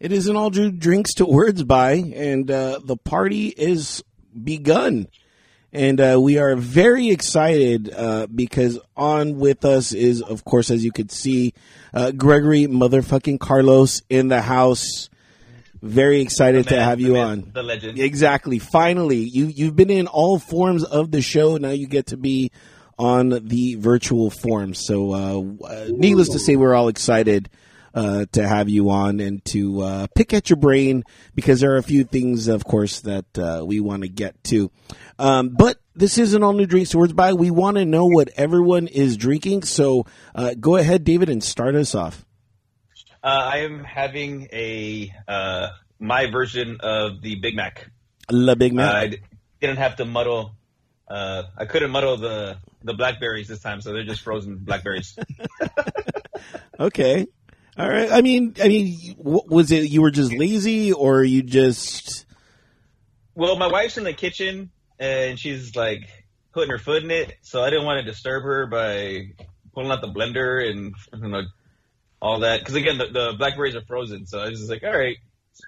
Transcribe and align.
It 0.00 0.12
is 0.12 0.28
an 0.28 0.36
all 0.36 0.48
due 0.48 0.70
drinks 0.70 1.12
to 1.14 1.26
words 1.26 1.62
by, 1.62 1.92
and 1.92 2.50
uh, 2.50 2.80
the 2.82 2.96
party 2.96 3.48
is 3.48 4.02
begun. 4.42 5.08
And 5.74 6.00
uh, 6.00 6.18
we 6.18 6.38
are 6.38 6.56
very 6.56 7.10
excited 7.10 7.92
uh, 7.94 8.26
because 8.26 8.78
on 8.96 9.36
with 9.36 9.66
us 9.66 9.92
is, 9.92 10.22
of 10.22 10.42
course, 10.42 10.70
as 10.70 10.82
you 10.82 10.90
could 10.90 11.12
see, 11.12 11.52
uh, 11.92 12.12
Gregory 12.12 12.66
motherfucking 12.66 13.40
Carlos 13.40 14.00
in 14.08 14.28
the 14.28 14.40
house. 14.40 15.10
Very 15.82 16.22
excited 16.22 16.64
man, 16.64 16.74
to 16.74 16.82
have 16.82 17.00
you 17.00 17.12
myth, 17.12 17.22
on. 17.22 17.50
the 17.52 17.62
legend. 17.62 17.98
Exactly. 17.98 18.58
Finally, 18.58 19.18
you 19.18 19.46
you've 19.46 19.76
been 19.76 19.90
in 19.90 20.06
all 20.06 20.38
forms 20.38 20.82
of 20.82 21.10
the 21.10 21.20
show. 21.20 21.58
Now 21.58 21.70
you 21.70 21.86
get 21.86 22.06
to 22.06 22.16
be 22.16 22.52
on 22.98 23.28
the 23.28 23.76
virtual 23.76 24.30
form. 24.30 24.72
So, 24.74 25.12
uh, 25.12 25.66
uh, 25.66 25.86
needless 25.88 26.30
to 26.30 26.38
say, 26.38 26.56
we're 26.56 26.74
all 26.74 26.88
excited 26.88 27.50
uh, 27.94 28.26
to 28.32 28.46
have 28.46 28.68
you 28.68 28.90
on 28.90 29.20
and 29.20 29.44
to 29.46 29.80
uh, 29.82 30.06
pick 30.14 30.32
at 30.32 30.50
your 30.50 30.56
brain 30.56 31.04
because 31.34 31.60
there 31.60 31.72
are 31.72 31.78
a 31.78 31.82
few 31.82 32.04
things, 32.04 32.48
of 32.48 32.64
course, 32.64 33.00
that 33.00 33.38
uh, 33.38 33.64
we 33.64 33.80
want 33.80 34.02
to 34.02 34.08
get 34.08 34.42
to. 34.44 34.70
Um, 35.18 35.50
but 35.50 35.78
this 35.94 36.18
is 36.18 36.34
an 36.34 36.42
all 36.42 36.52
new 36.52 36.66
drinks 36.66 36.90
to 36.90 36.98
words 36.98 37.12
by. 37.12 37.32
We 37.32 37.50
want 37.50 37.76
to 37.76 37.84
know 37.84 38.06
what 38.06 38.30
everyone 38.36 38.86
is 38.86 39.16
drinking. 39.16 39.64
So, 39.64 40.06
uh, 40.34 40.54
go 40.58 40.76
ahead, 40.76 41.04
David, 41.04 41.28
and 41.28 41.42
start 41.42 41.74
us 41.74 41.94
off. 41.94 42.24
Uh, 43.22 43.50
I 43.52 43.58
am 43.58 43.84
having 43.84 44.48
a 44.52 45.12
uh, 45.28 45.68
my 45.98 46.30
version 46.30 46.78
of 46.80 47.20
the 47.20 47.34
Big 47.36 47.54
Mac. 47.54 47.90
La 48.30 48.54
Big 48.54 48.72
Mac. 48.72 48.94
I 48.94 49.18
didn't 49.60 49.76
have 49.76 49.96
to 49.96 50.06
muddle. 50.06 50.52
Uh, 51.06 51.42
I 51.56 51.66
couldn't 51.66 51.90
muddle 51.90 52.16
the 52.16 52.56
the 52.82 52.94
blackberries 52.94 53.48
this 53.48 53.60
time, 53.60 53.82
so 53.82 53.92
they're 53.92 54.04
just 54.04 54.22
frozen 54.22 54.56
blackberries. 54.56 55.18
Okay. 56.80 57.26
All 57.80 57.88
right. 57.88 58.12
I 58.12 58.20
mean, 58.20 58.54
I 58.62 58.68
mean, 58.68 59.14
was 59.16 59.72
it 59.72 59.88
you 59.88 60.02
were 60.02 60.10
just 60.10 60.32
lazy, 60.32 60.92
or 60.92 61.24
you 61.24 61.42
just? 61.42 62.26
well, 63.34 63.56
my 63.56 63.68
wife's 63.68 63.96
in 63.96 64.04
the 64.04 64.12
kitchen 64.12 64.70
and 64.98 65.38
she's 65.38 65.74
like 65.74 66.08
putting 66.52 66.70
her 66.70 66.78
foot 66.78 67.02
in 67.02 67.10
it, 67.10 67.38
so 67.40 67.62
I 67.62 67.70
didn't 67.70 67.86
want 67.86 68.04
to 68.04 68.04
disturb 68.04 68.42
her 68.42 68.66
by 68.66 69.32
pulling 69.72 69.90
out 69.90 70.02
the 70.02 70.08
blender 70.08 70.68
and 70.70 70.94
you 71.14 71.28
know 71.28 71.42
all 72.20 72.40
that. 72.40 72.60
Because 72.60 72.74
again, 72.74 72.98
the, 72.98 73.06
the 73.06 73.34
blackberries 73.38 73.74
are 73.74 73.82
frozen, 73.82 74.26
so 74.26 74.40
I 74.40 74.50
was 74.50 74.58
just 74.58 74.70
like, 74.70 74.84
all 74.84 74.96
right, 74.96 75.16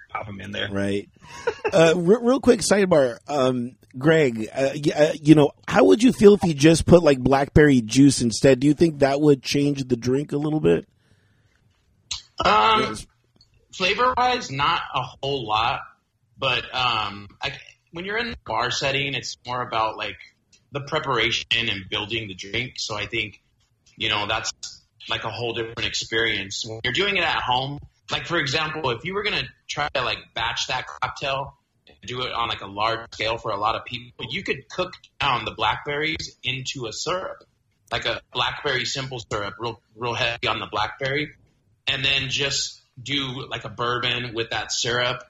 pop 0.09 0.27
them 0.27 0.39
in 0.39 0.51
there. 0.51 0.69
Right. 0.71 1.09
uh, 1.73 1.93
re- 1.95 2.19
real 2.21 2.39
quick 2.39 2.59
sidebar, 2.59 3.17
um, 3.27 3.75
Greg. 3.97 4.49
Uh, 4.53 4.69
y- 4.75 4.93
uh, 4.95 5.13
you 5.19 5.33
know, 5.33 5.51
how 5.67 5.85
would 5.85 6.03
you 6.03 6.13
feel 6.13 6.35
if 6.35 6.43
you 6.43 6.53
just 6.53 6.85
put 6.85 7.01
like 7.01 7.17
blackberry 7.17 7.81
juice 7.81 8.21
instead? 8.21 8.59
Do 8.59 8.67
you 8.67 8.75
think 8.75 8.99
that 8.99 9.19
would 9.19 9.41
change 9.41 9.83
the 9.87 9.97
drink 9.97 10.31
a 10.31 10.37
little 10.37 10.59
bit? 10.59 10.87
Um, 12.45 12.97
flavor 13.73 14.13
wise, 14.17 14.51
not 14.51 14.81
a 14.93 15.01
whole 15.01 15.47
lot, 15.47 15.81
but 16.37 16.63
um, 16.73 17.27
I, 17.41 17.53
when 17.91 18.05
you're 18.05 18.17
in 18.17 18.31
the 18.31 18.37
bar 18.45 18.71
setting, 18.71 19.13
it's 19.13 19.37
more 19.45 19.61
about 19.61 19.97
like 19.97 20.17
the 20.71 20.81
preparation 20.81 21.69
and 21.69 21.89
building 21.89 22.27
the 22.27 22.35
drink. 22.35 22.73
So 22.77 22.95
I 22.95 23.05
think, 23.05 23.41
you 23.95 24.09
know, 24.09 24.27
that's 24.27 24.51
like 25.09 25.23
a 25.23 25.29
whole 25.29 25.53
different 25.53 25.85
experience. 25.85 26.65
When 26.65 26.81
you're 26.83 26.93
doing 26.93 27.17
it 27.17 27.23
at 27.23 27.41
home, 27.41 27.79
like 28.11 28.25
for 28.25 28.37
example, 28.37 28.89
if 28.91 29.05
you 29.05 29.13
were 29.13 29.23
gonna 29.23 29.47
try 29.67 29.89
to 29.93 30.01
like 30.01 30.17
batch 30.33 30.67
that 30.67 30.85
cocktail, 30.87 31.57
and 31.87 31.97
do 32.05 32.21
it 32.21 32.31
on 32.31 32.47
like 32.47 32.61
a 32.61 32.67
large 32.67 33.11
scale 33.13 33.37
for 33.37 33.51
a 33.51 33.57
lot 33.57 33.75
of 33.75 33.85
people, 33.85 34.25
you 34.29 34.43
could 34.43 34.69
cook 34.69 34.93
down 35.19 35.45
the 35.45 35.51
blackberries 35.51 36.37
into 36.43 36.85
a 36.87 36.93
syrup, 36.93 37.43
like 37.91 38.05
a 38.05 38.21
blackberry 38.33 38.85
simple 38.85 39.19
syrup, 39.31 39.55
real 39.59 39.81
real 39.95 40.13
heavy 40.13 40.47
on 40.47 40.59
the 40.59 40.67
blackberry 40.67 41.33
and 41.87 42.03
then 42.03 42.29
just 42.29 42.81
do 43.01 43.47
like 43.49 43.65
a 43.65 43.69
bourbon 43.69 44.33
with 44.33 44.51
that 44.51 44.71
syrup, 44.71 45.23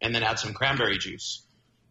and 0.00 0.14
then 0.14 0.22
add 0.22 0.38
some 0.38 0.52
cranberry 0.52 0.98
juice 0.98 1.42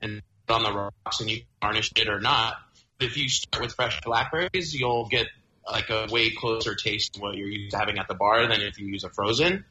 and 0.02 0.22
on 0.50 0.64
the 0.64 0.74
rocks, 0.74 1.20
and 1.20 1.30
you 1.30 1.42
garnish 1.62 1.92
it 1.96 2.10
or 2.10 2.20
not. 2.20 2.56
If 3.00 3.18
you 3.18 3.30
start 3.30 3.64
with 3.64 3.74
fresh 3.74 4.02
blackberries, 4.02 4.74
you'll 4.74 5.08
get 5.08 5.28
like 5.70 5.90
a 5.90 6.08
way 6.12 6.32
closer 6.32 6.76
taste 6.76 7.14
to 7.14 7.22
what 7.22 7.36
you're 7.36 7.48
used 7.48 7.72
to 7.72 7.78
having 7.78 7.98
at 7.98 8.08
the 8.08 8.14
bar 8.14 8.48
than 8.48 8.62
if 8.62 8.80
you 8.80 8.88
use 8.88 9.04
a 9.04 9.10
frozen. 9.10 9.66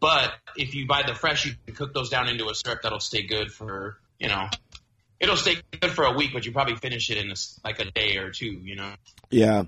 But 0.00 0.32
if 0.56 0.74
you 0.74 0.86
buy 0.86 1.02
the 1.06 1.14
fresh, 1.14 1.46
you 1.46 1.52
can 1.66 1.74
cook 1.74 1.94
those 1.94 2.10
down 2.10 2.28
into 2.28 2.48
a 2.48 2.54
syrup 2.54 2.80
that'll 2.82 3.00
stay 3.00 3.22
good 3.22 3.52
for 3.52 3.98
you 4.18 4.28
know. 4.28 4.48
It'll 5.20 5.36
stay 5.36 5.56
good 5.80 5.90
for 5.90 6.04
a 6.04 6.12
week, 6.12 6.30
but 6.32 6.44
you 6.44 6.52
probably 6.52 6.76
finish 6.76 7.10
it 7.10 7.18
in 7.18 7.30
a 7.30 7.34
like 7.64 7.80
a 7.80 7.90
day 7.90 8.16
or 8.18 8.30
two. 8.30 8.46
You 8.46 8.76
know. 8.76 8.94
Yeah, 9.30 9.64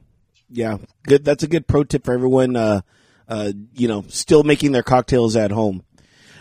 yeah. 0.51 0.79
Good. 1.05 1.25
That's 1.25 1.43
a 1.43 1.49
good 1.49 1.67
pro 1.67 1.85
tip 1.85 2.05
for 2.05 2.13
everyone. 2.13 2.57
Uh, 2.57 2.83
uh, 3.29 3.53
you 3.75 3.89
know, 3.89 4.05
still 4.09 4.43
making 4.43 4.73
their 4.73 4.83
cocktails 4.83 5.37
at 5.37 5.51
home. 5.51 5.83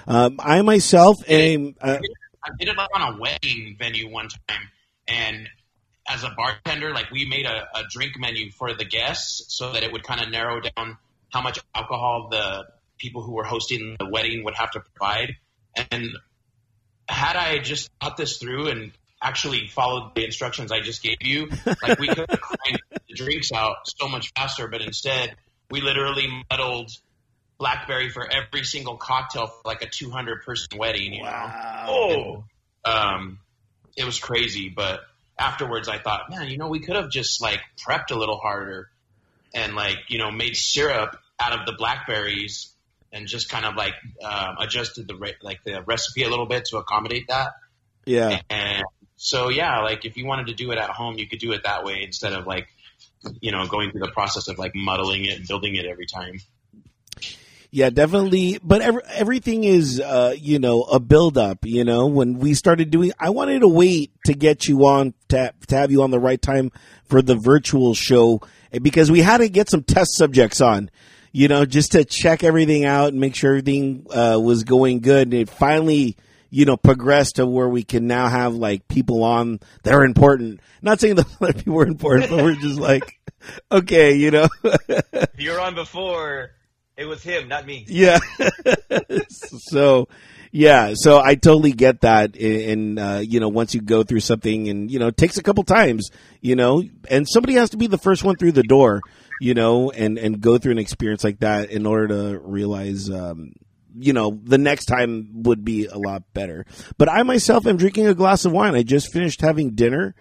Um, 0.08 0.40
I 0.40 0.62
myself 0.62 1.18
am. 1.30 1.76
Uh, 1.82 1.98
I 2.44 2.50
did 2.60 2.68
it 2.70 2.78
on 2.78 3.16
a 3.16 3.20
wedding 3.20 3.76
venue 3.80 4.12
one 4.12 4.30
time, 4.48 4.70
and 5.08 5.50
as 6.08 6.24
a 6.24 6.30
bartender, 6.38 6.94
like 6.94 7.10
we 7.12 7.28
made 7.28 7.46
a, 7.46 7.68
a 7.76 7.84
drink 7.90 8.14
menu 8.20 8.52
for 8.52 8.74
the 8.74 8.86
guests 8.86 9.46
so 9.56 9.72
that 9.74 9.84
it 9.84 9.92
would 9.92 10.04
kind 10.04 10.22
of 10.22 10.30
narrow 10.30 10.62
down 10.62 10.98
how 11.32 11.42
much 11.42 11.60
alcohol 11.74 12.28
the 12.30 12.66
people 12.98 13.24
who 13.24 13.34
were 13.34 13.44
hosting 13.44 13.96
the 14.00 14.08
wedding 14.10 14.44
would 14.44 14.56
have 14.56 14.72
to 14.72 14.80
provide. 14.80 15.36
And 15.92 16.10
had 17.10 17.36
I 17.36 17.60
just 17.60 17.90
thought 18.00 18.18
this 18.18 18.38
through 18.38 18.70
and 18.70 18.92
actually 19.22 19.68
followed 19.68 20.14
the 20.16 20.24
instructions 20.24 20.72
I 20.72 20.82
just 20.82 21.02
gave 21.02 21.18
you, 21.22 21.50
like 21.66 22.00
we 22.00 22.08
could 22.08 22.28
crank 22.40 22.80
the 22.92 23.16
drinks 23.16 23.52
out 23.52 23.78
so 23.86 24.08
much 24.08 24.32
faster. 24.36 24.68
But 24.68 24.82
instead, 24.82 25.36
we 25.70 25.82
literally 25.82 26.28
muddled 26.50 26.92
blackberry 27.58 28.10
for 28.10 28.28
every 28.30 28.64
single 28.64 28.98
cocktail 28.98 29.48
for 29.48 29.62
like 29.66 29.82
a 29.82 29.90
200 29.90 30.44
person 30.44 30.78
wedding. 30.78 31.14
You 31.14 31.24
know? 31.24 31.52
Oh, 31.88 32.44
um, 32.84 33.40
it 33.96 34.06
was 34.06 34.20
crazy. 34.20 34.70
But 34.70 35.02
afterwards, 35.38 35.88
I 35.88 36.00
thought, 36.00 36.30
man, 36.30 36.48
you 36.48 36.58
know, 36.58 36.68
we 36.68 36.80
could 36.80 36.96
have 36.96 37.10
just 37.10 37.42
like 37.42 37.60
prepped 37.78 38.12
a 38.12 38.16
little 38.16 38.38
harder 38.38 38.90
and 39.54 39.76
like 39.76 39.98
you 40.10 40.18
know 40.18 40.32
made 40.32 40.56
syrup 40.56 41.18
out 41.40 41.58
of 41.58 41.66
the 41.66 41.74
blackberries 41.74 42.72
and 43.12 43.28
just 43.28 43.50
kind 43.50 43.66
of 43.66 43.76
like 43.76 43.94
um, 44.24 44.58
adjusted 44.60 45.08
the 45.08 45.16
re- 45.16 45.36
like 45.42 45.64
the 45.64 45.82
recipe 45.82 46.24
a 46.24 46.30
little 46.30 46.46
bit 46.46 46.66
to 46.66 46.78
accommodate 46.78 47.28
that. 47.30 47.54
yeah. 48.06 48.42
And 48.50 48.84
so 49.16 49.50
yeah, 49.50 49.82
like 49.82 50.06
if 50.06 50.18
you 50.18 50.26
wanted 50.26 50.48
to 50.48 50.54
do 50.54 50.72
it 50.72 50.78
at 50.78 50.90
home, 50.90 51.18
you 51.18 51.28
could 51.28 51.40
do 51.40 51.54
it 51.54 51.64
that 51.64 51.84
way 51.86 52.04
instead 52.04 52.34
of 52.34 52.46
like 52.46 52.68
you 53.42 53.52
know 53.52 53.66
going 53.68 53.92
through 53.92 54.02
the 54.02 54.12
process 54.12 54.48
of 54.48 54.58
like 54.58 54.74
muddling 54.76 55.26
it 55.26 55.38
and 55.38 55.48
building 55.48 55.76
it 55.76 55.86
every 55.86 56.06
time. 56.06 56.40
Yeah, 57.76 57.90
definitely. 57.90 58.58
But 58.64 58.82
every, 58.82 59.02
everything 59.10 59.66
is, 59.66 60.00
uh, 60.00 60.34
you 60.38 60.60
know, 60.60 60.84
a 60.84 60.98
build 60.98 61.38
up. 61.38 61.66
You 61.66 61.84
know, 61.84 62.08
when 62.08 62.40
we 62.40 62.54
started 62.54 62.90
doing, 62.90 63.12
I 63.20 63.32
wanted 63.32 63.60
to 63.60 63.68
wait 63.68 64.12
to 64.28 64.34
get 64.34 64.66
you 64.66 64.86
on 64.86 65.14
to, 65.28 65.54
to 65.68 65.76
have 65.76 65.92
you 65.92 66.02
on 66.02 66.10
the 66.10 66.20
right 66.20 66.42
time 66.42 66.72
for 67.04 67.22
the 67.22 67.36
virtual 67.36 67.94
show 67.94 68.40
eh, 68.72 68.80
because 68.80 69.12
we 69.12 69.20
had 69.20 69.40
to 69.40 69.50
get 69.50 69.70
some 69.70 69.84
test 69.84 70.16
subjects 70.16 70.62
on. 70.62 70.90
You 71.34 71.50
know, 71.50 71.66
just 71.66 71.92
to 71.92 72.06
check 72.06 72.46
everything 72.46 72.86
out 72.86 73.10
and 73.10 73.20
make 73.20 73.36
sure 73.36 73.50
everything 73.50 74.08
uh, 74.10 74.40
was 74.42 74.64
going 74.64 75.02
good. 75.02 75.24
And 75.28 75.34
it 75.34 75.50
finally, 75.50 76.16
you 76.56 76.64
know, 76.64 76.78
progress 76.78 77.34
to 77.34 77.46
where 77.46 77.68
we 77.68 77.84
can 77.84 78.08
now 78.08 78.30
have 78.30 78.56
like 78.56 78.88
people 78.88 79.26
on 79.26 79.60
that 79.84 79.94
are 79.94 80.06
important. 80.06 80.62
Not 80.82 81.02
saying 81.02 81.16
that 81.16 81.28
other 81.42 81.52
people 81.52 81.82
are 81.82 81.86
important, 81.86 82.30
but 82.30 82.42
we're 82.42 82.56
just 82.56 82.80
like, 82.80 83.20
okay, 83.74 84.16
you 84.16 84.32
know. 84.32 84.48
you 85.38 85.52
were 85.52 85.60
on 85.60 85.76
before, 85.76 86.52
it 86.96 87.08
was 87.08 87.22
him, 87.22 87.50
not 87.50 87.66
me. 87.66 87.84
Yeah. 87.90 88.20
so, 89.28 90.08
yeah. 90.54 90.94
So 90.96 91.20
I 91.20 91.36
totally 91.36 91.74
get 91.74 92.00
that. 92.02 92.38
And, 92.38 93.00
uh, 93.00 93.22
you 93.22 93.42
know, 93.42 93.50
once 93.50 93.76
you 93.76 93.82
go 93.82 94.04
through 94.04 94.22
something 94.22 94.70
and, 94.70 94.90
you 94.90 94.98
know, 94.98 95.08
it 95.08 95.18
takes 95.18 95.38
a 95.38 95.44
couple 95.44 95.66
times, 95.66 96.10
you 96.40 96.56
know, 96.56 96.82
and 97.10 97.28
somebody 97.28 97.56
has 97.56 97.72
to 97.72 97.78
be 97.78 97.88
the 97.88 97.98
first 97.98 98.24
one 98.24 98.38
through 98.38 98.54
the 98.54 98.64
door, 98.64 99.02
you 99.42 99.56
know, 99.56 99.92
and, 99.92 100.18
and 100.18 100.40
go 100.40 100.58
through 100.58 100.72
an 100.72 100.80
experience 100.80 101.22
like 101.22 101.40
that 101.40 101.70
in 101.70 101.86
order 101.86 102.08
to 102.08 102.40
realize, 102.40 103.10
um, 103.10 103.52
you 103.98 104.14
know, 104.14 104.40
the 104.44 104.58
next 104.58 104.86
time 104.86 105.44
would 105.44 105.64
be 105.64 105.86
a 105.86 105.98
lot 105.98 106.24
better. 106.34 106.66
But 106.98 107.10
I 107.10 107.24
myself 107.24 107.66
am 107.66 107.78
drinking 107.78 108.08
a 108.08 108.14
glass 108.14 108.46
of 108.46 108.52
wine. 108.52 108.76
I 108.76 108.84
just 108.84 109.12
finished 109.12 109.42
having 109.42 109.72
dinner 109.72 110.16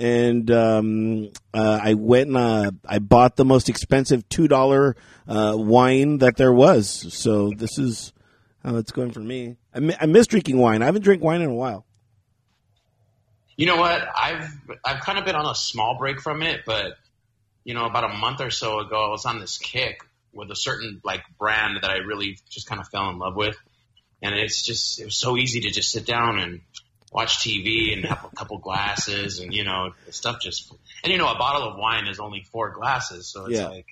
and 0.00 0.50
um, 0.50 1.30
uh, 1.52 1.78
I 1.82 1.92
went 1.92 2.28
and 2.28 2.36
uh, 2.36 2.70
I 2.86 3.00
bought 3.00 3.36
the 3.36 3.44
most 3.44 3.68
expensive 3.68 4.26
two 4.30 4.48
dollar 4.48 4.96
uh, 5.28 5.54
wine 5.56 6.18
that 6.18 6.38
there 6.38 6.52
was. 6.52 6.88
So 7.14 7.52
this 7.54 7.78
is 7.78 8.14
how 8.64 8.76
it's 8.76 8.92
going 8.92 9.10
for 9.10 9.20
me. 9.20 9.56
I, 9.74 9.80
mi- 9.80 9.96
I 10.00 10.06
miss 10.06 10.26
drinking 10.26 10.56
wine. 10.56 10.80
I 10.80 10.86
haven't 10.86 11.02
drank 11.02 11.22
wine 11.22 11.42
in 11.42 11.50
a 11.50 11.54
while. 11.54 11.84
You 13.56 13.66
know 13.66 13.76
what? 13.76 14.08
I've 14.16 14.50
I've 14.82 15.00
kind 15.00 15.18
of 15.18 15.26
been 15.26 15.36
on 15.36 15.44
a 15.44 15.54
small 15.54 15.98
break 15.98 16.18
from 16.20 16.42
it, 16.42 16.62
but 16.64 16.96
you 17.64 17.74
know, 17.74 17.84
about 17.84 18.04
a 18.04 18.14
month 18.16 18.40
or 18.40 18.50
so 18.50 18.78
ago, 18.78 19.06
I 19.06 19.10
was 19.10 19.26
on 19.26 19.38
this 19.38 19.58
kick 19.58 20.00
with 20.32 20.50
a 20.50 20.56
certain 20.56 21.00
like 21.04 21.22
brand 21.38 21.78
that 21.82 21.90
I 21.90 21.96
really 21.98 22.38
just 22.48 22.68
kind 22.68 22.80
of 22.80 22.88
fell 22.88 23.08
in 23.10 23.18
love 23.18 23.36
with, 23.36 23.56
and 24.22 24.34
it's 24.34 24.62
just 24.64 25.00
it 25.00 25.04
was 25.04 25.16
so 25.16 25.36
easy 25.36 25.60
to 25.62 25.70
just 25.70 25.90
sit 25.92 26.06
down 26.06 26.38
and 26.38 26.60
watch 27.12 27.38
TV 27.38 27.92
and 27.92 28.04
have 28.04 28.24
a 28.24 28.36
couple 28.36 28.58
glasses, 28.58 29.40
and 29.40 29.52
you 29.52 29.64
know, 29.64 29.90
stuff 30.10 30.40
just 30.40 30.72
and 31.04 31.12
you 31.12 31.18
know, 31.18 31.28
a 31.30 31.36
bottle 31.38 31.68
of 31.68 31.76
wine 31.78 32.06
is 32.06 32.18
only 32.20 32.42
four 32.52 32.70
glasses, 32.70 33.26
so 33.28 33.46
it's 33.46 33.58
Yeah. 33.58 33.68
like 33.68 33.86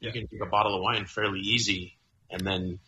you 0.00 0.10
can 0.10 0.26
drink 0.26 0.42
a 0.42 0.48
bottle 0.48 0.74
of 0.76 0.82
wine 0.82 1.04
fairly 1.06 1.40
easy, 1.40 1.96
and 2.30 2.44
then 2.46 2.78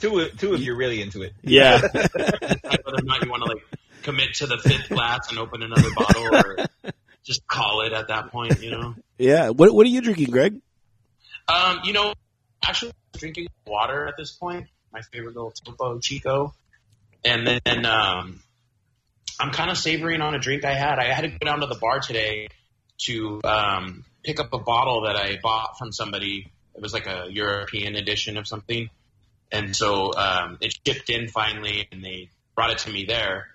two, 0.00 0.28
two 0.36 0.54
if 0.54 0.60
you're 0.60 0.76
really 0.76 1.00
into 1.02 1.22
it. 1.22 1.32
Yeah. 1.42 1.80
Whether 1.92 2.98
or 2.98 3.02
not 3.02 3.24
you 3.24 3.30
want 3.30 3.42
to 3.44 3.52
like 3.54 3.64
commit 4.02 4.34
to 4.34 4.46
the 4.46 4.58
fifth 4.58 4.88
glass 4.88 5.30
and 5.30 5.38
open 5.38 5.62
another 5.62 5.88
bottle, 5.96 6.34
or 6.34 6.56
just 7.24 7.46
call 7.46 7.82
it 7.82 7.92
at 7.92 8.08
that 8.08 8.30
point. 8.30 8.60
You 8.62 8.70
know. 8.72 8.94
yeah. 9.18 9.48
What 9.50 9.72
What 9.72 9.86
are 9.86 9.90
you 9.90 10.00
drinking, 10.00 10.30
Greg? 10.30 10.60
Um, 11.48 11.80
you 11.84 11.92
know, 11.92 12.14
actually 12.64 12.92
drinking 13.16 13.48
water 13.66 14.06
at 14.06 14.14
this 14.16 14.32
point. 14.32 14.66
My 14.92 15.00
favorite 15.02 15.34
little 15.34 15.50
Topo 15.50 15.98
Chico, 15.98 16.54
and 17.24 17.46
then 17.46 17.84
um, 17.84 18.40
I'm 19.38 19.50
kind 19.50 19.70
of 19.70 19.76
savoring 19.76 20.22
on 20.22 20.34
a 20.34 20.38
drink 20.38 20.64
I 20.64 20.74
had. 20.74 20.98
I 20.98 21.12
had 21.12 21.22
to 21.22 21.28
go 21.28 21.38
down 21.44 21.60
to 21.60 21.66
the 21.66 21.74
bar 21.74 22.00
today 22.00 22.48
to 22.98 23.40
um, 23.44 24.04
pick 24.24 24.40
up 24.40 24.52
a 24.52 24.58
bottle 24.58 25.02
that 25.02 25.16
I 25.16 25.38
bought 25.42 25.76
from 25.78 25.92
somebody. 25.92 26.50
It 26.74 26.80
was 26.80 26.92
like 26.92 27.06
a 27.06 27.26
European 27.30 27.94
edition 27.96 28.36
of 28.38 28.46
something, 28.46 28.88
and 29.52 29.76
so 29.76 30.14
um, 30.14 30.58
it 30.60 30.78
shipped 30.86 31.10
in 31.10 31.28
finally, 31.28 31.86
and 31.92 32.02
they 32.02 32.30
brought 32.54 32.70
it 32.70 32.78
to 32.78 32.90
me 32.90 33.04
there. 33.06 33.48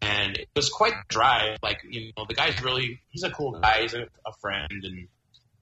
And 0.00 0.36
it 0.36 0.48
was 0.54 0.68
quite 0.68 0.94
dry. 1.08 1.56
Like 1.62 1.78
you 1.88 2.12
know, 2.16 2.24
the 2.28 2.34
guy's 2.34 2.62
really—he's 2.62 3.22
a 3.22 3.30
cool 3.30 3.58
guy. 3.60 3.82
He's 3.82 3.94
a, 3.94 4.06
a 4.26 4.32
friend 4.40 4.82
and 4.82 5.08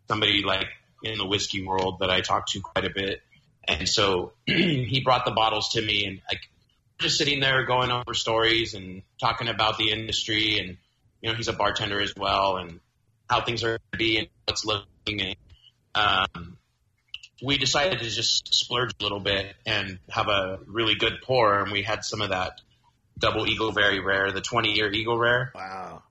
somebody 0.08 0.42
like 0.44 0.68
in 1.04 1.18
the 1.18 1.26
whiskey 1.26 1.64
world 1.64 1.98
that 2.00 2.10
I 2.10 2.20
talk 2.20 2.48
to 2.48 2.60
quite 2.60 2.84
a 2.84 2.90
bit. 2.90 3.22
And 3.66 3.88
so 3.88 4.32
he 4.46 5.00
brought 5.04 5.24
the 5.24 5.30
bottles 5.30 5.70
to 5.70 5.82
me 5.82 6.06
and 6.06 6.20
like 6.28 6.40
just 6.98 7.18
sitting 7.18 7.40
there 7.40 7.64
going 7.64 7.90
over 7.90 8.14
stories 8.14 8.74
and 8.74 9.02
talking 9.20 9.48
about 9.48 9.78
the 9.78 9.90
industry 9.90 10.58
and 10.58 10.76
you 11.20 11.30
know 11.30 11.34
he's 11.34 11.48
a 11.48 11.52
bartender 11.52 12.00
as 12.00 12.12
well 12.16 12.56
and 12.56 12.80
how 13.28 13.40
things 13.40 13.64
are 13.64 13.68
going 13.68 13.80
to 13.92 13.98
be 13.98 14.18
and 14.18 14.28
what's 14.46 14.64
looking 14.64 15.20
and 15.20 15.36
um, 15.94 16.56
we 17.42 17.58
decided 17.58 17.98
to 17.98 18.08
just 18.08 18.52
splurge 18.54 18.92
a 19.00 19.02
little 19.02 19.20
bit 19.20 19.54
and 19.66 19.98
have 20.08 20.28
a 20.28 20.58
really 20.66 20.94
good 20.94 21.14
pour 21.22 21.60
and 21.60 21.72
we 21.72 21.82
had 21.82 22.04
some 22.04 22.20
of 22.20 22.30
that 22.30 22.60
double 23.18 23.46
eagle 23.46 23.72
very 23.72 24.00
rare 24.00 24.30
the 24.32 24.40
20 24.40 24.72
year 24.72 24.92
eagle 24.92 25.18
rare 25.18 25.52
Wow. 25.54 26.02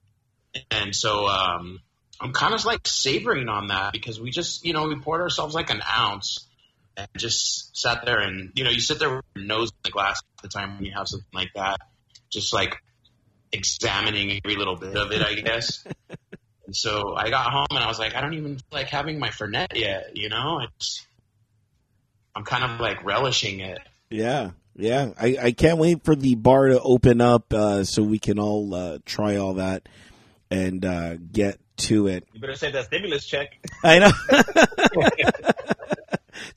and 0.71 0.95
so 0.95 1.27
um, 1.27 1.79
I'm 2.23 2.31
kind 2.31 2.53
of 2.53 2.63
like 2.63 2.87
savoring 2.87 3.49
on 3.49 3.67
that 3.67 3.91
because 3.91 4.19
we 4.19 4.31
just, 4.31 4.65
you 4.65 4.71
know, 4.71 4.87
we 4.87 4.95
poured 4.95 5.19
ourselves 5.19 5.53
like 5.53 5.69
an 5.69 5.81
ounce 5.85 6.47
and 6.95 7.07
just 7.17 7.75
sat 7.77 8.05
there 8.05 8.19
and, 8.19 8.51
you 8.55 8.63
know, 8.63 8.69
you 8.69 8.79
sit 8.79 8.97
there 8.97 9.17
with 9.17 9.25
your 9.35 9.43
nose 9.43 9.71
in 9.71 9.77
the 9.83 9.91
glass 9.91 10.21
at 10.37 10.43
the 10.43 10.47
time 10.47 10.77
when 10.77 10.85
you 10.85 10.93
have 10.95 11.09
something 11.09 11.27
like 11.33 11.49
that, 11.55 11.81
just 12.29 12.53
like 12.53 12.77
examining 13.51 14.39
every 14.43 14.55
little 14.55 14.77
bit 14.77 14.95
of 14.95 15.11
it, 15.11 15.21
I 15.21 15.33
guess. 15.33 15.83
and 16.65 16.73
so 16.73 17.13
I 17.13 17.29
got 17.29 17.51
home 17.51 17.67
and 17.71 17.79
I 17.79 17.87
was 17.87 17.99
like, 17.99 18.15
I 18.15 18.21
don't 18.21 18.35
even 18.35 18.55
feel 18.55 18.63
like 18.71 18.87
having 18.87 19.19
my 19.19 19.29
Fernet 19.29 19.75
yet, 19.75 20.15
you 20.15 20.29
know? 20.29 20.61
It's, 20.61 21.05
I'm 22.33 22.45
kind 22.45 22.63
of 22.63 22.79
like 22.79 23.03
relishing 23.03 23.59
it. 23.59 23.79
Yeah. 24.09 24.51
Yeah. 24.77 25.09
I, 25.19 25.37
I 25.41 25.51
can't 25.51 25.77
wait 25.77 26.05
for 26.05 26.15
the 26.15 26.35
bar 26.35 26.69
to 26.69 26.79
open 26.79 27.19
up 27.19 27.53
uh, 27.53 27.83
so 27.83 28.01
we 28.01 28.17
can 28.17 28.39
all 28.39 28.73
uh, 28.73 28.99
try 29.05 29.35
all 29.35 29.55
that 29.55 29.89
and 30.49 30.85
uh, 30.85 31.15
get 31.17 31.59
to 31.77 32.07
it. 32.07 32.27
You 32.33 32.39
better 32.39 32.55
save 32.55 32.73
that 32.73 32.85
stimulus 32.85 33.25
check. 33.25 33.57
I 33.83 33.99
know. 33.99 34.11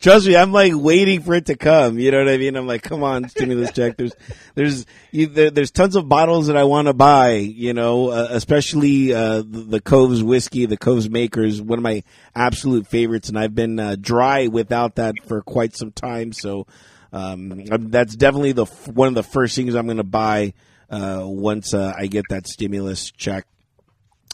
Trust 0.00 0.26
me, 0.26 0.36
I'm 0.36 0.52
like 0.52 0.72
waiting 0.74 1.22
for 1.22 1.34
it 1.34 1.46
to 1.46 1.56
come. 1.56 1.98
You 1.98 2.10
know 2.10 2.18
what 2.18 2.28
I 2.28 2.36
mean? 2.36 2.56
I'm 2.56 2.66
like, 2.66 2.82
come 2.82 3.02
on, 3.02 3.28
stimulus 3.28 3.72
check. 3.72 3.96
There's, 3.96 4.14
there's, 4.54 4.86
you, 5.10 5.26
there, 5.26 5.50
there's 5.50 5.70
tons 5.70 5.96
of 5.96 6.08
bottles 6.08 6.46
that 6.46 6.56
I 6.56 6.64
want 6.64 6.88
to 6.88 6.94
buy. 6.94 7.34
You 7.34 7.72
know, 7.72 8.10
uh, 8.10 8.28
especially 8.30 9.12
uh, 9.12 9.38
the, 9.38 9.66
the 9.68 9.80
Coves 9.80 10.22
whiskey, 10.22 10.66
the 10.66 10.76
Coves 10.76 11.10
Makers, 11.10 11.60
one 11.60 11.78
of 11.78 11.82
my 11.82 12.02
absolute 12.34 12.86
favorites, 12.86 13.28
and 13.28 13.38
I've 13.38 13.54
been 13.54 13.78
uh, 13.78 13.96
dry 14.00 14.46
without 14.48 14.96
that 14.96 15.14
for 15.26 15.42
quite 15.42 15.76
some 15.76 15.92
time. 15.92 16.32
So 16.32 16.66
um, 17.12 17.64
that's 17.64 18.16
definitely 18.16 18.52
the 18.52 18.66
one 18.66 19.08
of 19.08 19.14
the 19.14 19.22
first 19.22 19.56
things 19.56 19.74
I'm 19.74 19.86
going 19.86 19.96
to 19.98 20.04
buy 20.04 20.54
uh, 20.90 21.22
once 21.24 21.74
uh, 21.74 21.94
I 21.96 22.06
get 22.06 22.24
that 22.30 22.46
stimulus 22.46 23.10
check. 23.10 23.46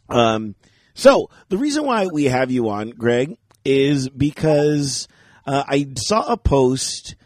Um, 0.08 0.55
so 0.94 1.31
the 1.49 1.59
reason 1.59 1.85
why 1.85 2.06
we 2.06 2.25
have 2.25 2.50
you 2.50 2.69
on, 2.69 2.91
Greg, 2.91 3.37
is 3.65 4.09
because 4.09 5.09
uh, 5.47 5.65
I 5.67 5.89
saw 5.97 6.33
a 6.33 6.37
post 6.37 7.17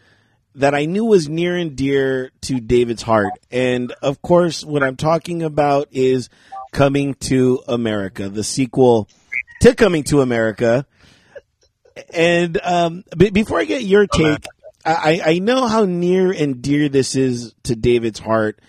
that 0.54 0.74
I 0.74 0.86
knew 0.86 1.04
was 1.04 1.28
near 1.28 1.56
and 1.56 1.76
dear 1.76 2.30
to 2.42 2.60
David's 2.60 3.02
heart, 3.02 3.32
and 3.50 3.92
of 4.02 4.22
course, 4.22 4.64
what 4.64 4.82
I'm 4.82 4.96
talking 4.96 5.42
about 5.42 5.88
is 5.92 6.28
Coming 6.72 7.14
to 7.14 7.62
America, 7.68 8.28
the 8.28 8.44
sequel 8.44 9.08
to 9.62 9.74
Coming 9.74 10.02
to 10.04 10.20
America. 10.20 10.86
And 12.12 12.60
um, 12.62 13.04
b- 13.16 13.30
before 13.30 13.58
I 13.58 13.64
get 13.64 13.82
your 13.82 14.06
take, 14.06 14.44
I, 14.84 15.20
I 15.24 15.38
know 15.38 15.66
how 15.66 15.84
near 15.84 16.30
and 16.30 16.60
dear 16.60 16.88
this 16.88 17.16
is 17.16 17.54
to 17.64 17.74
David's 17.74 18.18
heart 18.18 18.60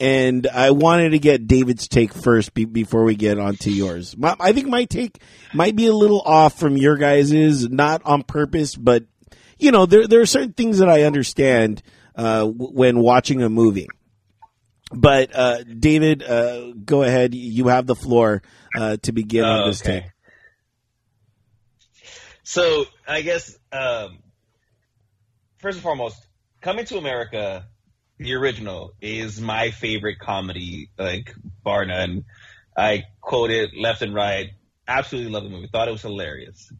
and 0.00 0.46
I 0.48 0.70
wanted 0.70 1.10
to 1.10 1.18
get 1.18 1.46
David's 1.46 1.86
take 1.86 2.14
first 2.14 2.54
be- 2.54 2.64
before 2.64 3.04
we 3.04 3.14
get 3.14 3.38
on 3.38 3.56
to 3.56 3.70
yours. 3.70 4.16
My, 4.16 4.34
I 4.40 4.52
think 4.52 4.66
my 4.66 4.86
take 4.86 5.20
might 5.52 5.76
be 5.76 5.86
a 5.86 5.92
little 5.92 6.20
off 6.20 6.58
from 6.58 6.76
your 6.76 6.96
guys's, 6.96 7.68
not 7.68 8.02
on 8.04 8.22
purpose, 8.22 8.74
but 8.74 9.04
you 9.58 9.70
know, 9.70 9.86
there 9.86 10.06
there 10.06 10.20
are 10.20 10.26
certain 10.26 10.54
things 10.54 10.78
that 10.78 10.88
I 10.88 11.02
understand 11.02 11.82
uh, 12.16 12.40
w- 12.40 12.72
when 12.72 12.98
watching 12.98 13.42
a 13.42 13.48
movie. 13.48 13.88
But 14.92 15.30
uh, 15.34 15.62
David, 15.62 16.22
uh, 16.22 16.72
go 16.72 17.02
ahead. 17.02 17.34
You 17.34 17.68
have 17.68 17.86
the 17.86 17.94
floor 17.94 18.42
uh, 18.74 18.96
to 19.02 19.12
begin 19.12 19.44
on 19.44 19.68
this 19.68 19.80
take. 19.80 20.04
So 22.42 22.86
I 23.06 23.20
guess 23.20 23.56
um, 23.70 24.18
first 25.58 25.76
and 25.76 25.82
foremost, 25.82 26.26
Coming 26.60 26.84
to 26.86 26.98
America, 26.98 27.66
the 28.20 28.34
original, 28.34 28.92
is 29.00 29.40
my 29.40 29.70
favorite 29.70 30.18
comedy, 30.18 30.90
like 30.98 31.34
bar 31.64 31.86
none. 31.86 32.24
I 32.76 33.04
quote 33.20 33.50
it 33.50 33.70
left 33.74 34.02
and 34.02 34.14
right. 34.14 34.50
Absolutely 34.86 35.32
love 35.32 35.44
the 35.44 35.48
movie. 35.48 35.68
Thought 35.72 35.88
it 35.88 35.92
was 35.92 36.02
hilarious. 36.02 36.70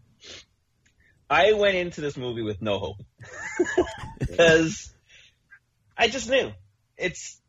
I 1.31 1.55
went 1.55 1.77
into 1.77 2.03
this 2.03 2.19
movie 2.19 2.43
with 2.43 2.61
no 2.61 2.79
hope 2.79 2.97
because 4.19 4.93
I 5.97 6.09
just 6.09 6.29
knew 6.29 6.53
it's 6.99 7.41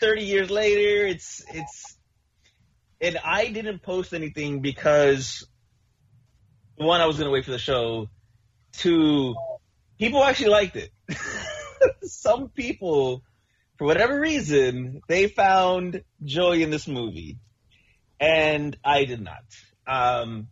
30 0.00 0.22
years 0.22 0.48
later. 0.48 1.06
It's 1.06 1.42
it's 1.52 1.96
and 3.00 3.18
I 3.24 3.48
didn't 3.48 3.82
post 3.82 4.14
anything 4.14 4.60
because 4.60 5.44
one, 6.76 7.00
I 7.00 7.06
was 7.06 7.16
going 7.16 7.26
to 7.26 7.32
wait 7.32 7.44
for 7.44 7.50
the 7.50 7.58
show. 7.58 8.06
Two, 8.74 9.34
people 9.98 10.22
actually 10.22 10.50
liked 10.50 10.76
it. 10.76 10.92
Some 12.02 12.48
people, 12.48 13.22
for 13.76 13.86
whatever 13.86 14.18
reason, 14.18 15.00
they 15.08 15.28
found 15.28 16.02
joy 16.24 16.58
in 16.58 16.70
this 16.70 16.88
movie, 16.88 17.38
and 18.20 18.76
I 18.84 19.04
did 19.04 19.20
not. 19.20 19.42
Um, 19.86 20.48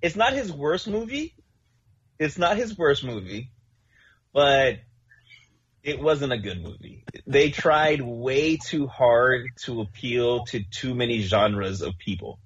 it's 0.00 0.16
not 0.16 0.32
his 0.32 0.52
worst 0.52 0.88
movie. 0.88 1.34
It's 2.18 2.38
not 2.38 2.56
his 2.56 2.76
worst 2.76 3.04
movie, 3.04 3.50
but 4.32 4.80
it 5.82 6.00
wasn't 6.00 6.32
a 6.32 6.38
good 6.38 6.62
movie. 6.62 7.04
They 7.26 7.50
tried 7.50 8.00
way 8.00 8.56
too 8.56 8.86
hard 8.86 9.46
to 9.64 9.82
appeal 9.82 10.44
to 10.46 10.62
too 10.70 10.94
many 10.94 11.20
genres 11.20 11.82
of 11.82 11.98
people. 11.98 12.38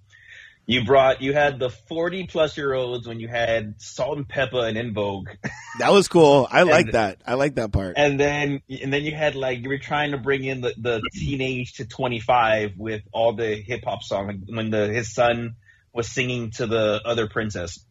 You 0.68 0.84
brought, 0.84 1.22
you 1.22 1.32
had 1.32 1.58
the 1.58 1.70
40 1.70 2.26
plus 2.26 2.58
year 2.58 2.74
olds 2.74 3.08
when 3.08 3.20
you 3.20 3.26
had 3.26 3.80
Salt 3.80 4.18
and 4.18 4.28
Pepper 4.28 4.66
and 4.66 4.76
In 4.76 4.92
Vogue. 4.92 5.30
That 5.78 5.92
was 5.92 6.08
cool. 6.08 6.46
I 6.50 6.64
like 6.64 6.92
that. 6.92 7.22
I 7.26 7.34
like 7.34 7.54
that 7.54 7.72
part. 7.72 7.94
And 7.96 8.20
then, 8.20 8.60
and 8.68 8.92
then 8.92 9.02
you 9.04 9.14
had 9.14 9.34
like, 9.34 9.60
you 9.60 9.70
were 9.70 9.78
trying 9.78 10.10
to 10.10 10.18
bring 10.18 10.44
in 10.44 10.60
the, 10.60 10.74
the 10.76 11.00
teenage 11.14 11.74
to 11.74 11.86
25 11.86 12.72
with 12.76 13.00
all 13.12 13.32
the 13.32 13.54
hip 13.54 13.80
hop 13.84 14.02
song, 14.02 14.26
like 14.26 14.36
when 14.46 14.68
the, 14.68 14.88
his 14.88 15.14
son 15.14 15.54
was 15.94 16.06
singing 16.06 16.50
to 16.50 16.66
the 16.66 17.00
other 17.02 17.28
princess. 17.28 17.82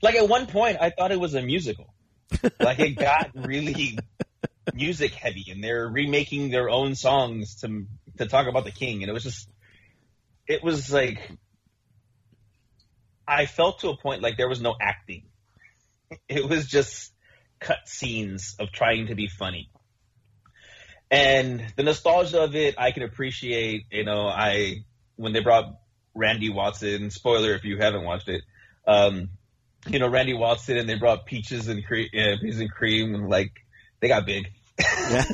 Like 0.00 0.14
at 0.14 0.26
one 0.26 0.46
point, 0.46 0.78
I 0.80 0.88
thought 0.88 1.12
it 1.12 1.20
was 1.20 1.34
a 1.34 1.42
musical. 1.42 1.92
Like 2.58 2.78
it 2.78 2.96
got 2.96 3.32
really 3.34 3.98
music 4.72 5.12
heavy 5.12 5.44
and 5.50 5.62
they're 5.62 5.88
remaking 5.88 6.48
their 6.48 6.70
own 6.70 6.94
songs 6.94 7.56
to, 7.56 7.84
to 8.16 8.26
talk 8.28 8.46
about 8.46 8.64
the 8.64 8.72
king. 8.72 9.02
And 9.02 9.10
it 9.10 9.12
was 9.12 9.24
just, 9.24 9.46
it 10.46 10.64
was 10.64 10.90
like, 10.90 11.20
I 13.26 13.46
felt 13.46 13.80
to 13.80 13.88
a 13.88 13.96
point 13.96 14.22
like 14.22 14.36
there 14.36 14.48
was 14.48 14.60
no 14.60 14.74
acting. 14.80 15.24
It 16.28 16.48
was 16.48 16.66
just 16.66 17.12
cut 17.60 17.78
scenes 17.86 18.56
of 18.58 18.70
trying 18.72 19.06
to 19.06 19.14
be 19.14 19.28
funny. 19.28 19.70
And 21.10 21.64
the 21.76 21.82
nostalgia 21.82 22.42
of 22.42 22.54
it, 22.56 22.74
I 22.78 22.90
can 22.90 23.02
appreciate. 23.02 23.86
You 23.90 24.04
know, 24.04 24.26
I 24.26 24.84
when 25.16 25.32
they 25.32 25.40
brought 25.40 25.78
Randy 26.14 26.50
Watson. 26.50 27.10
Spoiler 27.10 27.52
if 27.52 27.64
you 27.64 27.78
haven't 27.78 28.04
watched 28.04 28.28
it. 28.28 28.42
Um, 28.86 29.30
you 29.88 29.98
know, 29.98 30.08
Randy 30.08 30.34
Watson, 30.34 30.76
and 30.76 30.88
they 30.88 30.94
brought 30.94 31.26
peaches 31.26 31.68
and 31.68 31.84
cream, 31.84 32.08
uh, 32.14 32.36
peaches 32.40 32.60
and 32.60 32.70
cream, 32.70 33.14
and 33.14 33.28
like 33.28 33.52
they 34.00 34.08
got 34.08 34.26
big. 34.26 34.48
Yeah. 34.78 35.24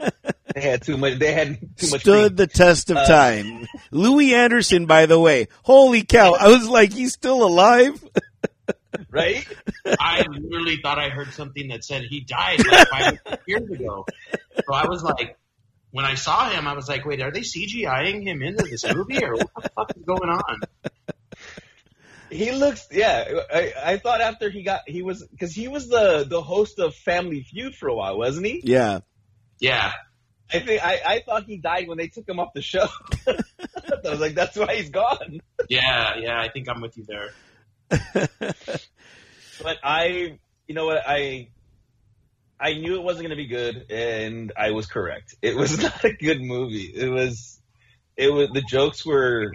They 0.54 0.60
had 0.60 0.82
too 0.82 0.96
much. 0.96 1.18
They 1.18 1.32
had 1.32 1.58
too 1.76 1.90
much. 1.90 2.00
Stood 2.02 2.26
cream. 2.30 2.36
the 2.36 2.46
test 2.46 2.90
of 2.90 2.96
Uh, 2.96 3.06
time. 3.06 3.66
Louie 3.90 4.34
Anderson, 4.34 4.86
by 4.86 5.06
the 5.06 5.18
way. 5.18 5.48
Holy 5.62 6.02
cow. 6.04 6.34
I 6.34 6.48
was 6.48 6.68
like, 6.68 6.92
he's 6.92 7.12
still 7.12 7.42
alive? 7.44 8.02
right? 9.10 9.44
I 9.98 10.24
literally 10.30 10.78
thought 10.82 10.98
I 10.98 11.08
heard 11.08 11.32
something 11.32 11.68
that 11.68 11.84
said 11.84 12.02
he 12.04 12.20
died 12.20 12.64
like 12.66 12.88
five 12.88 13.18
years 13.46 13.68
ago. 13.70 14.06
So 14.64 14.72
I 14.72 14.86
was 14.86 15.02
like, 15.02 15.36
when 15.90 16.04
I 16.04 16.14
saw 16.14 16.48
him, 16.50 16.66
I 16.68 16.74
was 16.74 16.88
like, 16.88 17.04
wait, 17.04 17.20
are 17.20 17.30
they 17.32 17.40
CGIing 17.40 18.22
him 18.24 18.42
into 18.42 18.64
this 18.64 18.84
movie 18.94 19.24
or 19.24 19.34
what 19.34 19.50
the 19.62 19.70
fuck 19.70 19.92
is 19.96 20.02
going 20.04 20.30
on? 20.30 20.60
He 22.30 22.50
looks, 22.52 22.86
yeah. 22.90 23.24
I, 23.52 23.72
I 23.84 23.96
thought 23.98 24.20
after 24.20 24.50
he 24.50 24.62
got, 24.62 24.80
he 24.88 25.02
was 25.02 25.24
because 25.26 25.52
he 25.52 25.68
was 25.68 25.88
the 25.88 26.24
the 26.28 26.42
host 26.42 26.78
of 26.80 26.94
Family 26.96 27.42
Feud 27.42 27.74
for 27.76 27.88
a 27.88 27.94
while, 27.94 28.18
wasn't 28.18 28.46
he? 28.46 28.60
Yeah. 28.64 29.00
Yeah. 29.60 29.92
I 30.54 30.60
think 30.60 30.84
I, 30.84 31.00
I 31.06 31.20
thought 31.20 31.44
he 31.44 31.56
died 31.56 31.88
when 31.88 31.98
they 31.98 32.08
took 32.08 32.28
him 32.28 32.38
off 32.40 32.52
the 32.54 32.62
show. 32.62 32.86
I 33.28 34.10
was 34.10 34.20
like, 34.20 34.34
that's 34.34 34.56
why 34.56 34.76
he's 34.76 34.90
gone. 34.90 35.40
Yeah, 35.68 36.16
yeah, 36.16 36.40
I 36.40 36.48
think 36.48 36.68
I'm 36.68 36.80
with 36.80 36.96
you 36.96 37.04
there. 37.04 37.30
But 39.62 39.78
I, 39.82 40.38
you 40.66 40.74
know 40.74 40.86
what, 40.86 41.02
I 41.06 41.48
I 42.58 42.74
knew 42.74 42.94
it 42.96 43.02
wasn't 43.02 43.28
going 43.28 43.30
to 43.30 43.42
be 43.42 43.46
good, 43.46 43.90
and 43.90 44.52
I 44.56 44.70
was 44.70 44.86
correct. 44.86 45.34
It 45.42 45.56
was 45.56 45.78
not 45.82 46.04
a 46.04 46.12
good 46.12 46.40
movie. 46.40 46.92
It 46.94 47.08
was, 47.08 47.60
it 48.16 48.32
was 48.32 48.50
the 48.52 48.62
jokes 48.62 49.04
were 49.04 49.52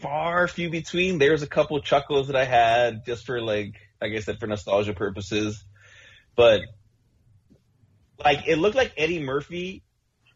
far 0.00 0.46
few 0.48 0.70
between. 0.70 1.18
There 1.18 1.32
was 1.32 1.42
a 1.42 1.48
couple 1.48 1.80
chuckles 1.80 2.28
that 2.28 2.36
I 2.36 2.44
had 2.44 3.04
just 3.06 3.26
for 3.26 3.40
like, 3.40 3.74
like 4.00 4.12
I 4.12 4.20
said, 4.20 4.38
for 4.38 4.46
nostalgia 4.46 4.92
purposes, 4.92 5.64
but 6.36 6.62
like 8.22 8.46
it 8.46 8.56
looked 8.56 8.76
like 8.76 8.92
Eddie 8.96 9.22
Murphy 9.22 9.82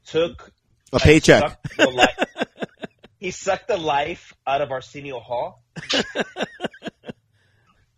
took 0.06 0.50
A 0.92 0.96
like, 0.96 1.02
paycheck. 1.02 1.42
sucked 1.42 1.76
the 1.76 1.90
li- 1.90 2.26
he 3.18 3.30
sucked 3.30 3.68
the 3.68 3.76
life 3.76 4.32
out 4.46 4.62
of 4.62 4.70
Arsenio 4.70 5.20
Hall. 5.20 5.62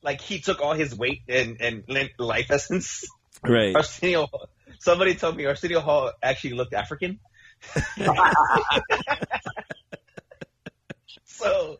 like 0.02 0.20
he 0.20 0.40
took 0.40 0.60
all 0.60 0.74
his 0.74 0.96
weight 0.96 1.22
and 1.28 1.60
and 1.60 1.84
life 2.18 2.50
essence. 2.50 3.04
Right. 3.44 3.74
Arsenio. 3.74 4.28
Somebody 4.78 5.14
told 5.14 5.36
me 5.36 5.46
Arsenio 5.46 5.80
Hall 5.80 6.12
actually 6.22 6.54
looked 6.54 6.74
African. 6.74 7.20
so, 11.24 11.78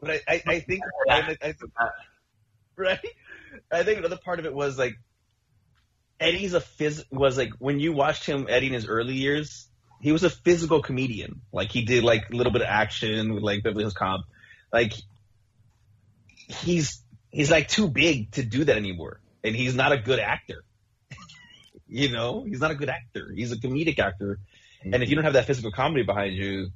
but 0.00 0.10
I, 0.10 0.20
I, 0.28 0.42
I 0.46 0.60
think 0.60 0.82
I, 1.08 1.18
I, 1.20 1.24
think- 1.52 1.72
right. 2.76 2.98
I 3.70 3.82
think 3.82 3.98
another 3.98 4.18
part 4.22 4.38
of 4.38 4.46
it 4.46 4.54
was 4.54 4.78
like 4.78 4.94
Eddie's 6.22 6.54
a 6.54 6.60
phys 6.60 7.04
was 7.10 7.36
like 7.36 7.52
when 7.58 7.80
you 7.80 7.92
watched 7.92 8.24
him 8.24 8.46
Eddie 8.48 8.68
in 8.68 8.72
his 8.72 8.86
early 8.86 9.14
years, 9.14 9.66
he 10.00 10.12
was 10.12 10.24
a 10.24 10.30
physical 10.30 10.80
comedian. 10.82 11.40
Like 11.52 11.70
he 11.70 11.84
did 11.84 12.04
like 12.04 12.30
a 12.30 12.36
little 12.36 12.52
bit 12.52 12.62
of 12.62 12.68
action 12.68 13.34
with 13.34 13.42
like 13.42 13.62
Beverly 13.62 13.82
Hills 13.82 13.94
Cop. 13.94 14.22
Like 14.72 14.94
he's 16.48 17.02
he's 17.30 17.50
like 17.50 17.68
too 17.68 17.88
big 17.88 18.30
to 18.32 18.42
do 18.42 18.64
that 18.64 18.76
anymore, 18.76 19.20
and 19.42 19.54
he's 19.54 19.74
not 19.74 19.92
a 19.92 19.98
good 19.98 20.18
actor. 20.18 20.64
you 21.88 22.12
know, 22.12 22.44
he's 22.44 22.60
not 22.60 22.70
a 22.70 22.74
good 22.74 22.88
actor. 22.88 23.32
He's 23.34 23.52
a 23.52 23.56
comedic 23.56 23.98
actor, 23.98 24.38
and 24.82 25.02
if 25.02 25.08
you 25.08 25.16
don't 25.16 25.24
have 25.24 25.34
that 25.34 25.46
physical 25.46 25.72
comedy 25.72 26.04
behind 26.04 26.34
you, 26.34 26.70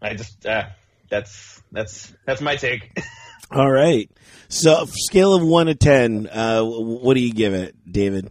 I 0.00 0.14
just 0.14 0.44
uh, 0.46 0.66
that's 1.10 1.62
that's 1.72 2.12
that's 2.26 2.40
my 2.40 2.56
take. 2.56 2.96
All 3.50 3.70
right. 3.70 4.10
So, 4.48 4.86
scale 4.86 5.34
of 5.34 5.42
one 5.42 5.66
to 5.66 5.74
ten, 5.74 6.28
uh, 6.28 6.62
what 6.62 7.14
do 7.14 7.20
you 7.20 7.32
give 7.32 7.54
it, 7.54 7.74
David? 7.90 8.30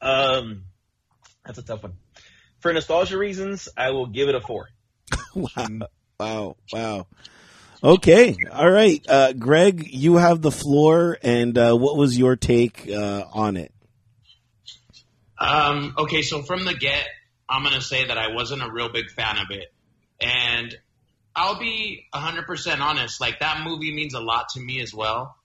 um, 0.00 0.64
that's 1.44 1.58
a 1.58 1.62
tough 1.62 1.82
one. 1.82 1.94
For 2.60 2.72
nostalgia 2.72 3.18
reasons, 3.18 3.68
I 3.76 3.90
will 3.90 4.06
give 4.06 4.28
it 4.28 4.34
a 4.34 4.40
four. 4.40 4.68
Wow. 5.34 5.66
Wow. 6.18 6.56
Wow. 6.72 7.06
Okay. 7.84 8.36
All 8.50 8.70
right. 8.70 9.04
Uh, 9.06 9.34
Greg, 9.34 9.86
you 9.86 10.16
have 10.16 10.40
the 10.40 10.50
floor, 10.50 11.18
and 11.22 11.56
uh, 11.58 11.74
what 11.74 11.96
was 11.98 12.18
your 12.18 12.36
take 12.36 12.88
uh, 12.90 13.24
on 13.32 13.58
it? 13.58 13.70
Um, 15.38 15.94
okay, 15.98 16.22
so 16.22 16.42
from 16.42 16.64
the 16.64 16.72
get, 16.74 17.06
I'm 17.48 17.62
going 17.62 17.74
to 17.74 17.82
say 17.82 18.06
that 18.06 18.16
I 18.16 18.34
wasn't 18.34 18.62
a 18.62 18.70
real 18.72 18.90
big 18.90 19.10
fan 19.10 19.36
of 19.36 19.50
it. 19.50 19.72
And 20.20 20.74
I'll 21.36 21.58
be 21.58 22.06
100% 22.14 22.80
honest. 22.80 23.20
Like, 23.20 23.40
that 23.40 23.62
movie 23.62 23.94
means 23.94 24.14
a 24.14 24.20
lot 24.20 24.48
to 24.54 24.60
me 24.60 24.80
as 24.80 24.94
well. 24.94 25.36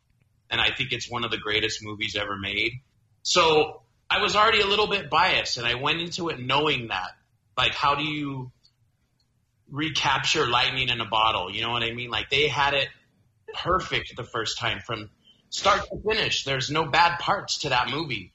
And 0.49 0.61
I 0.61 0.73
think 0.73 0.93
it's 0.93 1.09
one 1.09 1.25
of 1.25 1.31
the 1.31 1.37
greatest 1.37 1.83
movies 1.83 2.15
ever 2.15 2.37
made. 2.37 2.71
So 3.23 3.81
I 4.09 4.21
was 4.21 4.35
already 4.35 4.61
a 4.61 4.65
little 4.65 4.87
bit 4.87 5.09
biased, 5.09 5.57
and 5.57 5.67
I 5.67 5.75
went 5.75 5.99
into 5.99 6.29
it 6.29 6.39
knowing 6.39 6.87
that. 6.87 7.11
Like, 7.57 7.73
how 7.73 7.95
do 7.95 8.03
you 8.03 8.51
recapture 9.69 10.47
lightning 10.47 10.87
in 10.87 11.01
a 11.01 11.05
bottle? 11.05 11.53
You 11.53 11.61
know 11.61 11.71
what 11.71 11.83
I 11.83 11.91
mean? 11.93 12.09
Like, 12.09 12.29
they 12.29 12.47
had 12.47 12.73
it 12.73 12.87
perfect 13.53 14.15
the 14.15 14.23
first 14.23 14.57
time 14.57 14.79
from 14.79 15.09
start 15.49 15.81
to 15.89 16.01
finish. 16.07 16.45
There's 16.45 16.71
no 16.71 16.85
bad 16.85 17.19
parts 17.19 17.59
to 17.59 17.69
that 17.69 17.89
movie. 17.89 18.33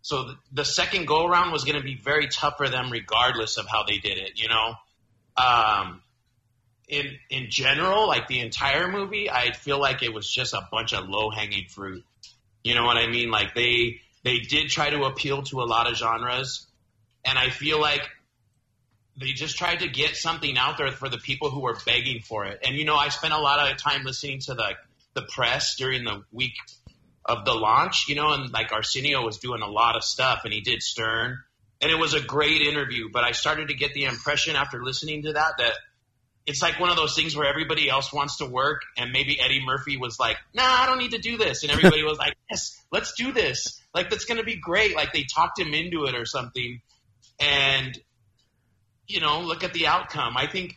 So 0.00 0.24
th- 0.24 0.36
the 0.52 0.64
second 0.64 1.06
go 1.06 1.26
around 1.26 1.52
was 1.52 1.64
going 1.64 1.76
to 1.76 1.84
be 1.84 1.96
very 1.96 2.28
tough 2.28 2.54
for 2.56 2.68
them, 2.68 2.90
regardless 2.90 3.58
of 3.58 3.66
how 3.66 3.84
they 3.84 3.98
did 3.98 4.18
it. 4.18 4.40
You 4.40 4.48
know, 4.48 4.74
um, 5.36 6.02
in 6.88 7.18
in 7.30 7.50
general, 7.50 8.06
like 8.06 8.28
the 8.28 8.40
entire 8.40 8.88
movie, 8.88 9.30
I 9.30 9.52
feel 9.52 9.80
like 9.80 10.02
it 10.02 10.12
was 10.12 10.30
just 10.30 10.54
a 10.54 10.66
bunch 10.70 10.92
of 10.92 11.08
low 11.08 11.30
hanging 11.30 11.66
fruit. 11.68 12.04
You 12.62 12.74
know 12.74 12.84
what 12.84 12.96
I 12.96 13.06
mean? 13.06 13.30
Like 13.30 13.54
they 13.54 14.00
they 14.22 14.38
did 14.38 14.68
try 14.68 14.90
to 14.90 15.04
appeal 15.04 15.42
to 15.44 15.60
a 15.60 15.64
lot 15.64 15.90
of 15.90 15.96
genres, 15.96 16.66
and 17.24 17.38
I 17.38 17.50
feel 17.50 17.80
like 17.80 18.02
they 19.16 19.32
just 19.32 19.56
tried 19.56 19.80
to 19.80 19.88
get 19.88 20.16
something 20.16 20.58
out 20.58 20.76
there 20.76 20.90
for 20.90 21.08
the 21.08 21.18
people 21.18 21.50
who 21.50 21.60
were 21.60 21.76
begging 21.86 22.20
for 22.20 22.46
it. 22.46 22.60
And 22.64 22.74
you 22.74 22.84
know, 22.84 22.96
I 22.96 23.08
spent 23.08 23.32
a 23.32 23.38
lot 23.38 23.70
of 23.70 23.76
time 23.78 24.04
listening 24.04 24.40
to 24.40 24.54
the 24.54 24.74
the 25.14 25.22
press 25.22 25.76
during 25.76 26.04
the 26.04 26.24
week 26.32 26.54
of 27.24 27.44
the 27.44 27.54
launch, 27.54 28.06
you 28.08 28.14
know, 28.14 28.32
and 28.32 28.52
like 28.52 28.72
Arsenio 28.72 29.22
was 29.22 29.38
doing 29.38 29.62
a 29.62 29.68
lot 29.68 29.96
of 29.96 30.04
stuff 30.04 30.40
and 30.44 30.52
he 30.52 30.60
did 30.60 30.82
Stern 30.82 31.38
and 31.80 31.90
it 31.90 31.96
was 31.96 32.14
a 32.14 32.20
great 32.20 32.62
interview, 32.62 33.10
but 33.12 33.24
I 33.24 33.32
started 33.32 33.68
to 33.68 33.74
get 33.74 33.92
the 33.92 34.04
impression 34.04 34.56
after 34.56 34.82
listening 34.82 35.22
to 35.24 35.34
that 35.34 35.52
that 35.58 35.74
it's 36.46 36.60
like 36.60 36.78
one 36.78 36.90
of 36.90 36.96
those 36.96 37.14
things 37.14 37.34
where 37.36 37.46
everybody 37.48 37.88
else 37.88 38.12
wants 38.12 38.38
to 38.38 38.46
work 38.46 38.82
and 38.98 39.12
maybe 39.12 39.40
Eddie 39.40 39.62
Murphy 39.64 39.96
was 39.96 40.18
like, 40.20 40.36
"Nah, 40.52 40.62
I 40.64 40.86
don't 40.86 40.98
need 40.98 41.12
to 41.12 41.18
do 41.18 41.38
this." 41.38 41.62
And 41.62 41.72
everybody 41.72 42.02
was 42.02 42.18
like, 42.18 42.34
"Yes, 42.50 42.82
let's 42.92 43.14
do 43.14 43.32
this." 43.32 43.80
Like 43.94 44.10
that's 44.10 44.24
going 44.26 44.38
to 44.38 44.44
be 44.44 44.56
great. 44.56 44.94
Like 44.94 45.12
they 45.12 45.24
talked 45.24 45.58
him 45.58 45.72
into 45.72 46.04
it 46.04 46.14
or 46.14 46.26
something. 46.26 46.80
And 47.40 47.98
you 49.06 49.20
know, 49.20 49.40
look 49.40 49.64
at 49.64 49.72
the 49.72 49.86
outcome. 49.86 50.36
I 50.36 50.46
think 50.46 50.76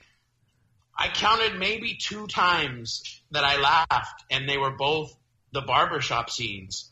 I 0.97 1.09
counted 1.09 1.57
maybe 1.59 1.97
two 2.01 2.27
times 2.27 3.21
that 3.31 3.43
I 3.43 3.57
laughed 3.59 4.23
and 4.31 4.47
they 4.49 4.57
were 4.57 4.71
both 4.71 5.13
the 5.51 5.61
barbershop 5.61 6.29
scenes 6.29 6.89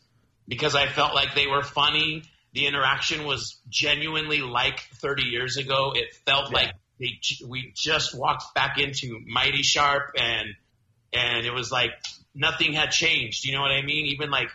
because 0.48 0.74
I 0.74 0.86
felt 0.86 1.14
like 1.14 1.34
they 1.34 1.46
were 1.46 1.62
funny. 1.62 2.22
The 2.52 2.66
interaction 2.66 3.24
was 3.24 3.58
genuinely 3.68 4.40
like 4.40 4.80
30 4.94 5.24
years 5.24 5.56
ago. 5.56 5.92
It 5.94 6.14
felt 6.26 6.50
Yeah. 6.50 6.56
like 6.56 6.74
they, 6.98 7.18
we 7.46 7.72
just 7.74 8.16
walked 8.16 8.54
back 8.54 8.78
into 8.78 9.20
My-T-Sharp 9.26 10.12
and, 10.18 10.48
and 11.12 11.46
it 11.46 11.52
was 11.52 11.70
like 11.70 11.90
nothing 12.34 12.72
had 12.72 12.90
changed. 12.90 13.44
You 13.44 13.54
know 13.54 13.60
what 13.60 13.72
I 13.72 13.82
mean? 13.82 14.06
Even 14.06 14.30
like, 14.30 14.48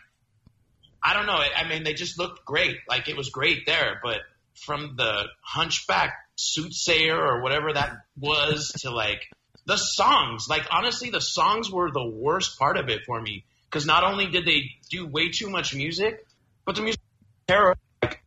I 1.04 1.14
don't 1.14 1.26
know. 1.26 1.40
I 1.40 1.68
mean, 1.68 1.84
they 1.84 1.94
just 1.94 2.20
looked 2.20 2.46
great. 2.46 2.78
Like 2.88 3.10
it 3.10 3.18
was 3.18 3.30
great 3.30 3.66
there, 3.66 4.00
but 4.04 4.20
from 4.54 4.96
the 4.98 5.26
hunchback 5.42 6.14
soothsayer 6.36 7.18
or 7.20 7.42
whatever 7.42 7.74
that 7.74 7.98
was 8.20 8.72
to 8.82 8.92
like 8.92 9.30
the 9.66 9.78
songs, 9.78 10.48
like 10.50 10.68
honestly, 10.72 11.10
the 11.10 11.22
songs 11.22 11.72
were 11.72 11.92
the 11.92 12.06
worst 12.06 12.58
part 12.58 12.78
of 12.78 12.90
it 12.90 13.02
for 13.06 13.20
me 13.22 13.46
because 13.66 13.86
not 13.86 14.04
only 14.04 14.28
did 14.28 14.46
they 14.46 14.72
do 14.90 15.08
way 15.08 15.30
too 15.30 15.50
much 15.50 15.74
music, 15.74 16.26
but 16.66 16.76
the 16.76 16.82
music 16.82 17.02
was 17.02 17.46
terrible. 17.48 17.82
Like, 18.02 18.22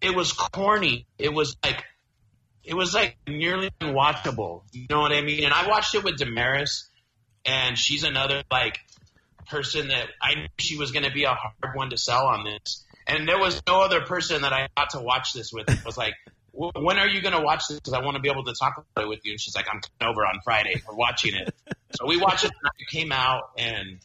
it 0.00 0.14
was 0.14 0.32
corny. 0.32 1.06
It 1.18 1.32
was 1.32 1.56
like 1.64 1.82
it 2.64 2.74
was 2.74 2.94
like 2.94 3.16
nearly 3.26 3.70
unwatchable. 3.80 4.62
You 4.72 4.86
know 4.90 5.00
what 5.00 5.12
I 5.12 5.20
mean? 5.22 5.44
And 5.44 5.52
I 5.52 5.68
watched 5.68 5.94
it 5.94 6.04
with 6.04 6.16
Damaris, 6.16 6.88
and 7.44 7.78
she's 7.78 8.04
another 8.04 8.42
like 8.50 8.78
person 9.48 9.88
that 9.88 10.08
I 10.20 10.34
knew 10.34 10.46
she 10.58 10.76
was 10.76 10.90
going 10.90 11.04
to 11.04 11.12
be 11.12 11.24
a 11.24 11.34
hard 11.34 11.74
one 11.76 11.90
to 11.90 11.98
sell 11.98 12.26
on 12.26 12.44
this. 12.44 12.84
And 13.06 13.28
there 13.28 13.38
was 13.38 13.62
no 13.66 13.82
other 13.82 14.00
person 14.00 14.42
that 14.42 14.52
I 14.52 14.68
got 14.76 14.90
to 14.90 15.00
watch 15.00 15.34
this 15.34 15.52
with. 15.52 15.68
It 15.68 15.84
was 15.84 15.98
like, 15.98 16.14
when 16.52 16.98
are 16.98 17.08
you 17.08 17.20
going 17.20 17.34
to 17.34 17.42
watch 17.42 17.64
this? 17.68 17.78
Because 17.78 17.92
I 17.92 18.00
want 18.00 18.16
to 18.16 18.22
be 18.22 18.30
able 18.30 18.44
to 18.44 18.54
talk 18.58 18.78
about 18.78 19.04
it 19.04 19.08
with 19.08 19.20
you. 19.24 19.32
And 19.32 19.40
she's 19.40 19.54
like, 19.54 19.66
I'm 19.70 19.80
coming 19.80 20.12
over 20.12 20.24
on 20.24 20.40
Friday. 20.42 20.80
We're 20.88 20.94
watching 20.94 21.34
it. 21.34 21.54
so 21.94 22.06
we 22.06 22.16
watched 22.18 22.44
it. 22.44 22.52
Night 22.62 22.72
it 22.78 22.88
came 22.88 23.12
out, 23.12 23.50
and 23.58 23.98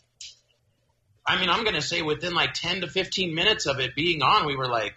I 1.25 1.39
mean, 1.39 1.50
I'm 1.50 1.63
going 1.63 1.75
to 1.75 1.82
say 1.82 2.01
within 2.01 2.34
like 2.34 2.54
10 2.54 2.82
to 2.82 2.88
15 2.88 3.34
minutes 3.34 3.68
of 3.68 3.80
it 3.80 3.96
being 3.96 4.22
on, 4.22 4.46
we 4.46 4.56
were 4.56 4.68
like, 4.68 4.96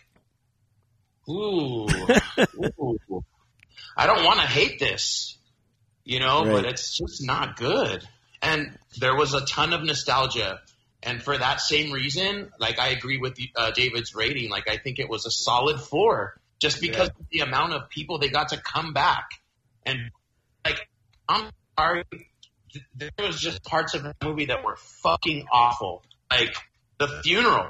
ooh, 1.28 1.86
ooh. 2.80 3.24
I 3.96 4.06
don't 4.06 4.24
want 4.24 4.40
to 4.40 4.46
hate 4.46 4.78
this, 4.78 5.36
you 6.04 6.20
know, 6.20 6.44
Right. 6.44 6.52
but 6.62 6.64
it's 6.66 6.96
just 6.96 7.24
not 7.24 7.56
good. 7.56 8.06
And 8.40 8.76
there 8.98 9.14
was 9.14 9.34
a 9.34 9.44
ton 9.44 9.72
of 9.72 9.82
nostalgia. 9.82 10.60
And 11.02 11.22
for 11.22 11.36
that 11.36 11.60
same 11.60 11.92
reason, 11.92 12.50
like 12.58 12.78
I 12.78 12.88
agree 12.88 13.18
with 13.18 13.36
uh, 13.56 13.70
David's 13.72 14.14
rating. 14.14 14.50
Like 14.50 14.68
I 14.68 14.76
think 14.76 14.98
it 14.98 15.08
was 15.08 15.26
a 15.26 15.30
solid 15.30 15.80
four, 15.80 16.40
just 16.60 16.80
because 16.80 17.08
of 17.08 17.26
the 17.30 17.40
amount 17.40 17.72
of 17.72 17.88
people 17.88 18.18
they 18.18 18.28
got 18.28 18.50
to 18.50 18.56
come 18.56 18.92
back. 18.92 19.30
And 19.84 19.98
like, 20.64 20.88
I'm 21.28 21.50
sorry, 21.78 22.04
there 22.94 23.10
was 23.18 23.40
just 23.40 23.62
parts 23.64 23.94
of 23.94 24.04
the 24.04 24.14
movie 24.22 24.46
that 24.46 24.64
were 24.64 24.76
fucking 25.02 25.46
awful. 25.52 26.04
Like 26.30 26.54
the 26.98 27.08
funeral, 27.24 27.66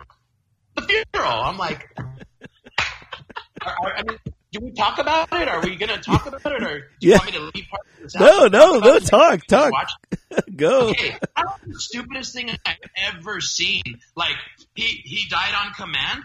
the 0.76 0.83
funeral. 0.83 1.33
I'm 1.43 1.57
like, 1.57 1.88
I 3.62 4.02
mean, 4.07 4.19
do 4.52 4.61
we 4.61 4.73
talk 4.73 4.99
about 4.99 5.28
it? 5.32 5.49
Are 5.49 5.61
we 5.62 5.76
gonna 5.76 6.00
talk 6.00 6.26
about 6.26 6.44
it, 6.47 6.62
or 6.62 6.80
do 6.80 6.85
you 7.00 7.11
Yeah. 7.12 7.16
want 7.18 7.26
me 7.26 7.32
to 7.32 7.40
leave 7.54 7.66
part 7.71 7.87
of 7.97 8.02
this? 8.02 8.14
No, 8.14 8.47
no, 8.47 8.78
no, 8.78 8.99
talk, 8.99 9.44
talk. 9.47 9.73
Go. 10.56 10.90
Okay, 10.90 11.16
that 11.37 11.44
was 11.66 11.75
the 11.75 11.80
stupidest 11.80 12.32
thing 12.35 12.50
I've 12.64 12.76
ever 12.97 13.40
seen. 13.40 13.82
Like 14.14 14.37
he 14.75 14.82
he 15.04 15.28
died 15.28 15.54
on 15.54 15.73
command, 15.75 16.23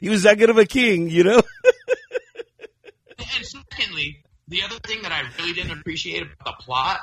He 0.00 0.08
was 0.08 0.22
that 0.24 0.38
good 0.38 0.50
of 0.50 0.58
a 0.58 0.66
king, 0.66 1.08
you 1.10 1.24
know? 1.24 1.42
and 3.18 3.44
secondly, 3.46 4.22
the 4.48 4.62
other 4.64 4.76
thing 4.86 5.02
that 5.02 5.12
I 5.12 5.22
really 5.38 5.52
didn't 5.52 5.78
appreciate 5.78 6.22
about 6.22 6.44
the 6.58 6.64
plot 6.64 7.00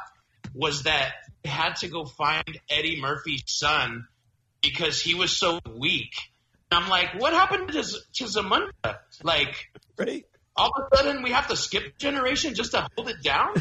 was 0.54 0.84
that 0.84 1.14
they 1.44 1.50
had 1.50 1.76
to 1.78 1.88
go 1.88 2.06
find 2.06 2.60
Eddie 2.70 3.00
Murphy's 3.00 3.44
son 3.48 4.08
because 4.62 5.02
he 5.02 5.16
was 5.16 5.36
so 5.36 5.60
weak. 5.78 6.14
And 6.72 6.84
I'm 6.84 6.90
like, 6.90 7.20
what 7.20 7.34
happened 7.34 7.72
to 7.72 7.84
Z- 7.84 7.98
to 8.16 8.24
Zamunda? 8.26 8.98
Like 9.24 9.56
Right? 9.98 10.26
all 10.56 10.72
of 10.78 10.90
a 10.92 10.98
sudden 10.98 11.24
we 11.24 11.32
have 11.32 11.48
to 11.48 11.56
skip 11.56 11.98
generation 11.98 12.54
just 12.54 12.72
to 12.72 12.88
hold 12.96 13.10
it 13.10 13.24
down? 13.24 13.54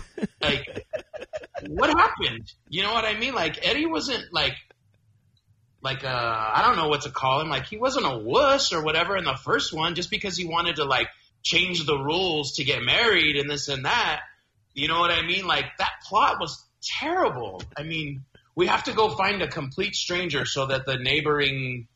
Like, 0.42 0.86
what 1.68 1.88
happened? 1.90 2.50
You 2.68 2.82
know 2.82 2.92
what 2.92 3.04
I 3.04 3.18
mean? 3.18 3.34
Like 3.34 3.58
Eddie 3.66 3.86
wasn't 3.86 4.24
like, 4.32 4.54
like 5.82 6.04
uh, 6.04 6.08
I 6.08 6.62
don't 6.66 6.76
know 6.76 6.88
what 6.88 7.02
to 7.02 7.10
call 7.10 7.40
him. 7.40 7.48
Like 7.48 7.66
he 7.66 7.76
wasn't 7.78 8.06
a 8.06 8.18
wuss 8.18 8.72
or 8.72 8.82
whatever 8.82 9.16
in 9.16 9.24
the 9.24 9.36
first 9.36 9.72
one, 9.72 9.94
just 9.94 10.10
because 10.10 10.36
he 10.36 10.44
wanted 10.46 10.76
to 10.76 10.84
like 10.84 11.08
change 11.42 11.86
the 11.86 11.96
rules 11.96 12.56
to 12.56 12.64
get 12.64 12.82
married 12.82 13.36
and 13.36 13.48
this 13.48 13.68
and 13.68 13.84
that. 13.84 14.20
You 14.74 14.88
know 14.88 14.98
what 15.00 15.10
I 15.10 15.22
mean? 15.26 15.46
Like 15.46 15.64
that 15.78 15.92
plot 16.06 16.36
was 16.40 16.64
terrible. 17.00 17.62
I 17.76 17.84
mean, 17.84 18.24
we 18.54 18.66
have 18.66 18.84
to 18.84 18.92
go 18.92 19.10
find 19.16 19.40
a 19.42 19.48
complete 19.48 19.94
stranger 19.94 20.44
so 20.44 20.66
that 20.66 20.84
the 20.84 20.96
neighboring 20.98 21.86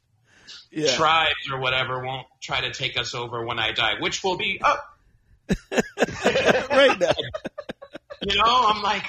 Yeah. 0.72 0.96
tribes 0.96 1.50
or 1.52 1.60
whatever 1.60 2.02
won't 2.02 2.26
try 2.40 2.62
to 2.62 2.72
take 2.72 2.98
us 2.98 3.14
over 3.14 3.44
when 3.44 3.58
I 3.58 3.72
die, 3.72 3.94
which 4.00 4.24
will 4.24 4.36
be 4.38 4.60
up. 4.60 4.98
right 6.70 6.98
now. 6.98 7.10
You 8.24 8.36
know, 8.36 8.44
I'm 8.44 8.80
like, 8.84 9.02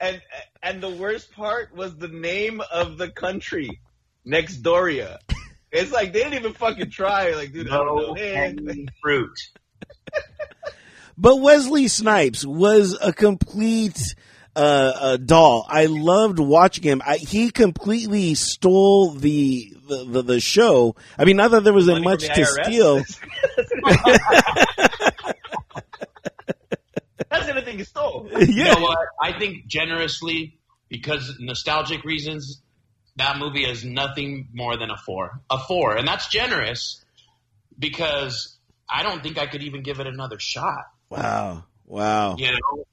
and 0.00 0.20
and 0.60 0.82
the 0.82 0.90
worst 0.90 1.30
part 1.30 1.72
was 1.72 1.94
the 1.96 2.08
name 2.08 2.60
of 2.72 2.98
the 2.98 3.08
country, 3.08 3.80
Nextdoria. 4.26 5.18
It's 5.70 5.92
like 5.92 6.12
they 6.12 6.24
didn't 6.24 6.34
even 6.34 6.52
fucking 6.52 6.90
try. 6.90 7.30
Like, 7.30 7.52
dude, 7.52 7.68
I 7.70 7.76
don't 7.76 7.86
know. 7.86 8.06
no 8.08 8.14
man. 8.14 8.58
hanging 8.58 8.88
fruit. 9.00 9.38
But 11.16 11.36
Wesley 11.36 11.86
Snipes 11.86 12.44
was 12.44 12.98
a 13.00 13.12
complete 13.12 14.00
uh, 14.54 14.92
uh, 15.00 15.16
doll. 15.16 15.66
I 15.68 15.86
loved 15.86 16.38
watching 16.38 16.84
him. 16.84 17.02
I, 17.04 17.16
he 17.16 17.50
completely 17.50 18.34
stole 18.34 19.12
the, 19.12 19.74
the, 19.88 20.04
the, 20.04 20.22
the 20.22 20.40
show. 20.40 20.96
I 21.18 21.24
mean, 21.24 21.36
not 21.36 21.52
that 21.52 21.64
there 21.64 21.72
wasn't 21.72 22.02
Money 22.02 22.16
much 22.16 22.26
from 22.26 22.36
to 22.36 22.44
steal. 22.44 22.96
That's 27.30 27.46
the 27.46 27.52
other 27.52 27.62
thing 27.62 27.78
he 27.78 27.84
stole. 27.84 28.28
You 28.30 28.46
yeah. 28.46 28.74
know 28.74 28.82
what? 28.82 28.98
I 29.20 29.38
think 29.38 29.66
generously, 29.66 30.58
because 30.88 31.36
nostalgic 31.40 32.04
reasons, 32.04 32.60
that 33.16 33.38
movie 33.38 33.64
is 33.64 33.84
nothing 33.84 34.48
more 34.52 34.76
than 34.76 34.90
a 34.90 34.96
four. 34.96 35.40
A 35.50 35.58
four. 35.58 35.96
And 35.96 36.06
that's 36.06 36.28
generous 36.28 37.02
because 37.78 38.58
I 38.88 39.02
don't 39.02 39.22
think 39.22 39.38
I 39.38 39.46
could 39.46 39.62
even 39.62 39.82
give 39.82 40.00
it 40.00 40.06
another 40.06 40.38
shot. 40.38 40.84
Wow. 41.08 41.64
Wow. 41.86 42.36
You 42.36 42.50
know, 42.52 42.84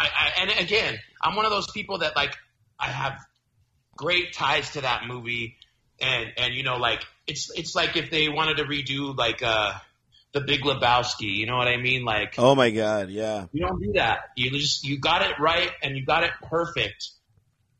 I, 0.00 0.08
I 0.08 0.42
and 0.42 0.66
again, 0.66 0.98
I'm 1.22 1.36
one 1.36 1.44
of 1.44 1.50
those 1.50 1.70
people 1.70 1.98
that 1.98 2.16
like 2.16 2.34
I 2.78 2.88
have 2.88 3.18
great 3.96 4.32
ties 4.32 4.70
to 4.70 4.80
that 4.82 5.06
movie, 5.06 5.56
and 6.00 6.32
and 6.36 6.54
you 6.54 6.62
know, 6.62 6.76
like 6.76 7.04
it's 7.26 7.50
it's 7.56 7.74
like 7.74 7.96
if 7.96 8.10
they 8.10 8.28
wanted 8.28 8.56
to 8.58 8.64
redo 8.64 9.16
like 9.16 9.42
uh 9.42 9.74
the 10.32 10.40
Big 10.40 10.60
Lebowski, 10.60 11.36
you 11.36 11.46
know 11.46 11.56
what 11.56 11.68
I 11.68 11.76
mean? 11.76 12.04
Like 12.04 12.34
Oh 12.38 12.54
my 12.54 12.70
God. 12.70 13.10
Yeah. 13.10 13.46
you 13.52 13.66
don't 13.66 13.80
do 13.80 13.92
that. 13.94 14.30
You 14.36 14.50
just 14.50 14.84
you 14.84 14.98
got 14.98 15.22
it 15.22 15.38
right 15.40 15.70
and 15.82 15.96
you 15.96 16.04
got 16.04 16.24
it 16.24 16.30
perfect. 16.48 17.08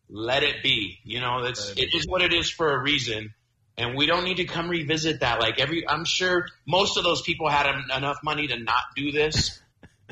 Let 0.08 0.42
it 0.42 0.62
be. 0.62 0.98
You 1.04 1.20
know, 1.20 1.44
it's 1.44 1.70
it 1.70 1.78
it 1.78 1.96
is 1.96 2.06
what 2.06 2.22
it 2.22 2.32
is 2.32 2.50
for 2.50 2.72
a 2.72 2.82
reason. 2.82 3.32
And 3.76 3.96
we 3.96 4.06
don't 4.06 4.24
need 4.24 4.38
to 4.38 4.44
come 4.44 4.68
revisit 4.68 5.20
that. 5.20 5.40
Like 5.40 5.58
every, 5.58 5.88
I'm 5.88 6.04
sure 6.04 6.46
most 6.66 6.98
of 6.98 7.04
those 7.04 7.22
people 7.22 7.48
had 7.48 7.66
en- 7.66 7.96
enough 7.96 8.18
money 8.22 8.46
to 8.48 8.58
not 8.58 8.82
do 8.94 9.10
this, 9.10 9.58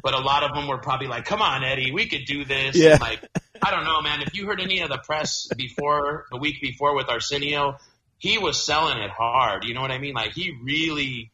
but 0.03 0.15
a 0.15 0.21
lot 0.21 0.43
of 0.43 0.55
them 0.55 0.69
were 0.69 0.79
probably 0.79 1.07
like, 1.07 1.25
"Come 1.25 1.43
on, 1.43 1.65
Eddie, 1.65 1.93
we 1.93 2.09
could 2.09 2.25
do 2.27 2.45
this." 2.45 2.77
Yeah. 2.77 2.93
And 2.93 3.01
like, 3.01 3.21
I 3.63 3.71
don't 3.71 3.85
know, 3.85 4.01
man. 4.03 4.23
If 4.23 4.35
you 4.35 4.47
heard 4.47 4.61
any 4.61 4.81
of 4.81 4.89
the 4.89 4.99
press 4.99 5.49
before 5.57 6.27
the 6.31 6.39
week 6.39 6.61
before 6.61 6.95
with 6.95 7.09
Arsenio, 7.09 7.77
he 8.19 8.39
was 8.39 8.65
selling 8.65 8.99
it 8.99 9.11
hard. 9.11 9.65
You 9.65 9.75
know 9.75 9.81
what 9.81 9.91
I 9.91 9.99
mean? 9.99 10.15
Like 10.15 10.33
he 10.33 10.53
really, 10.63 11.33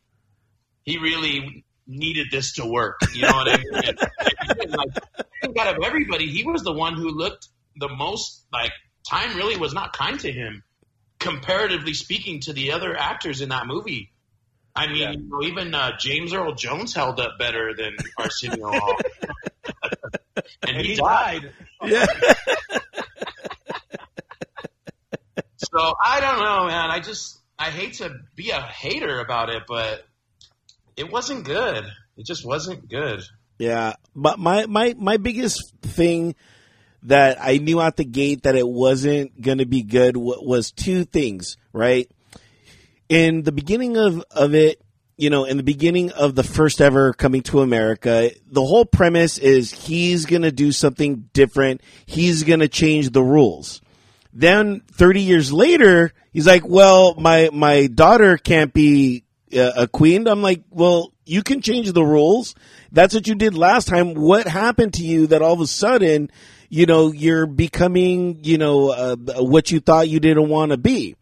he 0.82 0.98
really 0.98 1.64
needed 1.86 2.28
this 2.30 2.54
to 2.54 2.66
work. 2.66 3.00
You 3.14 3.22
know 3.22 3.32
what 3.32 3.48
I 3.48 3.56
mean? 3.58 3.74
And, 3.74 4.60
and, 4.60 4.70
like, 4.72 5.58
out 5.58 5.76
of 5.76 5.84
everybody, 5.84 6.26
he 6.26 6.44
was 6.44 6.62
the 6.62 6.72
one 6.72 6.94
who 6.94 7.08
looked 7.08 7.48
the 7.76 7.88
most 7.88 8.44
like 8.52 8.72
time 9.08 9.36
really 9.36 9.56
was 9.56 9.74
not 9.74 9.92
kind 9.92 10.18
to 10.20 10.32
him, 10.32 10.62
comparatively 11.18 11.94
speaking 11.94 12.40
to 12.40 12.52
the 12.52 12.72
other 12.72 12.96
actors 12.96 13.40
in 13.40 13.50
that 13.50 13.66
movie. 13.66 14.10
I 14.76 14.86
mean, 14.88 14.96
Yeah. 14.96 15.10
you 15.12 15.18
know, 15.28 15.42
even 15.42 15.74
uh, 15.74 15.92
James 15.98 16.32
Earl 16.32 16.54
Jones 16.54 16.94
held 16.94 17.20
up 17.20 17.38
better 17.38 17.74
than 17.76 17.96
Arsenio 18.18 18.70
Hall. 18.72 18.96
and, 20.34 20.44
And 20.76 20.76
he, 20.80 20.88
he 20.88 20.94
died. 20.96 21.52
died. 21.80 21.90
Yeah. 21.92 22.06
So 25.72 25.94
I 26.04 26.20
don't 26.20 26.38
know, 26.38 26.66
man. 26.66 26.90
I 26.90 27.00
just 27.00 27.40
I 27.58 27.70
hate 27.70 27.94
to 27.94 28.14
be 28.36 28.50
a 28.50 28.60
hater 28.60 29.18
about 29.20 29.48
it, 29.50 29.64
but 29.66 30.06
it 30.96 31.10
wasn't 31.10 31.44
good. 31.44 31.84
It 32.16 32.26
just 32.26 32.44
wasn't 32.46 32.88
good. 32.88 33.22
Yeah, 33.58 33.94
but 34.14 34.38
my 34.38 34.66
my 34.66 34.94
my 34.96 35.16
biggest 35.16 35.72
thing 35.82 36.34
that 37.04 37.38
I 37.40 37.58
knew 37.58 37.80
out 37.80 37.96
the 37.96 38.04
gate 38.04 38.44
that 38.44 38.54
it 38.56 38.68
wasn't 38.68 39.40
going 39.40 39.58
to 39.58 39.66
be 39.66 39.82
good 39.82 40.16
was 40.16 40.70
two 40.70 41.04
things, 41.04 41.56
right? 41.72 42.08
In 43.08 43.42
the 43.42 43.52
beginning 43.52 43.96
of 43.96 44.24
of 44.30 44.54
it, 44.54 44.80
you 45.16 45.30
know, 45.30 45.44
in 45.44 45.56
the 45.56 45.62
beginning 45.62 46.10
of 46.12 46.34
the 46.34 46.42
first 46.42 46.80
ever 46.80 47.12
coming 47.12 47.42
to 47.42 47.60
America, 47.60 48.30
the 48.50 48.64
whole 48.64 48.84
premise 48.84 49.38
is 49.38 49.72
he's 49.72 50.26
going 50.26 50.42
to 50.42 50.52
do 50.52 50.72
something 50.72 51.28
different. 51.32 51.82
He's 52.06 52.42
going 52.42 52.60
to 52.60 52.68
change 52.68 53.10
the 53.10 53.22
rules. 53.22 53.80
Then 54.32 54.80
30 54.90 55.20
years 55.20 55.52
later, 55.52 56.12
he's 56.32 56.46
like, 56.46 56.66
"Well, 56.66 57.14
my 57.14 57.50
my 57.52 57.86
daughter 57.86 58.36
can't 58.36 58.72
be 58.72 59.24
uh, 59.56 59.70
a 59.76 59.86
queen." 59.86 60.26
I'm 60.26 60.42
like, 60.42 60.64
"Well, 60.70 61.12
you 61.24 61.42
can 61.42 61.60
change 61.60 61.92
the 61.92 62.04
rules. 62.04 62.54
That's 62.90 63.14
what 63.14 63.28
you 63.28 63.36
did 63.36 63.56
last 63.56 63.86
time. 63.86 64.14
What 64.14 64.48
happened 64.48 64.94
to 64.94 65.04
you 65.04 65.28
that 65.28 65.42
all 65.42 65.52
of 65.52 65.60
a 65.60 65.66
sudden, 65.66 66.30
you 66.68 66.86
know, 66.86 67.12
you're 67.12 67.46
becoming, 67.46 68.40
you 68.42 68.58
know, 68.58 68.90
uh, 68.90 69.16
what 69.16 69.70
you 69.70 69.78
thought 69.78 70.08
you 70.08 70.18
didn't 70.18 70.48
want 70.48 70.72
to 70.72 70.78
be?" 70.78 71.14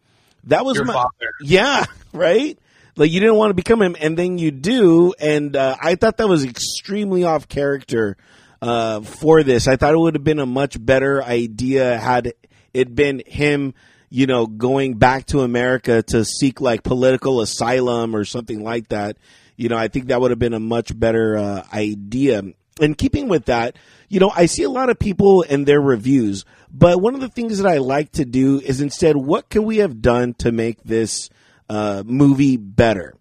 That 0.45 0.65
was 0.65 0.77
Your 0.77 0.85
my 0.85 0.93
father. 0.93 1.31
yeah, 1.41 1.85
right? 2.13 2.57
Like 2.95 3.11
you 3.11 3.19
didn't 3.19 3.35
want 3.35 3.49
to 3.49 3.55
become 3.55 3.81
him, 3.81 3.95
and 3.99 4.17
then 4.17 4.37
you 4.37 4.51
do, 4.51 5.13
and 5.19 5.55
uh, 5.55 5.75
I 5.81 5.95
thought 5.95 6.17
that 6.17 6.27
was 6.27 6.43
extremely 6.45 7.23
off 7.23 7.47
character 7.47 8.17
uh, 8.61 9.01
for 9.01 9.43
this. 9.43 9.67
I 9.67 9.75
thought 9.75 9.93
it 9.93 9.97
would 9.99 10.15
have 10.15 10.23
been 10.23 10.39
a 10.39 10.45
much 10.45 10.83
better 10.83 11.23
idea 11.23 11.97
had 11.97 12.33
it 12.73 12.93
been 12.95 13.21
him, 13.25 13.73
you 14.09 14.27
know, 14.27 14.45
going 14.45 14.95
back 14.95 15.25
to 15.27 15.41
America 15.41 16.03
to 16.03 16.23
seek 16.23 16.61
like 16.61 16.83
political 16.83 17.41
asylum 17.41 18.15
or 18.15 18.25
something 18.25 18.63
like 18.63 18.89
that. 18.89 19.17
You 19.55 19.69
know, 19.69 19.77
I 19.77 19.87
think 19.87 20.07
that 20.07 20.21
would 20.21 20.31
have 20.31 20.39
been 20.39 20.53
a 20.53 20.59
much 20.59 20.97
better 20.97 21.37
uh, 21.37 21.63
idea. 21.73 22.43
And 22.81 22.97
keeping 22.97 23.27
with 23.27 23.45
that, 23.45 23.75
you 24.09 24.19
know, 24.19 24.31
I 24.35 24.47
see 24.47 24.63
a 24.63 24.69
lot 24.69 24.89
of 24.89 24.97
people 24.97 25.43
and 25.47 25.65
their 25.65 25.79
reviews, 25.81 26.43
but 26.71 26.99
one 26.99 27.13
of 27.13 27.21
the 27.21 27.29
things 27.29 27.59
that 27.59 27.71
I 27.71 27.77
like 27.77 28.13
to 28.13 28.25
do 28.25 28.59
is 28.59 28.81
instead, 28.81 29.15
what 29.15 29.49
can 29.49 29.63
we 29.63 29.77
have 29.77 30.01
done 30.01 30.33
to 30.39 30.51
make 30.51 30.81
this 30.83 31.29
uh, 31.69 32.03
movie 32.05 32.57
better? 32.57 33.13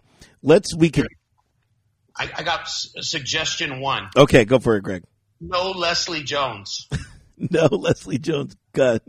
Let's 0.42 0.74
we 0.74 0.90
could 0.90 1.06
I, 2.16 2.30
I 2.36 2.42
got 2.42 2.62
s- 2.62 2.90
suggestion 3.00 3.80
one. 3.80 4.08
okay, 4.16 4.44
go 4.44 4.58
for 4.58 4.76
it, 4.76 4.82
Greg. 4.82 5.04
No 5.40 5.70
Leslie 5.70 6.22
Jones. 6.24 6.88
No, 7.50 7.66
Leslie 7.72 8.18
Jones, 8.18 8.54
good. 8.72 9.00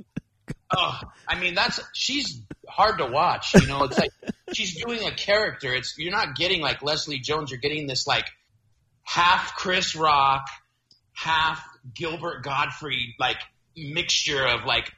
Oh, 0.75 0.99
I 1.27 1.39
mean 1.39 1.53
that's 1.53 1.79
she's 1.93 2.41
hard 2.67 2.97
to 2.97 3.05
watch. 3.05 3.53
You 3.53 3.67
know, 3.67 3.83
it's 3.83 3.99
like 3.99 4.09
she's 4.53 4.83
doing 4.83 5.03
a 5.05 5.11
character. 5.11 5.71
It's 5.71 5.93
you're 5.99 6.11
not 6.15 6.35
getting 6.35 6.59
like 6.59 6.81
Leslie 6.81 7.19
Jones. 7.19 7.51
You're 7.51 7.59
getting 7.59 7.85
this 7.85 8.07
like 8.07 8.25
half 9.03 9.55
Chris 9.55 9.95
Rock, 9.95 10.47
half 11.13 11.61
Gilbert 11.93 12.43
Gottfried 12.43 13.15
like 13.19 13.37
mixture 13.75 14.45
of 14.45 14.65
like 14.65 14.91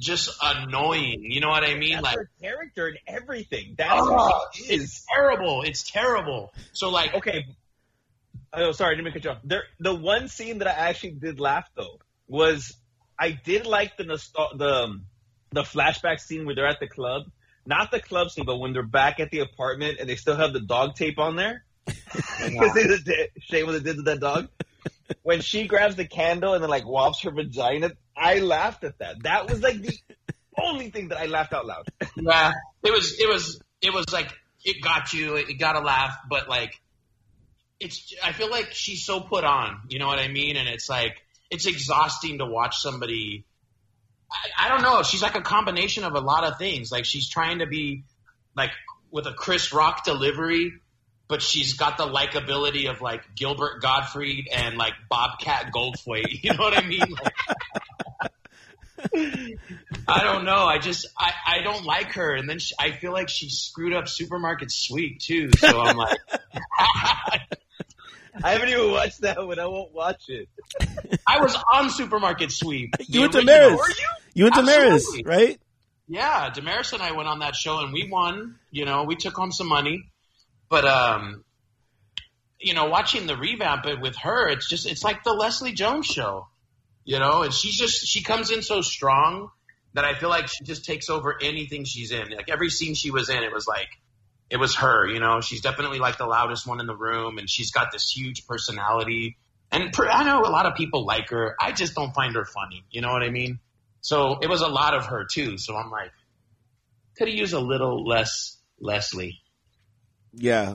just 0.00 0.30
annoying. 0.42 1.22
You 1.24 1.40
know 1.40 1.48
what 1.48 1.64
I 1.64 1.74
mean? 1.74 1.92
That's 1.92 2.04
like 2.04 2.16
her 2.16 2.30
character 2.40 2.86
and 2.88 2.98
everything. 3.06 3.74
That's 3.76 3.92
Oh, 3.96 4.46
is. 4.58 4.70
it's 4.70 5.06
terrible. 5.12 5.62
It's 5.62 5.90
terrible. 5.90 6.52
So 6.72 6.90
like 6.90 7.14
Okay. 7.14 7.46
Oh, 8.52 8.72
sorry, 8.72 8.92
I 8.92 8.94
didn't 8.96 9.04
mean 9.04 9.12
to 9.14 9.18
cut 9.20 9.24
you 9.24 9.30
off. 9.32 9.38
There, 9.44 9.62
the 9.78 9.94
one 9.94 10.28
scene 10.28 10.58
that 10.58 10.68
I 10.68 10.88
actually 10.88 11.10
did 11.12 11.38
laugh 11.38 11.68
though 11.76 11.98
was 12.26 12.74
I 13.18 13.30
did 13.32 13.66
like 13.66 13.96
the 13.96 14.04
nostal- 14.04 14.56
the 14.56 14.84
um, 14.84 15.04
the 15.50 15.62
flashback 15.62 16.20
scene 16.20 16.46
where 16.46 16.54
they're 16.54 16.66
at 16.66 16.80
the 16.80 16.86
club, 16.88 17.24
not 17.66 17.90
the 17.90 18.00
club 18.00 18.30
scene, 18.30 18.44
but 18.46 18.56
when 18.58 18.72
they're 18.72 18.82
back 18.82 19.18
at 19.20 19.30
the 19.30 19.40
apartment 19.40 19.98
and 20.00 20.08
they 20.08 20.16
still 20.16 20.36
have 20.36 20.52
the 20.52 20.60
dog 20.60 20.94
tape 20.94 21.18
on 21.18 21.36
there. 21.36 21.64
Because 22.44 22.74
they 22.74 22.84
did 22.84 23.30
Shay 23.40 23.62
what 23.64 23.74
it 23.74 23.84
did 23.84 23.96
to 23.96 24.02
that 24.02 24.20
dog. 24.20 24.48
When 25.22 25.40
she 25.40 25.66
grabs 25.66 25.96
the 25.96 26.06
candle 26.06 26.54
and 26.54 26.62
then 26.62 26.70
like 26.70 26.86
wobbles 26.86 27.20
her 27.22 27.30
vagina, 27.30 27.92
I 28.16 28.40
laughed 28.40 28.84
at 28.84 28.98
that. 28.98 29.22
That 29.22 29.50
was 29.50 29.62
like 29.62 29.80
the 29.80 29.96
only 30.58 30.90
thing 30.90 31.08
that 31.08 31.18
I 31.18 31.26
laughed 31.26 31.52
out 31.52 31.66
loud. 31.66 31.88
Yeah, 32.16 32.52
it 32.82 32.90
was 32.90 33.18
it 33.18 33.28
was 33.28 33.60
it 33.80 33.92
was 33.92 34.12
like 34.12 34.32
it 34.64 34.82
got 34.82 35.12
you, 35.12 35.36
it 35.36 35.58
got 35.58 35.76
a 35.76 35.80
laugh, 35.80 36.16
but 36.28 36.48
like 36.48 36.80
it's 37.80 38.14
I 38.22 38.32
feel 38.32 38.50
like 38.50 38.72
she's 38.72 39.04
so 39.04 39.20
put 39.20 39.44
on, 39.44 39.80
you 39.88 39.98
know 39.98 40.06
what 40.06 40.18
I 40.18 40.28
mean? 40.28 40.56
And 40.56 40.68
it's 40.68 40.88
like 40.88 41.16
it's 41.50 41.66
exhausting 41.66 42.38
to 42.38 42.46
watch 42.46 42.78
somebody. 42.78 43.44
I, 44.30 44.66
I 44.66 44.68
don't 44.68 44.82
know. 44.82 45.02
She's 45.02 45.22
like 45.22 45.36
a 45.36 45.42
combination 45.42 46.04
of 46.04 46.14
a 46.14 46.20
lot 46.20 46.44
of 46.44 46.58
things. 46.58 46.90
Like 46.92 47.04
she's 47.04 47.28
trying 47.28 47.60
to 47.60 47.66
be 47.66 48.04
like 48.56 48.70
with 49.10 49.26
a 49.26 49.32
Chris 49.32 49.72
Rock 49.72 50.04
delivery, 50.04 50.72
but 51.28 51.42
she's 51.42 51.74
got 51.74 51.98
the 51.98 52.06
likability 52.06 52.90
of 52.90 53.00
like 53.00 53.22
Gilbert 53.34 53.82
Gottfried 53.82 54.48
and 54.52 54.76
like 54.76 54.94
Bobcat 55.08 55.72
Goldthwait. 55.72 56.24
You 56.42 56.54
know 56.54 56.62
what 56.62 56.76
I 56.76 56.86
mean? 56.86 57.00
Like, 57.00 57.34
I 60.08 60.22
don't 60.24 60.44
know. 60.44 60.66
I 60.66 60.78
just 60.78 61.06
I, 61.16 61.32
I 61.46 61.62
don't 61.62 61.84
like 61.84 62.14
her, 62.14 62.34
and 62.34 62.48
then 62.48 62.58
she, 62.58 62.74
I 62.78 62.92
feel 62.92 63.12
like 63.12 63.28
she 63.28 63.48
screwed 63.48 63.92
up 63.92 64.08
Supermarket 64.08 64.70
Sweep 64.70 65.20
too. 65.20 65.50
So 65.56 65.80
I'm 65.80 65.96
like, 65.96 66.18
I 66.78 67.40
haven't 68.52 68.68
even 68.68 68.90
watched 68.90 69.20
that 69.22 69.44
one. 69.44 69.58
I 69.58 69.66
won't 69.66 69.92
watch 69.92 70.24
it. 70.28 70.48
I 71.26 71.40
was 71.40 71.56
on 71.72 71.90
Supermarket 71.90 72.50
Sweep. 72.50 72.94
You 73.06 73.20
went 73.22 73.32
to. 73.32 73.44
Were 73.44 73.44
you? 73.44 74.06
You 74.34 74.44
went 74.44 74.54
to 74.56 74.62
Maris, 74.62 75.06
right? 75.24 75.60
Yeah, 76.08 76.48
Damaris 76.50 76.92
and 76.94 77.02
I 77.02 77.12
went 77.12 77.28
on 77.28 77.40
that 77.40 77.54
show 77.54 77.80
and 77.80 77.92
we 77.92 78.08
won. 78.10 78.56
You 78.70 78.84
know, 78.86 79.04
we 79.04 79.16
took 79.16 79.34
home 79.34 79.52
some 79.52 79.68
money, 79.68 80.10
but 80.68 80.84
um, 80.84 81.44
you 82.60 82.74
know, 82.74 82.86
watching 82.86 83.26
the 83.26 83.36
revamp 83.36 83.86
it 83.86 84.00
with 84.00 84.16
her, 84.16 84.48
it's 84.48 84.68
just 84.68 84.86
it's 84.86 85.04
like 85.04 85.24
the 85.24 85.32
Leslie 85.32 85.72
Jones 85.72 86.06
show. 86.06 86.48
You 87.04 87.18
know, 87.18 87.42
and 87.42 87.54
she's 87.54 87.76
just 87.76 88.06
she 88.06 88.22
comes 88.22 88.50
in 88.50 88.62
so 88.62 88.82
strong 88.82 89.50
that 89.94 90.04
I 90.04 90.14
feel 90.14 90.28
like 90.28 90.48
she 90.48 90.64
just 90.64 90.84
takes 90.84 91.08
over 91.08 91.38
anything 91.40 91.84
she's 91.84 92.12
in. 92.12 92.30
Like 92.30 92.50
every 92.50 92.68
scene 92.68 92.94
she 92.94 93.10
was 93.10 93.30
in, 93.30 93.42
it 93.42 93.52
was 93.52 93.66
like 93.66 93.88
it 94.50 94.58
was 94.58 94.76
her. 94.76 95.06
You 95.06 95.20
know, 95.20 95.40
she's 95.40 95.60
definitely 95.60 95.98
like 95.98 96.18
the 96.18 96.26
loudest 96.26 96.66
one 96.66 96.80
in 96.80 96.86
the 96.86 96.96
room, 96.96 97.38
and 97.38 97.48
she's 97.48 97.70
got 97.70 97.92
this 97.92 98.10
huge 98.10 98.46
personality. 98.46 99.38
And 99.70 99.92
per, 99.92 100.06
I 100.06 100.24
know 100.24 100.40
a 100.40 100.50
lot 100.50 100.66
of 100.66 100.74
people 100.74 101.06
like 101.06 101.30
her. 101.30 101.54
I 101.60 101.72
just 101.72 101.94
don't 101.94 102.14
find 102.14 102.34
her 102.34 102.44
funny. 102.44 102.84
You 102.90 103.00
know 103.00 103.12
what 103.12 103.22
I 103.22 103.30
mean? 103.30 103.58
So 104.00 104.38
it 104.40 104.48
was 104.48 104.60
a 104.60 104.68
lot 104.68 104.94
of 104.94 105.06
her 105.06 105.26
too. 105.30 105.58
So 105.58 105.76
I'm 105.76 105.90
like, 105.90 106.12
could 107.16 107.28
have 107.28 107.36
used 107.36 107.54
a 107.54 107.60
little 107.60 108.06
less 108.06 108.58
Leslie. 108.80 109.40
Yeah. 110.38 110.74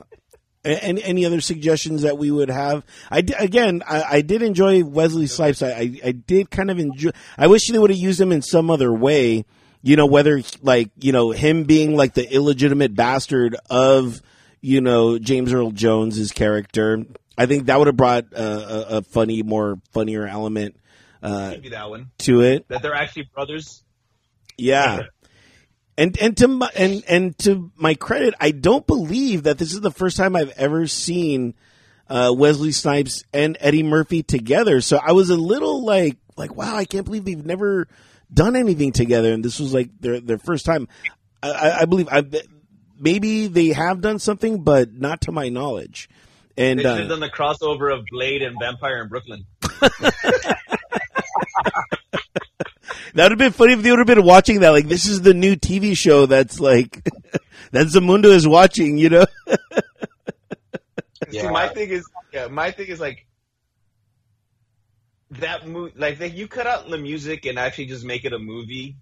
Any 0.64 1.02
any 1.02 1.26
other 1.26 1.42
suggestions 1.42 2.02
that 2.02 2.16
we 2.16 2.30
would 2.30 2.48
have? 2.48 2.84
I 3.10 3.18
again, 3.18 3.82
I, 3.86 4.02
I 4.02 4.20
did 4.22 4.40
enjoy 4.40 4.82
Wesley 4.82 5.26
Snipes. 5.26 5.60
I, 5.62 5.68
I 5.70 6.00
I 6.06 6.12
did 6.12 6.50
kind 6.50 6.70
of 6.70 6.78
enjoy. 6.78 7.10
I 7.36 7.48
wish 7.48 7.68
they 7.68 7.78
would 7.78 7.90
have 7.90 7.98
used 7.98 8.18
him 8.18 8.32
in 8.32 8.40
some 8.40 8.70
other 8.70 8.90
way. 8.90 9.44
You 9.82 9.96
know, 9.96 10.06
whether 10.06 10.40
like 10.62 10.90
you 10.98 11.12
know 11.12 11.32
him 11.32 11.64
being 11.64 11.94
like 11.96 12.14
the 12.14 12.26
illegitimate 12.32 12.94
bastard 12.94 13.56
of 13.68 14.22
you 14.62 14.80
know 14.80 15.18
James 15.18 15.52
Earl 15.52 15.70
Jones's 15.70 16.32
character. 16.32 17.04
I 17.36 17.44
think 17.44 17.66
that 17.66 17.78
would 17.78 17.88
have 17.88 17.96
brought 17.98 18.32
a, 18.32 18.42
a, 18.42 18.98
a 18.98 19.02
funny, 19.02 19.42
more 19.42 19.78
funnier 19.92 20.26
element 20.26 20.76
uh, 21.22 21.50
Give 21.50 21.64
you 21.64 21.70
that 21.70 21.90
one. 21.90 22.10
to 22.20 22.40
it. 22.42 22.66
That 22.68 22.80
they're 22.80 22.94
actually 22.94 23.28
brothers. 23.34 23.82
Yeah. 24.56 25.00
And 25.96 26.18
and 26.20 26.36
to 26.38 26.48
my 26.48 26.70
and 26.74 27.04
and 27.08 27.38
to 27.40 27.70
my 27.76 27.94
credit, 27.94 28.34
I 28.40 28.50
don't 28.50 28.86
believe 28.86 29.44
that 29.44 29.58
this 29.58 29.72
is 29.72 29.80
the 29.80 29.92
first 29.92 30.16
time 30.16 30.34
I've 30.34 30.52
ever 30.56 30.88
seen 30.88 31.54
uh, 32.08 32.34
Wesley 32.36 32.72
Snipes 32.72 33.24
and 33.32 33.56
Eddie 33.60 33.84
Murphy 33.84 34.22
together. 34.22 34.80
So 34.80 34.98
I 35.00 35.12
was 35.12 35.30
a 35.30 35.36
little 35.36 35.84
like 35.84 36.16
like 36.36 36.54
wow, 36.54 36.74
I 36.74 36.84
can't 36.84 37.04
believe 37.04 37.24
they've 37.24 37.46
never 37.46 37.86
done 38.32 38.56
anything 38.56 38.92
together, 38.92 39.32
and 39.32 39.44
this 39.44 39.60
was 39.60 39.72
like 39.72 39.90
their 40.00 40.20
their 40.20 40.38
first 40.38 40.66
time. 40.66 40.88
I, 41.42 41.80
I, 41.82 41.84
believe 41.84 42.08
I 42.10 42.24
maybe 42.98 43.48
they 43.48 43.68
have 43.68 44.00
done 44.00 44.18
something, 44.18 44.62
but 44.64 44.92
not 44.92 45.20
to 45.22 45.32
my 45.32 45.48
knowledge. 45.50 46.08
And 46.56 46.78
They 46.78 46.84
should 46.84 47.04
uh, 47.04 47.08
done 47.08 47.20
the 47.20 47.28
crossover 47.28 47.92
of 47.92 48.06
Blade 48.10 48.42
and 48.42 48.56
Vampire 48.58 49.02
in 49.02 49.08
Brooklyn. 49.08 49.44
that 53.14 53.24
would 53.24 53.32
have 53.32 53.38
been 53.38 53.52
funny 53.52 53.72
if 53.74 53.82
they 53.82 53.90
would 53.90 54.00
have 54.00 54.06
been 54.06 54.24
watching 54.24 54.60
that. 54.60 54.70
Like 54.70 54.88
this 54.88 55.06
is 55.06 55.22
the 55.22 55.34
new 55.34 55.56
TV 55.56 55.96
show 55.96 56.26
that's 56.26 56.60
like 56.60 57.02
that 57.70 57.86
Zamunda 57.86 58.26
is 58.26 58.46
watching. 58.46 58.98
You 58.98 59.08
know. 59.10 59.26
See, 61.30 61.48
my 61.48 61.68
thing 61.68 61.90
is, 61.90 62.08
yeah, 62.32 62.48
my 62.48 62.70
thing 62.70 62.86
is 62.88 63.00
like 63.00 63.26
that 65.30 65.66
movie. 65.66 65.94
Like 65.96 66.18
they, 66.18 66.28
you 66.28 66.48
cut 66.48 66.66
out 66.66 66.88
the 66.88 66.98
music 66.98 67.46
and 67.46 67.58
actually 67.58 67.86
just 67.86 68.04
make 68.04 68.24
it 68.24 68.32
a 68.32 68.38
movie 68.38 68.96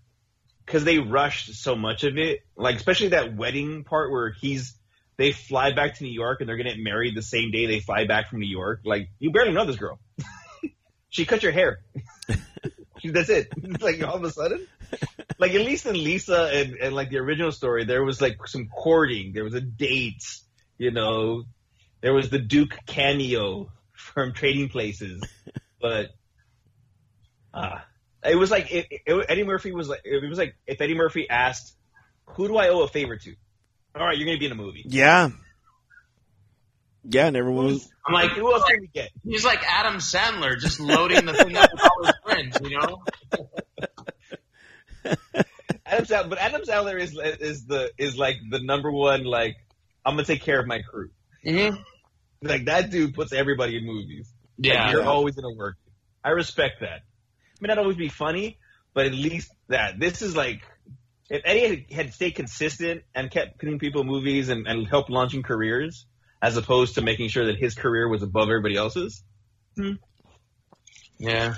because 0.64 0.84
they 0.84 0.98
rushed 0.98 1.54
so 1.54 1.74
much 1.74 2.04
of 2.04 2.16
it. 2.18 2.40
Like 2.56 2.76
especially 2.76 3.08
that 3.08 3.34
wedding 3.34 3.84
part 3.84 4.10
where 4.10 4.30
he's 4.30 4.74
they 5.16 5.32
fly 5.32 5.72
back 5.72 5.96
to 5.96 6.04
New 6.04 6.12
York 6.12 6.40
and 6.40 6.48
they're 6.48 6.56
gonna 6.56 6.70
get 6.70 6.82
married 6.82 7.14
the 7.14 7.22
same 7.22 7.50
day 7.50 7.66
they 7.66 7.80
fly 7.80 8.06
back 8.06 8.28
from 8.28 8.40
New 8.40 8.50
York. 8.50 8.80
Like 8.84 9.08
you 9.18 9.30
barely 9.30 9.52
know 9.52 9.64
this 9.64 9.76
girl. 9.76 9.98
she 11.08 11.24
cut 11.24 11.42
your 11.42 11.52
hair. 11.52 11.80
That's 13.12 13.28
it. 13.28 13.52
Like 13.80 14.02
all 14.02 14.14
of 14.14 14.24
a 14.24 14.30
sudden, 14.30 14.66
like 15.38 15.54
at 15.54 15.60
least 15.60 15.86
in 15.86 15.94
Lisa 16.02 16.50
and, 16.52 16.76
and 16.76 16.94
like 16.94 17.10
the 17.10 17.18
original 17.18 17.52
story, 17.52 17.84
there 17.84 18.04
was 18.04 18.20
like 18.20 18.46
some 18.46 18.68
courting. 18.68 19.32
There 19.32 19.44
was 19.44 19.54
a 19.54 19.60
date. 19.60 20.24
You 20.78 20.90
know, 20.90 21.44
there 22.00 22.12
was 22.12 22.30
the 22.30 22.38
Duke 22.38 22.76
cameo 22.86 23.70
from 23.92 24.32
Trading 24.32 24.68
Places, 24.68 25.22
but 25.80 26.10
uh, 27.54 27.78
it 28.24 28.36
was 28.36 28.50
like 28.50 28.72
it, 28.72 28.86
it, 28.90 29.26
Eddie 29.28 29.44
Murphy 29.44 29.72
was 29.72 29.88
like 29.88 30.02
it 30.04 30.28
was 30.28 30.38
like 30.38 30.56
if 30.66 30.80
Eddie 30.80 30.94
Murphy 30.94 31.28
asked, 31.28 31.74
"Who 32.26 32.48
do 32.48 32.56
I 32.56 32.68
owe 32.68 32.82
a 32.82 32.88
favor 32.88 33.16
to?" 33.16 33.34
All 33.94 34.06
right, 34.06 34.16
you're 34.16 34.26
gonna 34.26 34.38
be 34.38 34.46
in 34.46 34.52
a 34.52 34.56
movie. 34.56 34.84
Yeah. 34.86 35.30
Yeah, 37.04 37.26
and 37.26 37.36
everyone 37.36 37.66
was. 37.66 37.88
I'm 38.06 38.14
like, 38.14 38.30
who 38.32 38.52
else 38.52 38.64
can 38.68 38.80
we 38.80 38.88
get? 38.88 39.10
He's 39.24 39.44
like 39.44 39.60
Adam 39.66 39.98
Sandler, 39.98 40.58
just 40.58 40.80
loading 40.80 41.26
the 41.26 41.32
thing 41.32 41.56
up 41.56 41.70
with 41.72 41.82
all 41.82 42.04
his 42.04 42.14
friends. 42.24 42.58
You 42.62 42.78
know? 42.78 43.02
Adam 45.86 46.04
Sandler, 46.06 46.28
but 46.30 46.38
Adam 46.38 46.62
Sandler 46.62 47.00
is 47.00 47.18
is 47.40 47.66
the 47.66 47.90
is 47.98 48.16
like 48.16 48.36
the 48.48 48.60
number 48.60 48.90
one. 48.90 49.24
Like, 49.24 49.56
I'm 50.04 50.14
gonna 50.14 50.24
take 50.24 50.42
care 50.42 50.60
of 50.60 50.66
my 50.66 50.82
crew. 50.82 51.10
Mm-hmm. 51.44 51.82
Like 52.42 52.66
that 52.66 52.90
dude 52.90 53.14
puts 53.14 53.32
everybody 53.32 53.76
in 53.76 53.86
movies. 53.86 54.32
Like, 54.58 54.72
Yeah. 54.72 54.90
you're 54.90 55.04
always 55.04 55.34
gonna 55.34 55.54
work. 55.54 55.76
I 56.24 56.30
respect 56.30 56.80
that. 56.80 57.02
May 57.60 57.68
not 57.68 57.78
always 57.78 57.96
be 57.96 58.08
funny, 58.08 58.58
but 58.94 59.06
at 59.06 59.12
least 59.12 59.52
that. 59.68 59.98
This 59.98 60.22
is 60.22 60.36
like 60.36 60.62
if 61.30 61.42
Eddie 61.44 61.84
had, 61.88 61.92
had 62.06 62.14
stayed 62.14 62.32
consistent 62.34 63.02
and 63.14 63.30
kept 63.30 63.58
putting 63.58 63.78
people 63.78 64.02
in 64.02 64.06
movies 64.06 64.48
and, 64.48 64.66
and 64.66 64.86
helped 64.86 65.10
launching 65.10 65.42
careers, 65.42 66.06
as 66.42 66.56
opposed 66.56 66.96
to 66.96 67.02
making 67.02 67.28
sure 67.28 67.46
that 67.46 67.56
his 67.56 67.74
career 67.74 68.08
was 68.08 68.22
above 68.22 68.48
everybody 68.48 68.76
else's. 68.76 69.22
Yeah. 71.18 71.54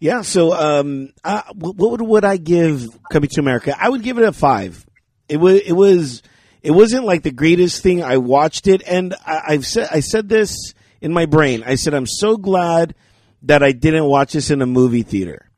Yeah, 0.00 0.22
so 0.22 0.52
um, 0.52 1.12
uh, 1.24 1.42
what 1.54 1.76
what 1.76 1.90
would, 1.92 2.02
would 2.02 2.24
I 2.24 2.36
give 2.36 2.86
Coming 3.10 3.30
to 3.30 3.40
America? 3.40 3.74
I 3.76 3.88
would 3.88 4.02
give 4.02 4.18
it 4.18 4.24
a 4.24 4.32
five. 4.32 4.84
It 5.28 5.38
was 5.38 5.60
it 5.60 5.72
was 5.72 6.22
it 6.62 6.70
wasn't 6.70 7.04
like 7.04 7.22
the 7.22 7.32
greatest 7.32 7.82
thing. 7.82 8.02
I 8.02 8.18
watched 8.18 8.68
it, 8.68 8.82
and 8.86 9.14
I, 9.26 9.40
I've 9.48 9.66
said 9.66 9.88
I 9.90 10.00
said 10.00 10.28
this 10.28 10.74
in 11.00 11.12
my 11.12 11.26
brain. 11.26 11.64
I 11.66 11.74
said 11.74 11.94
I'm 11.94 12.06
so 12.06 12.36
glad 12.36 12.94
that 13.42 13.64
I 13.64 13.72
didn't 13.72 14.04
watch 14.04 14.34
this 14.34 14.50
in 14.50 14.62
a 14.62 14.66
movie 14.66 15.02
theater. 15.02 15.50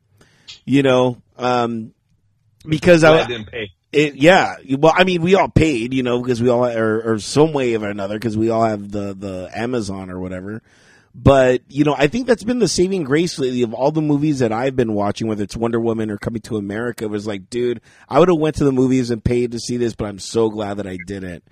You 0.65 0.81
know, 0.81 1.21
um, 1.37 1.93
because 2.65 3.03
I 3.03 3.19
I, 3.19 3.27
didn't 3.27 3.47
pay. 3.47 3.69
It, 3.91 4.15
yeah. 4.15 4.55
Well, 4.77 4.93
I 4.95 5.03
mean, 5.03 5.21
we 5.21 5.35
all 5.35 5.49
paid, 5.49 5.93
you 5.93 6.03
know, 6.03 6.21
because 6.21 6.41
we 6.41 6.49
all, 6.49 6.65
or, 6.65 7.01
or 7.13 7.19
some 7.19 7.53
way 7.53 7.75
or 7.75 7.87
another, 7.87 8.15
because 8.15 8.37
we 8.37 8.49
all 8.49 8.63
have 8.63 8.91
the, 8.91 9.13
the 9.13 9.49
Amazon 9.53 10.09
or 10.09 10.19
whatever. 10.19 10.61
But, 11.13 11.63
you 11.67 11.83
know, 11.83 11.95
I 11.97 12.07
think 12.07 12.25
that's 12.25 12.43
been 12.43 12.59
the 12.59 12.69
saving 12.69 13.03
grace 13.03 13.37
lately 13.37 13.63
of 13.63 13.73
all 13.73 13.91
the 13.91 14.01
movies 14.01 14.39
that 14.39 14.53
I've 14.53 14.77
been 14.77 14.93
watching, 14.93 15.27
whether 15.27 15.43
it's 15.43 15.57
Wonder 15.57 15.79
Woman 15.79 16.09
or 16.09 16.17
Coming 16.17 16.41
to 16.43 16.55
America, 16.55 17.07
was 17.09 17.27
like, 17.27 17.49
dude, 17.49 17.81
I 18.07 18.19
would 18.19 18.29
have 18.29 18.37
went 18.37 18.55
to 18.57 18.63
the 18.63 18.71
movies 18.71 19.09
and 19.09 19.21
paid 19.21 19.51
to 19.51 19.59
see 19.59 19.75
this, 19.75 19.93
but 19.93 20.05
I'm 20.05 20.19
so 20.19 20.49
glad 20.49 20.77
that 20.77 20.87
I 20.87 20.97
didn't. 21.05 21.43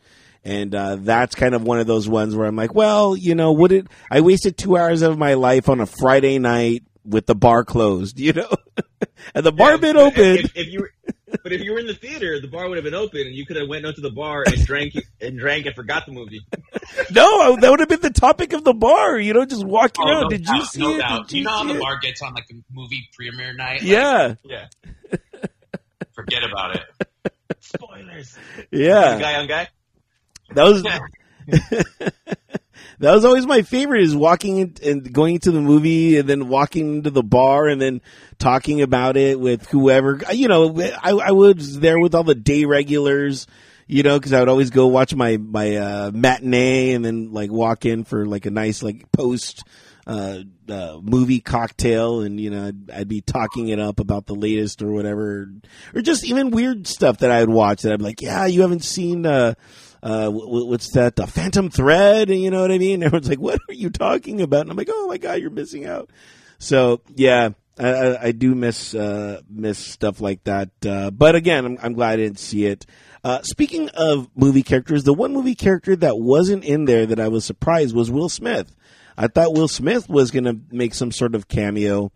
And, 0.45 0.73
uh, 0.73 0.95
that's 0.95 1.35
kind 1.35 1.53
of 1.53 1.63
one 1.63 1.81
of 1.81 1.87
those 1.87 2.07
ones 2.07 2.37
where 2.37 2.47
I'm 2.47 2.55
like, 2.55 2.73
well, 2.73 3.17
you 3.17 3.35
know, 3.35 3.51
would 3.51 3.73
it, 3.73 3.87
I 4.09 4.21
wasted 4.21 4.57
two 4.57 4.77
hours 4.77 5.01
of 5.01 5.17
my 5.17 5.33
life 5.33 5.67
on 5.67 5.81
a 5.81 5.85
Friday 5.85 6.39
night 6.39 6.83
with 7.03 7.25
the 7.25 7.35
bar 7.35 7.65
closed, 7.65 8.17
you 8.21 8.31
know? 8.31 8.49
and 9.35 9.45
the 9.45 9.51
bar 9.51 9.71
Yeah, 9.71 9.77
been 9.77 9.97
open. 9.97 10.37
If, 10.37 10.55
if 10.55 10.67
you 10.67 10.87
but 11.43 11.51
if 11.53 11.61
you 11.61 11.71
were 11.73 11.79
in 11.79 11.87
the 11.87 11.93
theater, 11.93 12.39
the 12.41 12.47
bar 12.47 12.67
would 12.69 12.77
have 12.77 12.83
been 12.83 12.93
open, 12.93 13.21
and 13.21 13.35
you 13.35 13.45
could 13.45 13.57
have 13.57 13.67
went 13.67 13.85
out 13.85 13.95
to 13.95 14.01
the 14.01 14.09
bar 14.11 14.43
and 14.45 14.65
drank 14.65 14.93
and 15.21 15.37
drank 15.39 15.65
and 15.65 15.75
forgot 15.75 16.05
the 16.05 16.11
movie. 16.11 16.41
no, 17.11 17.55
that 17.57 17.69
would 17.69 17.79
have 17.79 17.89
been 17.89 18.01
the 18.01 18.09
topic 18.09 18.53
of 18.53 18.63
the 18.63 18.73
bar. 18.73 19.17
You 19.19 19.33
know, 19.33 19.45
just 19.45 19.63
walking 19.65 20.05
Oh, 20.07 20.09
around. 20.11 20.21
no 20.23 20.29
Did 20.29 20.45
doubt, 20.45 20.55
you 20.57 20.65
see 20.65 20.79
no 20.81 20.95
it? 20.95 20.99
doubt. 20.99 21.27
Did 21.27 21.37
You 21.37 21.43
know 21.45 21.51
how 21.51 21.63
the 21.65 21.75
it? 21.75 21.79
bar 21.81 21.99
gets 21.99 22.21
on 22.21 22.33
like 22.33 22.45
a 22.51 22.55
movie 22.71 23.07
premiere 23.15 23.53
night? 23.53 23.81
Like, 23.81 23.89
Yeah, 23.89 24.35
Yeah. 24.43 24.67
forget 26.13 26.43
about 26.43 26.75
it. 26.75 26.83
Spoilers. 27.59 28.37
yeah. 28.71 29.19
Guy 29.19 29.35
on 29.35 29.47
guy. 29.47 29.67
That 30.55 30.63
was 30.63 30.83
that 32.99 33.13
was 33.13 33.25
always 33.25 33.45
my 33.45 33.61
favorite. 33.61 34.03
Is 34.03 34.15
walking 34.15 34.57
in, 34.57 34.75
and 34.83 35.13
going 35.13 35.35
into 35.35 35.51
the 35.51 35.61
movie, 35.61 36.17
and 36.17 36.27
then 36.27 36.49
walking 36.49 36.97
into 36.97 37.09
the 37.09 37.23
bar, 37.23 37.67
and 37.67 37.81
then 37.81 38.01
talking 38.37 38.81
about 38.81 39.17
it 39.17 39.39
with 39.39 39.67
whoever. 39.67 40.21
You 40.31 40.47
know, 40.47 40.79
I, 40.81 41.11
I 41.11 41.31
was 41.31 41.79
there 41.79 41.99
with 41.99 42.13
all 42.15 42.23
the 42.23 42.35
day 42.35 42.65
regulars. 42.65 43.47
You 43.87 44.03
know, 44.03 44.19
because 44.19 44.33
I 44.33 44.39
would 44.39 44.49
always 44.49 44.69
go 44.69 44.85
watch 44.87 45.15
my 45.15 45.37
my 45.37 45.75
uh, 45.75 46.11
matinee, 46.13 46.91
and 46.93 47.03
then 47.03 47.31
like 47.33 47.51
walk 47.51 47.85
in 47.85 48.03
for 48.03 48.25
like 48.25 48.45
a 48.45 48.51
nice 48.51 48.83
like 48.83 49.11
post. 49.11 49.63
Uh, 50.07 50.39
uh, 50.67 50.99
movie 51.03 51.39
cocktail, 51.39 52.21
and 52.21 52.39
you 52.39 52.49
know, 52.49 52.67
I'd, 52.67 52.91
I'd 52.91 53.07
be 53.07 53.21
talking 53.21 53.67
it 53.67 53.79
up 53.79 53.99
about 53.99 54.25
the 54.25 54.33
latest 54.33 54.81
or 54.81 54.91
whatever, 54.91 55.49
or 55.93 56.01
just 56.01 56.25
even 56.25 56.49
weird 56.49 56.87
stuff 56.87 57.19
that 57.19 57.29
I'd 57.29 57.49
watch 57.49 57.83
that 57.83 57.93
I'd 57.93 57.99
be 57.99 58.05
like, 58.05 58.21
yeah, 58.21 58.47
you 58.47 58.61
haven't 58.61 58.83
seen, 58.83 59.27
uh, 59.27 59.53
uh, 60.01 60.29
what's 60.29 60.93
that? 60.93 61.15
The 61.15 61.27
Phantom 61.27 61.69
Thread. 61.69 62.29
You 62.29 62.51
know 62.51 62.61
what 62.61 62.71
I 62.71 62.77
mean? 62.77 63.03
Everyone's 63.03 63.29
like, 63.29 63.39
"What 63.39 63.59
are 63.69 63.73
you 63.73 63.89
talking 63.89 64.41
about?" 64.41 64.61
And 64.61 64.71
I'm 64.71 64.77
like, 64.77 64.89
"Oh 64.91 65.07
my 65.07 65.17
god, 65.17 65.39
you're 65.39 65.49
missing 65.49 65.85
out." 65.85 66.09
So 66.57 67.01
yeah, 67.15 67.49
I, 67.77 67.89
I, 67.89 68.23
I 68.25 68.31
do 68.31 68.55
miss 68.55 68.93
uh, 68.93 69.41
miss 69.49 69.77
stuff 69.77 70.21
like 70.21 70.43
that. 70.43 70.69
Uh, 70.85 71.11
but 71.11 71.35
again, 71.35 71.65
I'm, 71.65 71.77
I'm 71.81 71.93
glad 71.93 72.13
I 72.13 72.23
didn't 72.23 72.39
see 72.39 72.65
it. 72.65 72.85
Uh, 73.23 73.41
speaking 73.43 73.89
of 73.89 74.29
movie 74.35 74.63
characters, 74.63 75.03
the 75.03 75.13
one 75.13 75.33
movie 75.33 75.55
character 75.55 75.95
that 75.97 76.17
wasn't 76.17 76.63
in 76.63 76.85
there 76.85 77.05
that 77.05 77.19
I 77.19 77.27
was 77.27 77.45
surprised 77.45 77.95
was 77.95 78.09
Will 78.09 78.29
Smith. 78.29 78.73
I 79.17 79.27
thought 79.27 79.53
Will 79.53 79.67
Smith 79.67 80.07
was 80.07 80.31
going 80.31 80.45
to 80.45 80.57
make 80.71 80.93
some 80.93 81.11
sort 81.11 81.35
of 81.35 81.49
cameo 81.49 82.11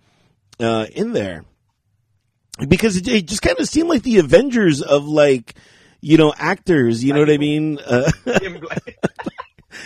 uh, 0.59 0.85
in 0.93 1.11
there 1.11 1.43
because 2.67 2.95
it, 2.95 3.07
it 3.07 3.27
just 3.27 3.41
kind 3.41 3.59
of 3.59 3.67
seemed 3.67 3.89
like 3.89 4.03
the 4.03 4.19
Avengers 4.19 4.81
of 4.81 5.05
like 5.05 5.55
you 6.03 6.17
know 6.17 6.33
actors. 6.37 7.03
You 7.03 7.13
know 7.13 7.21
what 7.21 7.29
I 7.31 7.37
mean? 7.37 7.79
Uh, 7.79 8.11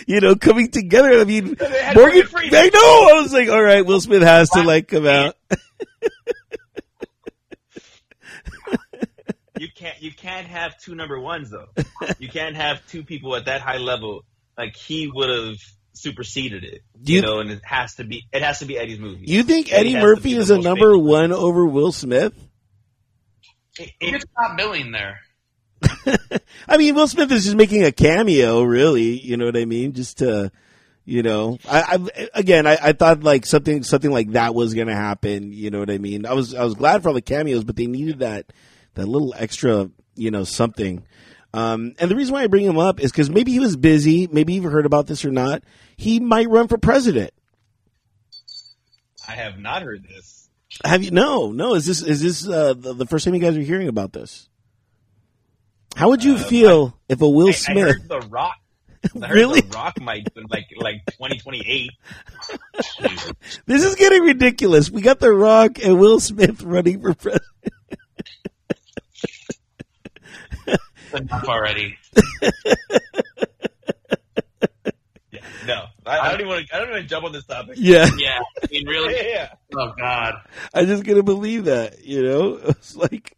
you 0.06 0.20
know, 0.20 0.34
coming 0.34 0.70
together. 0.70 1.20
I 1.20 1.24
mean, 1.24 1.46
Morgan. 1.60 1.94
Morgan 1.94 2.26
Freeman. 2.26 2.54
I 2.54 2.70
know. 2.74 3.08
I 3.16 3.20
was 3.22 3.32
like, 3.32 3.48
all 3.48 3.62
right, 3.62 3.86
Will 3.86 4.00
Smith 4.00 4.22
has 4.22 4.50
to 4.50 4.62
like 4.64 4.88
come 4.88 5.06
out. 5.06 5.36
you 9.58 9.68
can't 9.74 10.00
you 10.02 10.12
can't 10.12 10.46
have 10.46 10.76
two 10.78 10.94
number 10.94 11.18
ones 11.20 11.50
though. 11.50 11.68
You 12.18 12.28
can't 12.28 12.56
have 12.56 12.84
two 12.88 13.04
people 13.04 13.34
at 13.36 13.46
that 13.46 13.60
high 13.60 13.78
level. 13.78 14.24
Like 14.56 14.76
he 14.76 15.08
would 15.12 15.28
have 15.30 15.56
superseded 15.92 16.64
it. 16.64 16.82
You, 17.00 17.16
you- 17.16 17.22
know, 17.22 17.38
and 17.40 17.50
it 17.50 17.60
has 17.64 17.94
to 17.96 18.04
be 18.04 18.24
it 18.32 18.42
has 18.42 18.58
to 18.58 18.66
be 18.66 18.76
Eddie's 18.76 18.98
movie. 18.98 19.26
You 19.26 19.44
think 19.44 19.72
Eddie 19.72 19.94
Eddie 19.94 20.02
Murphy 20.02 20.34
is 20.34 20.50
a 20.50 20.58
number 20.58 20.98
one 20.98 21.32
over 21.32 21.64
Will 21.64 21.92
Smith? 21.92 22.34
It- 23.78 23.92
Who 24.00 24.06
it- 24.08 24.10
gets 24.12 24.24
top 24.36 24.56
billing 24.56 24.90
there? 24.90 25.20
I 26.68 26.76
mean, 26.76 26.94
Will 26.94 27.08
Smith 27.08 27.30
is 27.32 27.44
just 27.44 27.56
making 27.56 27.84
a 27.84 27.92
cameo, 27.92 28.62
really. 28.62 29.18
You 29.18 29.36
know 29.36 29.46
what 29.46 29.56
I 29.56 29.64
mean? 29.64 29.92
Just 29.92 30.18
to, 30.18 30.50
you 31.04 31.22
know, 31.22 31.58
I, 31.68 31.98
I 32.16 32.28
again, 32.34 32.66
I, 32.66 32.78
I 32.80 32.92
thought 32.92 33.22
like 33.22 33.46
something, 33.46 33.82
something 33.82 34.10
like 34.10 34.32
that 34.32 34.54
was 34.54 34.74
going 34.74 34.88
to 34.88 34.94
happen. 34.94 35.52
You 35.52 35.70
know 35.70 35.78
what 35.78 35.90
I 35.90 35.98
mean? 35.98 36.26
I 36.26 36.32
was, 36.32 36.54
I 36.54 36.64
was 36.64 36.74
glad 36.74 37.02
for 37.02 37.08
all 37.08 37.14
the 37.14 37.22
cameos, 37.22 37.64
but 37.64 37.76
they 37.76 37.86
needed 37.86 38.20
that, 38.20 38.52
that 38.94 39.06
little 39.06 39.34
extra, 39.36 39.90
you 40.16 40.30
know, 40.30 40.44
something. 40.44 41.04
Um, 41.54 41.94
and 41.98 42.10
the 42.10 42.16
reason 42.16 42.34
why 42.34 42.42
I 42.42 42.46
bring 42.46 42.66
him 42.66 42.78
up 42.78 43.00
is 43.00 43.10
because 43.10 43.30
maybe 43.30 43.52
he 43.52 43.60
was 43.60 43.76
busy. 43.76 44.26
Maybe 44.26 44.54
you've 44.54 44.64
heard 44.64 44.86
about 44.86 45.06
this 45.06 45.24
or 45.24 45.30
not. 45.30 45.62
He 45.96 46.20
might 46.20 46.48
run 46.48 46.68
for 46.68 46.76
president. 46.76 47.32
I 49.26 49.32
have 49.32 49.58
not 49.58 49.82
heard 49.82 50.04
this. 50.04 50.48
Have 50.84 51.02
you? 51.02 51.10
No, 51.10 51.50
no. 51.50 51.74
Is 51.74 51.86
this 51.86 52.02
is 52.02 52.22
this 52.22 52.46
uh, 52.48 52.74
the, 52.74 52.94
the 52.94 53.06
first 53.06 53.24
time 53.24 53.34
you 53.34 53.40
guys 53.40 53.56
are 53.56 53.60
hearing 53.60 53.88
about 53.88 54.12
this? 54.12 54.48
How 55.98 56.10
would 56.10 56.22
you 56.22 56.36
Uh, 56.36 56.38
feel 56.44 56.98
if 57.08 57.20
a 57.20 57.28
Will 57.28 57.46
I, 57.48 57.50
I 57.50 57.52
Smith? 57.52 57.84
heard 57.88 58.08
The 58.08 58.20
Rock. 58.28 58.54
I 59.20 59.26
heard 59.26 59.34
Really? 59.34 59.60
The 59.62 59.74
Rock 59.76 60.00
might 60.00 60.28
like 60.48 60.66
like 60.76 61.00
twenty 61.16 61.38
twenty 61.38 61.62
eight. 61.66 61.90
This 63.66 63.82
is 63.84 63.96
getting 63.96 64.22
ridiculous. 64.22 64.90
We 64.90 65.02
got 65.02 65.18
The 65.18 65.32
Rock 65.32 65.82
and 65.84 65.98
Will 65.98 66.20
Smith 66.20 66.62
running 66.62 67.00
for 67.02 67.14
president. 67.14 67.42
Enough 71.14 71.44
already. 71.48 71.96
Yeah, 75.30 75.40
no, 75.66 75.84
I, 76.06 76.18
I 76.18 76.30
don't 76.30 76.40
even 76.40 76.48
want 76.48 76.66
to. 76.68 76.74
I 76.74 76.78
don't 76.78 76.90
even 76.90 77.08
jump 77.08 77.24
on 77.24 77.32
this 77.32 77.44
topic. 77.44 77.74
Yeah, 77.76 78.08
Yeah, 78.16 78.40
I 78.62 78.66
mean, 78.70 78.86
really? 78.86 79.14
yeah. 79.30 79.52
Oh 79.76 79.92
God. 79.98 80.34
I 80.72 80.84
just 80.84 81.04
couldn't 81.04 81.24
believe 81.24 81.64
that. 81.66 82.04
You 82.04 82.22
know, 82.22 82.54
it's 82.64 82.94
like 82.96 83.34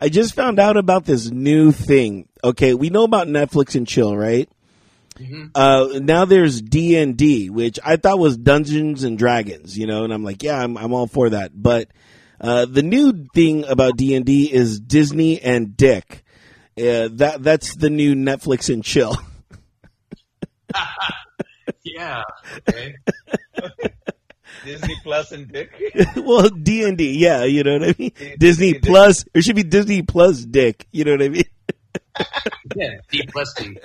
I 0.00 0.08
just 0.08 0.34
found 0.34 0.58
out 0.58 0.76
about 0.76 1.04
this 1.04 1.30
new 1.30 1.72
thing. 1.72 2.28
Okay, 2.44 2.74
we 2.74 2.90
know 2.90 3.04
about 3.04 3.26
Netflix 3.28 3.74
and 3.74 3.86
chill, 3.86 4.16
right? 4.16 4.48
Mhm. 5.18 5.50
Uh, 5.54 5.98
now 5.98 6.24
there's 6.24 6.62
D 6.62 6.96
and 6.96 7.16
D, 7.16 7.50
which 7.50 7.78
I 7.84 7.96
thought 7.96 8.18
was 8.20 8.36
Dungeons 8.36 9.02
and 9.02 9.18
Dragons. 9.18 9.76
You 9.76 9.86
know, 9.86 10.04
and 10.04 10.12
I'm 10.12 10.22
like, 10.22 10.42
yeah, 10.42 10.62
I'm 10.62 10.76
I'm 10.78 10.92
all 10.92 11.08
for 11.08 11.30
that. 11.30 11.50
But 11.60 11.88
uh, 12.40 12.66
the 12.66 12.82
new 12.82 13.26
thing 13.34 13.64
about 13.64 13.96
D 13.96 14.14
and 14.14 14.24
D 14.24 14.52
is 14.52 14.78
Disney 14.78 15.40
and 15.40 15.76
Dick. 15.76 16.22
Uh, 16.78 17.08
that 17.14 17.38
that's 17.40 17.74
the 17.74 17.90
new 17.90 18.14
Netflix 18.14 18.72
and 18.72 18.84
chill. 18.84 19.16
Yeah. 21.82 22.22
Okay. 22.68 22.94
Disney 24.64 24.96
Plus 25.02 25.32
and 25.32 25.50
Dick. 25.50 25.70
well, 26.16 26.48
D 26.48 26.84
and 26.84 26.96
D, 26.98 27.18
yeah, 27.18 27.44
you 27.44 27.62
know 27.62 27.78
what 27.78 27.88
I 27.88 27.94
mean. 27.98 28.12
D- 28.18 28.34
Disney 28.38 28.72
D- 28.74 28.78
Plus, 28.80 29.24
it 29.34 29.42
should 29.42 29.56
be 29.56 29.62
Disney 29.62 30.02
Plus 30.02 30.44
Dick. 30.44 30.86
You 30.92 31.04
know 31.04 31.12
what 31.12 31.22
I 31.22 31.28
mean? 31.28 31.44
Yeah. 32.76 32.98
D 33.10 33.22
plus 33.30 33.54
D. 33.54 33.78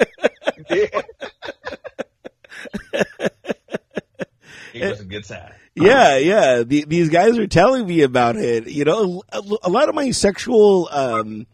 he 4.73 4.81
was 4.81 4.99
a 4.99 5.05
good 5.05 5.25
side. 5.25 5.53
Yeah, 5.75 6.17
yeah. 6.17 6.63
The, 6.63 6.85
these 6.85 7.09
guys 7.09 7.37
are 7.37 7.47
telling 7.47 7.85
me 7.87 8.01
about 8.01 8.35
it. 8.35 8.67
You 8.67 8.85
know, 8.85 9.23
a, 9.31 9.41
a 9.63 9.69
lot 9.69 9.89
of 9.89 9.95
my 9.95 10.11
sexual, 10.11 10.89
um, 10.91 11.45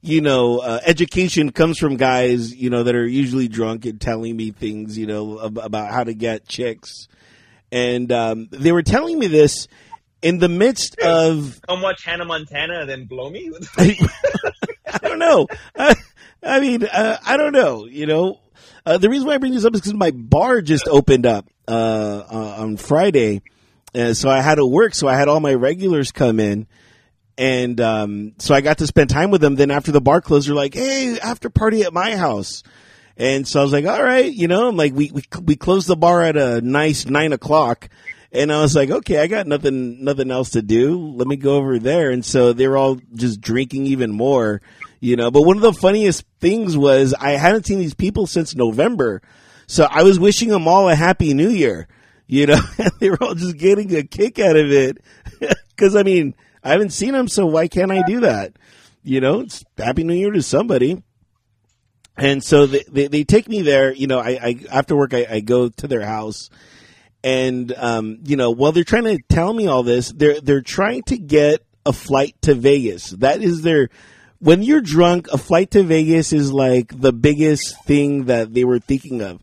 you 0.00 0.20
know, 0.20 0.58
uh, 0.58 0.80
education 0.84 1.52
comes 1.52 1.78
from 1.78 1.96
guys, 1.96 2.54
you 2.54 2.70
know, 2.70 2.82
that 2.82 2.94
are 2.94 3.06
usually 3.06 3.48
drunk 3.48 3.84
and 3.84 4.00
telling 4.00 4.36
me 4.36 4.50
things, 4.50 4.96
you 4.98 5.06
know, 5.06 5.44
ab- 5.44 5.58
about 5.58 5.90
how 5.92 6.04
to 6.04 6.14
get 6.14 6.46
chicks. 6.48 7.08
And 7.72 8.12
um, 8.12 8.48
they 8.52 8.70
were 8.70 8.82
telling 8.82 9.18
me 9.18 9.26
this 9.26 9.66
in 10.20 10.38
the 10.38 10.48
midst 10.48 10.98
of 11.00 11.60
Come 11.66 11.82
watch 11.82 12.04
Hannah 12.04 12.26
Montana 12.26 12.80
and 12.80 12.88
then 12.88 13.06
blow 13.06 13.28
me. 13.28 13.50
I 13.78 14.98
don't 15.00 15.18
know. 15.18 15.48
I, 15.76 15.96
I 16.42 16.60
mean, 16.60 16.84
uh, 16.84 17.16
I 17.24 17.36
don't 17.36 17.52
know. 17.52 17.86
You 17.86 18.06
know, 18.06 18.40
uh, 18.84 18.98
the 18.98 19.08
reason 19.08 19.26
why 19.26 19.34
I 19.34 19.38
bring 19.38 19.54
this 19.54 19.64
up 19.64 19.74
is 19.74 19.80
because 19.80 19.94
my 19.94 20.10
bar 20.10 20.60
just 20.60 20.86
opened 20.86 21.26
up 21.26 21.46
uh, 21.66 22.22
uh, 22.30 22.56
on 22.58 22.76
Friday, 22.76 23.42
uh, 23.94 24.14
so 24.14 24.28
I 24.28 24.40
had 24.40 24.56
to 24.56 24.66
work. 24.66 24.94
So 24.94 25.08
I 25.08 25.14
had 25.14 25.28
all 25.28 25.40
my 25.40 25.54
regulars 25.54 26.12
come 26.12 26.40
in, 26.40 26.66
and 27.38 27.80
um, 27.80 28.34
so 28.38 28.54
I 28.54 28.60
got 28.60 28.78
to 28.78 28.86
spend 28.86 29.10
time 29.10 29.30
with 29.30 29.40
them. 29.40 29.54
Then 29.54 29.70
after 29.70 29.92
the 29.92 30.00
bar 30.00 30.20
closed, 30.20 30.48
they're 30.48 30.54
like, 30.54 30.74
"Hey, 30.74 31.18
after 31.20 31.48
party 31.48 31.82
at 31.82 31.92
my 31.92 32.16
house." 32.16 32.62
And 33.16 33.46
so 33.46 33.60
I 33.60 33.62
was 33.62 33.72
like, 33.72 33.86
"All 33.86 34.02
right," 34.02 34.32
you 34.32 34.48
know. 34.48 34.68
I'm 34.68 34.76
like, 34.76 34.94
we 34.94 35.10
we 35.12 35.22
we 35.44 35.56
closed 35.56 35.88
the 35.88 35.96
bar 35.96 36.22
at 36.22 36.36
a 36.36 36.60
nice 36.60 37.06
nine 37.06 37.32
o'clock. 37.32 37.88
And 38.32 38.50
I 38.50 38.62
was 38.62 38.74
like, 38.74 38.90
okay, 38.90 39.18
I 39.18 39.26
got 39.26 39.46
nothing, 39.46 40.02
nothing 40.02 40.30
else 40.30 40.50
to 40.50 40.62
do. 40.62 40.98
Let 40.98 41.28
me 41.28 41.36
go 41.36 41.56
over 41.56 41.78
there. 41.78 42.10
And 42.10 42.24
so 42.24 42.54
they 42.54 42.66
were 42.66 42.78
all 42.78 42.98
just 43.14 43.42
drinking 43.42 43.86
even 43.86 44.10
more, 44.10 44.62
you 45.00 45.16
know. 45.16 45.30
But 45.30 45.42
one 45.42 45.56
of 45.56 45.62
the 45.62 45.74
funniest 45.74 46.24
things 46.40 46.74
was 46.74 47.12
I 47.12 47.32
hadn't 47.32 47.66
seen 47.66 47.78
these 47.78 47.92
people 47.92 48.26
since 48.26 48.54
November. 48.54 49.20
So 49.66 49.86
I 49.88 50.02
was 50.02 50.18
wishing 50.18 50.48
them 50.48 50.66
all 50.66 50.88
a 50.88 50.94
happy 50.94 51.34
new 51.34 51.50
year, 51.50 51.88
you 52.26 52.46
know. 52.46 52.60
And 52.78 52.92
they 53.00 53.10
were 53.10 53.22
all 53.22 53.34
just 53.34 53.58
getting 53.58 53.94
a 53.94 54.02
kick 54.02 54.38
out 54.38 54.56
of 54.56 54.72
it. 54.72 55.04
Cause 55.76 55.94
I 55.94 56.02
mean, 56.02 56.34
I 56.64 56.70
haven't 56.70 56.90
seen 56.90 57.12
them. 57.12 57.28
So 57.28 57.44
why 57.44 57.68
can't 57.68 57.92
I 57.92 58.02
do 58.06 58.20
that? 58.20 58.54
You 59.04 59.20
know, 59.20 59.40
it's 59.40 59.62
happy 59.76 60.04
new 60.04 60.14
year 60.14 60.30
to 60.30 60.42
somebody. 60.42 61.02
And 62.16 62.44
so 62.44 62.66
they, 62.66 62.84
they, 62.88 63.06
they 63.08 63.24
take 63.24 63.48
me 63.48 63.62
there, 63.62 63.92
you 63.92 64.06
know, 64.06 64.18
I, 64.18 64.30
I 64.30 64.60
after 64.70 64.94
work, 64.94 65.14
I, 65.14 65.26
I 65.28 65.40
go 65.40 65.68
to 65.70 65.88
their 65.88 66.04
house 66.04 66.50
and 67.24 67.72
um, 67.76 68.18
you 68.24 68.36
know, 68.36 68.50
while 68.50 68.72
they're 68.72 68.84
trying 68.84 69.04
to 69.04 69.18
tell 69.28 69.52
me 69.52 69.66
all 69.66 69.82
this, 69.82 70.10
they're 70.12 70.40
they're 70.40 70.60
trying 70.60 71.02
to 71.04 71.18
get 71.18 71.64
a 71.86 71.92
flight 71.92 72.34
to 72.42 72.54
Vegas. 72.54 73.10
That 73.10 73.42
is 73.42 73.62
their 73.62 73.90
when 74.40 74.62
you're 74.62 74.80
drunk, 74.80 75.28
a 75.32 75.38
flight 75.38 75.70
to 75.72 75.82
Vegas 75.84 76.32
is 76.32 76.52
like 76.52 76.98
the 76.98 77.12
biggest 77.12 77.84
thing 77.84 78.24
that 78.24 78.52
they 78.52 78.64
were 78.64 78.80
thinking 78.80 79.22
of. 79.22 79.40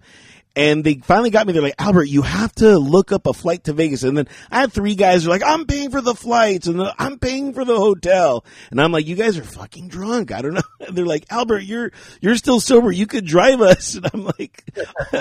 And 0.59 0.83
they 0.83 0.95
finally 0.95 1.29
got 1.29 1.47
me. 1.47 1.53
They're 1.53 1.61
like, 1.61 1.79
Albert, 1.79 2.09
you 2.09 2.21
have 2.21 2.53
to 2.55 2.77
look 2.77 3.13
up 3.13 3.27
a 3.27 3.33
flight 3.33 3.63
to 3.63 3.73
Vegas. 3.73 4.03
And 4.03 4.17
then 4.17 4.27
I 4.51 4.59
had 4.59 4.73
three 4.73 4.95
guys 4.95 5.23
who 5.23 5.29
are 5.29 5.33
like, 5.33 5.41
I'm 5.41 5.65
paying 5.65 5.89
for 5.89 6.01
the 6.01 6.13
flights 6.13 6.67
and 6.67 6.77
the, 6.77 6.93
I'm 6.99 7.17
paying 7.17 7.53
for 7.53 7.63
the 7.63 7.77
hotel. 7.77 8.43
And 8.69 8.81
I'm 8.81 8.91
like, 8.91 9.07
you 9.07 9.15
guys 9.15 9.37
are 9.37 9.43
fucking 9.43 9.87
drunk. 9.87 10.33
I 10.33 10.41
don't 10.41 10.55
know. 10.55 10.61
And 10.81 10.97
they're 10.97 11.05
like, 11.05 11.27
Albert, 11.29 11.61
you're, 11.61 11.93
you're 12.19 12.35
still 12.35 12.59
sober. 12.59 12.91
You 12.91 13.07
could 13.07 13.25
drive 13.25 13.61
us. 13.61 13.95
And 13.99 14.09
I'm 14.13 14.25
like, 14.25 14.63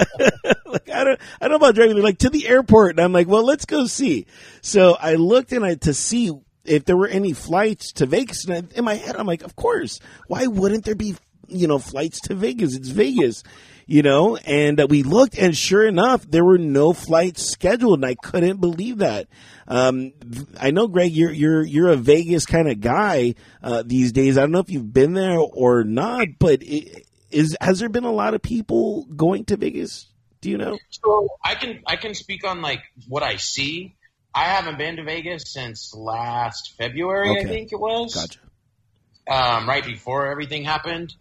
like, 0.66 0.90
I 0.90 1.04
don't, 1.04 1.20
I 1.40 1.48
don't 1.48 1.50
know 1.50 1.56
about 1.56 1.74
driving. 1.76 1.94
They're 1.94 2.02
like 2.02 2.18
to 2.18 2.30
the 2.30 2.48
airport. 2.48 2.92
And 2.92 3.00
I'm 3.00 3.12
like, 3.12 3.28
well, 3.28 3.44
let's 3.44 3.64
go 3.64 3.86
see. 3.86 4.26
So 4.60 4.96
I 5.00 5.14
looked 5.14 5.52
and 5.52 5.64
I, 5.64 5.76
to 5.76 5.94
see 5.94 6.32
if 6.64 6.84
there 6.84 6.96
were 6.96 7.06
any 7.08 7.32
flights 7.32 7.92
to 7.92 8.06
Vegas. 8.06 8.44
And 8.44 8.72
in 8.72 8.84
my 8.84 8.94
head, 8.94 9.14
I'm 9.14 9.26
like, 9.26 9.42
of 9.42 9.54
course. 9.54 10.00
Why 10.26 10.48
wouldn't 10.48 10.84
there 10.84 10.96
be, 10.96 11.14
you 11.46 11.68
know, 11.68 11.78
flights 11.78 12.20
to 12.22 12.34
Vegas? 12.34 12.74
It's 12.74 12.88
Vegas, 12.88 13.42
you 13.88 14.02
know. 14.02 14.36
And 14.36 14.80
uh, 14.80 14.86
we 14.88 15.02
looked, 15.02 15.36
and 15.36 15.56
sure 15.56 15.84
enough, 15.84 16.24
there 16.30 16.44
were 16.44 16.58
no 16.58 16.92
flights 16.92 17.50
scheduled, 17.50 17.98
and 17.98 18.06
I 18.06 18.14
couldn't 18.14 18.60
believe 18.60 18.98
that. 18.98 19.26
Um, 19.66 20.12
I 20.60 20.70
know, 20.70 20.86
Greg, 20.86 21.10
you're 21.10 21.32
you're 21.32 21.64
you're 21.64 21.88
a 21.88 21.96
Vegas 21.96 22.46
kind 22.46 22.70
of 22.70 22.80
guy 22.80 23.34
uh, 23.60 23.82
these 23.84 24.12
days. 24.12 24.38
I 24.38 24.42
don't 24.42 24.52
know 24.52 24.60
if 24.60 24.70
you've 24.70 24.92
been 24.92 25.14
there 25.14 25.38
or 25.38 25.82
not, 25.82 26.28
but 26.38 26.62
it, 26.62 27.06
is 27.30 27.56
has 27.60 27.80
there 27.80 27.88
been 27.88 28.04
a 28.04 28.12
lot 28.12 28.34
of 28.34 28.42
people 28.42 29.04
going 29.04 29.44
to 29.46 29.56
Vegas? 29.56 30.06
Do 30.40 30.50
you 30.50 30.58
know? 30.58 30.78
So 30.90 31.28
I 31.44 31.56
can 31.56 31.82
I 31.86 31.96
can 31.96 32.14
speak 32.14 32.46
on 32.46 32.62
like 32.62 32.82
what 33.08 33.22
I 33.22 33.36
see. 33.36 33.96
I 34.34 34.44
haven't 34.44 34.78
been 34.78 34.96
to 34.96 35.04
Vegas 35.04 35.42
since 35.46 35.92
last 35.96 36.74
February, 36.78 37.40
I 37.40 37.44
think 37.44 37.72
it 37.72 37.80
was. 37.80 38.14
Gotcha. 38.14 38.38
um, 39.28 39.68
right 39.68 39.84
before 39.84 40.30
everything 40.30 40.62
happened, 40.62 41.14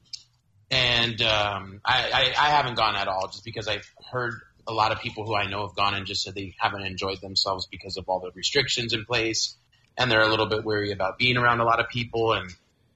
and 0.70 1.22
um, 1.22 1.82
I, 1.86 2.10
I, 2.14 2.48
I 2.48 2.50
haven't 2.50 2.76
gone 2.76 2.96
at 2.96 3.08
all 3.08 3.28
just 3.28 3.44
because 3.44 3.68
I've 3.68 3.90
heard 4.12 4.34
a 4.68 4.74
lot 4.74 4.92
of 4.92 5.00
people 5.00 5.26
who 5.26 5.36
I 5.36 5.50
know 5.50 5.66
have 5.66 5.76
gone 5.76 5.94
and 5.94 6.06
just 6.06 6.24
said 6.24 6.36
they 6.36 6.56
haven't 6.60 6.84
enjoyed 6.84 7.22
themselves 7.22 7.68
because 7.68 7.98
of 7.98 8.10
all 8.10 8.20
the 8.20 8.32
restrictions 8.34 8.94
in 8.94 9.06
place, 9.06 9.56
and 9.98 10.12
they're 10.12 10.22
a 10.22 10.30
little 10.30 10.48
bit 10.48 10.66
weary 10.66 10.92
about 10.92 11.18
being 11.18 11.38
around 11.38 11.62
a 11.62 11.64
lot 11.64 11.80
of 11.80 11.88
people, 11.90 12.34
and 12.34 12.50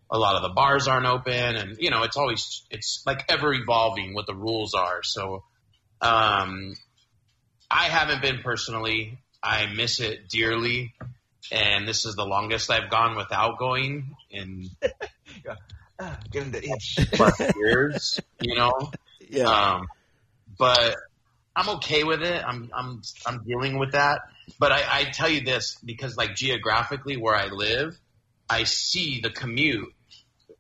a 0.10 0.18
lot 0.18 0.36
of 0.36 0.42
the 0.42 0.50
bars 0.50 0.88
aren't 0.88 1.06
open, 1.06 1.56
and 1.56 1.78
you 1.80 1.90
know 1.90 2.04
it's 2.04 2.18
always 2.18 2.64
it's 2.70 3.04
like 3.06 3.26
ever 3.30 3.54
evolving 3.54 4.14
what 4.14 4.28
the 4.28 4.36
rules 4.36 4.74
are. 4.74 5.02
So, 5.04 5.44
um, 6.02 6.76
I 7.70 7.86
haven't 7.86 8.22
been 8.22 8.40
personally. 8.40 9.18
I 9.44 9.74
miss 9.74 10.00
it 10.00 10.30
dearly 10.30 10.94
and 11.52 11.88
this 11.88 12.06
is 12.06 12.16
the 12.16 12.26
longest 12.26 12.70
I've 12.70 12.90
gone 12.90 13.16
without 13.16 13.58
going 13.58 14.16
in 14.30 14.70
Ah, 16.04 16.18
getting 16.32 16.52
the 16.52 16.64
itch. 16.64 16.98
plus 17.14 17.40
years, 17.56 18.20
you 18.42 18.56
know. 18.56 18.92
Yeah. 19.30 19.46
Um, 19.48 19.88
but 20.58 20.96
I'm 21.56 21.70
okay 21.78 22.04
with 22.04 22.24
it. 22.24 22.44
I'm 22.44 22.72
I'm 22.74 23.02
I'm 23.26 23.44
dealing 23.44 23.78
with 23.78 23.92
that. 23.92 24.22
But 24.58 24.72
I, 24.72 24.82
I 24.90 25.04
tell 25.06 25.30
you 25.30 25.42
this 25.42 25.78
because 25.86 26.18
like 26.18 26.36
geographically 26.36 27.18
where 27.18 27.36
I 27.36 27.48
live, 27.48 27.98
I 28.50 28.64
see 28.64 29.22
the 29.22 29.30
commute 29.30 29.94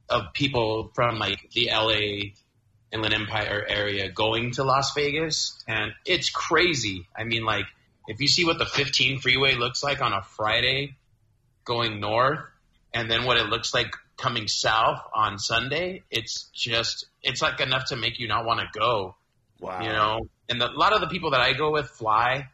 of 0.09 0.33
people 0.33 0.91
from 0.93 1.17
like 1.17 1.49
the 1.53 1.69
LA 1.71 2.33
Inland 2.91 3.13
Empire 3.13 3.65
area 3.67 4.11
going 4.11 4.51
to 4.53 4.63
Las 4.63 4.93
Vegas, 4.93 5.63
and 5.67 5.91
it's 6.05 6.29
crazy. 6.29 7.07
I 7.17 7.23
mean, 7.23 7.45
like 7.45 7.65
if 8.07 8.21
you 8.21 8.27
see 8.27 8.45
what 8.45 8.59
the 8.59 8.65
15 8.65 9.21
freeway 9.21 9.55
looks 9.55 9.81
like 9.81 10.01
on 10.01 10.13
a 10.13 10.21
Friday 10.21 10.97
going 11.65 11.99
north, 11.99 12.41
and 12.93 13.09
then 13.09 13.23
what 13.23 13.37
it 13.37 13.47
looks 13.47 13.73
like 13.73 13.87
coming 14.21 14.47
south 14.47 15.01
on 15.13 15.39
Sunday, 15.39 16.03
it's 16.11 16.49
just 16.53 17.07
it's 17.23 17.41
like 17.41 17.59
enough 17.59 17.85
to 17.85 17.95
make 17.95 18.19
you 18.19 18.27
not 18.27 18.45
want 18.45 18.59
to 18.59 18.79
go 18.79 19.15
wow. 19.61 19.81
you 19.81 19.89
know? 19.89 20.27
And 20.49 20.59
the, 20.59 20.69
a 20.69 20.77
lot 20.77 20.91
of 20.91 20.99
the 20.99 21.07
people 21.07 21.31
that 21.31 21.39
i 21.39 21.53
go 21.53 21.71
with 21.71 21.87
fly 21.87 22.49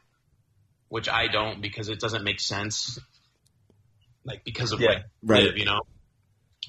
which 0.89 1.09
i 1.09 1.27
don't 1.27 1.61
because 1.61 1.89
it 1.89 1.99
doesn't 1.99 2.23
make 2.23 2.39
sense 2.39 2.99
like 4.23 4.43
because 4.43 4.71
of 4.71 4.79
Yeah, 4.79 5.03
where 5.21 5.37
right. 5.37 5.43
live, 5.45 5.57
you 5.57 5.65
know? 5.65 5.81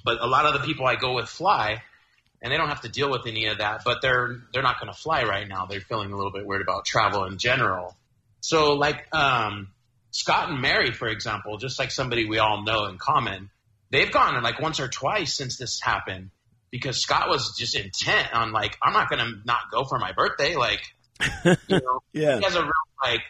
But 0.05 0.23
a 0.23 0.27
lot 0.27 0.47
of 0.47 0.55
the 0.55 0.67
people 0.67 0.87
i 0.87 0.97
go 0.97 1.15
with 1.15 1.29
fly 1.29 1.83
and 2.41 2.53
they 2.53 2.57
don't 2.57 2.69
have 2.69 2.83
to 2.83 2.89
deal 2.89 3.11
with 3.11 3.27
any 3.27 3.47
of 3.47 3.59
that 3.59 3.83
but 3.85 4.01
they're 4.01 4.39
they're 4.53 4.63
not 4.63 4.81
going 4.81 4.93
to 4.93 4.99
fly 4.99 5.25
right 5.25 5.47
now. 5.47 5.67
They're 5.67 5.81
feeling 5.81 6.13
a 6.13 6.17
little 6.17 6.33
bit 6.33 6.47
weird 6.47 6.63
about 6.63 6.85
travel 6.87 7.25
in 7.25 7.37
general. 7.39 7.97
So 8.41 8.75
like 8.75 9.13
um 9.15 9.69
scott 10.11 10.49
and 10.49 10.63
mary 10.63 10.91
for 10.91 11.07
example 11.07 11.59
just 11.59 11.79
like 11.79 11.91
somebody 11.91 12.27
we 12.27 12.39
all 12.39 12.65
know 12.65 12.87
in 12.87 12.97
common 12.97 13.51
they've 13.90 14.11
gone 14.12 14.42
like 14.42 14.61
once 14.61 14.81
or 14.81 14.88
twice 14.88 15.37
since 15.37 15.59
this 15.59 15.81
happened 15.83 16.31
because 16.70 16.98
Scott 17.01 17.29
was 17.29 17.57
just 17.59 17.74
intent 17.74 18.33
on 18.35 18.53
like 18.53 18.77
I'm 18.83 18.92
not 18.92 19.09
gonna 19.11 19.31
not 19.44 19.70
go 19.72 19.85
for 19.85 19.98
my 19.98 20.12
birthday. 20.12 20.57
Like 20.57 20.81
you 21.44 21.57
know, 21.70 22.01
Yeah. 22.12 22.38
he 22.38 22.44
has 22.44 22.55
a 22.55 22.62
real 22.62 22.72
like 23.03 23.20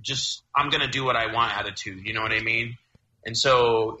just 0.00 0.42
I'm 0.54 0.70
gonna 0.70 0.88
do 0.88 1.04
what 1.04 1.16
I 1.16 1.32
want 1.32 1.56
attitude. 1.56 2.00
You 2.06 2.14
know 2.14 2.22
what 2.22 2.32
I 2.32 2.40
mean? 2.40 2.76
And 3.24 3.36
so 3.36 4.00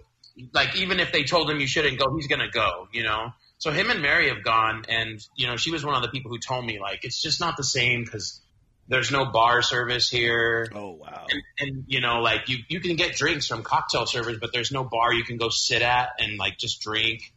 like 0.52 0.76
even 0.76 1.00
if 1.00 1.12
they 1.12 1.24
told 1.24 1.50
him 1.50 1.60
you 1.60 1.66
shouldn't 1.66 1.98
go, 1.98 2.14
he's 2.16 2.26
gonna 2.26 2.50
go. 2.50 2.88
You 2.92 3.02
know. 3.04 3.28
So 3.58 3.70
him 3.70 3.88
and 3.88 4.02
Mary 4.02 4.28
have 4.28 4.42
gone, 4.44 4.84
and 4.88 5.20
you 5.36 5.46
know 5.46 5.56
she 5.56 5.70
was 5.70 5.84
one 5.84 5.94
of 5.94 6.02
the 6.02 6.08
people 6.08 6.30
who 6.30 6.38
told 6.38 6.66
me 6.66 6.78
like 6.80 7.04
it's 7.04 7.22
just 7.22 7.40
not 7.40 7.56
the 7.56 7.62
same 7.64 8.04
because 8.04 8.40
there's 8.88 9.10
no 9.10 9.26
bar 9.26 9.62
service 9.62 10.10
here. 10.10 10.68
Oh 10.74 10.92
wow. 10.92 11.26
and, 11.28 11.42
and 11.58 11.84
you 11.86 12.00
know 12.00 12.20
like 12.20 12.48
you 12.48 12.58
you 12.68 12.80
can 12.80 12.96
get 12.96 13.16
drinks 13.16 13.46
from 13.46 13.62
cocktail 13.62 14.06
servers 14.06 14.38
but 14.40 14.52
there's 14.52 14.70
no 14.72 14.84
bar 14.84 15.12
you 15.12 15.24
can 15.24 15.36
go 15.36 15.48
sit 15.48 15.82
at 15.82 16.10
and 16.18 16.38
like 16.38 16.58
just 16.58 16.80
drink 16.80 17.32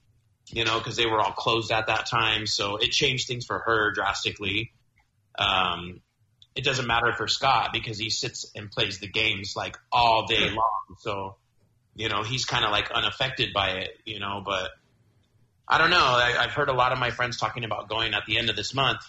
you 0.47 0.65
know 0.65 0.77
because 0.77 0.95
they 0.95 1.05
were 1.05 1.19
all 1.19 1.31
closed 1.31 1.71
at 1.71 1.87
that 1.87 2.07
time. 2.07 2.45
So 2.47 2.77
it 2.77 2.91
changed 2.91 3.27
things 3.27 3.45
for 3.45 3.59
her 3.59 3.91
drastically. 3.93 4.71
Um 5.37 6.01
it 6.55 6.63
doesn't 6.63 6.87
matter 6.87 7.13
for 7.13 7.27
scott 7.27 7.69
because 7.71 7.99
he 7.99 8.09
sits 8.09 8.51
and 8.55 8.71
plays 8.71 8.99
the 8.99 9.07
games 9.07 9.53
like 9.55 9.77
all 9.91 10.25
day 10.25 10.49
long. 10.49 10.97
So 10.99 11.35
you 11.97 12.09
know 12.09 12.23
he's 12.23 12.45
kind 12.45 12.63
of 12.63 12.71
like 12.71 12.91
unaffected 12.91 13.53
by 13.53 13.69
it 13.71 13.89
you 14.05 14.19
know 14.19 14.41
but 14.45 14.71
i 15.67 15.77
don't 15.77 15.89
know. 15.89 15.97
I, 15.97 16.35
i've 16.39 16.51
heard 16.51 16.69
a 16.69 16.73
lot 16.73 16.93
of 16.93 16.99
my 16.99 17.09
friends 17.09 17.37
talking 17.37 17.63
about 17.63 17.89
going 17.89 18.13
at 18.13 18.23
the 18.25 18.37
end 18.37 18.49
of 18.49 18.55
this 18.55 18.73
month 18.73 19.01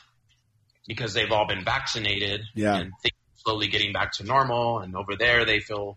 because 0.88 1.14
they've 1.14 1.30
all 1.30 1.46
been 1.46 1.64
vaccinated 1.64 2.40
Yeah. 2.54 2.74
and 2.76 2.92
things 3.02 3.12
are 3.14 3.38
slowly 3.44 3.68
getting 3.68 3.92
back 3.92 4.12
to 4.14 4.24
normal 4.24 4.80
and 4.80 4.96
over 4.96 5.14
there 5.16 5.44
they 5.44 5.60
feel 5.60 5.96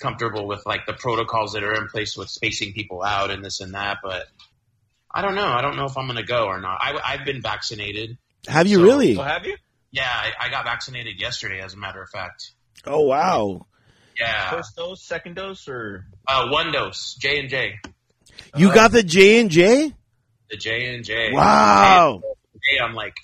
comfortable 0.00 0.46
with 0.48 0.64
like 0.66 0.86
the 0.86 0.92
protocols 0.94 1.52
that 1.52 1.62
are 1.62 1.74
in 1.74 1.86
place 1.88 2.16
with 2.16 2.28
spacing 2.28 2.72
people 2.72 3.02
out 3.04 3.30
and 3.30 3.44
this 3.44 3.60
and 3.60 3.74
that 3.74 3.98
but 4.02 4.26
i 5.10 5.20
don't 5.22 5.34
know 5.34 5.46
i 5.46 5.60
don't 5.62 5.76
know 5.76 5.84
if 5.84 5.96
i'm 5.96 6.06
going 6.06 6.16
to 6.16 6.22
go 6.24 6.46
or 6.46 6.60
not 6.60 6.78
I, 6.80 6.98
i've 7.04 7.24
been 7.24 7.40
vaccinated 7.42 8.16
Have 8.48 8.66
you 8.66 8.76
So- 8.78 8.82
really? 8.84 9.14
So 9.14 9.22
have 9.22 9.44
you? 9.46 9.56
yeah 9.92 10.08
I, 10.10 10.46
I 10.46 10.50
got 10.50 10.64
vaccinated 10.64 11.20
yesterday 11.20 11.60
as 11.60 11.74
a 11.74 11.76
matter 11.76 12.02
of 12.02 12.08
fact 12.10 12.52
Oh 12.86 13.00
wow. 13.02 13.66
yeah 14.18 14.50
First 14.50 14.74
dose, 14.76 15.02
second 15.02 15.34
dose, 15.36 15.68
or 15.68 16.06
uh, 16.26 16.48
one 16.48 16.72
dose 16.72 17.14
j 17.20 17.38
and 17.40 17.48
j 17.50 17.78
You 18.56 18.70
Uh, 18.70 18.74
got 18.74 18.90
the 18.92 19.02
J 19.02 19.40
and 19.40 19.50
J? 19.50 19.92
the 20.50 20.56
j 20.56 20.94
and 20.94 21.04
j 21.04 21.32
Wow. 21.32 22.22
Hey, 22.62 22.78
I'm 22.82 22.94
like 22.94 23.14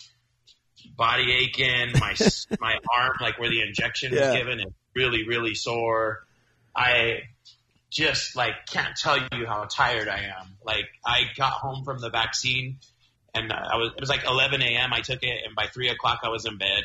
body 0.97 1.33
aching, 1.33 1.93
my 2.01 2.15
my 2.61 2.79
arm, 2.99 3.17
like 3.21 3.39
where 3.39 3.51
the 3.51 3.63
injection 3.63 4.13
Yeah. 4.13 4.31
was 4.31 4.39
given, 4.39 4.61
is 4.61 4.73
really 4.95 5.27
really 5.27 5.55
sore. 5.55 6.25
I 6.75 7.21
just 7.91 8.37
like 8.37 8.67
can't 8.71 8.97
tell 8.97 9.17
you 9.19 9.47
how 9.47 9.65
tired 9.71 10.09
I 10.09 10.33
am. 10.39 10.57
Like 10.65 10.87
I 11.05 11.23
got 11.37 11.53
home 11.53 11.85
from 11.85 11.99
the 12.01 12.11
vaccine, 12.11 12.79
and 13.35 13.53
I 13.53 13.77
was 13.77 13.93
it 13.97 14.01
was 14.01 14.09
like 14.11 14.25
11 14.27 14.63
a.m. 14.63 14.93
I 14.93 15.01
took 15.01 15.23
it, 15.23 15.39
and 15.47 15.55
by 15.55 15.67
three 15.67 15.89
o'clock 15.89 16.21
I 16.25 16.29
was 16.29 16.45
in 16.47 16.59
bed, 16.59 16.83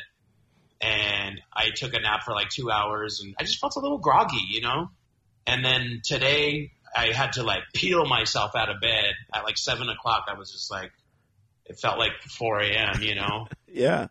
and 0.80 1.40
I 1.52 1.70
took 1.74 1.94
a 1.94 2.00
nap 2.00 2.22
for 2.24 2.32
like 2.32 2.48
two 2.50 2.70
hours, 2.70 3.20
and 3.20 3.34
I 3.38 3.44
just 3.44 3.60
felt 3.60 3.76
a 3.76 3.80
little 3.80 3.98
groggy, 3.98 4.42
you 4.48 4.60
know. 4.62 4.90
And 5.46 5.64
then 5.64 6.00
today 6.04 6.72
I 6.96 7.06
had 7.08 7.32
to 7.34 7.42
like 7.42 7.62
peel 7.74 8.04
myself 8.06 8.54
out 8.54 8.68
of 8.70 8.80
bed 8.80 9.12
at 9.34 9.44
like 9.44 9.58
seven 9.58 9.88
o'clock. 9.88 10.26
I 10.28 10.34
was 10.38 10.50
just 10.52 10.70
like, 10.70 10.92
it 11.66 11.78
felt 11.78 11.98
like 11.98 12.12
4 12.38 12.60
a.m. 12.60 13.02
You 13.02 13.14
know. 13.14 13.48
Yeah. 13.74 14.08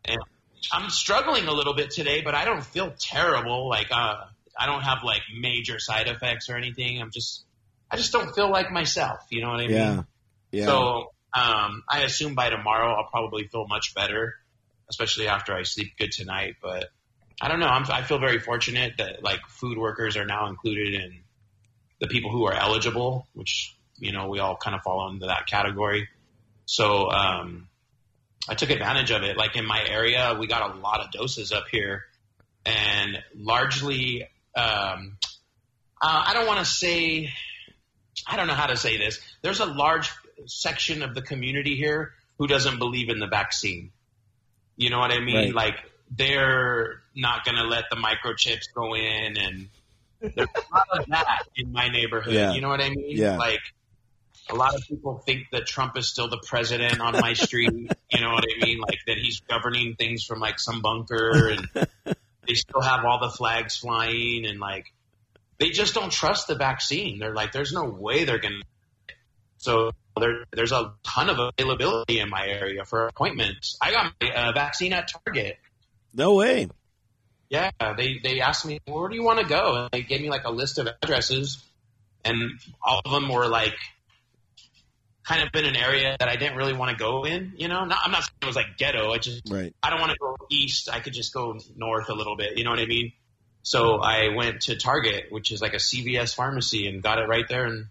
I'm 0.71 0.89
struggling 0.89 1.47
a 1.47 1.51
little 1.51 1.75
bit 1.75 1.91
today, 1.91 2.21
but 2.21 2.33
I 2.33 2.45
don't 2.45 2.63
feel 2.63 2.91
terrible. 2.99 3.69
Like 3.69 3.89
uh, 3.91 4.25
I 4.57 4.65
don't 4.65 4.81
have 4.81 5.03
like 5.03 5.21
major 5.39 5.77
side 5.79 6.07
effects 6.07 6.49
or 6.49 6.57
anything. 6.57 6.99
I'm 6.99 7.11
just 7.11 7.45
I 7.89 7.97
just 7.97 8.11
don't 8.11 8.33
feel 8.33 8.49
like 8.49 8.71
myself. 8.71 9.19
You 9.29 9.41
know 9.41 9.49
what 9.49 9.59
I 9.59 9.67
mean? 9.67 9.75
Yeah. 9.75 10.03
Yeah. 10.51 10.65
So 10.65 11.11
um, 11.33 11.83
I 11.89 12.03
assume 12.03 12.35
by 12.35 12.49
tomorrow 12.49 12.93
I'll 12.93 13.09
probably 13.09 13.47
feel 13.47 13.67
much 13.67 13.93
better, 13.95 14.35
especially 14.89 15.27
after 15.27 15.53
I 15.53 15.63
sleep 15.63 15.93
good 15.97 16.11
tonight. 16.11 16.55
But 16.61 16.89
I 17.41 17.47
don't 17.47 17.59
know. 17.59 17.67
I'm, 17.67 17.85
I 17.91 18.03
feel 18.03 18.19
very 18.19 18.39
fortunate 18.39 18.93
that 18.97 19.23
like 19.23 19.39
food 19.47 19.77
workers 19.77 20.17
are 20.17 20.25
now 20.25 20.47
included 20.47 20.93
in 20.93 21.21
the 21.99 22.07
people 22.07 22.31
who 22.31 22.45
are 22.45 22.53
eligible, 22.53 23.27
which 23.33 23.75
you 23.97 24.11
know 24.11 24.27
we 24.27 24.39
all 24.39 24.57
kind 24.57 24.75
of 24.75 24.81
fall 24.83 25.09
into 25.09 25.27
that 25.27 25.47
category. 25.47 26.07
So 26.71 27.11
um, 27.11 27.67
I 28.47 28.55
took 28.55 28.69
advantage 28.69 29.11
of 29.11 29.23
it. 29.23 29.35
Like 29.35 29.57
in 29.57 29.65
my 29.65 29.83
area, 29.85 30.37
we 30.39 30.47
got 30.47 30.73
a 30.73 30.79
lot 30.79 31.01
of 31.01 31.11
doses 31.11 31.51
up 31.51 31.65
here, 31.69 32.05
and 32.65 33.21
largely, 33.35 34.23
um, 34.55 35.17
uh, 36.01 36.23
I 36.27 36.31
don't 36.33 36.47
want 36.47 36.59
to 36.59 36.65
say, 36.65 37.29
I 38.25 38.37
don't 38.37 38.47
know 38.47 38.53
how 38.53 38.67
to 38.67 38.77
say 38.77 38.97
this. 38.97 39.19
There's 39.41 39.59
a 39.59 39.65
large 39.65 40.11
section 40.45 41.03
of 41.03 41.13
the 41.13 41.21
community 41.21 41.75
here 41.75 42.13
who 42.37 42.47
doesn't 42.47 42.79
believe 42.79 43.09
in 43.09 43.19
the 43.19 43.27
vaccine. 43.27 43.91
You 44.77 44.91
know 44.91 44.99
what 44.99 45.11
I 45.11 45.19
mean? 45.19 45.35
Right. 45.35 45.53
Like 45.53 45.75
they're 46.09 47.01
not 47.13 47.43
going 47.43 47.57
to 47.57 47.65
let 47.65 47.83
the 47.89 47.97
microchips 47.97 48.73
go 48.73 48.95
in, 48.95 49.35
and 49.37 49.67
there's 50.21 50.47
a 50.55 50.73
lot 50.73 50.87
of 50.93 51.05
that 51.07 51.43
in 51.53 51.73
my 51.73 51.89
neighborhood. 51.89 52.33
Yeah. 52.33 52.53
You 52.53 52.61
know 52.61 52.69
what 52.69 52.79
I 52.79 52.91
mean? 52.91 53.17
Yeah. 53.17 53.35
Like 53.35 53.59
a 54.51 54.55
lot 54.55 54.75
of 54.75 54.81
people 54.87 55.17
think 55.25 55.47
that 55.51 55.65
Trump 55.65 55.97
is 55.97 56.09
still 56.09 56.27
the 56.27 56.41
president 56.45 56.99
on 56.99 57.13
my 57.13 57.33
street. 57.33 57.71
you 57.71 58.21
know 58.21 58.31
what 58.31 58.43
I 58.43 58.65
mean? 58.65 58.79
Like 58.79 58.99
that 59.07 59.17
he's 59.17 59.39
governing 59.41 59.95
things 59.95 60.23
from 60.23 60.39
like 60.39 60.59
some 60.59 60.81
bunker, 60.81 61.49
and 61.49 61.67
they 62.47 62.53
still 62.53 62.81
have 62.81 63.05
all 63.05 63.19
the 63.19 63.29
flags 63.29 63.77
flying, 63.77 64.45
and 64.45 64.59
like 64.59 64.85
they 65.59 65.69
just 65.69 65.93
don't 65.93 66.11
trust 66.11 66.47
the 66.47 66.55
vaccine. 66.55 67.19
They're 67.19 67.33
like, 67.33 67.51
there's 67.51 67.71
no 67.71 67.85
way 67.85 68.25
they're 68.25 68.39
going 68.39 68.61
to. 68.61 69.15
So 69.57 69.91
there, 70.19 70.45
there's 70.51 70.71
a 70.71 70.93
ton 71.03 71.29
of 71.29 71.37
availability 71.39 72.19
in 72.19 72.29
my 72.29 72.47
area 72.47 72.83
for 72.83 73.07
appointments. 73.07 73.77
I 73.81 73.91
got 73.91 74.13
my 74.19 74.31
uh, 74.31 74.51
vaccine 74.53 74.91
at 74.93 75.09
Target. 75.25 75.57
No 76.13 76.35
way. 76.35 76.67
Yeah, 77.49 77.71
they 77.97 78.19
they 78.23 78.39
asked 78.39 78.65
me 78.65 78.79
where 78.85 79.09
do 79.09 79.15
you 79.15 79.23
want 79.23 79.39
to 79.39 79.45
go, 79.45 79.75
and 79.75 79.89
they 79.91 80.01
gave 80.03 80.21
me 80.21 80.29
like 80.29 80.45
a 80.45 80.51
list 80.51 80.77
of 80.77 80.87
addresses, 81.01 81.63
and 82.23 82.59
all 82.81 83.01
of 83.03 83.11
them 83.11 83.29
were 83.29 83.47
like 83.47 83.75
kind 85.31 85.47
of 85.47 85.55
in 85.55 85.65
an 85.65 85.75
area 85.77 86.15
that 86.19 86.27
I 86.27 86.35
didn't 86.35 86.57
really 86.57 86.73
want 86.73 86.91
to 86.91 86.97
go 86.97 87.23
in. 87.23 87.53
You 87.55 87.67
know, 87.67 87.85
not, 87.85 87.99
I'm 88.03 88.11
not 88.11 88.23
saying 88.23 88.37
it 88.41 88.45
was 88.45 88.55
like 88.55 88.77
ghetto. 88.77 89.11
I 89.11 89.17
just 89.17 89.49
Right. 89.49 89.73
I 89.81 89.89
don't 89.89 89.99
want 89.99 90.11
to 90.11 90.17
go 90.19 90.35
east. 90.49 90.89
I 90.91 90.99
could 90.99 91.13
just 91.13 91.33
go 91.33 91.57
north 91.75 92.09
a 92.09 92.13
little 92.13 92.35
bit. 92.35 92.57
You 92.57 92.63
know 92.63 92.71
what 92.71 92.79
I 92.79 92.85
mean? 92.85 93.13
So 93.63 94.01
I 94.01 94.29
went 94.35 94.61
to 94.63 94.75
Target, 94.75 95.25
which 95.29 95.51
is 95.51 95.61
like 95.61 95.73
a 95.73 95.77
CVS 95.77 96.35
pharmacy, 96.35 96.87
and 96.87 97.01
got 97.01 97.19
it 97.19 97.27
right 97.27 97.45
there. 97.47 97.65
And 97.65 97.85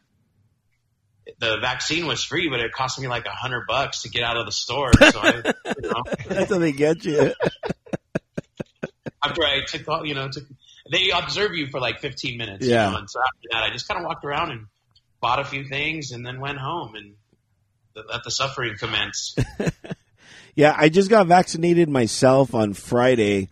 the 1.39 1.59
vaccine 1.61 2.07
was 2.07 2.25
free, 2.25 2.49
but 2.51 2.61
it 2.61 2.73
cost 2.73 3.01
me 3.01 3.09
like 3.09 3.27
a 3.27 3.31
hundred 3.31 3.67
bucks 3.69 4.03
to 4.03 4.11
get 4.11 4.23
out 4.23 4.37
of 4.37 4.47
the 4.47 4.53
store. 4.53 4.93
So 4.93 5.21
I, 5.21 5.37
you 5.37 5.89
know, 5.89 6.03
That's 6.29 6.51
how 6.51 6.59
they 6.59 6.73
get 6.73 7.05
you. 7.05 7.33
after 9.25 9.45
I 9.45 9.61
took 9.67 9.89
all, 9.89 10.05
you 10.05 10.15
know, 10.15 10.29
took, 10.29 10.45
they 10.91 11.11
observe 11.11 11.53
you 11.55 11.69
for 11.69 11.79
like 11.81 12.01
15 12.01 12.37
minutes. 12.37 12.67
Yeah. 12.67 12.87
You 12.87 12.93
know, 12.93 12.99
and 12.99 13.11
so 13.11 13.21
after 13.21 13.49
that, 13.53 13.63
I 13.63 13.71
just 13.71 13.87
kind 13.87 14.01
of 14.01 14.07
walked 14.07 14.25
around 14.25 14.51
and 14.51 14.67
bought 15.21 15.39
a 15.39 15.45
few 15.45 15.65
things, 15.69 16.11
and 16.11 16.27
then 16.27 16.41
went 16.41 16.59
home 16.59 16.95
and 16.97 17.15
let 17.95 18.25
the 18.25 18.31
suffering 18.31 18.77
commence. 18.79 19.37
Yeah, 20.55 20.75
I 20.77 20.89
just 20.89 21.11
got 21.11 21.27
vaccinated 21.27 21.89
myself 21.89 22.55
on 22.55 22.75
Friday, 22.75 23.49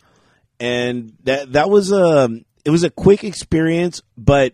and 0.59 1.13
that 1.25 1.53
that 1.53 1.71
was 1.71 1.93
a 1.93 2.29
it 2.65 2.71
was 2.71 2.85
a 2.85 2.91
quick 2.91 3.25
experience, 3.25 4.03
but 4.17 4.53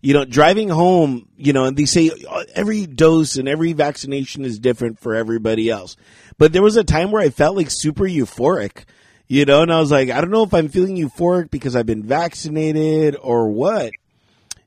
you 0.00 0.12
know, 0.12 0.24
driving 0.24 0.68
home, 0.68 1.28
you 1.36 1.52
know, 1.54 1.64
and 1.64 1.76
they 1.76 1.86
say 1.86 2.10
uh, 2.28 2.44
every 2.54 2.86
dose 2.86 3.36
and 3.36 3.48
every 3.48 3.72
vaccination 3.72 4.44
is 4.44 4.58
different 4.58 5.00
for 5.00 5.14
everybody 5.14 5.70
else. 5.70 5.96
But 6.36 6.52
there 6.52 6.62
was 6.62 6.76
a 6.76 6.84
time 6.84 7.10
where 7.10 7.22
I 7.22 7.30
felt 7.30 7.56
like 7.56 7.70
super 7.70 8.04
euphoric, 8.04 8.84
you 9.28 9.46
know, 9.46 9.62
and 9.62 9.72
I 9.72 9.80
was 9.80 9.90
like, 9.90 10.10
I 10.10 10.20
don't 10.20 10.30
know 10.30 10.42
if 10.42 10.52
I'm 10.52 10.68
feeling 10.68 10.96
euphoric 10.96 11.50
because 11.50 11.74
I've 11.74 11.86
been 11.86 12.02
vaccinated 12.02 13.16
or 13.18 13.48
what. 13.48 13.92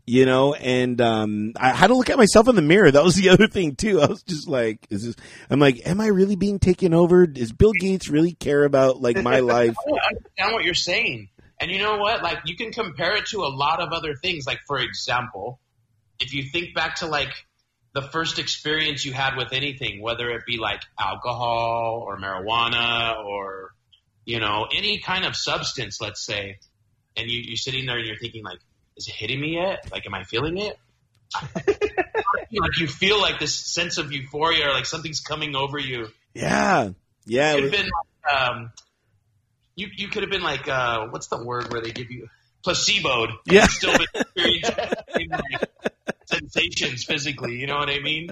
You 0.09 0.25
know, 0.25 0.53
and 0.53 1.01
um, 1.01 1.51
I 1.59 1.73
had 1.73 1.87
to 1.87 1.93
look 1.93 2.09
at 2.09 2.17
myself 2.17 2.47
in 2.47 2.55
the 2.55 2.61
mirror. 2.61 2.89
That 2.89 3.03
was 3.03 3.15
the 3.15 3.27
other 3.31 3.47
thing 3.47 3.75
too. 3.75 3.99
I 3.99 4.07
was 4.07 4.23
just 4.23 4.47
like, 4.47 4.87
"Is 4.89 5.05
this?" 5.05 5.15
I'm 5.49 5.59
like, 5.59 5.85
"Am 5.85 5.99
I 5.99 6.07
really 6.07 6.37
being 6.37 6.59
taken 6.59 6.93
over? 6.93 7.27
Does 7.27 7.51
Bill 7.51 7.73
Gates 7.73 8.07
really 8.07 8.31
care 8.31 8.63
about 8.63 9.01
like 9.01 9.21
my 9.21 9.39
life?" 9.41 9.75
I 9.85 10.07
understand 10.15 10.53
what 10.53 10.63
you're 10.63 10.73
saying. 10.73 11.27
And 11.59 11.69
you 11.69 11.79
know 11.79 11.97
what? 11.97 12.23
Like 12.23 12.39
you 12.45 12.55
can 12.55 12.71
compare 12.71 13.17
it 13.17 13.25
to 13.27 13.39
a 13.39 13.51
lot 13.53 13.81
of 13.81 13.91
other 13.91 14.15
things. 14.15 14.45
Like 14.47 14.59
for 14.65 14.79
example, 14.79 15.59
if 16.21 16.33
you 16.33 16.43
think 16.51 16.73
back 16.73 16.95
to 16.97 17.07
like 17.07 17.33
the 17.93 18.01
first 18.01 18.39
experience 18.39 19.03
you 19.03 19.11
had 19.11 19.35
with 19.35 19.51
anything, 19.51 20.01
whether 20.01 20.29
it 20.29 20.43
be 20.45 20.57
like 20.57 20.81
alcohol 20.99 22.03
or 22.05 22.17
marijuana 22.17 23.25
or 23.25 23.71
you 24.23 24.39
know 24.39 24.67
any 24.73 24.99
kind 24.99 25.25
of 25.25 25.35
substance, 25.35 25.99
let's 25.99 26.25
say, 26.25 26.59
and 27.17 27.29
you, 27.29 27.41
you're 27.43 27.57
sitting 27.57 27.85
there 27.85 27.97
and 27.97 28.07
you're 28.07 28.19
thinking 28.19 28.43
like, 28.43 28.59
is 28.97 29.07
it 29.07 29.13
hitting 29.15 29.39
me 29.39 29.55
yet? 29.55 29.89
Like, 29.91 30.05
am 30.05 30.13
I 30.13 30.23
feeling 30.23 30.57
it? 30.57 30.77
like 31.55 32.77
you 32.79 32.87
feel 32.87 33.21
like 33.21 33.39
this 33.39 33.53
sense 33.55 33.97
of 33.97 34.11
euphoria 34.11 34.67
or 34.69 34.73
like 34.73 34.85
something's 34.85 35.19
coming 35.19 35.55
over 35.57 35.77
you 35.77 36.07
Yeah, 36.33 36.89
yeah. 37.25 37.55
it 37.55 37.63
was- 37.63 37.71
been 37.71 37.89
um, 38.33 38.71
you 39.75 39.87
you 39.95 40.07
could 40.07 40.23
have 40.23 40.29
been 40.31 40.41
like 40.43 40.67
uh, 40.67 41.07
what's 41.09 41.27
the 41.27 41.43
word 41.43 41.71
where 41.71 41.81
they 41.81 41.91
give 41.91 42.09
you 42.11 42.27
placeboed? 42.65 43.29
Yeah. 43.45 43.67
still 43.67 43.97
been 43.97 44.07
experiencing 44.15 45.29
like, 45.31 45.69
sensations 46.25 47.03
physically. 47.03 47.57
You 47.59 47.67
know 47.67 47.75
what 47.77 47.89
I 47.89 47.99
mean? 47.99 48.29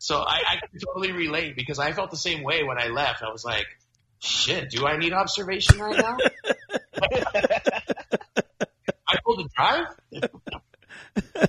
So 0.00 0.16
I, 0.18 0.42
I 0.48 0.56
can 0.56 0.78
totally 0.84 1.12
relate 1.12 1.56
because 1.56 1.78
I 1.78 1.92
felt 1.92 2.10
the 2.10 2.16
same 2.16 2.42
way 2.42 2.64
when 2.64 2.78
I 2.78 2.88
left. 2.88 3.22
I 3.22 3.30
was 3.30 3.44
like, 3.44 3.66
shit, 4.18 4.70
do 4.70 4.86
I 4.86 4.96
need 4.96 5.12
observation 5.12 5.78
right 5.78 5.96
now? 5.98 6.16
I 9.10 9.18
pulled 9.24 9.40
a 9.40 9.48
drive. 9.54 9.86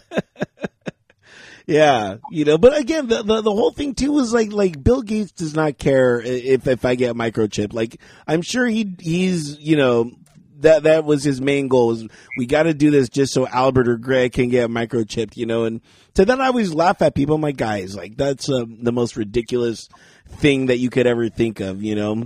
Yeah, 1.68 2.18
you 2.32 2.44
know, 2.44 2.58
but 2.58 2.78
again, 2.78 3.08
the, 3.08 3.22
the 3.24 3.42
the 3.42 3.52
whole 3.52 3.72
thing 3.72 3.94
too 3.94 4.12
was 4.12 4.34
like 4.34 4.52
like 4.52 4.84
Bill 4.84 5.04
Gates 5.04 5.32
does 5.32 5.56
not 5.56 5.78
care 5.78 6.20
if 6.20 6.68
if 6.68 6.84
I 6.84 6.96
get 6.96 7.12
a 7.12 7.14
microchip. 7.14 7.72
Like 7.72 8.02
I'm 8.28 8.42
sure 8.42 8.66
he 8.66 8.96
he's 9.00 9.58
you 9.60 9.78
know 9.78 10.12
that 10.58 10.84
that 10.84 11.06
was 11.06 11.24
his 11.24 11.40
main 11.40 11.68
goal 11.70 11.92
is 11.92 12.08
we 12.38 12.46
got 12.48 12.64
to 12.64 12.74
do 12.74 12.90
this 12.92 13.10
just 13.10 13.32
so 13.32 13.48
Albert 13.48 13.88
or 13.88 13.98
Greg 13.98 14.34
can 14.34 14.50
get 14.50 14.70
microchipped. 14.70 15.38
You 15.38 15.46
know, 15.46 15.64
and 15.66 15.82
so 16.16 16.26
then 16.26 16.42
I 16.42 16.48
always 16.48 16.74
laugh 16.74 17.02
at 17.04 17.16
people. 17.16 17.38
My 17.38 17.52
guys, 17.52 17.96
like 17.96 18.18
that's 18.18 18.50
uh, 18.50 18.66
the 18.68 18.92
most 18.92 19.16
ridiculous 19.16 19.88
thing 20.28 20.66
that 20.66 20.80
you 20.80 20.90
could 20.90 21.08
ever 21.08 21.30
think 21.30 21.60
of. 21.62 21.82
You 21.84 21.96
know, 21.96 22.26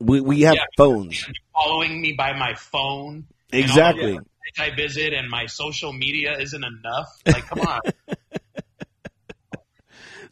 we 0.00 0.20
we 0.22 0.40
have 0.42 0.54
Yeah. 0.54 0.64
phones 0.78 1.28
Following 1.54 2.00
me 2.00 2.12
by 2.12 2.32
my 2.32 2.54
phone. 2.54 3.26
exactly. 3.52 4.18
I 4.58 4.74
visit 4.74 5.12
and 5.12 5.28
my 5.28 5.46
social 5.46 5.92
media 5.92 6.38
isn't 6.38 6.64
enough. 6.64 7.08
Like, 7.26 7.46
come 7.46 7.60
on. 7.60 7.80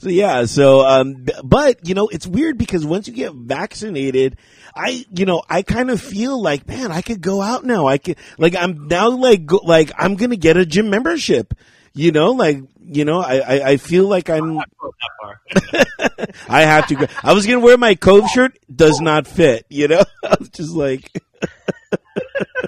So 0.01 0.11
yeah, 0.11 0.45
so 0.45 0.87
um, 0.87 1.27
but 1.43 1.87
you 1.89 1.95
know, 1.95 2.07
it's 2.07 2.25
weird 2.27 2.57
because 2.57 2.87
once 2.87 3.09
you 3.09 3.15
get 3.15 3.33
vaccinated, 3.33 4.37
I 4.73 5.05
you 5.13 5.27
know 5.27 5.43
I 5.49 5.63
kind 5.63 5.91
of 5.91 6.01
feel 6.01 6.41
like 6.41 6.69
man, 6.69 6.93
I 6.93 7.03
could 7.03 7.21
go 7.21 7.43
out 7.43 7.65
now. 7.65 7.89
I 7.89 7.99
could 7.99 8.17
like 8.39 8.55
I'm 8.55 8.87
now 8.87 9.11
like 9.11 9.45
go, 9.45 9.57
like 9.57 9.91
I'm 9.99 10.15
gonna 10.15 10.37
get 10.37 10.57
a 10.57 10.65
gym 10.65 10.89
membership. 10.89 11.53
You 11.95 12.13
know, 12.13 12.31
like 12.31 12.61
you 12.81 13.05
know, 13.05 13.21
I 13.21 13.39
I, 13.39 13.71
I 13.71 13.77
feel 13.77 14.07
like 14.07 14.31
I'm 14.31 14.55
Not 14.55 14.71
going 14.79 14.93
that 15.01 15.11
far. 15.21 16.27
I 16.49 16.63
have 16.63 16.87
to 16.89 16.95
go. 16.95 17.07
I 17.25 17.33
was 17.33 17.45
gonna 17.45 17.59
wear 17.59 17.77
my 17.77 17.97
Cove 17.97 18.29
shirt, 18.31 18.57
does 18.73 19.01
not 19.01 19.27
fit. 19.27 19.67
You 19.69 19.89
know, 19.89 20.05
I'm 20.25 20.49
just 20.53 20.75
like. 20.77 21.11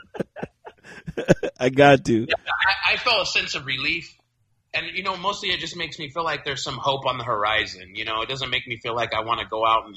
I 1.61 1.69
got 1.69 2.05
to. 2.07 2.27
I, 2.31 2.95
I 2.95 2.97
felt 2.97 3.23
a 3.23 3.27
sense 3.27 3.55
of 3.55 3.67
relief. 3.67 4.17
And, 4.73 4.87
you 4.95 5.03
know, 5.03 5.17
mostly 5.17 5.51
it 5.51 5.59
just 5.59 5.77
makes 5.77 5.99
me 5.99 6.11
feel 6.11 6.23
like 6.23 6.45
there's 6.45 6.63
some 6.63 6.77
hope 6.77 7.05
on 7.07 7.19
the 7.19 7.25
horizon. 7.25 7.95
You 7.95 8.05
know, 8.05 8.23
it 8.23 8.29
doesn't 8.29 8.51
make 8.51 8.69
me 8.69 8.77
feel 8.77 8.95
like 8.95 9.13
I 9.13 9.23
want 9.23 9.41
to 9.41 9.47
go 9.47 9.67
out 9.67 9.87
and 9.87 9.97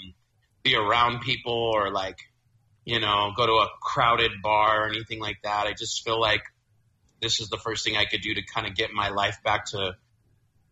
be 0.64 0.76
around 0.76 1.22
people 1.22 1.72
or, 1.76 1.92
like, 1.92 2.18
you 2.84 3.00
know, 3.00 3.32
go 3.38 3.46
to 3.46 3.52
a 3.52 3.68
crowded 3.82 4.32
bar 4.42 4.86
or 4.86 4.90
anything 4.90 5.20
like 5.20 5.38
that. 5.44 5.68
I 5.68 5.74
just 5.74 6.04
feel 6.04 6.20
like 6.20 6.42
this 7.22 7.40
is 7.40 7.50
the 7.50 7.58
first 7.58 7.86
thing 7.86 7.96
I 7.96 8.06
could 8.06 8.22
do 8.22 8.34
to 8.34 8.42
kind 8.44 8.68
of 8.68 8.76
get 8.76 8.92
my 8.92 9.10
life 9.10 9.38
back 9.44 9.66
to 9.68 9.96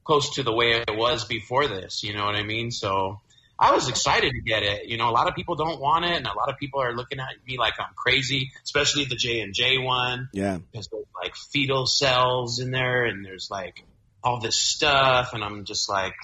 close 0.04 0.36
to 0.36 0.44
the 0.44 0.54
way 0.54 0.72
it 0.72 0.90
was 0.90 1.26
before 1.26 1.68
this. 1.68 2.04
You 2.04 2.14
know 2.14 2.26
what 2.26 2.36
I 2.36 2.44
mean? 2.44 2.72
So 2.72 3.22
I 3.62 3.72
was 3.74 3.88
excited 3.90 4.32
to 4.32 4.42
get 4.42 4.64
it. 4.64 4.88
You 4.88 4.98
know, 4.98 5.10
a 5.10 5.12
lot 5.12 5.28
of 5.30 5.36
people 5.36 5.56
don't 5.56 5.80
want 5.80 6.04
it, 6.04 6.18
and 6.18 6.26
a 6.26 6.34
lot 6.36 6.50
of 6.50 6.58
people 6.58 6.82
are 6.82 6.94
looking 6.96 7.20
at 7.20 7.28
me 7.48 7.58
like 7.60 7.76
I'm 7.80 7.94
crazy, 7.96 8.52
especially 8.64 9.06
the 9.06 9.16
J 9.16 9.42
and 9.42 9.54
J 9.54 9.78
one 9.78 10.30
Yeah. 10.34 10.58
because 10.72 10.88
there's 10.88 11.06
like 11.16 11.36
fetal 11.54 11.86
cells 11.86 12.60
in 12.60 12.72
there 12.72 13.06
and 13.06 13.24
there's 13.24 13.50
like 13.52 13.84
all 14.24 14.40
this 14.40 14.60
stuff 14.60 15.34
and 15.34 15.44
I'm 15.44 15.66
just 15.66 15.88
like 15.90 16.16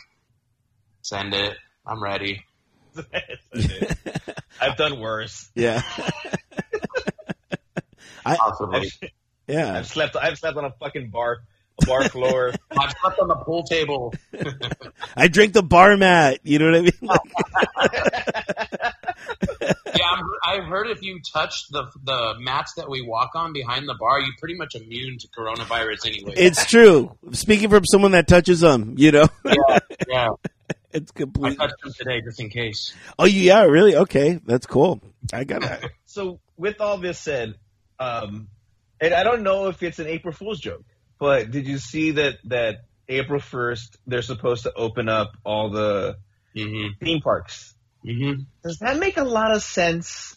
send 1.03 1.33
it. 1.35 1.55
I'm 1.85 2.01
ready. 2.01 2.43
I've 4.59 4.75
done 4.75 4.99
worse. 4.99 5.49
Yeah. 5.55 5.81
Possibly. 8.25 8.91
I've, 9.03 9.09
Yeah. 9.47 9.77
I've 9.77 9.87
slept. 9.87 10.17
I've 10.17 10.37
slept 10.37 10.57
on 10.57 10.65
a 10.65 10.71
fucking 10.71 11.09
bar, 11.09 11.33
a 11.35 11.37
bar 11.85 12.09
floor. 12.09 12.53
I've 12.71 12.93
slept 13.01 13.19
on 13.19 13.27
the 13.27 13.35
pool 13.35 13.63
table. 13.63 14.13
I 15.15 15.27
drink 15.27 15.53
the 15.53 15.63
bar 15.63 15.95
mat. 15.97 16.39
You 16.43 16.59
know 16.59 16.65
what 16.71 16.75
I 16.75 16.81
mean? 16.81 16.91
Like, 17.01 18.93
Yeah, 19.95 20.05
I'm, 20.11 20.23
I've 20.45 20.63
heard 20.65 20.87
if 20.89 21.01
you 21.01 21.19
touch 21.33 21.69
the 21.69 21.85
the 22.03 22.35
mats 22.39 22.73
that 22.75 22.89
we 22.89 23.01
walk 23.01 23.31
on 23.35 23.51
behind 23.53 23.87
the 23.87 23.95
bar, 23.99 24.19
you're 24.19 24.33
pretty 24.39 24.55
much 24.55 24.75
immune 24.75 25.17
to 25.19 25.27
coronavirus 25.29 26.05
anyway. 26.05 26.33
it's 26.37 26.65
true. 26.67 27.17
Speaking 27.31 27.69
from 27.69 27.83
someone 27.85 28.11
that 28.11 28.27
touches 28.27 28.59
them, 28.59 28.93
you 28.97 29.11
know, 29.11 29.27
yeah, 29.45 29.79
yeah. 30.07 30.27
it's 30.91 31.11
I 31.15 31.17
complete. 31.19 31.57
touched 31.57 31.81
them 31.83 31.93
today 31.97 32.21
just 32.21 32.39
in 32.39 32.49
case. 32.49 32.93
Oh, 33.17 33.25
yeah, 33.25 33.63
really? 33.63 33.95
Okay, 33.95 34.39
that's 34.45 34.65
cool. 34.67 35.01
I 35.33 35.43
got 35.45 35.63
it. 35.63 35.91
so 36.05 36.39
with 36.57 36.79
all 36.79 36.97
this 36.99 37.17
said, 37.19 37.55
um, 37.99 38.49
and 39.01 39.13
I 39.13 39.23
don't 39.23 39.41
know 39.43 39.67
if 39.67 39.81
it's 39.83 39.99
an 39.99 40.07
April 40.07 40.33
Fool's 40.33 40.59
joke, 40.59 40.85
but 41.19 41.51
did 41.51 41.67
you 41.67 41.77
see 41.77 42.11
that 42.11 42.35
that 42.45 42.81
April 43.09 43.39
first 43.39 43.97
they're 44.05 44.21
supposed 44.21 44.63
to 44.63 44.73
open 44.73 45.09
up 45.09 45.31
all 45.43 45.69
the 45.69 46.17
Mm-hmm. 46.55 47.03
theme 47.05 47.21
parks? 47.21 47.75
Mm-hmm. 48.03 48.41
Does 48.63 48.79
that 48.79 48.97
make 48.97 49.17
a 49.17 49.23
lot 49.23 49.51
of 49.55 49.61
sense? 49.61 50.35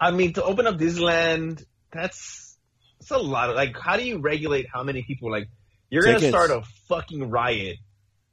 I 0.00 0.12
mean, 0.12 0.34
to 0.34 0.44
open 0.44 0.66
up 0.66 0.78
Disneyland, 0.78 1.64
that's 1.92 2.56
that's 3.00 3.10
a 3.10 3.18
lot. 3.18 3.50
Of, 3.50 3.56
like, 3.56 3.76
how 3.78 3.96
do 3.96 4.04
you 4.04 4.18
regulate 4.18 4.66
how 4.72 4.84
many 4.84 5.02
people? 5.02 5.30
Like, 5.30 5.48
you're 5.90 6.02
gonna 6.04 6.28
start 6.28 6.50
a 6.50 6.62
fucking 6.88 7.28
riot 7.30 7.78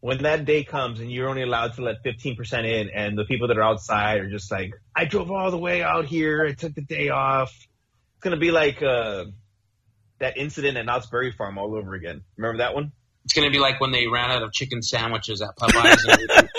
when 0.01 0.21
that 0.23 0.45
day 0.45 0.63
comes, 0.63 0.99
and 0.99 1.11
you're 1.11 1.29
only 1.29 1.41
allowed 1.41 1.73
to 1.75 1.81
let 1.81 2.03
15 2.03 2.35
percent 2.35 2.67
in, 2.67 2.89
and 2.93 3.17
the 3.17 3.25
people 3.25 3.47
that 3.47 3.57
are 3.57 3.63
outside 3.63 4.19
are 4.19 4.29
just 4.29 4.51
like, 4.51 4.71
I 4.95 5.05
drove 5.05 5.31
all 5.31 5.49
the 5.49 5.57
way 5.57 5.81
out 5.81 6.05
here. 6.05 6.45
I 6.45 6.53
took 6.53 6.75
the 6.75 6.81
day 6.81 7.09
off. 7.09 7.49
It's 7.49 8.21
gonna 8.21 8.37
be 8.37 8.51
like 8.51 8.83
uh, 8.83 9.25
that 10.19 10.37
incident 10.37 10.77
at 10.77 10.85
Knott's 10.85 11.07
Berry 11.07 11.31
Farm 11.31 11.57
all 11.57 11.75
over 11.75 11.93
again. 11.93 12.21
Remember 12.37 12.59
that 12.59 12.73
one? 12.73 12.91
It's 13.25 13.33
gonna 13.33 13.49
be 13.49 13.59
like 13.59 13.81
when 13.81 13.91
they 13.91 14.07
ran 14.07 14.29
out 14.29 14.43
of 14.43 14.51
chicken 14.53 14.81
sandwiches 14.81 15.41
at 15.41 15.55
Popeyes. 15.57 15.97
and. 16.07 16.49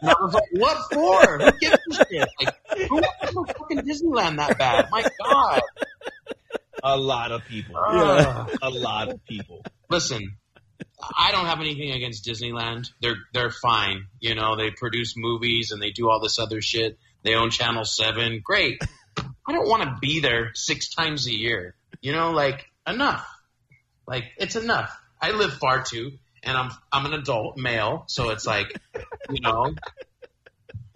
And 0.00 0.10
I 0.10 0.22
was 0.22 0.34
like, 0.34 0.48
"What 0.52 0.76
for? 0.92 1.38
Who 1.38 1.52
gives 1.58 1.78
a 1.90 2.04
shit? 2.06 2.28
Like, 2.38 2.54
who 2.88 2.96
wants 2.96 3.32
to 3.32 3.54
fucking 3.58 3.78
Disneyland 3.78 4.36
that 4.36 4.58
bad? 4.58 4.90
My 4.90 5.02
God!" 5.02 5.62
A 6.82 6.96
lot 6.98 7.32
of 7.32 7.42
people. 7.46 7.76
Ugh. 7.76 8.58
A 8.60 8.68
lot 8.68 9.08
of 9.08 9.24
people. 9.24 9.64
Listen, 9.88 10.36
I 11.18 11.32
don't 11.32 11.46
have 11.46 11.60
anything 11.60 11.92
against 11.92 12.26
Disneyland. 12.26 12.88
They're 13.00 13.16
they're 13.32 13.50
fine. 13.50 14.08
You 14.20 14.34
know, 14.34 14.56
they 14.56 14.70
produce 14.70 15.14
movies 15.16 15.70
and 15.70 15.80
they 15.80 15.90
do 15.90 16.10
all 16.10 16.20
this 16.20 16.38
other 16.38 16.60
shit. 16.60 16.98
They 17.22 17.34
own 17.34 17.48
Channel 17.50 17.86
Seven. 17.86 18.42
Great. 18.44 18.82
I 19.16 19.52
don't 19.52 19.68
want 19.68 19.82
to 19.84 19.96
be 20.00 20.20
there 20.20 20.50
six 20.54 20.90
times 20.90 21.26
a 21.26 21.32
year. 21.32 21.74
You 22.00 22.12
know, 22.12 22.32
like 22.32 22.66
enough. 22.86 23.26
Like 24.06 24.24
it's 24.36 24.56
enough. 24.56 24.96
I 25.20 25.30
live 25.30 25.54
far 25.54 25.82
too, 25.82 26.12
and 26.42 26.56
I'm 26.56 26.70
I'm 26.92 27.06
an 27.06 27.14
adult 27.14 27.56
male, 27.56 28.04
so 28.08 28.30
it's 28.30 28.46
like, 28.46 28.78
you 29.30 29.40
know, 29.40 29.74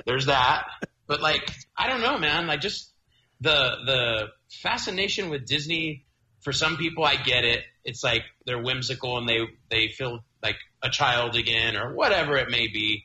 there's 0.04 0.26
that. 0.26 0.64
But 1.06 1.22
like, 1.22 1.50
I 1.76 1.88
don't 1.88 2.02
know, 2.02 2.18
man. 2.18 2.46
Like 2.46 2.60
just 2.60 2.92
the 3.40 3.76
the 3.86 4.28
fascination 4.50 5.30
with 5.30 5.46
Disney 5.46 6.04
for 6.40 6.52
some 6.52 6.76
people 6.76 7.04
I 7.04 7.16
get 7.16 7.44
it. 7.44 7.62
It's 7.84 8.04
like 8.04 8.22
they're 8.44 8.62
whimsical 8.62 9.18
and 9.18 9.28
they 9.28 9.40
they 9.70 9.88
feel 9.88 10.20
like 10.42 10.56
a 10.82 10.90
child 10.90 11.36
again 11.36 11.76
or 11.76 11.94
whatever 11.94 12.36
it 12.36 12.50
may 12.50 12.68
be. 12.68 13.04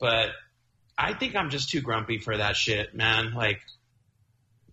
But 0.00 0.30
I 0.96 1.14
think 1.14 1.36
I'm 1.36 1.50
just 1.50 1.70
too 1.70 1.80
grumpy 1.80 2.18
for 2.18 2.36
that 2.36 2.56
shit, 2.56 2.94
man. 2.94 3.32
Like 3.34 3.60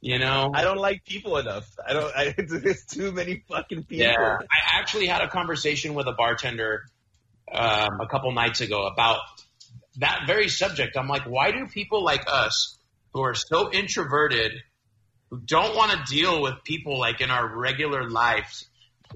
you 0.05 0.19
know, 0.19 0.51
I 0.53 0.61
don't 0.61 0.77
like 0.77 1.03
people 1.03 1.37
enough. 1.37 1.67
I 1.83 1.93
don't. 1.93 2.15
I, 2.15 2.35
there's 2.47 2.85
too 2.85 3.11
many 3.11 3.43
fucking 3.49 3.85
people. 3.85 4.05
Yeah, 4.05 4.37
I 4.39 4.77
actually 4.77 5.07
had 5.07 5.23
a 5.23 5.27
conversation 5.27 5.95
with 5.95 6.05
a 6.05 6.11
bartender 6.11 6.83
um, 7.51 7.99
a 7.99 8.07
couple 8.07 8.31
nights 8.31 8.61
ago 8.61 8.85
about 8.85 9.17
that 9.97 10.25
very 10.27 10.47
subject. 10.47 10.95
I'm 10.95 11.07
like, 11.07 11.23
why 11.23 11.49
do 11.49 11.65
people 11.65 12.03
like 12.03 12.23
us 12.27 12.77
who 13.13 13.23
are 13.23 13.33
so 13.33 13.71
introverted, 13.71 14.51
who 15.31 15.39
don't 15.39 15.75
want 15.75 15.91
to 15.91 16.13
deal 16.13 16.39
with 16.39 16.63
people 16.63 16.99
like 16.99 17.19
in 17.19 17.31
our 17.31 17.57
regular 17.57 18.07
lives, 18.07 18.67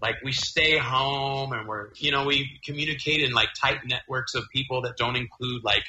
like 0.02 0.16
we 0.24 0.32
stay 0.32 0.80
home 0.80 1.54
and 1.54 1.68
we're, 1.68 1.90
you 1.98 2.10
know, 2.10 2.26
we 2.26 2.60
communicate 2.66 3.22
in 3.22 3.32
like 3.32 3.50
tight 3.62 3.86
networks 3.86 4.34
of 4.34 4.44
people 4.52 4.82
that 4.82 4.98
don't 4.98 5.16
include 5.16 5.64
like, 5.64 5.84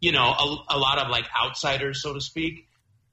you 0.00 0.10
know, 0.10 0.34
a, 0.36 0.56
a 0.70 0.78
lot 0.78 0.98
of 0.98 1.10
like 1.10 1.26
outsiders, 1.40 2.02
so 2.02 2.12
to 2.12 2.20
speak. 2.20 2.66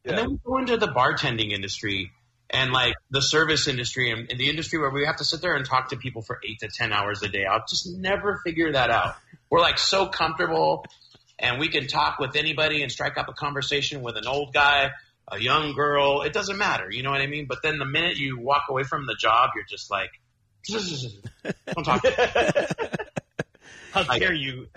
And 0.07 0.17
then 0.17 0.31
we 0.31 0.39
go 0.45 0.57
into 0.57 0.77
the 0.77 0.87
bartending 0.87 1.51
industry 1.51 2.11
and 2.49 2.71
like 2.71 2.93
the 3.09 3.21
service 3.21 3.67
industry 3.67 4.11
and, 4.11 4.31
and 4.31 4.39
the 4.39 4.49
industry 4.49 4.79
where 4.79 4.89
we 4.89 5.05
have 5.05 5.17
to 5.17 5.25
sit 5.25 5.41
there 5.41 5.55
and 5.55 5.65
talk 5.65 5.89
to 5.89 5.97
people 5.97 6.21
for 6.21 6.39
eight 6.47 6.59
to 6.59 6.69
ten 6.69 6.93
hours 6.93 7.21
a 7.23 7.27
day. 7.27 7.45
I'll 7.45 7.65
just 7.67 7.87
never 7.87 8.39
figure 8.43 8.71
that 8.71 8.89
out. 8.89 9.15
We're 9.49 9.59
like 9.59 9.77
so 9.77 10.07
comfortable 10.07 10.85
and 11.39 11.59
we 11.59 11.69
can 11.69 11.87
talk 11.87 12.19
with 12.19 12.35
anybody 12.35 12.81
and 12.81 12.91
strike 12.91 13.17
up 13.17 13.27
a 13.29 13.33
conversation 13.33 14.01
with 14.01 14.17
an 14.17 14.25
old 14.27 14.53
guy, 14.53 14.91
a 15.27 15.39
young 15.39 15.73
girl. 15.73 16.21
It 16.21 16.33
doesn't 16.33 16.57
matter. 16.57 16.89
You 16.89 17.03
know 17.03 17.11
what 17.11 17.21
I 17.21 17.27
mean? 17.27 17.45
But 17.47 17.59
then 17.61 17.77
the 17.77 17.85
minute 17.85 18.17
you 18.17 18.39
walk 18.39 18.63
away 18.69 18.83
from 18.83 19.05
the 19.05 19.15
job, 19.19 19.51
you're 19.55 19.65
just 19.65 19.91
like, 19.91 20.11
don't 21.73 21.83
talk. 21.83 22.03
How 23.91 24.03
dare 24.03 24.33
you? 24.33 24.67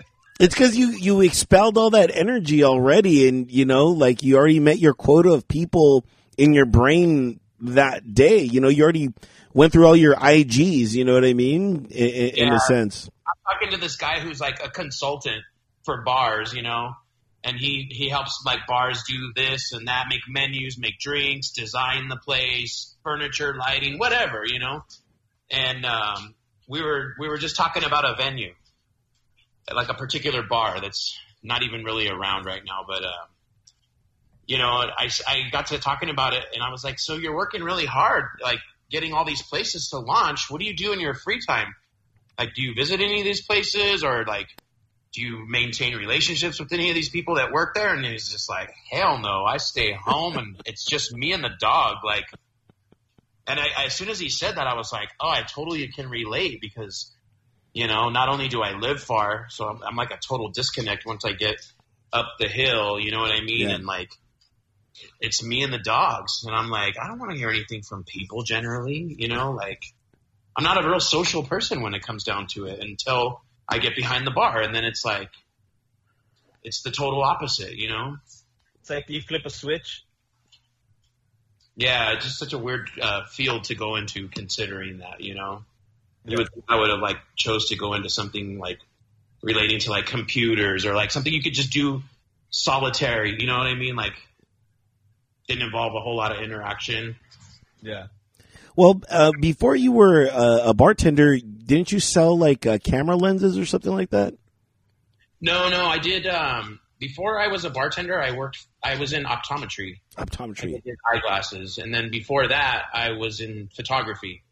It's 0.41 0.55
because 0.55 0.75
you 0.75 0.89
you 0.89 1.21
expelled 1.21 1.77
all 1.77 1.91
that 1.91 2.09
energy 2.11 2.63
already, 2.63 3.27
and 3.27 3.49
you 3.51 3.65
know, 3.65 3.87
like 3.87 4.23
you 4.23 4.37
already 4.37 4.59
met 4.59 4.79
your 4.79 4.95
quota 4.95 5.33
of 5.33 5.47
people 5.47 6.03
in 6.35 6.55
your 6.55 6.65
brain 6.65 7.39
that 7.59 8.15
day. 8.15 8.39
You 8.39 8.59
know, 8.59 8.67
you 8.67 8.81
already 8.81 9.09
went 9.53 9.71
through 9.71 9.85
all 9.85 9.95
your 9.95 10.15
IGs. 10.15 10.93
You 10.93 11.05
know 11.05 11.13
what 11.13 11.25
I 11.25 11.33
mean? 11.33 11.85
In, 11.91 12.07
in, 12.09 12.47
in 12.47 12.53
a 12.53 12.59
sense. 12.59 13.07
I'm 13.27 13.53
talking 13.53 13.75
to 13.75 13.77
this 13.79 13.97
guy 13.97 14.19
who's 14.19 14.39
like 14.39 14.65
a 14.65 14.69
consultant 14.69 15.43
for 15.83 16.01
bars, 16.01 16.53
you 16.53 16.63
know, 16.63 16.93
and 17.43 17.57
he 17.57 17.87
he 17.91 18.09
helps 18.09 18.41
like 18.43 18.65
bars 18.67 19.03
do 19.07 19.33
this 19.35 19.73
and 19.73 19.87
that, 19.87 20.05
make 20.09 20.21
menus, 20.27 20.77
make 20.77 20.97
drinks, 20.97 21.51
design 21.51 22.07
the 22.07 22.17
place, 22.17 22.95
furniture, 23.03 23.55
lighting, 23.55 23.99
whatever, 23.99 24.41
you 24.45 24.57
know. 24.57 24.83
And 25.51 25.85
um, 25.85 26.33
we 26.67 26.81
were 26.81 27.13
we 27.19 27.27
were 27.27 27.37
just 27.37 27.55
talking 27.55 27.83
about 27.83 28.05
a 28.05 28.15
venue, 28.15 28.53
like 29.75 29.89
a 29.89 29.93
particular 29.93 30.43
bar 30.43 30.79
that's 30.81 31.17
not 31.43 31.63
even 31.63 31.83
really 31.83 32.07
around 32.07 32.45
right 32.45 32.61
now, 32.65 32.85
but. 32.87 33.03
Um, 33.03 33.27
you 34.47 34.57
know, 34.57 34.65
I, 34.65 35.09
I 35.27 35.49
got 35.49 35.67
to 35.67 35.79
talking 35.79 36.09
about 36.09 36.33
it 36.33 36.43
and 36.53 36.61
I 36.61 36.71
was 36.71 36.83
like, 36.83 36.99
so 36.99 37.13
you're 37.15 37.33
working 37.33 37.63
really 37.63 37.85
hard, 37.85 38.25
like 38.41 38.59
getting 38.89 39.13
all 39.13 39.23
these 39.23 39.41
places 39.41 39.89
to 39.91 39.99
launch. 39.99 40.49
What 40.49 40.59
do 40.59 40.65
you 40.65 40.75
do 40.75 40.91
in 40.91 40.99
your 40.99 41.13
free 41.13 41.39
time? 41.39 41.73
Like, 42.37 42.53
do 42.53 42.61
you 42.61 42.73
visit 42.75 42.99
any 42.99 43.19
of 43.19 43.25
these 43.25 43.41
places 43.41 44.03
or 44.03 44.25
like, 44.25 44.47
do 45.13 45.21
you 45.21 45.45
maintain 45.47 45.95
relationships 45.95 46.59
with 46.59 46.71
any 46.73 46.89
of 46.89 46.95
these 46.95 47.09
people 47.09 47.35
that 47.35 47.51
work 47.51 47.75
there? 47.75 47.93
And 47.93 48.05
he's 48.05 48.29
just 48.29 48.49
like, 48.49 48.73
hell 48.91 49.19
no, 49.19 49.45
I 49.45 49.57
stay 49.57 49.93
home 49.93 50.37
and 50.37 50.61
it's 50.65 50.85
just 50.85 51.13
me 51.13 51.31
and 51.31 51.43
the 51.43 51.51
dog. 51.59 51.97
Like, 52.03 52.25
and 53.47 53.59
I, 53.59 53.85
as 53.85 53.95
soon 53.95 54.09
as 54.09 54.19
he 54.19 54.29
said 54.29 54.55
that, 54.55 54.67
I 54.67 54.75
was 54.75 54.91
like, 54.91 55.09
oh, 55.19 55.29
I 55.29 55.43
totally 55.43 55.87
can 55.87 56.09
relate 56.09 56.59
because, 56.61 57.11
you 57.73 57.87
know, 57.87 58.09
not 58.09 58.29
only 58.29 58.47
do 58.47 58.61
I 58.61 58.77
live 58.77 59.01
far, 59.01 59.47
so 59.49 59.65
I'm, 59.67 59.81
I'm 59.83 59.95
like 59.95 60.11
a 60.11 60.17
total 60.17 60.49
disconnect 60.49 61.05
once 61.05 61.23
I 61.25 61.33
get 61.33 61.55
up 62.11 62.33
the 62.39 62.47
hill, 62.47 62.99
you 62.99 63.11
know 63.11 63.19
what 63.21 63.31
I 63.31 63.41
mean? 63.41 63.69
Yeah. 63.69 63.75
And 63.75 63.85
like, 63.85 64.11
it's 65.19 65.43
me 65.43 65.63
and 65.63 65.71
the 65.71 65.79
dogs. 65.79 66.43
And 66.45 66.55
I'm 66.55 66.69
like, 66.69 66.95
I 67.01 67.07
don't 67.07 67.19
want 67.19 67.31
to 67.31 67.37
hear 67.37 67.49
anything 67.49 67.81
from 67.81 68.03
people 68.03 68.43
generally, 68.43 69.15
you 69.17 69.29
know, 69.29 69.51
like, 69.51 69.83
I'm 70.55 70.63
not 70.63 70.83
a 70.83 70.87
real 70.87 70.99
social 70.99 71.43
person 71.43 71.81
when 71.81 71.93
it 71.93 72.03
comes 72.03 72.23
down 72.23 72.47
to 72.53 72.65
it 72.65 72.79
until 72.81 73.41
I 73.69 73.79
get 73.79 73.95
behind 73.95 74.27
the 74.27 74.31
bar, 74.31 74.61
and 74.61 74.75
then 74.75 74.83
it's 74.83 75.05
like 75.05 75.29
it's 76.63 76.81
the 76.81 76.91
total 76.91 77.23
opposite, 77.23 77.75
you 77.75 77.87
know? 77.87 78.17
It's 78.81 78.89
like 78.89 79.05
you 79.07 79.21
flip 79.21 79.43
a 79.45 79.49
switch. 79.49 80.03
Yeah, 81.77 82.13
it's 82.13 82.25
just 82.25 82.37
such 82.37 82.51
a 82.51 82.57
weird 82.57 82.89
uh, 83.01 83.25
field 83.25 83.63
to 83.65 83.75
go 83.75 83.95
into, 83.95 84.27
considering 84.27 84.97
that, 84.97 85.21
you 85.21 85.35
know. 85.35 85.63
You 86.25 86.37
would, 86.37 86.49
I 86.69 86.75
would 86.77 86.89
have 86.89 86.99
like 86.99 87.17
chose 87.35 87.69
to 87.69 87.75
go 87.75 87.93
into 87.93 88.09
something 88.09 88.59
like 88.59 88.79
relating 89.41 89.79
to 89.79 89.89
like 89.89 90.05
computers 90.05 90.85
or 90.85 90.93
like 90.93 91.11
something 91.11 91.33
you 91.33 91.41
could 91.41 91.53
just 91.53 91.71
do 91.71 92.03
solitary. 92.51 93.35
You 93.39 93.47
know 93.47 93.57
what 93.57 93.67
I 93.67 93.75
mean? 93.75 93.95
Like 93.95 94.13
didn't 95.47 95.63
involve 95.63 95.95
a 95.95 95.99
whole 95.99 96.15
lot 96.15 96.35
of 96.35 96.41
interaction. 96.43 97.15
Yeah. 97.81 98.07
Well, 98.75 99.01
uh, 99.09 99.31
before 99.39 99.75
you 99.75 99.91
were 99.91 100.29
uh, 100.31 100.69
a 100.69 100.73
bartender, 100.73 101.37
didn't 101.37 101.91
you 101.91 101.99
sell 101.99 102.37
like 102.37 102.65
uh, 102.65 102.77
camera 102.77 103.15
lenses 103.15 103.57
or 103.57 103.65
something 103.65 103.91
like 103.91 104.11
that? 104.11 104.33
No, 105.41 105.69
no, 105.69 105.85
I 105.85 105.97
did. 105.97 106.27
Um, 106.27 106.79
before 106.99 107.39
I 107.39 107.47
was 107.47 107.65
a 107.65 107.69
bartender, 107.69 108.21
I 108.21 108.31
worked. 108.31 108.65
I 108.83 108.95
was 108.97 109.11
in 109.11 109.23
optometry. 109.25 109.99
I 110.17 110.23
Optometry. 110.23 110.83
did 110.83 110.95
eyeglasses, 111.11 111.79
and 111.79 111.93
then 111.93 112.11
before 112.11 112.47
that, 112.47 112.83
I 112.93 113.11
was 113.11 113.41
in 113.41 113.69
photography, 113.75 114.43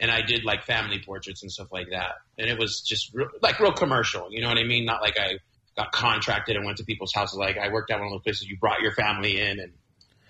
and 0.00 0.10
I 0.10 0.22
did 0.22 0.44
like 0.44 0.64
family 0.64 1.00
portraits 1.04 1.42
and 1.42 1.50
stuff 1.50 1.68
like 1.72 1.88
that. 1.90 2.12
And 2.38 2.48
it 2.48 2.58
was 2.58 2.80
just 2.82 3.12
real, 3.14 3.28
like 3.42 3.58
real 3.60 3.72
commercial. 3.72 4.28
You 4.30 4.40
know 4.42 4.48
what 4.48 4.58
I 4.58 4.64
mean? 4.64 4.84
Not 4.84 5.02
like 5.02 5.18
I 5.18 5.38
got 5.76 5.92
contracted 5.92 6.56
and 6.56 6.64
went 6.64 6.78
to 6.78 6.84
people's 6.84 7.12
houses. 7.12 7.36
Like 7.38 7.58
I 7.58 7.68
worked 7.72 7.90
at 7.90 7.98
one 7.98 8.06
of 8.08 8.12
those 8.12 8.22
places 8.22 8.48
you 8.48 8.56
brought 8.58 8.80
your 8.80 8.92
family 8.92 9.40
in 9.40 9.58
and 9.60 9.72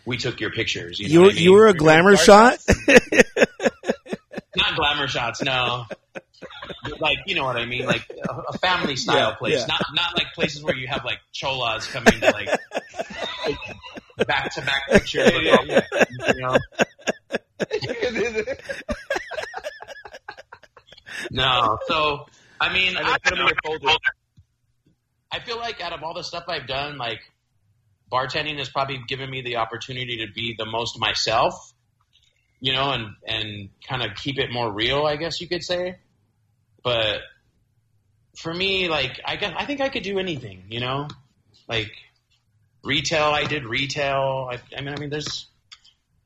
we 0.05 0.17
took 0.17 0.41
your 0.41 0.51
pictures. 0.51 0.99
You, 0.99 1.09
know 1.09 1.13
You 1.13 1.21
were 1.21 1.25
what 1.27 1.33
I 1.33 1.35
mean? 1.35 1.45
you 1.45 1.53
were 1.53 1.67
a 1.67 1.75
glamour 1.75 2.17
Star 2.17 2.53
shot. 2.53 2.61
not 4.57 4.77
glamour 4.77 5.07
shots, 5.09 5.43
no. 5.43 5.85
Like 7.01 7.19
you 7.27 7.35
know 7.35 7.45
what 7.45 7.57
I 7.57 7.67
mean, 7.67 7.85
like 7.87 8.09
a, 8.29 8.33
a 8.49 8.59
family 8.59 8.97
style 8.97 9.31
Yeah, 9.31 9.35
place, 9.37 9.61
yeah. 9.61 9.67
not 9.67 9.83
not 9.95 10.17
like 10.17 10.33
places 10.35 10.63
where 10.63 10.75
you 10.75 10.87
have 10.89 11.05
like 11.05 11.19
cholas 11.33 11.87
coming 11.93 12.21
to 12.21 12.31
like 12.31 12.49
back 14.27 14.53
to 14.55 14.61
back 14.63 14.89
pictures. 14.89 15.31
with 15.33 15.47
all- 15.53 15.67
You 16.35 16.41
know? 16.43 16.59
No, 21.31 21.79
so 21.87 22.27
I 22.61 22.73
mean, 22.73 22.97
I, 22.97 23.03
then 23.03 23.19
put 23.23 23.33
'em 23.33 23.39
in 23.41 23.47
your 23.47 23.57
folder. 23.65 23.99
I 25.31 25.41
feel 25.41 25.59
like 25.59 25.81
out 25.81 25.93
of 25.93 26.03
all 26.03 26.15
the 26.15 26.25
stuff 26.25 26.45
I've 26.49 26.67
done, 26.67 26.99
like 26.99 27.21
bartending 28.11 28.59
has 28.59 28.69
probably 28.69 29.01
given 29.07 29.29
me 29.31 29.43
the 29.43 29.57
opportunity 29.57 30.25
to 30.27 30.33
be 30.33 30.55
the 30.59 30.65
most 30.65 30.99
myself, 30.99 31.73
you 32.61 32.73
know, 32.73 32.93
and 32.93 33.15
and 33.27 33.69
kind 33.87 34.03
of 34.03 34.17
keep 34.17 34.39
it 34.39 34.51
more 34.51 34.73
real, 34.73 35.05
I 35.05 35.17
guess 35.17 35.41
you 35.41 35.49
could 35.49 35.63
say. 35.63 35.97
But 36.83 37.21
for 38.37 38.53
me, 38.55 38.89
like 38.89 39.21
I 39.25 39.37
guess 39.37 39.53
I 39.57 39.67
think 39.67 39.81
I 39.81 39.89
could 39.89 40.03
do 40.03 40.19
anything, 40.19 40.65
you 40.71 40.81
know, 40.81 41.09
like 41.69 41.91
retail. 42.83 43.25
I 43.25 43.45
did 43.45 43.65
retail. 43.65 44.49
I, 44.51 44.61
I 44.77 44.81
mean, 44.81 44.95
I 44.95 45.01
mean, 45.01 45.11
there's. 45.11 45.47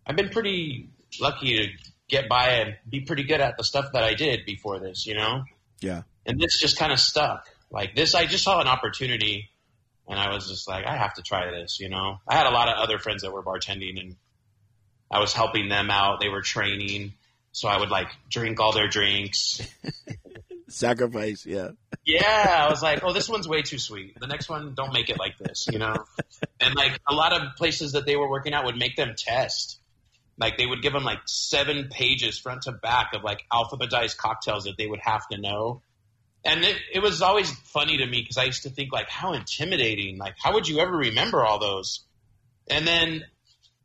I've 0.07 0.17
been 0.17 0.31
pretty 0.31 0.89
lucky 1.21 1.57
to 1.57 1.92
get 2.13 2.29
by 2.29 2.51
and 2.61 2.77
be 2.89 3.01
pretty 3.01 3.25
good 3.25 3.41
at 3.41 3.57
the 3.57 3.65
stuff 3.65 3.87
that 3.95 4.05
I 4.05 4.15
did 4.15 4.45
before 4.47 4.79
this. 4.79 5.07
You 5.07 5.15
know. 5.15 5.43
Yeah. 5.81 6.03
And 6.25 6.39
this 6.39 6.61
just 6.61 6.79
kind 6.79 6.93
of 6.93 7.01
stuck. 7.01 7.49
Like 7.73 7.97
this, 7.97 8.15
I 8.15 8.27
just 8.27 8.45
saw 8.45 8.61
an 8.61 8.69
opportunity, 8.69 9.51
and 10.07 10.19
I 10.19 10.33
was 10.33 10.49
just 10.49 10.69
like, 10.69 10.85
I 10.87 10.97
have 10.97 11.15
to 11.15 11.23
try 11.23 11.51
this. 11.51 11.81
You 11.81 11.89
know. 11.89 12.19
I 12.29 12.37
had 12.37 12.47
a 12.47 12.51
lot 12.51 12.69
of 12.69 12.77
other 12.79 12.99
friends 12.99 13.23
that 13.23 13.33
were 13.33 13.43
bartending, 13.43 13.99
and 13.99 14.17
I 15.11 15.19
was 15.19 15.33
helping 15.33 15.69
them 15.69 15.91
out. 15.91 16.21
They 16.21 16.29
were 16.29 16.43
training, 16.43 17.15
so 17.51 17.69
I 17.69 17.81
would 17.81 17.91
like 17.91 18.09
drink 18.31 18.61
all 18.61 18.73
their 18.73 18.89
drinks. 18.89 19.61
Sacrifice, 20.69 21.45
yeah. 21.45 21.71
Yeah, 22.05 22.65
I 22.67 22.71
was 22.71 22.83
like, 22.83 23.05
oh, 23.05 23.13
this 23.13 23.29
one's 23.29 23.47
way 23.47 23.61
too 23.63 23.79
sweet. 23.79 24.19
The 24.19 24.27
next 24.27 24.49
one, 24.49 24.75
don't 24.75 24.93
make 24.93 25.11
it 25.11 25.19
like 25.19 25.37
this, 25.39 25.67
you 25.71 25.79
know. 25.79 25.95
And 26.61 26.75
like 26.75 26.99
a 27.09 27.15
lot 27.15 27.33
of 27.33 27.57
places 27.57 27.93
that 27.93 28.07
they 28.07 28.17
were 28.17 28.29
working 28.29 28.55
at 28.55 28.65
would 28.65 28.77
make 28.77 28.97
them 28.97 29.15
test. 29.17 29.79
Like 30.39 30.57
they 30.57 30.67
would 30.67 30.83
give 30.83 30.93
them 30.93 31.05
like 31.05 31.21
seven 31.27 31.89
pages 31.91 32.39
front 32.39 32.63
to 32.63 32.73
back 32.73 33.11
of 33.15 33.23
like 33.23 33.43
alphabetized 33.53 34.17
cocktails 34.17 34.65
that 34.65 34.77
they 34.79 34.87
would 34.87 35.01
have 35.03 35.27
to 35.29 35.39
know. 35.39 35.83
And 36.45 36.65
it, 36.65 36.77
it 36.93 37.01
was 37.01 37.23
always 37.23 37.51
funny 37.51 37.99
to 37.99 38.07
me 38.07 38.21
because 38.21 38.37
I 38.39 38.45
used 38.45 38.65
to 38.65 38.71
think 38.71 38.93
like, 38.93 39.09
how 39.09 39.33
intimidating. 39.35 40.19
Like, 40.19 40.35
how 40.43 40.55
would 40.55 40.67
you 40.67 40.81
ever 40.81 40.97
remember 40.97 41.45
all 41.45 41.59
those? 41.61 42.01
And 42.69 42.87
then 42.87 43.23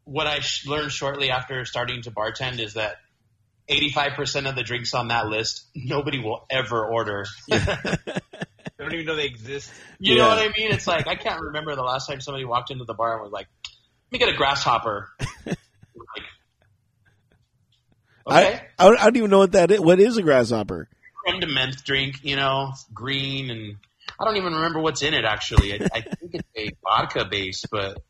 what 0.06 0.26
I 0.26 0.40
sh- 0.40 0.66
learned 0.66 0.92
shortly 0.92 1.30
after 1.30 1.66
starting 1.66 2.02
to 2.04 2.12
bartend 2.12 2.60
is 2.60 2.74
that 2.74 2.96
85% 3.70 4.50
of 4.50 4.56
the 4.56 4.64
drinks 4.64 4.94
on 4.94 5.10
that 5.10 5.28
list, 5.28 5.66
nobody 5.76 6.20
will 6.20 6.46
ever 6.50 6.86
order. 6.86 7.26
They 8.78 8.84
don't 8.84 8.94
even 8.94 9.06
know 9.08 9.16
they 9.16 9.26
exist. 9.26 9.72
You 10.00 10.16
Yeah. 10.16 10.24
know 10.24 10.30
what 10.30 10.38
I 10.38 10.48
mean? 10.56 10.72
It's 10.72 10.86
like, 10.86 11.08
I 11.08 11.16
can't 11.16 11.42
remember 11.42 11.76
the 11.76 11.82
last 11.82 12.08
time 12.08 12.22
somebody 12.22 12.46
walked 12.46 12.70
into 12.70 12.86
the 12.86 12.94
bar 12.94 13.14
and 13.14 13.24
was 13.24 13.32
like, 13.32 13.48
let 14.12 14.20
me 14.20 14.20
get 14.20 14.30
a 14.34 14.38
grasshopper. 14.38 15.10
like, 18.28 18.46
okay. 18.48 18.62
I, 18.80 18.86
I 18.86 18.90
don't- 18.90 19.00
I 19.00 19.04
don't 19.06 19.16
even 19.18 19.30
know 19.30 19.40
what 19.40 19.52
that 19.54 19.72
is. 19.72 19.80
What 19.80 20.00
is 20.00 20.18
a 20.18 20.22
grasshopper? 20.22 20.90
creme 21.26 21.40
de 21.42 21.48
menthe 21.48 21.84
drink, 21.84 22.20
you 22.24 22.36
know, 22.36 22.72
green, 22.94 23.50
and 23.50 23.76
I 24.20 24.24
don't 24.26 24.38
even 24.38 24.54
remember 24.54 24.80
what's 24.80 25.02
in 25.02 25.14
it 25.14 25.26
actually. 25.26 25.74
I, 25.74 25.88
I 25.94 26.02
think 26.02 26.36
it's 26.36 26.48
a 26.56 26.70
vodka 26.84 27.26
base, 27.26 27.64
but 27.72 28.02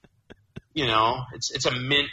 you 0.73 0.85
know, 0.85 1.23
it's 1.33 1.49
it's 1.51 1.65
a 1.65 1.71
mint 1.71 2.09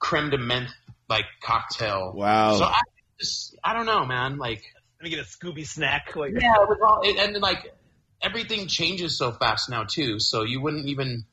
creme 0.00 0.30
de 0.30 0.38
menthe 0.38 0.70
like 1.08 1.26
cocktail. 1.42 2.12
Wow. 2.14 2.56
So 2.56 2.64
I 2.64 2.80
just 3.20 3.56
I 3.62 3.74
don't 3.74 3.86
know, 3.86 4.06
man. 4.06 4.38
Like 4.38 4.62
Let 5.00 5.04
me 5.04 5.10
get 5.10 5.18
a 5.18 5.28
Scooby 5.28 5.66
snack. 5.66 6.14
Like, 6.16 6.32
yeah, 6.32 6.54
it 6.54 6.68
was 6.68 6.78
all, 6.82 7.00
it, 7.02 7.16
and 7.18 7.42
like 7.42 7.74
everything 8.22 8.68
changes 8.68 9.18
so 9.18 9.32
fast 9.32 9.68
now 9.68 9.84
too. 9.84 10.18
So 10.18 10.44
you 10.44 10.60
wouldn't 10.62 10.86
even 10.86 11.24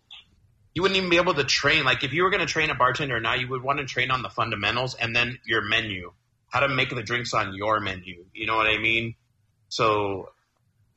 you 0.80 0.84
wouldn't 0.84 0.98
even 0.98 1.10
be 1.10 1.18
able 1.18 1.34
to 1.34 1.44
train. 1.44 1.84
Like 1.84 2.06
if 2.06 2.14
you 2.14 2.24
were 2.24 2.30
going 2.30 2.40
to 2.40 2.46
train 2.46 2.70
a 2.70 2.74
bartender 2.74 3.20
now, 3.20 3.34
you 3.34 3.50
would 3.50 3.62
want 3.62 3.80
to 3.80 3.86
train 3.86 4.12
on 4.12 4.22
the 4.22 4.30
fundamentals 4.30 4.96
and 4.96 5.14
then 5.14 5.38
your 5.46 5.62
menu, 5.62 6.14
how 6.48 6.62
to 6.62 6.70
make 6.70 6.90
the 6.90 7.04
drinks 7.04 7.34
on 7.34 7.54
your 7.54 7.82
menu. 7.82 8.24
You 8.34 8.48
know 8.48 8.56
what 8.56 8.66
I 8.66 8.78
mean? 8.78 9.16
So 9.68 10.30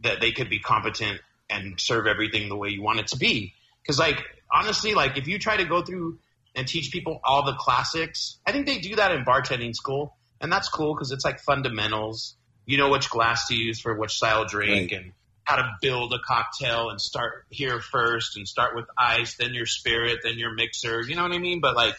that 0.03 0.21
they 0.21 0.31
could 0.31 0.49
be 0.49 0.61
competent 0.61 1.21
and 1.51 1.81
serve 1.81 2.07
everything 2.07 2.49
the 2.49 2.55
way 2.57 2.69
you 2.69 2.81
want 2.81 3.01
it 3.01 3.09
to 3.09 3.17
be. 3.17 3.55
Because 3.83 3.99
like 3.99 4.23
honestly, 4.53 4.95
like 4.95 5.19
if 5.19 5.27
you 5.27 5.41
try 5.41 5.57
to 5.57 5.65
go 5.65 5.83
through 5.83 6.21
and 6.55 6.69
teach 6.69 6.93
people 6.93 7.21
all 7.25 7.45
the 7.45 7.55
classics, 7.55 8.39
I 8.47 8.53
think 8.53 8.67
they 8.67 8.79
do 8.79 8.95
that 8.95 9.11
in 9.11 9.25
bartending 9.25 9.75
school, 9.75 10.15
and 10.41 10.53
that's 10.53 10.69
cool 10.69 10.95
because 10.95 11.11
it's 11.11 11.25
like 11.25 11.41
fundamentals. 11.41 12.37
You 12.67 12.79
know 12.79 12.89
which 12.91 13.11
glass 13.11 13.49
to 13.49 13.57
use 13.57 13.81
for 13.81 13.99
which 13.99 14.13
style 14.13 14.45
drink 14.45 14.93
Right. 14.93 15.01
and 15.01 15.13
how 15.45 15.57
to 15.57 15.71
build 15.81 16.13
a 16.13 16.19
cocktail 16.19 16.91
and 16.91 17.01
start 17.01 17.45
here 17.51 17.81
first 17.81 18.37
and 18.37 18.47
start 18.47 18.77
with 18.77 18.87
ice, 18.97 19.37
then 19.37 19.55
your 19.55 19.67
spirit, 19.67 20.21
then 20.23 20.39
your 20.39 20.53
mixer. 20.55 21.03
You 21.03 21.17
know 21.17 21.23
what 21.23 21.33
I 21.33 21.39
mean? 21.39 21.61
But 21.61 21.75
like 21.75 21.97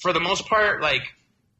for 0.00 0.12
the 0.12 0.20
most 0.20 0.46
part, 0.46 0.82
like 0.82 1.02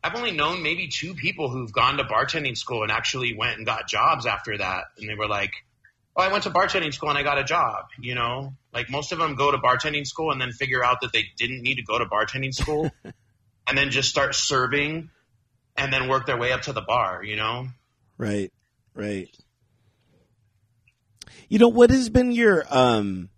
I've 0.03 0.15
only 0.15 0.33
known 0.33 0.63
maybe 0.63 0.89
two 0.89 1.15
people 1.15 1.51
who've 1.51 1.73
gone 1.73 1.97
to 1.97 2.05
bartending 2.05 2.57
school 2.57 2.83
and 2.83 2.93
actually 2.93 3.35
went 3.37 3.57
and 3.57 3.67
got 3.67 3.89
jobs 3.89 4.27
after 4.27 4.57
that. 4.59 4.85
And 4.99 5.09
they 5.09 5.15
were 5.15 5.29
like, 5.29 5.53
Oh, 6.17 6.23
I 6.23 6.33
went 6.33 6.45
to 6.45 6.51
bartending 6.51 6.93
school 6.93 7.11
and 7.11 7.19
I 7.19 7.23
got 7.23 7.39
a 7.39 7.45
job, 7.45 7.87
you 8.01 8.15
know? 8.15 8.53
Like 8.73 8.91
most 8.91 9.13
of 9.13 9.19
them 9.19 9.35
go 9.35 9.51
to 9.51 9.59
bartending 9.59 10.07
school 10.07 10.31
and 10.33 10.41
then 10.41 10.53
figure 10.53 10.85
out 10.85 11.01
that 11.03 11.13
they 11.13 11.25
didn't 11.37 11.63
need 11.63 11.77
to 11.77 11.85
go 11.85 11.99
to 11.99 12.07
bartending 12.07 12.53
school 12.53 12.91
and 13.67 13.79
then 13.79 13.91
just 13.91 14.09
start 14.09 14.35
serving 14.35 15.11
and 15.77 15.93
then 15.93 16.09
work 16.09 16.27
their 16.27 16.37
way 16.37 16.53
up 16.53 16.63
to 16.63 16.73
the 16.73 16.81
bar, 16.81 17.23
you 17.23 17.37
know? 17.37 17.69
Right, 18.19 18.53
right. 18.95 19.29
You 21.49 21.59
know 21.59 21.68
what 21.68 21.91
has 21.91 22.09
been 22.09 22.33
your 22.33 22.64
um 22.70 23.31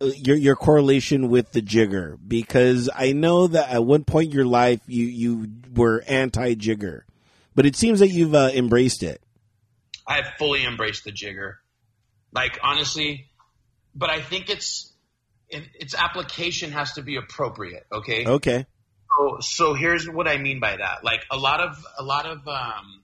your 0.00 0.36
your 0.36 0.56
correlation 0.56 1.28
with 1.28 1.52
the 1.52 1.62
jigger? 1.62 2.16
Because 2.26 2.88
I 2.94 3.12
know 3.12 3.46
that 3.46 3.70
at 3.70 3.84
one 3.84 4.04
point 4.04 4.26
in 4.26 4.32
your 4.32 4.46
life 4.46 4.80
you 4.86 5.04
you 5.04 5.46
were 5.74 6.02
anti 6.06 6.54
jigger, 6.54 7.04
but 7.54 7.66
it 7.66 7.76
seems 7.76 8.00
that 8.00 8.08
you've 8.08 8.34
uh, 8.34 8.50
embraced 8.54 9.02
it. 9.02 9.20
I 10.06 10.16
have 10.16 10.32
fully 10.38 10.64
embraced 10.64 11.04
the 11.04 11.12
jigger. 11.12 11.58
Like 12.32 12.58
honestly, 12.62 13.30
but 13.94 14.10
I 14.10 14.20
think 14.20 14.50
it's 14.50 14.92
it, 15.48 15.64
its 15.74 15.94
application 15.94 16.72
has 16.72 16.92
to 16.92 17.02
be 17.02 17.16
appropriate, 17.16 17.86
okay? 17.92 18.26
Okay. 18.26 18.66
So, 19.18 19.38
so 19.40 19.74
here's 19.74 20.08
what 20.08 20.28
I 20.28 20.38
mean 20.38 20.60
by 20.60 20.76
that. 20.76 21.04
Like 21.04 21.24
a 21.30 21.36
lot 21.36 21.60
of 21.60 21.84
a 21.98 22.02
lot 22.02 22.26
of 22.26 22.46
um, 22.46 22.99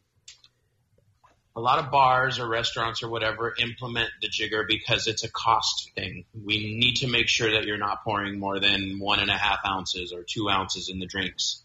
a 1.57 1.61
lot 1.61 1.79
of 1.79 1.91
bars 1.91 2.39
or 2.39 2.47
restaurants 2.47 3.03
or 3.03 3.09
whatever 3.09 3.55
implement 3.59 4.11
the 4.21 4.29
jigger 4.29 4.67
because 4.69 5.07
it's 5.07 5.25
a 5.25 5.31
cost 5.31 5.91
thing. 5.95 6.27
We 6.35 6.77
need 6.79 6.97
to 6.97 7.09
make 7.09 7.29
sure 7.29 7.51
that 7.53 7.65
you're 7.65 7.79
not 7.79 8.05
pouring 8.05 8.39
more 8.39 8.61
than 8.61 8.99
one 8.99 9.21
and 9.21 9.31
a 9.31 9.37
half 9.37 9.61
ounces 9.67 10.13
or 10.13 10.23
two 10.23 10.51
ounces 10.51 10.91
in 10.91 10.99
the 10.99 11.07
drinks 11.07 11.63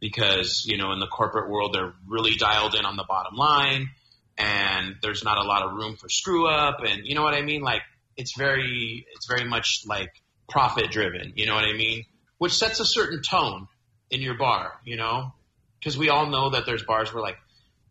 because 0.00 0.64
you 0.66 0.78
know 0.78 0.92
in 0.92 0.98
the 0.98 1.06
corporate 1.06 1.50
world 1.50 1.74
they're 1.74 1.92
really 2.06 2.36
dialed 2.36 2.74
in 2.74 2.86
on 2.86 2.96
the 2.96 3.04
bottom 3.06 3.36
line 3.36 3.90
and 4.38 4.94
there's 5.02 5.22
not 5.24 5.36
a 5.36 5.42
lot 5.42 5.62
of 5.62 5.74
room 5.74 5.96
for 5.96 6.08
screw 6.08 6.48
up 6.48 6.78
and 6.86 7.04
you 7.04 7.14
know 7.14 7.22
what 7.22 7.34
I 7.34 7.42
mean? 7.42 7.60
Like 7.60 7.82
it's 8.16 8.36
very 8.36 9.06
it's 9.14 9.26
very 9.26 9.46
much 9.46 9.82
like 9.86 10.10
profit 10.48 10.90
driven 10.90 11.34
you 11.36 11.44
know 11.44 11.54
what 11.54 11.64
I 11.64 11.74
mean? 11.74 12.04
Which 12.38 12.56
sets 12.56 12.80
a 12.80 12.86
certain 12.86 13.20
tone 13.20 13.68
in 14.10 14.22
your 14.22 14.38
bar 14.38 14.72
you 14.86 14.96
know? 14.96 15.34
Because 15.78 15.98
we 15.98 16.08
all 16.08 16.26
know 16.30 16.50
that 16.50 16.64
there's 16.64 16.82
bars 16.82 17.12
where 17.12 17.22
like 17.22 17.36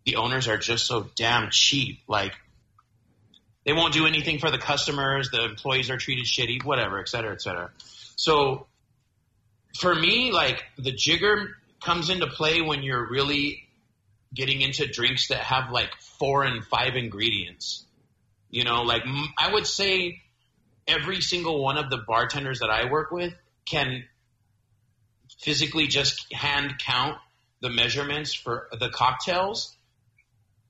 the 0.07 0.15
owners 0.15 0.47
are 0.47 0.57
just 0.57 0.87
so 0.87 1.07
damn 1.15 1.49
cheap 1.51 1.99
like 2.07 2.33
they 3.65 3.73
won't 3.73 3.93
do 3.93 4.07
anything 4.07 4.39
for 4.39 4.49
the 4.49 4.57
customers 4.57 5.29
the 5.29 5.43
employees 5.43 5.91
are 5.91 5.97
treated 5.97 6.25
shitty 6.25 6.63
whatever 6.63 6.99
et 6.99 7.07
cetera 7.07 7.31
et 7.31 7.41
cetera 7.41 7.69
so 8.15 8.65
for 9.79 9.93
me 9.93 10.31
like 10.31 10.63
the 10.79 10.91
jigger 10.91 11.49
comes 11.83 12.09
into 12.09 12.27
play 12.27 12.61
when 12.61 12.81
you're 12.81 13.07
really 13.07 13.67
getting 14.33 14.61
into 14.61 14.87
drinks 14.87 15.29
that 15.29 15.39
have 15.39 15.71
like 15.71 15.89
four 16.19 16.43
and 16.43 16.63
five 16.65 16.95
ingredients. 16.95 17.85
You 18.49 18.63
know, 18.63 18.83
like 18.83 19.03
I 19.37 19.53
would 19.53 19.67
say 19.67 20.21
every 20.87 21.21
single 21.21 21.63
one 21.63 21.77
of 21.77 21.89
the 21.89 21.97
bartenders 21.97 22.59
that 22.59 22.69
I 22.69 22.89
work 22.89 23.11
with 23.11 23.33
can 23.65 24.03
physically 25.39 25.87
just 25.87 26.31
hand 26.33 26.75
count 26.79 27.17
the 27.61 27.69
measurements 27.69 28.33
for 28.33 28.69
the 28.79 28.89
cocktails. 28.89 29.75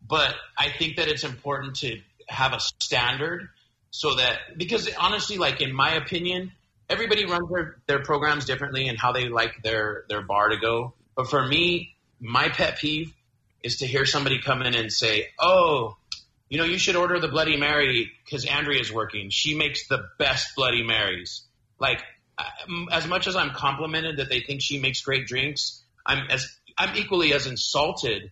But 0.06 0.36
I 0.58 0.70
think 0.70 0.98
that 0.98 1.08
it's 1.08 1.24
important 1.24 1.78
to 1.78 2.00
have 2.28 2.54
a 2.54 2.60
standard 2.60 3.50
so 3.92 4.16
that, 4.16 4.58
because 4.58 4.90
honestly, 5.00 5.38
like 5.38 5.62
in 5.62 5.74
my 5.74 5.96
opinion, 5.96 6.52
everybody 6.90 7.26
runs 7.26 7.50
their, 7.50 7.78
their 7.88 8.04
programs 8.04 8.46
differently 8.46 8.88
and 8.88 8.98
how 8.98 9.12
they 9.12 9.30
like 9.30 9.64
their, 9.64 10.04
their 10.10 10.22
bar 10.22 10.50
to 10.50 10.58
go. 10.58 10.94
But 11.16 11.30
for 11.30 11.46
me, 11.46 11.96
my 12.20 12.50
pet 12.50 12.78
peeve 12.78 13.14
is 13.64 13.78
to 13.78 13.88
hear 13.88 14.06
somebody 14.06 14.40
come 14.40 14.62
in 14.62 14.76
and 14.76 14.92
say, 14.92 15.28
"Oh, 15.40 15.98
you 16.50 16.58
know, 16.58 16.64
you 16.64 16.78
should 16.78 16.96
order 16.96 17.20
the 17.20 17.28
Bloody 17.28 17.58
Mary 17.58 18.12
because 18.24 18.46
Andrea's 18.46 18.92
working. 18.92 19.30
She 19.30 19.56
makes 19.56 19.88
the 19.88 20.08
best 20.18 20.56
Bloody 20.56 20.84
Marys." 20.84 21.44
Like, 21.80 22.04
as 22.92 23.08
much 23.08 23.28
as 23.28 23.36
I'm 23.36 23.52
complimented 23.52 24.18
that 24.18 24.30
they 24.30 24.42
think 24.42 24.62
she 24.62 24.80
makes 24.80 25.02
great 25.02 25.28
drinks, 25.28 25.84
I'm 26.06 26.28
as 26.30 26.48
I'm 26.78 26.96
equally 26.96 27.34
as 27.34 27.48
insulted 27.48 28.32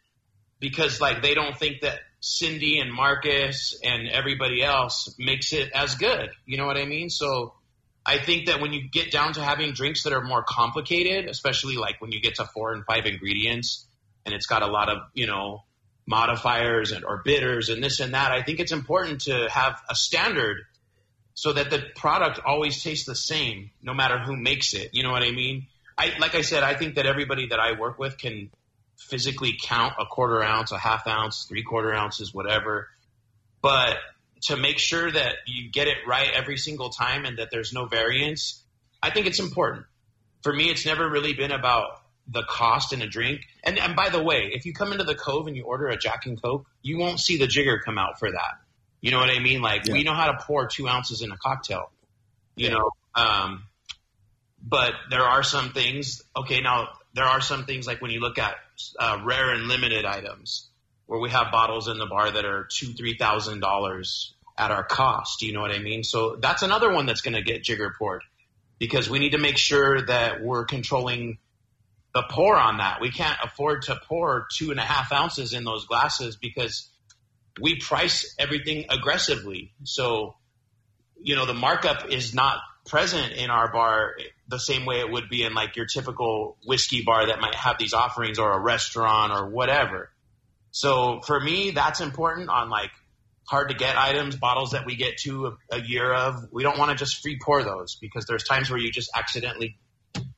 because 0.59 1.01
like 1.01 1.21
they 1.21 1.33
don't 1.33 1.57
think 1.57 1.81
that 1.81 1.99
Cindy 2.19 2.79
and 2.79 2.91
Marcus 2.91 3.79
and 3.83 4.07
everybody 4.07 4.63
else 4.63 5.13
makes 5.19 5.53
it 5.53 5.71
as 5.73 5.95
good. 5.95 6.29
You 6.45 6.57
know 6.57 6.65
what 6.65 6.77
I 6.77 6.85
mean? 6.85 7.09
So 7.09 7.53
I 8.05 8.19
think 8.19 8.47
that 8.47 8.61
when 8.61 8.73
you 8.73 8.89
get 8.89 9.11
down 9.11 9.33
to 9.33 9.43
having 9.43 9.73
drinks 9.73 10.03
that 10.03 10.13
are 10.13 10.23
more 10.23 10.43
complicated, 10.47 11.29
especially 11.29 11.75
like 11.75 12.01
when 12.01 12.11
you 12.11 12.21
get 12.21 12.35
to 12.35 12.45
four 12.45 12.73
and 12.73 12.83
five 12.85 13.05
ingredients 13.05 13.87
and 14.25 14.33
it's 14.33 14.47
got 14.47 14.63
a 14.63 14.67
lot 14.67 14.89
of, 14.89 14.99
you 15.13 15.27
know, 15.27 15.63
modifiers 16.07 16.91
and 16.91 17.03
or 17.03 17.21
bitters 17.23 17.69
and 17.69 17.83
this 17.83 17.99
and 17.99 18.13
that, 18.13 18.31
I 18.31 18.43
think 18.43 18.59
it's 18.59 18.71
important 18.71 19.21
to 19.21 19.47
have 19.49 19.79
a 19.89 19.95
standard 19.95 20.57
so 21.33 21.53
that 21.53 21.69
the 21.69 21.83
product 21.95 22.39
always 22.45 22.81
tastes 22.81 23.05
the 23.05 23.15
same 23.15 23.71
no 23.81 23.93
matter 23.93 24.19
who 24.19 24.35
makes 24.35 24.73
it. 24.73 24.91
You 24.93 25.03
know 25.03 25.11
what 25.11 25.23
I 25.23 25.31
mean? 25.31 25.67
I 25.97 26.13
like 26.19 26.35
I 26.35 26.41
said, 26.41 26.63
I 26.63 26.75
think 26.75 26.95
that 26.95 27.05
everybody 27.05 27.47
that 27.49 27.59
I 27.59 27.79
work 27.79 27.99
with 27.99 28.17
can 28.17 28.49
physically 28.97 29.57
count 29.61 29.93
a 29.99 30.05
quarter 30.05 30.41
ounce, 30.43 30.71
a 30.71 30.77
half 30.77 31.07
ounce, 31.07 31.45
three 31.45 31.63
quarter 31.63 31.93
ounces, 31.93 32.33
whatever. 32.33 32.89
But 33.61 33.97
to 34.43 34.57
make 34.57 34.77
sure 34.77 35.11
that 35.11 35.35
you 35.47 35.69
get 35.69 35.87
it 35.87 35.97
right 36.07 36.29
every 36.33 36.57
single 36.57 36.89
time 36.89 37.25
and 37.25 37.39
that 37.39 37.49
there's 37.51 37.73
no 37.73 37.85
variance, 37.85 38.63
I 39.01 39.09
think 39.09 39.27
it's 39.27 39.39
important. 39.39 39.85
For 40.43 40.53
me, 40.53 40.69
it's 40.69 40.85
never 40.85 41.09
really 41.09 41.33
been 41.33 41.51
about 41.51 42.01
the 42.27 42.43
cost 42.43 42.93
in 42.93 43.01
a 43.01 43.07
drink. 43.07 43.41
And, 43.63 43.77
and 43.79 43.95
by 43.95 44.09
the 44.09 44.21
way, 44.21 44.51
if 44.53 44.65
you 44.65 44.73
come 44.73 44.91
into 44.91 45.03
the 45.03 45.15
Cove 45.15 45.47
and 45.47 45.55
you 45.55 45.63
order 45.63 45.87
a 45.87 45.97
Jack 45.97 46.25
and 46.25 46.41
Coke, 46.41 46.65
you 46.81 46.97
won't 46.97 47.19
see 47.19 47.37
the 47.37 47.47
jigger 47.47 47.79
come 47.83 47.97
out 47.97 48.19
for 48.19 48.31
that. 48.31 48.59
You 49.01 49.11
know 49.11 49.19
what 49.19 49.29
I 49.29 49.39
mean? 49.39 49.61
Like 49.61 49.85
Yeah. 49.85 49.93
we 49.93 50.03
know 50.03 50.13
how 50.13 50.31
to 50.31 50.43
pour 50.43 50.67
two 50.67 50.87
ounces 50.87 51.21
in 51.21 51.31
a 51.31 51.37
cocktail. 51.37 51.91
You 52.55 52.69
know, 52.69 52.91
um, 53.13 53.65
but 54.61 54.93
there 55.09 55.23
are 55.23 55.43
some 55.43 55.71
things. 55.73 56.23
Okay, 56.35 56.61
now 56.61 56.89
there 57.15 57.25
are 57.25 57.41
some 57.41 57.65
things 57.65 57.87
like 57.87 58.01
when 58.01 58.11
you 58.11 58.19
look 58.19 58.37
at 58.37 58.55
uh, 58.99 59.21
rare 59.23 59.51
and 59.51 59.67
limited 59.67 60.05
items, 60.05 60.69
where 61.05 61.19
we 61.19 61.29
have 61.29 61.51
bottles 61.51 61.87
in 61.87 61.97
the 61.97 62.05
bar 62.05 62.29
that 62.29 62.45
are 62.45 62.67
two, 62.69 62.93
three 62.93 63.17
thousand 63.17 63.61
dollars 63.61 64.33
at 64.57 64.71
our 64.71 64.83
cost. 64.83 65.41
You 65.41 65.53
know 65.53 65.61
what 65.61 65.71
I 65.71 65.79
mean? 65.79 66.03
So 66.03 66.35
that's 66.35 66.61
another 66.61 66.91
one 66.91 67.05
that's 67.05 67.21
going 67.21 67.35
to 67.35 67.41
get 67.41 67.63
jigger 67.63 67.93
poured 67.97 68.23
because 68.79 69.09
we 69.09 69.19
need 69.19 69.31
to 69.31 69.37
make 69.37 69.57
sure 69.57 70.05
that 70.05 70.43
we're 70.43 70.65
controlling 70.65 71.37
the 72.13 72.23
pour 72.29 72.57
on 72.57 72.77
that. 72.77 72.99
We 73.01 73.11
can't 73.11 73.37
afford 73.43 73.83
to 73.83 73.99
pour 74.07 74.47
two 74.53 74.71
and 74.71 74.79
a 74.79 74.83
half 74.83 75.11
ounces 75.11 75.53
in 75.53 75.63
those 75.63 75.85
glasses 75.85 76.35
because 76.35 76.89
we 77.61 77.79
price 77.79 78.35
everything 78.37 78.85
aggressively. 78.89 79.73
So, 79.83 80.35
you 81.21 81.35
know, 81.35 81.45
the 81.45 81.53
markup 81.53 82.09
is 82.09 82.33
not 82.33 82.59
present 82.85 83.33
in 83.33 83.49
our 83.49 83.71
bar 83.71 84.15
the 84.47 84.59
same 84.59 84.85
way 84.85 84.99
it 84.99 85.11
would 85.11 85.29
be 85.29 85.43
in 85.43 85.53
like 85.53 85.75
your 85.75 85.85
typical 85.85 86.57
whiskey 86.65 87.03
bar 87.03 87.27
that 87.27 87.39
might 87.39 87.55
have 87.55 87.77
these 87.79 87.93
offerings 87.93 88.37
or 88.39 88.51
a 88.53 88.59
restaurant 88.59 89.31
or 89.33 89.49
whatever. 89.49 90.11
So 90.71 91.21
for 91.25 91.39
me, 91.39 91.71
that's 91.71 92.01
important 92.01 92.49
on 92.49 92.69
like 92.69 92.91
hard 93.47 93.69
to 93.69 93.75
get 93.75 93.97
items, 93.97 94.35
bottles 94.35 94.71
that 94.71 94.85
we 94.85 94.95
get 94.95 95.17
to 95.19 95.47
a, 95.71 95.75
a 95.77 95.81
year 95.81 96.13
of. 96.13 96.35
We 96.51 96.63
don't 96.63 96.77
want 96.77 96.91
to 96.91 96.97
just 96.97 97.21
free 97.21 97.39
pour 97.43 97.63
those 97.63 97.95
because 98.01 98.25
there's 98.25 98.43
times 98.43 98.69
where 98.69 98.79
you 98.79 98.91
just 98.91 99.09
accidentally, 99.15 99.77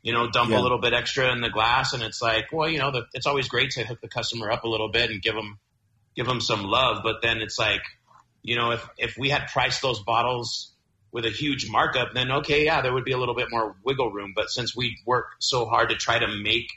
you 0.01 0.14
know, 0.14 0.30
dump 0.30 0.51
Yeah. 0.51 0.60
a 0.60 0.62
little 0.62 0.80
bit 0.80 0.93
extra 0.93 1.32
in 1.34 1.41
the 1.41 1.49
glass, 1.49 1.93
and 1.93 2.03
it's 2.03 2.22
like, 2.22 2.45
well, 2.51 2.70
you 2.70 2.80
know, 2.80 2.91
the, 2.91 3.03
it's 3.14 3.26
always 3.26 3.47
great 3.47 3.72
to 3.72 3.84
hook 3.86 3.99
the 4.01 4.08
customer 4.08 4.51
up 4.51 4.64
a 4.64 4.68
little 4.68 4.89
bit 4.89 5.10
and 5.10 5.22
give 5.22 5.36
them 5.36 5.60
give 6.16 6.26
them 6.26 6.41
some 6.41 6.64
love, 6.64 7.01
but 7.03 7.22
then 7.22 7.41
it's 7.41 7.60
like, 7.60 7.82
you 8.41 8.55
know, 8.55 8.72
if 8.72 8.88
if 8.97 9.18
we 9.18 9.30
had 9.30 9.47
priced 9.47 9.82
those 9.82 10.01
bottles 10.01 10.74
with 11.12 11.26
a 11.26 11.30
huge 11.30 11.70
markup, 11.70 12.14
then 12.14 12.32
okay, 12.32 12.66
yeah, 12.66 12.82
there 12.82 12.93
would 12.93 13.05
be 13.05 13.14
a 13.14 13.18
little 13.18 13.36
bit 13.36 13.47
more 13.49 13.76
wiggle 13.84 14.12
room. 14.12 14.34
But 14.36 14.49
since 14.49 14.76
we 14.76 14.97
work 15.05 15.28
so 15.39 15.66
hard 15.66 15.89
to 15.89 15.95
try 15.95 16.20
to 16.20 16.28
make 16.28 16.68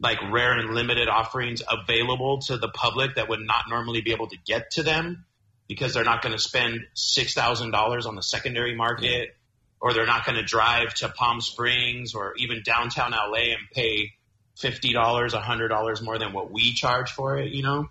like 0.00 0.18
rare 0.30 0.52
and 0.58 0.74
limited 0.74 1.08
offerings 1.08 1.62
available 1.68 2.40
to 2.40 2.58
the 2.58 2.68
public 2.68 3.14
that 3.14 3.28
would 3.28 3.40
not 3.40 3.64
normally 3.68 4.00
be 4.00 4.12
able 4.12 4.26
to 4.26 4.36
get 4.44 4.72
to 4.72 4.82
them 4.82 5.24
because 5.68 5.94
they're 5.94 6.04
not 6.04 6.20
going 6.20 6.34
to 6.34 6.38
spend 6.38 6.80
six 6.94 7.34
thousand 7.34 7.70
dollars 7.70 8.06
on 8.06 8.14
the 8.14 8.22
secondary 8.22 8.74
market, 8.74 9.34
or 9.80 9.94
they're 9.94 10.06
not 10.06 10.26
going 10.26 10.36
to 10.36 10.42
drive 10.42 10.92
to 10.94 11.08
Palm 11.08 11.40
Springs 11.40 12.14
or 12.14 12.34
even 12.36 12.62
downtown 12.64 13.12
LA 13.12 13.52
and 13.52 13.70
pay 13.72 14.12
fifty 14.56 14.92
dollars, 14.92 15.32
a 15.32 15.40
hundred 15.40 15.68
dollars 15.68 16.02
more 16.02 16.18
than 16.18 16.32
what 16.32 16.50
we 16.50 16.74
charge 16.74 17.10
for 17.10 17.38
it. 17.38 17.52
You 17.52 17.62
know, 17.62 17.88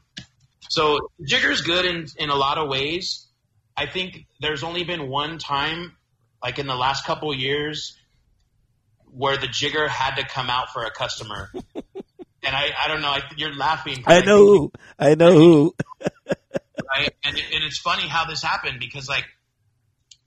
so 0.70 1.00
Jigger's 1.24 1.62
good 1.62 1.86
in 1.86 2.08
in 2.18 2.30
a 2.30 2.36
lot 2.36 2.58
of 2.58 2.70
ways. 2.70 3.26
I 3.76 3.86
think 3.88 4.26
there's 4.40 4.64
only 4.64 4.84
been 4.84 5.08
one 5.10 5.38
time, 5.38 5.94
like 6.42 6.60
in 6.60 6.68
the 6.68 6.76
last 6.76 7.06
couple 7.06 7.32
of 7.32 7.38
years, 7.38 7.98
where 9.12 9.38
the 9.38 9.48
jigger 9.48 9.88
had 9.88 10.16
to 10.16 10.26
come 10.26 10.50
out 10.50 10.72
for 10.74 10.84
a 10.84 10.92
customer. 10.92 11.52
and 11.76 12.56
I, 12.56 12.70
I 12.84 12.88
don't 12.88 13.02
know, 13.02 13.10
I, 13.10 13.22
you're 13.38 13.56
laughing. 13.56 14.04
I 14.06 14.22
know 14.22 14.38
who. 14.38 14.72
I 15.00 15.16
know 15.16 15.32
who. 15.32 15.76
right? 16.28 17.14
And, 17.24 17.38
and 17.38 17.64
it's 17.64 17.78
funny 17.78 18.08
how 18.08 18.26
this 18.26 18.44
happened 18.44 18.80
because 18.80 19.08
like 19.08 19.26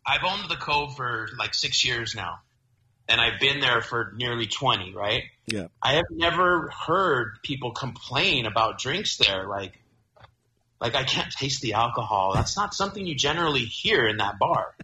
I've 0.07 0.25
owned 0.25 0.49
the 0.49 0.57
Cove 0.57 0.97
for 0.97 1.29
like 1.39 1.55
six 1.55 1.85
years 1.85 2.15
now, 2.15 2.39
and 3.09 3.21
I've 3.21 3.41
been 3.41 3.61
there 3.61 3.81
for 3.81 4.15
nearly 4.17 4.47
twenty. 4.47 4.95
Right? 4.95 5.25
Yeah. 5.47 5.67
I 5.83 5.95
have 5.95 6.07
never 6.11 6.71
heard 6.87 7.39
people 7.43 7.73
complain 7.73 8.47
about 8.47 8.79
drinks 8.79 9.17
there. 9.17 9.47
Like, 9.49 9.73
like 10.81 10.95
I 10.95 11.05
can't 11.05 11.31
taste 11.31 11.63
the 11.63 11.75
alcohol. 11.75 12.33
That's 12.35 12.57
not 12.57 12.75
something 12.75 13.07
you 13.07 13.15
generally 13.15 13.65
hear 13.65 14.07
in 14.07 14.19
that 14.19 14.39
bar. 14.39 14.75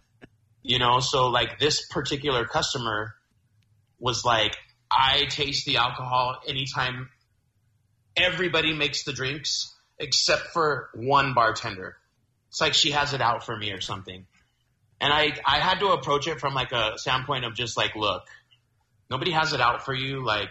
You 0.61 0.79
know, 0.79 0.99
so 0.99 1.27
like 1.27 1.59
this 1.59 1.87
particular 1.87 2.45
customer 2.45 3.13
was 3.99 4.23
like, 4.23 4.55
I 4.89 5.25
taste 5.29 5.65
the 5.65 5.77
alcohol 5.77 6.37
anytime 6.47 7.09
everybody 8.15 8.73
makes 8.73 9.03
the 9.03 9.13
drinks 9.13 9.75
except 9.99 10.47
for 10.53 10.89
one 10.93 11.33
bartender. 11.33 11.97
It's 12.49 12.61
like 12.61 12.73
she 12.73 12.91
has 12.91 13.13
it 13.13 13.21
out 13.21 13.45
for 13.45 13.57
me 13.57 13.71
or 13.71 13.81
something. 13.81 14.25
And 15.01 15.11
I, 15.11 15.33
I 15.45 15.59
had 15.59 15.79
to 15.79 15.87
approach 15.87 16.27
it 16.27 16.39
from 16.39 16.53
like 16.53 16.71
a 16.71 16.97
standpoint 16.97 17.45
of 17.45 17.55
just 17.55 17.75
like, 17.75 17.95
look, 17.95 18.23
nobody 19.09 19.31
has 19.31 19.53
it 19.53 19.59
out 19.59 19.83
for 19.83 19.93
you. 19.93 20.23
Like, 20.23 20.49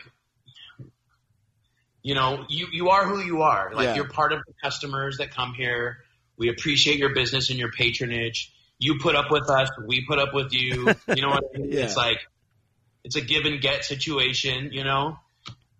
you 2.02 2.14
know, 2.14 2.44
you, 2.48 2.66
you 2.72 2.90
are 2.90 3.06
who 3.06 3.20
you 3.20 3.42
are. 3.42 3.72
Like 3.74 3.88
Yeah. 3.88 3.94
you're 3.96 4.08
part 4.08 4.32
of 4.32 4.40
the 4.46 4.52
customers 4.62 5.18
that 5.18 5.34
come 5.34 5.54
here. 5.54 5.98
We 6.36 6.48
appreciate 6.48 6.98
your 6.98 7.14
business 7.14 7.50
and 7.50 7.58
your 7.58 7.70
patronage. 7.70 8.52
You 8.78 8.98
put 8.98 9.14
up 9.14 9.30
with 9.30 9.48
us. 9.48 9.68
We 9.86 10.04
put 10.06 10.18
up 10.18 10.34
with 10.34 10.52
you. 10.52 10.92
You 11.08 11.22
know 11.22 11.28
what 11.28 11.44
I 11.54 11.58
mean? 11.58 11.72
Yeah. 11.72 11.84
It's 11.84 11.96
like, 11.96 12.18
it's 13.04 13.16
a 13.16 13.20
give 13.20 13.44
and 13.44 13.60
get 13.60 13.84
situation, 13.84 14.70
you 14.72 14.84
know? 14.84 15.16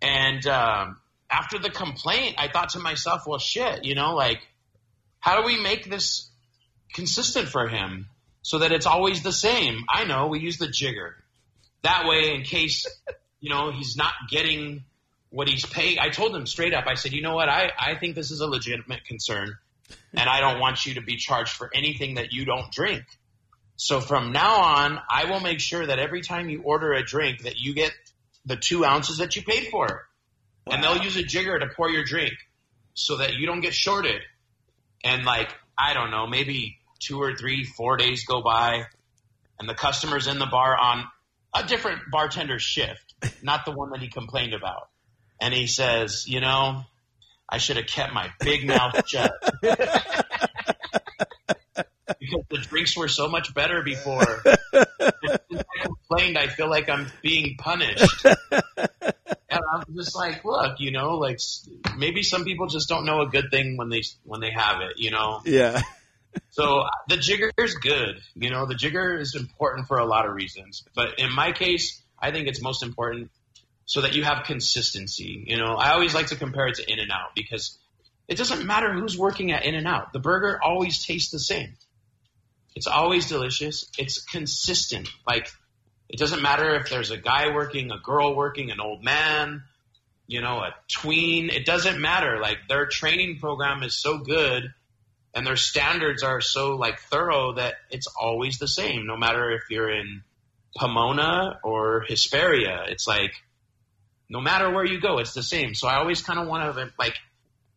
And, 0.01 0.45
um, 0.47 0.97
after 1.29 1.57
the 1.57 1.69
complaint, 1.69 2.35
I 2.37 2.47
thought 2.47 2.69
to 2.69 2.79
myself, 2.79 3.23
well, 3.25 3.39
shit, 3.39 3.83
you 3.85 3.95
know, 3.95 4.13
like, 4.13 4.39
how 5.19 5.39
do 5.41 5.45
we 5.47 5.59
make 5.59 5.89
this 5.89 6.29
consistent 6.93 7.47
for 7.47 7.67
him 7.67 8.07
so 8.43 8.59
that 8.59 8.71
it's 8.71 8.85
always 8.85 9.23
the 9.23 9.31
same? 9.31 9.83
I 9.89 10.03
know 10.05 10.27
we 10.27 10.39
use 10.39 10.57
the 10.57 10.67
jigger. 10.67 11.15
That 11.81 12.05
way, 12.07 12.35
in 12.35 12.43
case, 12.43 12.85
you 13.39 13.49
know, 13.49 13.71
he's 13.71 13.97
not 13.97 14.13
getting 14.29 14.83
what 15.33 15.47
he's 15.47 15.65
paying. 15.65 15.97
I 15.99 16.09
told 16.09 16.35
him 16.35 16.45
straight 16.45 16.75
up, 16.75 16.85
I 16.87 16.93
said, 16.93 17.11
you 17.11 17.23
know 17.23 17.33
what? 17.33 17.49
I, 17.49 17.71
I 17.77 17.95
think 17.95 18.13
this 18.13 18.29
is 18.29 18.39
a 18.39 18.45
legitimate 18.45 19.03
concern 19.03 19.57
and 20.13 20.29
I 20.29 20.39
don't 20.39 20.59
want 20.59 20.85
you 20.85 20.93
to 20.93 21.01
be 21.01 21.17
charged 21.17 21.53
for 21.53 21.71
anything 21.73 22.15
that 22.15 22.31
you 22.31 22.45
don't 22.45 22.71
drink. 22.71 23.03
So 23.75 23.99
from 23.99 24.31
now 24.31 24.61
on, 24.61 24.99
I 25.09 25.25
will 25.25 25.39
make 25.39 25.59
sure 25.59 25.83
that 25.83 25.97
every 25.97 26.21
time 26.21 26.49
you 26.49 26.61
order 26.61 26.93
a 26.93 27.03
drink 27.03 27.43
that 27.43 27.57
you 27.57 27.73
get 27.73 27.91
the 28.45 28.55
two 28.55 28.85
ounces 28.85 29.17
that 29.17 29.35
you 29.35 29.41
paid 29.41 29.69
for. 29.71 30.07
And 30.67 30.83
they'll 30.83 31.01
use 31.01 31.17
a 31.17 31.23
jigger 31.23 31.57
to 31.57 31.67
pour 31.75 31.89
your 31.89 32.03
drink 32.03 32.33
so 32.93 33.17
that 33.17 33.33
you 33.33 33.47
don't 33.47 33.61
get 33.61 33.73
shorted. 33.73 34.21
And 35.03 35.25
like, 35.25 35.49
I 35.75 35.95
don't 35.95 36.11
know, 36.11 36.27
maybe 36.27 36.77
two 36.99 37.19
or 37.19 37.35
three, 37.35 37.63
four 37.63 37.97
days 37.97 38.23
go 38.25 38.43
by 38.43 38.83
and 39.59 39.67
the 39.67 39.73
customer's 39.73 40.27
in 40.27 40.37
the 40.37 40.45
bar 40.45 40.77
on 40.77 41.05
a 41.55 41.65
different 41.65 42.01
bartender's 42.11 42.61
shift, 42.61 43.15
not 43.41 43.65
the 43.65 43.71
one 43.71 43.89
that 43.89 43.99
he 43.99 44.09
complained 44.09 44.53
about. 44.53 44.89
And 45.43 45.53
he 45.53 45.67
says, 45.67 46.23
you 46.25 46.39
know, 46.39 46.85
I 47.49 47.57
should 47.57 47.75
have 47.75 47.85
kept 47.85 48.13
my 48.13 48.29
big 48.39 48.65
mouth 48.65 49.05
shut. 49.05 49.33
because 49.61 49.77
the 52.49 52.59
drinks 52.61 52.95
were 52.95 53.09
so 53.09 53.27
much 53.27 53.53
better 53.53 53.83
before. 53.83 54.41
I 54.73 55.11
complained, 55.81 56.37
I 56.37 56.47
feel 56.47 56.69
like 56.69 56.89
I'm 56.89 57.11
being 57.21 57.57
punished. 57.57 58.23
And 58.23 59.61
I'm 59.73 59.83
just 59.93 60.15
like, 60.15 60.45
look, 60.45 60.79
you 60.79 60.91
know, 60.91 61.17
like 61.17 61.39
maybe 61.97 62.23
some 62.23 62.45
people 62.45 62.67
just 62.67 62.87
don't 62.87 63.05
know 63.05 63.19
a 63.19 63.27
good 63.27 63.51
thing 63.51 63.75
when 63.75 63.89
they 63.89 64.03
when 64.23 64.39
they 64.39 64.51
have 64.51 64.79
it, 64.79 64.93
you 64.95 65.11
know. 65.11 65.41
Yeah. 65.43 65.81
So 66.51 66.85
the 67.09 67.17
jigger 67.17 67.51
is 67.57 67.75
good. 67.75 68.21
You 68.33 68.49
know, 68.49 68.65
the 68.65 68.75
jigger 68.75 69.19
is 69.19 69.35
important 69.35 69.89
for 69.89 69.97
a 69.97 70.05
lot 70.05 70.25
of 70.25 70.33
reasons. 70.33 70.85
But 70.95 71.19
in 71.19 71.35
my 71.35 71.51
case, 71.51 72.01
I 72.17 72.31
think 72.31 72.47
it's 72.47 72.61
most 72.61 72.81
important 72.81 73.29
so 73.85 74.01
that 74.01 74.15
you 74.15 74.23
have 74.23 74.45
consistency. 74.45 75.43
You 75.47 75.57
know, 75.57 75.75
I 75.75 75.91
always 75.91 76.13
like 76.13 76.27
to 76.27 76.35
compare 76.35 76.67
it 76.67 76.75
to 76.75 76.91
In 76.91 76.99
and 76.99 77.11
Out 77.11 77.35
because 77.35 77.77
it 78.27 78.37
doesn't 78.37 78.65
matter 78.65 78.93
who's 78.93 79.17
working 79.17 79.51
at 79.51 79.65
In 79.65 79.75
and 79.75 79.87
Out. 79.87 80.13
The 80.13 80.19
burger 80.19 80.59
always 80.63 81.05
tastes 81.05 81.31
the 81.31 81.39
same. 81.39 81.73
It's 82.75 82.87
always 82.87 83.27
delicious. 83.27 83.89
It's 83.97 84.23
consistent. 84.23 85.09
Like 85.27 85.49
it 86.09 86.17
doesn't 86.17 86.41
matter 86.41 86.75
if 86.75 86.89
there's 86.89 87.11
a 87.11 87.17
guy 87.17 87.53
working, 87.53 87.91
a 87.91 87.99
girl 87.99 88.35
working, 88.35 88.71
an 88.71 88.79
old 88.79 89.03
man, 89.03 89.63
you 90.27 90.41
know, 90.41 90.59
a 90.59 90.73
tween. 90.91 91.49
It 91.49 91.65
doesn't 91.65 91.99
matter. 91.99 92.39
Like 92.41 92.57
their 92.67 92.87
training 92.87 93.39
program 93.39 93.83
is 93.83 94.01
so 94.01 94.19
good 94.19 94.73
and 95.33 95.45
their 95.45 95.55
standards 95.55 96.23
are 96.23 96.41
so 96.41 96.75
like 96.75 96.99
thorough 96.99 97.53
that 97.53 97.75
it's 97.89 98.07
always 98.07 98.57
the 98.57 98.67
same 98.67 99.05
no 99.05 99.17
matter 99.17 99.51
if 99.51 99.63
you're 99.69 99.89
in 99.89 100.23
pomona 100.75 101.59
or 101.63 102.05
hesperia 102.07 102.85
it's 102.87 103.07
like 103.07 103.33
no 104.29 104.39
matter 104.41 104.71
where 104.71 104.85
you 104.85 104.99
go 105.01 105.19
it's 105.19 105.33
the 105.33 105.43
same 105.43 105.73
so 105.75 105.87
i 105.87 105.95
always 105.97 106.21
kind 106.21 106.39
of 106.39 106.47
want 106.47 106.75
to 106.75 106.91
like 106.99 107.15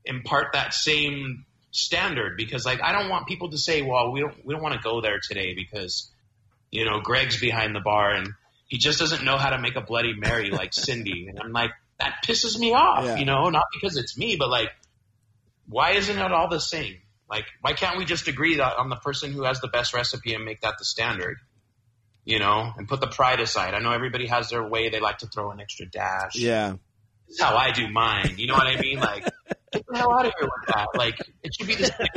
impart 0.05 0.53
that 0.53 0.73
same 0.73 1.45
standard 1.71 2.37
because 2.37 2.65
like 2.65 2.81
i 2.83 2.93
don't 2.93 3.09
want 3.11 3.27
people 3.27 3.51
to 3.51 3.59
say 3.59 3.83
well 3.83 4.13
we 4.13 4.21
don't 4.21 4.45
we 4.47 4.55
don't 4.55 4.63
want 4.63 4.75
to 4.75 4.81
go 4.81 5.01
there 5.01 5.19
today 5.23 5.55
because 5.55 6.11
you 6.71 6.85
know 6.85 7.01
greg's 7.01 7.39
behind 7.41 7.75
the 7.75 7.81
bar 7.81 8.11
and 8.15 8.29
he 8.69 8.79
just 8.79 8.99
doesn't 8.99 9.25
know 9.25 9.37
how 9.37 9.51
to 9.51 9.59
make 9.61 9.77
a 9.77 9.81
bloody 9.81 10.15
mary 10.15 10.51
like 10.51 10.73
cindy 10.87 11.27
and 11.29 11.39
i'm 11.41 11.53
like 11.53 11.71
that 11.99 12.15
pisses 12.27 12.59
me 12.59 12.73
off 12.73 13.05
Yeah. 13.05 13.17
you 13.17 13.25
know 13.25 13.49
not 13.51 13.65
because 13.75 13.97
it's 13.97 14.17
me 14.17 14.37
but 14.39 14.49
like 14.49 14.71
why 15.69 15.93
isn't 15.93 16.17
it 16.17 16.33
all 16.33 16.49
the 16.49 16.61
same 16.61 16.97
Like, 17.29 17.47
why 17.61 17.73
can't 17.73 17.99
we 17.99 18.05
just 18.05 18.29
agree 18.29 18.57
that 18.59 18.77
on 18.79 18.89
the 18.89 18.95
person 18.97 19.33
who 19.33 19.43
has 19.43 19.61
the 19.61 19.67
best 19.67 19.93
recipe 19.93 20.33
and 20.35 20.45
make 20.45 20.61
that 20.61 20.75
the 20.79 20.85
standard? 20.85 21.39
You 22.27 22.39
know, 22.41 22.73
and 22.77 22.87
put 22.87 23.01
the 23.01 23.07
pride 23.07 23.41
aside. 23.41 23.73
I 23.73 23.79
know 23.79 23.93
everybody 23.93 24.27
has 24.27 24.51
their 24.51 24.69
way. 24.69 24.91
They 24.91 25.01
like 25.01 25.19
to 25.19 25.29
throw 25.29 25.53
an 25.53 25.61
extra 25.61 25.87
dash. 25.87 26.35
Yeah. 26.35 26.75
This 27.29 27.37
is 27.37 27.41
how 27.41 27.57
I 27.57 27.71
do 27.71 27.89
mine. 27.89 28.35
You 28.37 28.49
know 28.49 28.55
what 28.55 28.67
I 28.67 28.79
mean? 28.79 28.99
Like, 28.99 29.25
get 29.73 29.87
the 29.87 29.97
hell 29.97 30.13
out 30.13 30.27
of 30.27 30.33
here 30.39 30.49
with 30.49 30.75
that. 30.75 30.89
Like, 30.95 31.19
it 31.45 31.55
should 31.55 31.69
be 31.69 31.77
the 31.77 31.87
same. 31.87 32.09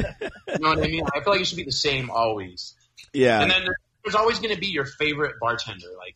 You 0.47 0.59
know 0.59 0.69
what 0.69 0.79
I 0.79 0.87
mean? 0.87 1.03
I 1.15 1.23
feel 1.23 1.33
like 1.33 1.41
it 1.41 1.47
should 1.47 1.57
be 1.57 1.63
the 1.63 1.71
same 1.71 2.09
always. 2.09 2.73
Yeah. 3.13 3.39
And 3.39 3.51
then 3.51 3.67
there's 4.03 4.15
always 4.15 4.39
going 4.39 4.53
to 4.53 4.59
be 4.59 4.67
your 4.67 4.85
favorite 4.85 5.35
bartender, 5.39 5.89
like 5.97 6.15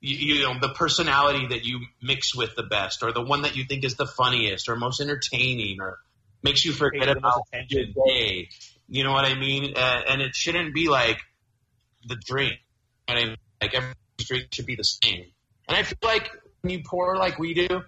you, 0.00 0.36
you 0.36 0.42
know 0.42 0.58
the 0.60 0.68
personality 0.68 1.48
that 1.48 1.64
you 1.64 1.80
mix 2.02 2.34
with 2.34 2.54
the 2.56 2.62
best, 2.62 3.02
or 3.02 3.12
the 3.12 3.22
one 3.22 3.42
that 3.42 3.56
you 3.56 3.64
think 3.64 3.84
is 3.84 3.96
the 3.96 4.06
funniest, 4.06 4.68
or 4.68 4.76
most 4.76 5.00
entertaining, 5.00 5.78
or 5.80 5.98
makes 6.42 6.64
you 6.64 6.72
forget 6.72 7.06
Pays 7.06 7.14
the 7.14 7.20
most 7.20 7.48
about 7.52 7.70
your 7.70 7.86
day. 8.06 8.48
You 8.88 9.02
know 9.02 9.12
what 9.12 9.24
I 9.24 9.34
mean? 9.34 9.72
And, 9.76 10.04
and 10.08 10.22
it 10.22 10.34
shouldn't 10.34 10.74
be 10.74 10.88
like 10.88 11.18
the 12.06 12.16
drink. 12.16 12.54
Know 13.08 13.14
what 13.14 13.22
I 13.22 13.26
mean? 13.26 13.36
Like 13.60 13.74
every 13.74 13.92
drink 14.18 14.46
should 14.52 14.66
be 14.66 14.76
the 14.76 14.84
same. 14.84 15.26
And 15.68 15.76
I 15.76 15.82
feel 15.82 15.98
like 16.02 16.30
when 16.62 16.72
you 16.72 16.82
pour 16.84 17.16
like 17.16 17.38
we 17.38 17.54
do, 17.54 17.82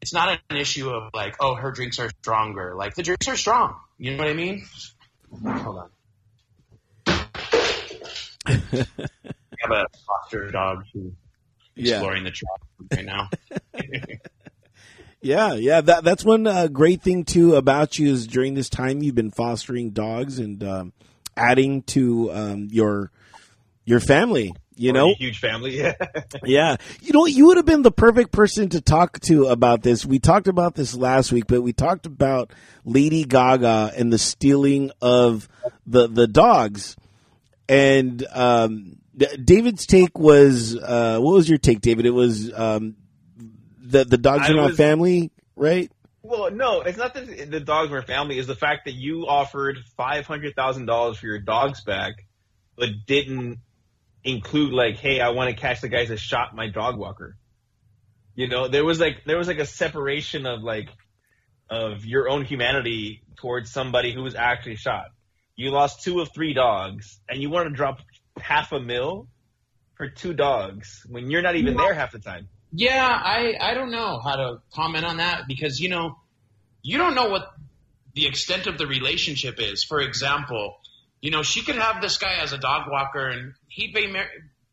it's 0.00 0.12
not 0.12 0.38
an 0.50 0.56
issue 0.56 0.90
of 0.90 1.10
like, 1.14 1.36
oh, 1.40 1.54
her 1.54 1.72
drinks 1.72 1.98
are 1.98 2.10
stronger. 2.22 2.74
Like 2.76 2.94
the 2.94 3.02
drinks 3.02 3.26
are 3.28 3.36
strong. 3.36 3.74
You 3.98 4.12
know 4.12 4.18
what 4.18 4.28
I 4.28 4.34
mean? 4.34 4.64
Hold 5.44 5.78
on. 5.78 5.90
I 8.46 8.56
have 9.60 9.70
a 9.72 9.84
foster 10.06 10.50
dog 10.50 10.84
who's 10.92 11.12
Yeah. 11.74 11.94
exploring 11.96 12.24
the 12.24 12.30
trap 12.30 12.62
right 12.92 13.04
now. 13.04 13.28
Yeah, 15.20 15.54
yeah. 15.54 15.80
That 15.80 16.04
that's 16.04 16.24
one 16.24 16.46
uh, 16.46 16.68
great 16.68 17.02
thing 17.02 17.24
too 17.24 17.56
about 17.56 17.98
you 17.98 18.12
is 18.12 18.24
during 18.28 18.54
this 18.54 18.68
time 18.68 19.02
you've 19.02 19.16
been 19.16 19.32
fostering 19.32 19.90
dogs 19.90 20.38
and 20.38 20.62
um, 20.62 20.92
adding 21.36 21.82
to 21.82 22.32
um, 22.32 22.68
your 22.70 23.10
your 23.88 24.00
family. 24.00 24.54
You 24.80 24.92
know, 24.92 25.08
Or 25.08 25.14
huge 25.18 25.40
family. 25.40 25.76
Yeah. 25.80 25.94
yeah. 26.44 26.76
You 27.00 27.12
know, 27.12 27.26
you 27.26 27.46
would 27.46 27.56
have 27.56 27.66
been 27.66 27.82
the 27.82 27.90
perfect 27.90 28.30
person 28.30 28.68
to 28.68 28.80
talk 28.80 29.18
to 29.22 29.46
about 29.46 29.82
this. 29.82 30.06
We 30.06 30.20
talked 30.20 30.46
about 30.46 30.76
this 30.76 30.94
last 30.94 31.32
week, 31.32 31.46
but 31.48 31.62
we 31.62 31.72
talked 31.72 32.06
about 32.06 32.52
Lady 32.84 33.24
Gaga 33.24 33.92
and 33.96 34.12
the 34.12 34.18
stealing 34.18 34.92
of 35.02 35.48
the 35.86 36.06
the 36.06 36.28
dogs. 36.28 36.96
And 37.68 38.24
um, 38.32 38.96
David's 39.16 39.84
take 39.86 40.16
was 40.16 40.76
uh, 40.76 41.18
what 41.18 41.34
was 41.34 41.48
your 41.48 41.58
take, 41.58 41.80
David? 41.80 42.06
It 42.06 42.10
was 42.10 42.52
um, 42.54 42.94
the 43.80 44.04
the 44.04 44.16
dogs 44.18 44.48
I 44.48 44.52
are 44.52 44.56
not 44.56 44.66
was- 44.68 44.76
family, 44.76 45.32
right? 45.56 45.90
Well, 46.22 46.50
no, 46.50 46.82
it's 46.82 46.98
not 46.98 47.14
that 47.14 47.50
the 47.50 47.60
dogs 47.60 47.90
were 47.90 48.02
family. 48.02 48.38
It's 48.38 48.46
the 48.48 48.54
fact 48.54 48.84
that 48.84 48.92
you 48.92 49.26
offered 49.26 49.78
five 49.96 50.26
hundred 50.26 50.54
thousand 50.54 50.86
dollars 50.86 51.16
for 51.18 51.26
your 51.26 51.38
dogs 51.38 51.82
back, 51.82 52.26
but 52.76 52.90
didn't 53.06 53.58
include 54.30 54.72
like, 54.72 54.98
hey, 54.98 55.20
I 55.20 55.30
want 55.30 55.50
to 55.50 55.60
catch 55.60 55.80
the 55.80 55.88
guys 55.88 56.08
that 56.08 56.18
shot 56.18 56.54
my 56.54 56.68
dog 56.68 56.96
walker. 56.96 57.36
You 58.34 58.48
know, 58.48 58.68
there 58.68 58.84
was 58.84 59.00
like 59.00 59.24
there 59.26 59.36
was 59.36 59.48
like 59.48 59.58
a 59.58 59.66
separation 59.66 60.46
of 60.46 60.62
like 60.62 60.88
of 61.68 62.04
your 62.04 62.28
own 62.28 62.44
humanity 62.44 63.22
towards 63.36 63.70
somebody 63.70 64.12
who 64.12 64.22
was 64.22 64.34
actually 64.34 64.76
shot. 64.76 65.06
You 65.56 65.70
lost 65.70 66.02
two 66.02 66.20
of 66.20 66.32
three 66.32 66.54
dogs, 66.54 67.18
and 67.28 67.42
you 67.42 67.50
want 67.50 67.68
to 67.68 67.74
drop 67.74 67.98
half 68.40 68.72
a 68.72 68.80
mil 68.80 69.26
for 69.96 70.08
two 70.08 70.32
dogs 70.32 71.04
when 71.08 71.30
you're 71.30 71.42
not 71.42 71.56
even 71.56 71.76
there 71.76 71.94
half 71.94 72.12
the 72.12 72.20
time. 72.20 72.48
Yeah, 72.72 73.06
I 73.06 73.54
I 73.60 73.74
don't 73.74 73.90
know 73.90 74.20
how 74.20 74.36
to 74.36 74.62
comment 74.72 75.04
on 75.04 75.16
that 75.16 75.48
because 75.48 75.80
you 75.80 75.88
know 75.88 76.16
you 76.82 76.98
don't 76.98 77.14
know 77.14 77.28
what 77.28 77.50
the 78.14 78.26
extent 78.26 78.66
of 78.66 78.78
the 78.78 78.86
relationship 78.86 79.56
is. 79.58 79.84
For 79.84 80.00
example, 80.00 80.76
you 81.20 81.30
know 81.30 81.42
she 81.42 81.62
could 81.62 81.76
have 81.76 82.00
this 82.00 82.16
guy 82.18 82.34
as 82.42 82.52
a 82.52 82.58
dog 82.58 82.90
walker 82.90 83.26
and 83.28 83.54
he 83.68 83.90
may 83.92 84.24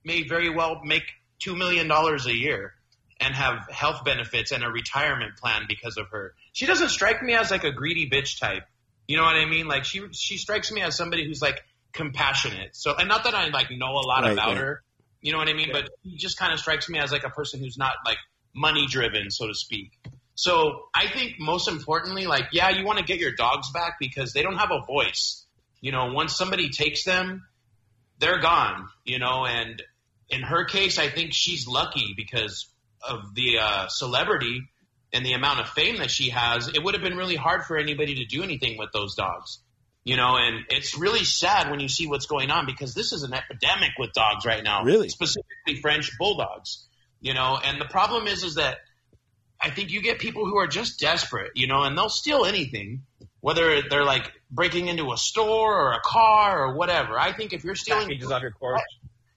may 0.04 0.24
very 0.28 0.50
well 0.50 0.82
make 0.84 1.04
two 1.40 1.56
million 1.56 1.88
dollars 1.88 2.26
a 2.26 2.36
year 2.36 2.74
and 3.20 3.34
have 3.34 3.68
health 3.70 4.04
benefits 4.04 4.52
and 4.52 4.64
a 4.64 4.70
retirement 4.70 5.38
plan 5.38 5.64
because 5.70 5.98
of 5.98 6.08
her. 6.10 6.34
She 6.52 6.66
doesn't 6.66 6.90
strike 6.90 7.24
me 7.24 7.34
as 7.34 7.50
like 7.50 7.64
a 7.64 7.72
greedy 7.72 8.10
bitch 8.10 8.40
type. 8.40 8.64
You 9.08 9.18
know 9.18 9.24
what 9.24 9.36
I 9.36 9.46
mean? 9.46 9.68
Like 9.68 9.86
she 9.86 10.02
she 10.12 10.38
strikes 10.38 10.72
me 10.72 10.82
as 10.82 10.96
somebody 10.98 11.26
who's 11.26 11.42
like 11.42 11.62
compassionate. 11.94 12.76
So 12.76 12.94
and 12.96 13.08
not 13.08 13.24
that 13.24 13.34
I 13.34 13.48
like 13.50 13.72
know 13.72 13.92
a 13.94 14.06
lot 14.06 14.24
Right, 14.24 14.34
about 14.34 14.50
right. 14.50 14.58
her. 14.58 14.84
You 15.22 15.32
know 15.32 15.40
what 15.40 15.48
I 15.50 15.54
mean? 15.54 15.70
But 15.72 15.90
he 16.04 16.18
just 16.18 16.38
kind 16.38 16.54
of 16.54 16.60
strikes 16.60 16.88
me 16.90 17.00
as 17.00 17.12
like 17.12 17.24
a 17.24 17.30
person 17.30 17.60
who's 17.60 17.78
not 17.78 17.94
like 18.06 18.18
money 18.54 18.86
driven, 18.88 19.32
so 19.32 19.48
to 19.48 19.56
speak. 19.56 19.92
So 20.36 20.84
I 20.94 21.08
think 21.08 21.40
most 21.40 21.68
importantly, 21.68 22.28
like, 22.28 22.50
yeah, 22.52 22.70
you 22.70 22.86
want 22.86 23.00
to 23.00 23.06
get 23.06 23.20
your 23.20 23.32
dogs 23.32 23.72
back 23.72 23.94
because 24.00 24.34
they 24.34 24.44
don't 24.44 24.58
have 24.58 24.70
a 24.72 24.86
voice. 24.86 25.45
You 25.82 25.92
know, 25.92 26.14
once 26.14 26.36
somebody 26.36 26.70
takes 26.70 27.04
them, 27.04 27.46
they're 28.20 28.40
gone, 28.40 28.88
you 29.04 29.20
know, 29.20 29.46
and 29.46 29.82
in 30.30 30.42
her 30.42 30.66
case, 30.66 30.98
I 30.98 31.10
think 31.10 31.32
she's 31.34 31.68
lucky 31.68 32.14
because 32.16 32.68
of 33.08 33.36
the 33.36 33.60
uh, 33.62 33.88
celebrity 33.88 34.62
and 35.14 35.26
the 35.26 35.34
amount 35.34 35.60
of 35.60 35.70
fame 35.70 35.98
that 35.98 36.10
she 36.10 36.30
has. 36.30 36.68
It 36.68 36.84
would 36.84 36.94
have 36.94 37.04
been 37.04 37.18
really 37.18 37.36
hard 37.36 37.64
for 37.66 37.78
anybody 37.78 38.16
to 38.16 38.26
do 38.26 38.44
anything 38.44 38.78
with 38.78 38.92
those 38.94 39.16
dogs. 39.16 39.60
You 40.04 40.18
know, 40.18 40.36
and 40.38 40.66
it's 40.70 40.98
really 40.98 41.24
sad 41.24 41.72
when 41.72 41.80
you 41.80 41.90
see 41.90 42.06
what's 42.06 42.28
going 42.28 42.52
on 42.52 42.68
because 42.68 42.94
this 42.94 43.12
is 43.12 43.24
an 43.24 43.34
epidemic 43.34 43.92
with 43.98 44.14
dogs 44.14 44.46
right 44.46 44.64
now. 44.64 44.84
Really? 44.84 45.10
Specifically 45.10 45.82
French 45.82 46.12
bulldogs. 46.20 46.86
You 47.22 47.34
know, 47.34 47.58
and 47.64 47.82
the 47.82 47.86
problem 47.86 48.28
is 48.28 48.44
is 48.44 48.56
that 48.56 48.78
I 49.60 49.72
think 49.72 49.92
you 49.92 50.02
get 50.02 50.20
people 50.20 50.46
who 50.46 50.58
are 50.58 50.68
just 50.68 51.00
desperate, 51.00 51.54
you 51.56 51.68
know, 51.68 51.82
and 51.82 51.98
they'll 51.98 52.10
steal 52.10 52.46
anything, 52.46 53.02
whether 53.46 53.84
they're 53.88 54.04
like 54.04 54.32
breaking 54.50 54.88
into 54.88 55.12
a 55.12 55.18
store 55.18 55.80
or 55.80 55.92
a 55.92 56.00
car 56.04 56.66
or 56.66 56.76
whatever. 56.76 57.16
I 57.16 57.32
think 57.32 57.54
if 57.54 57.64
you're 57.64 57.76
stealing 57.76 58.08
Packages 58.08 58.32
off 58.32 58.42
your 58.42 58.56
porch. 58.60 58.82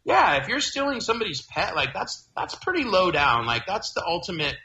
yeah, 0.03 0.37
if 0.37 0.49
you're 0.49 0.61
stealing 0.61 1.03
somebody's 1.03 1.43
pet, 1.43 1.77
like 1.77 1.93
that's 1.93 2.27
that's 2.35 2.55
pretty 2.55 2.85
low 2.85 3.11
down. 3.11 3.45
Like 3.45 3.67
that's 3.67 3.93
the 3.93 4.03
ultimate. 4.03 4.57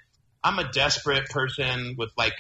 I'm 0.42 0.60
a 0.60 0.72
desperate 0.72 1.26
person 1.26 1.96
with 1.98 2.12
like 2.18 2.32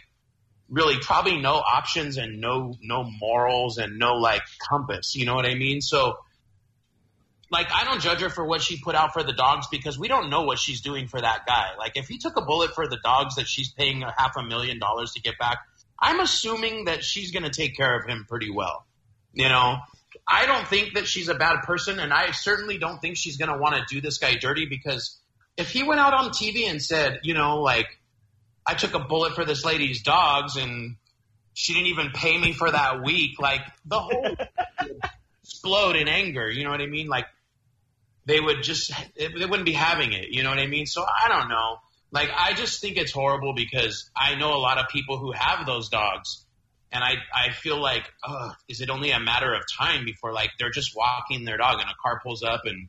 really 0.69 0.97
probably 0.97 1.41
no 1.41 1.55
options 1.55 2.15
and 2.15 2.39
no 2.39 2.73
no 2.81 3.03
morals 3.03 3.79
and 3.79 3.99
no 3.99 4.13
like 4.13 4.43
compass. 4.69 5.13
You 5.13 5.25
know 5.25 5.35
what 5.35 5.45
I 5.45 5.55
mean? 5.55 5.81
So 5.81 6.19
like 7.51 7.67
I 7.69 7.83
don't 7.83 7.99
judge 8.01 8.21
her 8.21 8.29
for 8.29 8.45
what 8.45 8.61
she 8.61 8.79
put 8.81 8.95
out 8.95 9.11
for 9.11 9.23
the 9.23 9.33
dogs 9.33 9.67
because 9.69 9.99
we 9.99 10.07
don't 10.07 10.29
know 10.29 10.43
what 10.43 10.57
she's 10.57 10.79
doing 10.79 11.09
for 11.09 11.19
that 11.19 11.45
guy. 11.45 11.71
Like 11.77 11.97
if 11.97 12.07
he 12.07 12.17
took 12.17 12.37
a 12.37 12.41
bullet 12.43 12.73
for 12.73 12.87
the 12.87 12.97
dogs 13.03 13.35
that 13.35 13.47
she's 13.49 13.73
paying 13.73 14.03
a 14.03 14.13
half 14.17 14.37
a 14.37 14.43
million 14.43 14.79
dollars 14.79 15.11
to 15.15 15.21
get 15.21 15.37
back, 15.37 15.57
I'm 16.03 16.19
assuming 16.19 16.85
that 16.85 17.01
she's 17.01 17.31
going 17.31 17.43
to 17.43 17.49
take 17.49 17.77
care 17.77 17.97
of 17.97 18.05
him 18.05 18.25
pretty 18.27 18.51
well. 18.51 18.85
You 19.33 19.47
know, 19.47 19.77
I 20.27 20.45
don't 20.45 20.67
think 20.67 20.95
that 20.95 21.07
she's 21.07 21.29
a 21.29 21.33
bad 21.33 21.61
person, 21.63 21.97
and 21.97 22.13
I 22.13 22.31
certainly 22.31 22.77
don't 22.77 22.99
think 22.99 23.15
she's 23.15 23.37
going 23.37 23.49
to 23.49 23.57
want 23.57 23.75
to 23.75 23.83
do 23.87 24.01
this 24.01 24.17
guy 24.17 24.35
dirty 24.35 24.65
because 24.65 25.17
if 25.55 25.71
he 25.71 25.83
went 25.83 26.01
out 26.01 26.13
on 26.13 26.31
TV 26.31 26.69
and 26.69 26.81
said, 26.81 27.21
you 27.23 27.33
know, 27.33 27.61
like, 27.61 27.87
I 28.67 28.73
took 28.73 28.93
a 28.95 28.99
bullet 28.99 29.33
for 29.33 29.45
this 29.45 29.63
lady's 29.63 30.03
dogs 30.03 30.57
and 30.57 30.97
she 31.53 31.73
didn't 31.73 31.87
even 31.87 32.11
pay 32.11 32.37
me 32.37 32.51
for 32.51 32.69
that 32.69 33.01
week, 33.01 33.39
like, 33.39 33.61
the 33.85 33.99
whole 33.99 34.35
explode 35.41 35.95
in 35.95 36.09
anger. 36.09 36.49
You 36.49 36.65
know 36.65 36.71
what 36.71 36.81
I 36.81 36.87
mean? 36.87 37.07
Like, 37.07 37.27
they 38.25 38.41
would 38.41 38.61
just, 38.61 38.91
they 39.15 39.45
wouldn't 39.45 39.65
be 39.65 39.73
having 39.73 40.11
it. 40.11 40.29
You 40.31 40.43
know 40.43 40.49
what 40.49 40.59
I 40.59 40.67
mean? 40.67 40.85
So 40.85 41.03
I 41.03 41.29
don't 41.29 41.47
know. 41.47 41.77
Like, 42.13 42.29
I 42.33 42.53
just 42.53 42.79
think 42.79 42.95
it's 42.95 43.11
horrible 43.11 43.53
because 43.53 44.09
I 44.15 44.35
know 44.35 44.53
a 44.53 44.61
lot 44.61 44.77
of 44.77 44.87
people 44.87 45.17
who 45.17 45.33
have 45.33 45.65
those 45.65 45.89
dogs 45.89 46.45
and 46.93 47.03
I 47.03 47.15
I 47.33 47.51
feel 47.51 47.81
like, 47.81 48.03
ugh, 48.23 48.55
is 48.69 48.79
it 48.79 48.89
only 48.89 49.11
a 49.11 49.19
matter 49.19 49.53
of 49.53 49.63
time 49.77 50.05
before 50.05 50.31
like 50.31 50.51
they're 50.59 50.71
just 50.71 50.95
walking 50.95 51.43
their 51.43 51.57
dog 51.57 51.79
and 51.81 51.89
a 51.89 51.95
car 52.01 52.21
pulls 52.23 52.43
up 52.43 52.61
and 52.65 52.87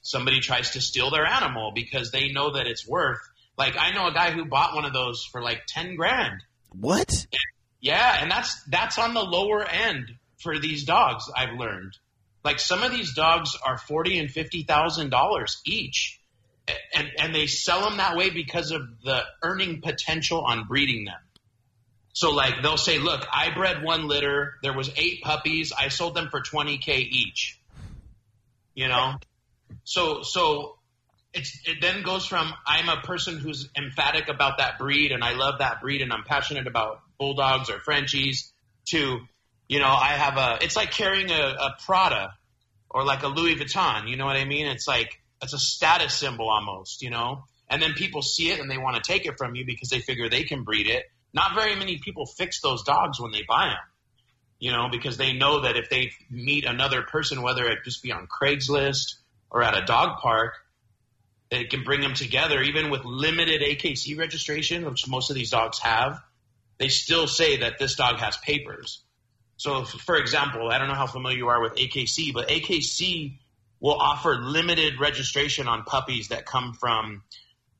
somebody 0.00 0.40
tries 0.40 0.70
to 0.70 0.80
steal 0.80 1.10
their 1.10 1.26
animal 1.26 1.72
because 1.74 2.10
they 2.12 2.28
know 2.28 2.52
that 2.52 2.66
it's 2.66 2.88
worth. 2.88 3.18
Like 3.58 3.76
I 3.76 3.92
know 3.92 4.06
a 4.06 4.14
guy 4.14 4.30
who 4.30 4.44
bought 4.44 4.74
one 4.74 4.84
of 4.84 4.92
those 4.92 5.24
for 5.30 5.42
like 5.42 5.62
ten 5.66 5.96
grand. 5.96 6.44
What? 6.70 7.10
Yeah, 7.80 8.18
and 8.20 8.30
that's 8.30 8.62
that's 8.68 8.98
on 8.98 9.12
the 9.12 9.22
lower 9.22 9.64
end 9.64 10.12
for 10.38 10.58
these 10.58 10.84
dogs. 10.84 11.24
I've 11.34 11.58
learned. 11.58 11.96
Like 12.44 12.60
some 12.60 12.84
of 12.84 12.92
these 12.92 13.12
dogs 13.14 13.56
are 13.66 13.76
forty 13.76 14.18
and 14.18 14.30
fifty 14.30 14.62
thousand 14.62 15.10
dollars 15.10 15.60
each, 15.66 16.15
and 16.94 17.10
and 17.18 17.34
they 17.34 17.46
sell 17.46 17.82
them 17.88 17.98
that 17.98 18.16
way 18.16 18.30
because 18.30 18.70
of 18.70 18.82
the 19.04 19.22
earning 19.42 19.80
potential 19.80 20.42
on 20.44 20.66
breeding 20.66 21.04
them. 21.04 21.20
So 22.12 22.30
like 22.30 22.62
they'll 22.62 22.76
say, 22.76 22.98
look, 22.98 23.26
I 23.30 23.52
bred 23.54 23.82
one 23.82 24.08
litter. 24.08 24.54
There 24.62 24.72
was 24.72 24.90
eight 24.96 25.22
puppies. 25.22 25.72
I 25.78 25.88
sold 25.88 26.14
them 26.14 26.28
for 26.30 26.40
twenty 26.40 26.78
k 26.78 26.98
each. 26.98 27.60
You 28.74 28.88
know, 28.88 29.14
so 29.84 30.22
so 30.22 30.78
it's 31.32 31.60
it 31.66 31.80
then 31.80 32.02
goes 32.02 32.26
from 32.26 32.52
I'm 32.66 32.88
a 32.88 33.02
person 33.02 33.38
who's 33.38 33.68
emphatic 33.76 34.28
about 34.28 34.58
that 34.58 34.78
breed 34.78 35.12
and 35.12 35.22
I 35.22 35.34
love 35.34 35.58
that 35.58 35.80
breed 35.80 36.02
and 36.02 36.12
I'm 36.12 36.24
passionate 36.24 36.66
about 36.66 37.00
bulldogs 37.18 37.70
or 37.70 37.78
Frenchies 37.78 38.52
to 38.88 39.20
you 39.68 39.78
know 39.78 39.88
I 39.88 40.12
have 40.12 40.36
a 40.36 40.64
it's 40.64 40.76
like 40.76 40.90
carrying 40.90 41.30
a, 41.30 41.34
a 41.34 41.76
Prada 41.84 42.34
or 42.90 43.04
like 43.04 43.22
a 43.22 43.28
Louis 43.28 43.56
Vuitton. 43.56 44.08
You 44.08 44.16
know 44.16 44.24
what 44.24 44.36
I 44.36 44.44
mean? 44.44 44.66
It's 44.66 44.88
like 44.88 45.20
it's 45.42 45.52
a 45.52 45.58
status 45.58 46.14
symbol 46.14 46.48
almost. 46.48 47.02
You 47.02 47.10
know, 47.10 47.44
and 47.68 47.82
then 47.82 47.94
people 47.94 48.22
see 48.22 48.50
it 48.50 48.60
and 48.60 48.70
they 48.70 48.78
want 48.78 48.96
to 48.96 49.02
take 49.02 49.26
it 49.26 49.38
from 49.38 49.54
you 49.54 49.64
because 49.64 49.88
they 49.88 50.00
figure 50.00 50.28
they 50.28 50.44
can 50.44 50.64
breed 50.64 50.86
it. 50.86 51.04
Not 51.32 51.54
very 51.54 51.76
many 51.76 51.98
people 51.98 52.26
fix 52.26 52.60
those 52.60 52.82
dogs 52.82 53.20
when 53.20 53.32
they 53.32 53.42
buy 53.46 53.68
them. 53.68 53.78
You 54.58 54.72
know, 54.72 54.88
because 54.90 55.18
they 55.18 55.34
know 55.34 55.62
that 55.62 55.76
if 55.76 55.90
they 55.90 56.12
meet 56.30 56.64
another 56.64 57.02
person, 57.02 57.42
whether 57.42 57.64
it 57.66 57.80
just 57.84 58.02
be 58.02 58.12
on 58.12 58.26
Craigslist 58.26 59.16
or 59.50 59.62
at 59.62 59.76
a 59.76 59.84
dog 59.84 60.18
park, 60.20 60.54
it 61.50 61.70
can 61.70 61.84
bring 61.84 62.00
them 62.00 62.14
together, 62.14 62.62
even 62.62 62.90
with 62.90 63.04
limited 63.04 63.60
AKC 63.60 64.18
registration, 64.18 64.84
which 64.84 65.06
most 65.06 65.30
of 65.30 65.36
these 65.36 65.50
dogs 65.50 65.78
have. 65.80 66.20
They 66.78 66.88
still 66.88 67.26
say 67.26 67.58
that 67.58 67.78
this 67.78 67.94
dog 67.94 68.18
has 68.18 68.36
papers. 68.38 69.02
So, 69.56 69.84
for 69.84 70.16
example, 70.16 70.70
I 70.70 70.78
don't 70.78 70.88
know 70.88 70.94
how 70.94 71.06
familiar 71.06 71.38
you 71.38 71.48
are 71.48 71.62
with 71.62 71.74
AKC, 71.74 72.32
but 72.34 72.48
AKC 72.48 73.38
will 73.80 73.98
offer 74.00 74.36
limited 74.36 74.94
registration 75.00 75.68
on 75.68 75.84
puppies 75.84 76.28
that 76.28 76.46
come 76.46 76.74
from 76.74 77.22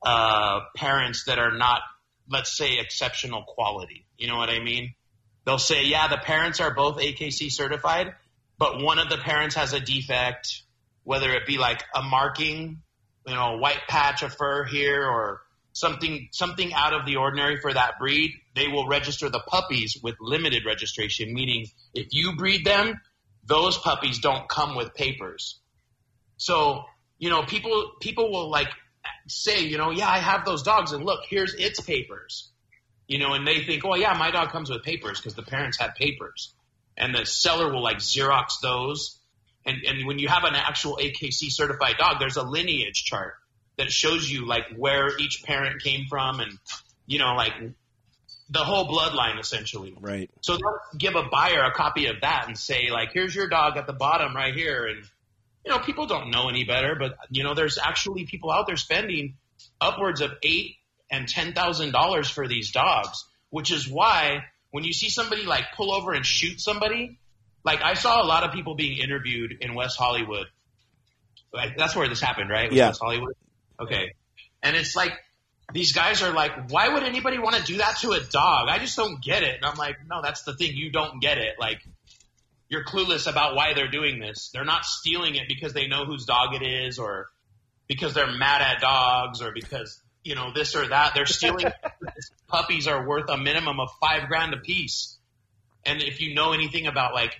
uh, 0.05 0.61
parents 0.75 1.25
that 1.25 1.39
are 1.39 1.55
not, 1.57 1.81
let's 2.29 2.55
say, 2.55 2.79
exceptional 2.79 3.43
quality. 3.47 4.05
You 4.17 4.27
know 4.27 4.37
what 4.37 4.49
I 4.49 4.59
mean? 4.59 4.93
They'll 5.45 5.57
say, 5.57 5.85
yeah, 5.85 6.07
the 6.07 6.17
parents 6.17 6.59
are 6.59 6.73
both 6.73 6.97
AKC 6.97 7.51
certified, 7.51 8.13
but 8.59 8.81
one 8.81 8.99
of 8.99 9.09
the 9.09 9.17
parents 9.17 9.55
has 9.55 9.73
a 9.73 9.79
defect, 9.79 10.61
whether 11.03 11.31
it 11.31 11.47
be 11.47 11.57
like 11.57 11.83
a 11.95 12.03
marking, 12.03 12.81
you 13.25 13.33
know, 13.33 13.55
a 13.55 13.57
white 13.57 13.81
patch 13.87 14.23
of 14.23 14.33
fur 14.35 14.65
here 14.65 15.05
or 15.05 15.41
something 15.77 16.27
something 16.31 16.73
out 16.73 16.93
of 16.93 17.05
the 17.05 17.17
ordinary 17.17 17.59
for 17.61 17.71
that 17.71 17.99
breed, 17.99 18.31
they 18.55 18.67
will 18.67 18.87
register 18.87 19.29
the 19.29 19.39
puppies 19.39 19.97
with 20.01 20.15
limited 20.19 20.63
registration, 20.65 21.33
meaning 21.33 21.67
if 21.93 22.07
you 22.11 22.35
breed 22.35 22.65
them, 22.65 22.99
those 23.45 23.77
puppies 23.77 24.19
don't 24.19 24.49
come 24.49 24.75
with 24.75 24.93
papers. 24.95 25.59
So, 26.37 26.85
you 27.17 27.29
know, 27.29 27.43
people 27.43 27.91
people 27.99 28.31
will 28.31 28.49
like 28.49 28.69
say, 29.27 29.63
you 29.63 29.77
know, 29.77 29.91
yeah, 29.91 30.09
I 30.09 30.19
have 30.19 30.45
those 30.45 30.63
dogs 30.63 30.91
and 30.91 31.03
look, 31.03 31.21
here's 31.29 31.53
its 31.53 31.79
papers. 31.79 32.49
You 33.07 33.19
know, 33.19 33.33
and 33.33 33.47
they 33.47 33.63
think, 33.63 33.83
oh 33.85 33.95
yeah, 33.95 34.13
my 34.17 34.31
dog 34.31 34.49
comes 34.49 34.69
with 34.69 34.83
papers 34.83 35.19
because 35.19 35.33
the 35.33 35.43
parents 35.43 35.77
had 35.77 35.95
papers. 35.95 36.53
And 36.97 37.13
the 37.13 37.25
seller 37.25 37.71
will 37.71 37.83
like 37.83 37.97
Xerox 37.97 38.59
those. 38.61 39.19
And 39.65 39.77
and 39.85 40.07
when 40.07 40.19
you 40.19 40.27
have 40.27 40.43
an 40.43 40.55
actual 40.55 40.97
AKC 41.01 41.49
certified 41.49 41.95
dog, 41.97 42.19
there's 42.19 42.37
a 42.37 42.43
lineage 42.43 43.03
chart 43.03 43.35
that 43.77 43.91
shows 43.91 44.29
you 44.29 44.45
like 44.45 44.63
where 44.75 45.17
each 45.19 45.43
parent 45.43 45.81
came 45.81 46.07
from 46.09 46.39
and 46.39 46.57
you 47.05 47.19
know, 47.19 47.35
like 47.35 47.53
the 48.49 48.59
whole 48.59 48.87
bloodline 48.87 49.39
essentially. 49.39 49.95
Right. 49.99 50.29
So 50.41 50.53
they'll 50.53 50.79
give 50.97 51.15
a 51.15 51.23
buyer 51.23 51.63
a 51.63 51.71
copy 51.71 52.07
of 52.07 52.21
that 52.21 52.45
and 52.47 52.57
say, 52.57 52.89
like, 52.91 53.11
here's 53.13 53.35
your 53.35 53.47
dog 53.47 53.77
at 53.77 53.87
the 53.87 53.93
bottom 53.93 54.35
right 54.35 54.53
here. 54.53 54.85
And, 54.85 55.03
you 55.67 55.73
know, 55.73 55.79
people 55.79 56.07
don't 56.07 56.31
know 56.31 56.47
any 56.47 56.63
better, 56.63 56.95
but, 56.97 57.17
you 57.29 57.43
know, 57.43 57.53
there's 57.53 57.77
actually 57.77 58.25
people 58.25 58.51
out 58.51 58.67
there 58.67 58.77
spending 58.77 59.35
upwards 59.81 60.21
of 60.21 60.31
eight 60.41 60.75
and 61.11 61.27
ten 61.27 61.53
thousand 61.53 61.91
dollars 61.91 62.29
for 62.29 62.47
these 62.47 62.71
dogs, 62.71 63.25
which 63.49 63.69
is 63.71 63.85
why 63.85 64.45
when 64.71 64.85
you 64.85 64.93
see 64.93 65.09
somebody 65.09 65.43
like 65.43 65.65
pull 65.75 65.93
over 65.93 66.13
and 66.13 66.25
shoot 66.25 66.61
somebody, 66.61 67.19
like 67.65 67.81
I 67.81 67.95
saw 67.95 68.23
a 68.23 68.25
lot 68.25 68.45
of 68.45 68.53
people 68.53 68.75
being 68.75 68.97
interviewed 68.97 69.57
in 69.59 69.75
West 69.75 69.97
Hollywood. 69.97 70.47
Like, 71.53 71.77
that's 71.77 71.97
where 71.97 72.07
this 72.07 72.21
happened, 72.21 72.49
right? 72.49 72.71
Yeah. 72.71 72.87
West 72.87 73.01
Hollywood. 73.01 73.33
Okay. 73.77 74.13
And 74.63 74.75
it's 74.77 74.95
like 74.95 75.11
these 75.73 75.91
guys 75.91 76.23
are 76.23 76.31
like, 76.31 76.69
why 76.69 76.87
would 76.87 77.03
anybody 77.03 77.39
want 77.39 77.57
to 77.57 77.63
do 77.63 77.77
that 77.79 77.97
to 77.97 78.11
a 78.11 78.21
dog? 78.21 78.69
I 78.69 78.79
just 78.79 78.95
don't 78.95 79.21
get 79.21 79.43
it. 79.43 79.55
And 79.55 79.65
I'm 79.65 79.75
like, 79.75 79.97
no, 80.09 80.21
that's 80.21 80.43
the 80.43 80.55
thing. 80.55 80.77
You 80.77 80.91
don't 80.91 81.19
get 81.19 81.37
it. 81.37 81.55
Like, 81.59 81.81
you're 82.69 82.83
clueless 82.83 83.29
about 83.29 83.55
why 83.55 83.73
they're 83.73 83.89
doing 83.89 84.19
this. 84.19 84.49
They're 84.53 84.65
not 84.65 84.83
stealing 84.83 85.35
it 85.35 85.47
because 85.47 85.73
they 85.73 85.87
know 85.87 86.05
whose 86.05 86.25
dog 86.25 86.53
it 86.53 86.65
is 86.65 86.99
or 86.99 87.29
because 87.87 88.13
they're 88.13 88.31
mad 88.31 88.61
at 88.61 88.81
dogs 88.81 89.41
or 89.41 89.51
because, 89.53 90.01
you 90.23 90.35
know, 90.35 90.51
this 90.53 90.75
or 90.75 90.87
that. 90.87 91.13
They're 91.15 91.25
stealing 91.25 91.71
puppies 92.47 92.87
are 92.87 93.07
worth 93.07 93.29
a 93.29 93.37
minimum 93.37 93.79
of 93.79 93.89
five 94.01 94.27
grand 94.27 94.53
a 94.53 94.57
piece. 94.57 95.17
And 95.85 96.01
if 96.01 96.19
you 96.19 96.35
know 96.35 96.51
anything 96.51 96.87
about 96.87 97.13
like, 97.13 97.33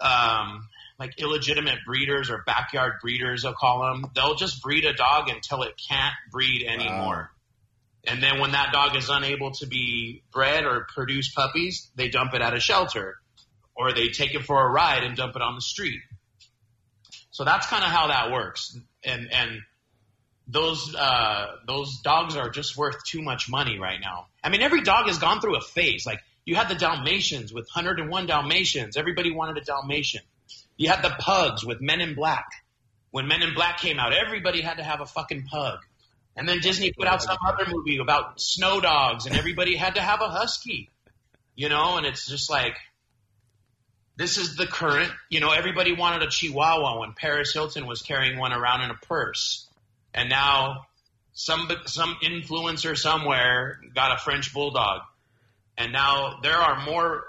um, 0.00 0.68
like 0.98 1.18
illegitimate 1.18 1.80
breeders 1.86 2.30
or 2.30 2.42
backyard 2.46 2.94
breeders, 3.02 3.42
they'll 3.42 3.52
call 3.52 3.82
them. 3.82 4.10
They'll 4.14 4.36
just 4.36 4.62
breed 4.62 4.86
a 4.86 4.94
dog 4.94 5.28
until 5.28 5.62
it 5.62 5.74
can't 5.88 6.14
breed 6.30 6.66
anymore. 6.66 7.30
And 8.04 8.22
then 8.22 8.40
when 8.40 8.52
that 8.52 8.72
dog 8.72 8.96
is 8.96 9.10
unable 9.10 9.52
to 9.52 9.66
be 9.66 10.22
bred 10.32 10.64
or 10.64 10.86
produce 10.92 11.32
puppies, 11.32 11.90
they 11.94 12.08
dump 12.08 12.34
it 12.34 12.40
at 12.40 12.54
a 12.54 12.60
shelter 12.60 13.16
or 13.82 13.92
they 13.92 14.08
take 14.08 14.34
it 14.34 14.44
for 14.44 14.64
a 14.64 14.70
ride 14.70 15.04
and 15.04 15.16
dump 15.16 15.36
it 15.36 15.42
on 15.42 15.54
the 15.54 15.60
street. 15.60 16.00
So 17.30 17.44
that's 17.44 17.66
kind 17.66 17.82
of 17.82 17.90
how 17.90 18.08
that 18.08 18.30
works. 18.30 18.78
And, 19.04 19.32
and 19.32 19.60
those, 20.46 20.94
uh, 20.94 21.56
those 21.66 22.00
dogs 22.02 22.36
are 22.36 22.50
just 22.50 22.76
worth 22.76 23.02
too 23.04 23.22
much 23.22 23.48
money 23.48 23.78
right 23.78 23.98
now. 24.00 24.26
I 24.44 24.50
mean, 24.50 24.62
every 24.62 24.82
dog 24.82 25.06
has 25.06 25.18
gone 25.18 25.40
through 25.40 25.56
a 25.56 25.60
phase. 25.60 26.06
Like 26.06 26.20
you 26.44 26.56
had 26.56 26.68
the 26.68 26.74
Dalmatians 26.74 27.52
with 27.52 27.66
101 27.74 28.26
Dalmatians. 28.26 28.96
Everybody 28.96 29.32
wanted 29.32 29.58
a 29.58 29.64
Dalmatian. 29.64 30.22
You 30.76 30.88
had 30.88 31.02
the 31.02 31.10
pugs 31.18 31.64
with 31.64 31.80
Men 31.80 32.00
in 32.00 32.14
Black. 32.14 32.46
When 33.10 33.28
Men 33.28 33.42
in 33.42 33.54
Black 33.54 33.78
came 33.78 33.98
out, 33.98 34.12
everybody 34.12 34.60
had 34.60 34.78
to 34.78 34.82
have 34.82 35.00
a 35.00 35.06
fucking 35.06 35.44
pug. 35.44 35.78
And 36.36 36.48
then 36.48 36.60
Disney 36.60 36.92
put 36.92 37.06
out 37.06 37.22
some 37.22 37.36
other 37.46 37.66
movie 37.68 37.98
about 37.98 38.40
snow 38.40 38.80
dogs, 38.80 39.26
and 39.26 39.36
everybody 39.36 39.76
had 39.76 39.96
to 39.96 40.00
have 40.00 40.22
a 40.22 40.28
husky. 40.28 40.88
You 41.54 41.68
know, 41.68 41.98
and 41.98 42.06
it's 42.06 42.26
just 42.26 42.50
like 42.50 42.74
this 44.22 44.38
is 44.38 44.54
the 44.54 44.68
current. 44.68 45.10
You 45.30 45.40
know, 45.40 45.50
everybody 45.50 45.92
wanted 45.92 46.22
a 46.22 46.30
Chihuahua 46.30 47.00
when 47.00 47.12
Paris 47.12 47.52
Hilton 47.52 47.86
was 47.86 48.02
carrying 48.02 48.38
one 48.38 48.52
around 48.52 48.82
in 48.82 48.90
a 48.90 48.94
purse, 48.94 49.68
and 50.14 50.28
now 50.28 50.86
some 51.32 51.68
some 51.86 52.16
influencer 52.22 52.96
somewhere 52.96 53.80
got 53.94 54.16
a 54.16 54.22
French 54.22 54.54
bulldog, 54.54 55.00
and 55.76 55.92
now 55.92 56.38
there 56.40 56.56
are 56.56 56.84
more 56.84 57.24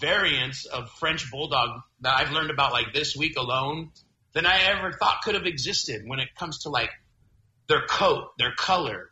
variants 0.00 0.64
of 0.64 0.90
French 0.92 1.30
bulldog 1.30 1.82
that 2.00 2.18
I've 2.18 2.32
learned 2.32 2.50
about 2.50 2.72
like 2.72 2.94
this 2.94 3.14
week 3.14 3.36
alone 3.36 3.90
than 4.32 4.46
I 4.46 4.62
ever 4.62 4.92
thought 4.92 5.20
could 5.22 5.34
have 5.34 5.46
existed 5.46 6.04
when 6.06 6.20
it 6.20 6.34
comes 6.36 6.60
to 6.60 6.70
like 6.70 6.90
their 7.68 7.82
coat, 7.86 8.30
their 8.38 8.52
color, 8.54 9.10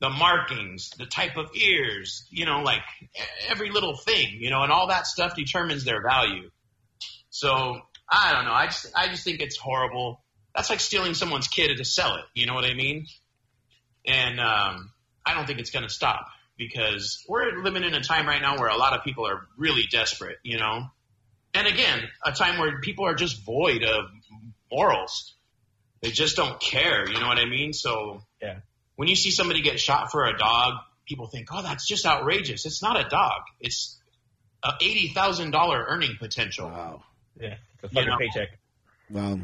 the 0.00 0.10
markings, 0.10 0.90
the 0.98 1.06
type 1.06 1.36
of 1.36 1.50
ears, 1.54 2.26
you 2.30 2.46
know, 2.46 2.60
like 2.62 2.82
every 3.48 3.70
little 3.70 3.96
thing, 3.96 4.38
you 4.40 4.50
know, 4.50 4.62
and 4.62 4.72
all 4.72 4.88
that 4.88 5.06
stuff 5.06 5.34
determines 5.34 5.84
their 5.84 6.02
value. 6.02 6.50
So 7.30 7.80
I 8.08 8.32
don't 8.32 8.44
know. 8.44 8.52
I 8.52 8.66
just 8.66 8.86
I 8.94 9.08
just 9.08 9.24
think 9.24 9.40
it's 9.40 9.56
horrible. 9.56 10.22
That's 10.54 10.70
like 10.70 10.80
stealing 10.80 11.14
someone's 11.14 11.48
kid 11.48 11.76
to 11.76 11.84
sell 11.84 12.16
it. 12.16 12.24
You 12.34 12.46
know 12.46 12.54
what 12.54 12.64
I 12.64 12.74
mean? 12.74 13.06
And 14.06 14.38
um, 14.38 14.92
I 15.26 15.34
don't 15.34 15.46
think 15.46 15.58
it's 15.58 15.70
going 15.70 15.82
to 15.82 15.88
stop 15.88 16.26
because 16.56 17.24
we're 17.28 17.62
living 17.62 17.82
in 17.82 17.94
a 17.94 18.02
time 18.02 18.26
right 18.26 18.40
now 18.40 18.58
where 18.58 18.68
a 18.68 18.76
lot 18.76 18.96
of 18.96 19.02
people 19.02 19.26
are 19.26 19.46
really 19.56 19.84
desperate. 19.90 20.36
You 20.42 20.58
know, 20.58 20.84
and 21.54 21.66
again, 21.66 22.02
a 22.24 22.32
time 22.32 22.58
where 22.58 22.80
people 22.80 23.06
are 23.06 23.14
just 23.14 23.44
void 23.44 23.82
of 23.82 24.06
morals. 24.70 25.34
They 26.02 26.10
just 26.10 26.36
don't 26.36 26.60
care. 26.60 27.08
You 27.08 27.18
know 27.18 27.28
what 27.28 27.38
I 27.38 27.46
mean? 27.46 27.72
So 27.72 28.22
Yeah. 28.42 28.58
When 28.96 29.08
you 29.08 29.16
see 29.16 29.30
somebody 29.30 29.60
get 29.62 29.78
shot 29.80 30.10
for 30.10 30.24
a 30.26 30.36
dog, 30.36 30.74
people 31.06 31.26
think, 31.26 31.48
"Oh, 31.52 31.62
that's 31.62 31.86
just 31.86 32.06
outrageous." 32.06 32.64
It's 32.66 32.82
not 32.82 32.98
a 32.98 33.08
dog. 33.08 33.42
It's 33.60 33.98
a 34.62 34.72
eighty 34.80 35.08
thousand 35.08 35.50
dollar 35.50 35.84
earning 35.88 36.16
potential. 36.18 36.68
Wow. 36.68 37.02
Yeah. 37.38 37.56
It's 37.82 37.84
a 37.84 37.88
fucking 37.94 38.08
know. 38.08 38.16
paycheck. 38.18 38.48
Wow. 39.10 39.40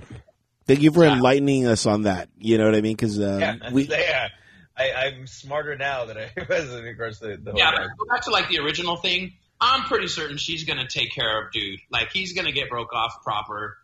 Thank 0.66 0.82
you 0.82 0.92
for 0.92 1.04
Yeah. 1.04 1.14
enlightening 1.14 1.66
us 1.66 1.84
on 1.86 2.02
that. 2.02 2.28
You 2.38 2.56
know 2.58 2.64
what 2.66 2.74
I 2.74 2.80
mean? 2.80 2.94
Because 2.94 3.18
uh, 3.18 3.38
Yeah. 3.60 3.70
we, 3.72 3.82
yeah. 3.88 4.28
I, 4.76 4.92
I'm 4.92 5.26
smarter 5.26 5.76
now 5.76 6.04
than 6.06 6.16
I 6.16 6.30
was 6.48 6.72
in 6.72 6.84
regards 6.84 7.18
to 7.20 7.36
the 7.36 7.50
whole 7.50 7.58
Yeah, 7.58 7.70
thing. 7.76 7.88
but 7.98 7.98
go 8.06 8.14
back 8.14 8.22
to 8.24 8.30
like 8.30 8.48
the 8.48 8.60
original 8.60 8.96
thing. 8.96 9.32
I'm 9.60 9.82
pretty 9.82 10.06
certain 10.08 10.38
she's 10.38 10.64
gonna 10.64 10.86
take 10.88 11.12
care 11.14 11.44
of 11.44 11.52
dude. 11.52 11.80
Like 11.90 12.12
he's 12.12 12.32
gonna 12.34 12.52
get 12.52 12.70
broke 12.70 12.92
off 12.94 13.22
proper. 13.24 13.76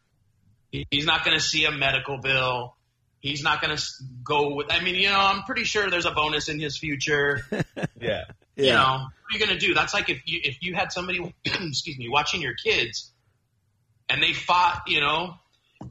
He's 0.71 1.05
not 1.05 1.25
gonna 1.25 1.41
see 1.41 1.65
a 1.67 1.71
medical 1.73 2.19
bill. 2.19 2.76
He's 3.27 3.43
not 3.43 3.61
gonna 3.61 3.79
go 4.23 4.55
with. 4.55 4.69
I 4.71 4.83
mean, 4.83 4.95
you 4.95 5.09
know, 5.09 5.19
I'm 5.19 5.43
pretty 5.43 5.65
sure 5.65 5.91
there's 5.91 6.07
a 6.07 6.13
bonus 6.13 6.49
in 6.49 6.61
his 6.61 6.79
future. 6.79 7.43
Yeah. 8.01 8.25
You 8.57 8.73
know, 8.73 8.81
what 8.81 9.35
are 9.35 9.39
you 9.39 9.39
gonna 9.39 9.59
do? 9.59 9.75
That's 9.75 9.93
like 9.93 10.09
if 10.09 10.23
you 10.25 10.41
if 10.43 10.63
you 10.63 10.75
had 10.75 10.91
somebody, 10.91 11.35
excuse 11.45 11.99
me, 11.99 12.09
watching 12.09 12.41
your 12.41 12.55
kids, 12.55 13.13
and 14.09 14.23
they 14.23 14.33
fought. 14.33 14.85
You 14.87 15.01
know, 15.01 15.35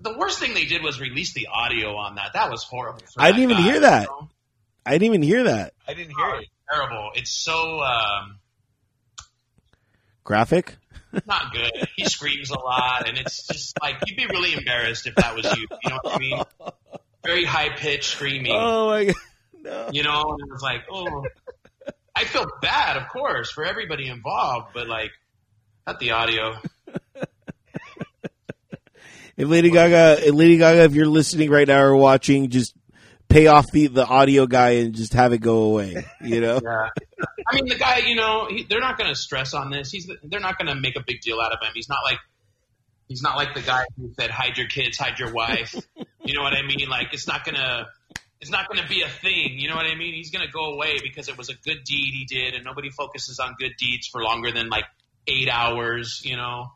the 0.02 0.18
worst 0.18 0.40
thing 0.40 0.56
they 0.56 0.66
did 0.66 0.82
was 0.82 1.00
release 1.00 1.34
the 1.34 1.48
audio 1.54 1.96
on 1.96 2.16
that. 2.16 2.34
That 2.34 2.50
was 2.50 2.64
horrible. 2.64 3.04
I 3.18 3.32
didn't 3.32 3.44
even 3.52 3.58
guy, 3.58 3.64
hear 3.64 3.80
that. 3.82 4.02
you 4.04 4.08
know? 4.08 4.30
I 4.84 4.92
didn't 4.94 5.08
even 5.08 5.22
hear 5.22 5.44
that 5.44 5.74
I 5.88 5.94
didn't 5.94 6.16
hear 6.16 6.36
it. 6.36 6.48
Terrible. 6.72 7.12
It's 7.14 7.32
so. 7.32 7.82
Um, 7.82 8.40
graphic. 10.24 10.78
not 11.28 11.54
good. 11.54 11.88
He 11.96 12.06
screams 12.06 12.50
a 12.50 12.60
lot, 12.60 13.08
and 13.08 13.18
it's 13.18 13.46
just 13.46 13.80
like 13.82 13.98
you'd 14.08 14.18
be 14.18 14.26
really 14.26 14.54
embarrassed 14.54 15.06
if 15.06 15.16
that 15.16 15.36
was 15.36 15.46
you. 15.56 15.68
You 15.84 15.90
know 15.92 16.00
what 16.02 16.16
I 16.16 16.18
mean? 16.18 16.42
Very 17.26 17.46
high 17.46 17.70
pitched 17.70 18.12
screaming. 18.12 18.54
Oh 18.56 18.90
my 18.90 19.06
god! 19.06 19.16
No. 19.62 19.90
You 19.92 20.04
know, 20.04 20.22
and 20.22 20.40
it 20.48 20.52
was 20.52 20.62
like, 20.62 20.84
oh, 20.92 21.26
I 22.16 22.24
feel 22.26 22.46
bad, 22.62 22.98
of 22.98 23.10
course, 23.10 23.52
for 23.52 23.66
everybody 23.66 24.08
involved, 24.08 24.70
but 24.74 24.88
like, 24.88 25.12
cut 25.86 26.00
the 26.00 26.12
audio. 26.12 26.56
If 29.38 29.50
Lady 29.50 29.70
Gaga, 29.70 30.26
if 30.26 30.34
Lady 30.34 30.58
Gaga, 30.58 30.84
if 30.84 30.96
you're 30.96 31.08
listening 31.08 31.50
right 31.50 31.68
now 31.68 31.82
or 31.82 31.96
watching, 31.96 32.50
just 32.50 32.74
pay 33.28 33.48
off 33.48 33.70
the 33.72 33.88
the 33.88 34.06
audio 34.06 34.48
guy 34.48 34.72
and 34.72 34.96
just 34.96 35.14
have 35.14 35.34
it 35.34 35.40
go 35.40 35.64
away. 35.64 36.06
You 36.22 36.42
know? 36.42 36.62
Yeah. 36.64 36.90
I 37.52 37.56
mean, 37.56 37.68
the 37.68 37.76
guy, 37.76 37.98
you 38.00 38.16
know, 38.16 38.48
he, 38.50 38.64
they're 38.64 38.80
not 38.80 38.98
going 38.98 39.10
to 39.10 39.16
stress 39.16 39.54
on 39.54 39.72
this. 39.72 39.92
He's 39.92 40.10
they're 40.24 40.40
not 40.40 40.58
going 40.58 40.74
to 40.74 40.80
make 40.80 40.96
a 40.96 41.04
big 41.06 41.22
deal 41.22 41.40
out 41.42 41.52
of 41.52 41.60
him. 41.62 41.72
He's 41.76 41.90
not 41.90 42.00
like 42.06 42.18
he's 43.08 43.22
not 43.22 43.36
like 43.36 43.54
the 43.54 43.62
guy 43.62 43.84
who 43.98 44.12
said 44.20 44.30
hide 44.30 44.58
your 44.58 44.68
kids, 44.68 44.98
hide 44.98 45.20
your 45.20 45.32
wife. 45.32 45.76
you 46.24 46.34
know 46.36 46.44
what 46.44 46.54
I 46.54 46.62
mean? 46.62 46.88
Like 46.90 47.14
it's 47.14 47.28
not 47.28 47.46
gonna 47.46 47.88
it's 48.42 48.52
not 48.52 48.68
gonna 48.68 48.88
be 48.88 49.02
a 49.02 49.10
thing. 49.10 49.60
You 49.60 49.70
know 49.70 49.76
what 49.76 49.86
I 49.86 49.96
mean? 49.96 50.14
He's 50.14 50.32
gonna 50.32 50.52
go 50.52 50.74
away 50.74 50.98
because 51.02 51.30
it 51.30 51.38
was 51.38 51.50
a 51.50 51.56
good 51.56 51.84
deed 51.84 52.14
he 52.14 52.26
did, 52.26 52.54
and 52.54 52.64
nobody 52.64 52.90
focuses 52.90 53.40
on 53.40 53.56
good 53.58 53.74
deeds 53.78 54.08
for 54.08 54.22
longer 54.22 54.52
than 54.52 54.70
like 54.70 54.86
eight 55.28 55.50
hours. 55.50 56.22
You 56.24 56.36
know. 56.36 56.72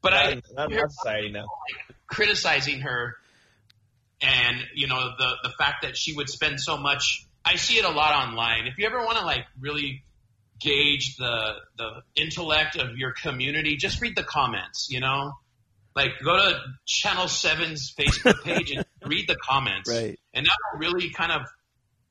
But 0.00 0.10
not, 0.10 0.26
I 0.58 0.68
not 0.68 0.90
society 0.92 1.30
now. 1.30 1.46
criticizing 2.06 2.80
her 2.82 3.16
and 4.20 4.58
you 4.74 4.86
know 4.86 5.10
the 5.18 5.36
the 5.42 5.50
fact 5.50 5.82
that 5.82 5.96
she 5.96 6.14
would 6.14 6.28
spend 6.28 6.60
so 6.60 6.76
much 6.76 7.26
I 7.44 7.56
see 7.56 7.78
it 7.78 7.84
a 7.84 7.90
lot 7.90 8.14
online. 8.28 8.66
If 8.66 8.76
you 8.78 8.86
ever 8.86 8.98
want 8.98 9.16
to 9.18 9.24
like 9.24 9.46
really 9.58 10.02
gauge 10.60 11.16
the 11.16 11.54
the 11.76 12.02
intellect 12.16 12.76
of 12.76 12.96
your 12.96 13.12
community, 13.12 13.76
just 13.76 14.00
read 14.00 14.16
the 14.16 14.24
comments, 14.24 14.88
you 14.90 15.00
know? 15.00 15.32
Like 15.94 16.12
go 16.24 16.36
to 16.36 16.60
Channel 16.86 17.26
7's 17.26 17.92
Facebook 17.98 18.42
page 18.44 18.70
and 18.70 18.84
read 19.04 19.28
the 19.28 19.36
comments. 19.36 19.90
Right. 19.90 20.18
And 20.32 20.46
that 20.46 20.56
will 20.72 20.80
really 20.80 21.10
kind 21.10 21.32
of 21.32 21.42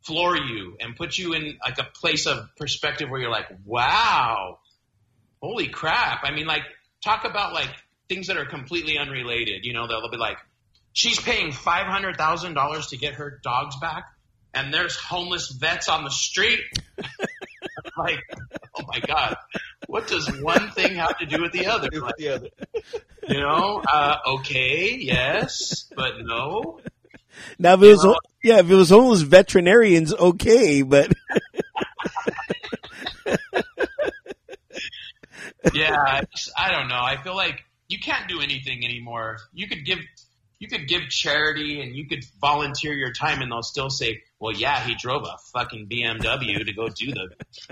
floor 0.05 0.35
you 0.35 0.75
and 0.79 0.95
put 0.95 1.17
you 1.17 1.33
in 1.33 1.57
like 1.63 1.77
a 1.79 1.87
place 1.99 2.27
of 2.27 2.49
perspective 2.57 3.09
where 3.09 3.19
you're 3.19 3.31
like, 3.31 3.47
"Wow. 3.65 4.59
Holy 5.41 5.67
crap." 5.67 6.21
I 6.23 6.31
mean 6.31 6.47
like 6.47 6.63
talk 7.03 7.25
about 7.25 7.53
like 7.53 7.69
things 8.09 8.27
that 8.27 8.37
are 8.37 8.45
completely 8.45 8.97
unrelated. 8.97 9.65
You 9.65 9.73
know, 9.73 9.87
they'll 9.87 10.09
be 10.09 10.17
like, 10.17 10.37
she's 10.93 11.19
paying 11.19 11.51
five 11.51 11.85
hundred 11.85 12.17
thousand 12.17 12.53
dollars 12.53 12.87
to 12.87 12.97
get 12.97 13.15
her 13.15 13.39
dogs 13.43 13.77
back, 13.79 14.05
and 14.53 14.73
there's 14.73 14.95
homeless 14.95 15.51
vets 15.51 15.89
on 15.89 16.03
the 16.03 16.11
street. 16.11 16.61
like, 18.03 18.19
oh 18.77 18.83
my 18.87 18.99
god, 19.05 19.35
what 19.87 20.07
does 20.07 20.27
one 20.41 20.69
thing 20.71 20.95
have 20.95 21.17
to 21.19 21.25
do 21.25 21.41
with 21.41 21.51
the 21.51 21.65
other? 21.67 21.89
Like, 21.91 22.17
The 22.17 22.29
other. 22.29 22.49
you 23.27 23.39
know, 23.39 23.81
uh, 23.91 24.17
okay, 24.27 24.95
yes, 24.99 25.89
but 25.95 26.13
no. 26.21 26.79
Now, 27.59 27.73
if 27.75 27.83
it 27.83 27.87
was, 27.89 28.19
yeah, 28.43 28.59
if 28.59 28.69
it 28.69 28.75
was 28.75 28.89
homeless 28.89 29.21
veterinarians, 29.21 30.13
okay, 30.13 30.81
but 30.81 31.11
Yeah, 35.73 35.95
I, 35.95 36.21
just, 36.35 36.51
I 36.57 36.71
don't 36.71 36.87
know. 36.87 37.01
I 37.01 37.17
feel 37.21 37.35
like 37.35 37.63
you 37.89 37.99
can't 37.99 38.27
do 38.27 38.41
anything 38.41 38.83
anymore. 38.85 39.39
You 39.53 39.67
could 39.67 39.85
give. 39.85 39.99
You 40.59 40.67
could 40.67 40.87
give 40.87 41.09
charity 41.09 41.81
and 41.81 41.95
you 41.95 42.07
could 42.07 42.23
volunteer 42.41 42.93
your 42.93 43.13
time 43.13 43.41
and 43.41 43.51
they'll 43.51 43.61
still 43.61 43.89
say, 43.89 44.23
well, 44.39 44.53
yeah, 44.53 44.79
he 44.83 44.95
drove 44.95 45.23
a 45.23 45.37
fucking 45.53 45.87
BMW 45.87 46.65
to 46.65 46.73
go 46.73 46.89
do 46.89 47.11
the 47.13 47.29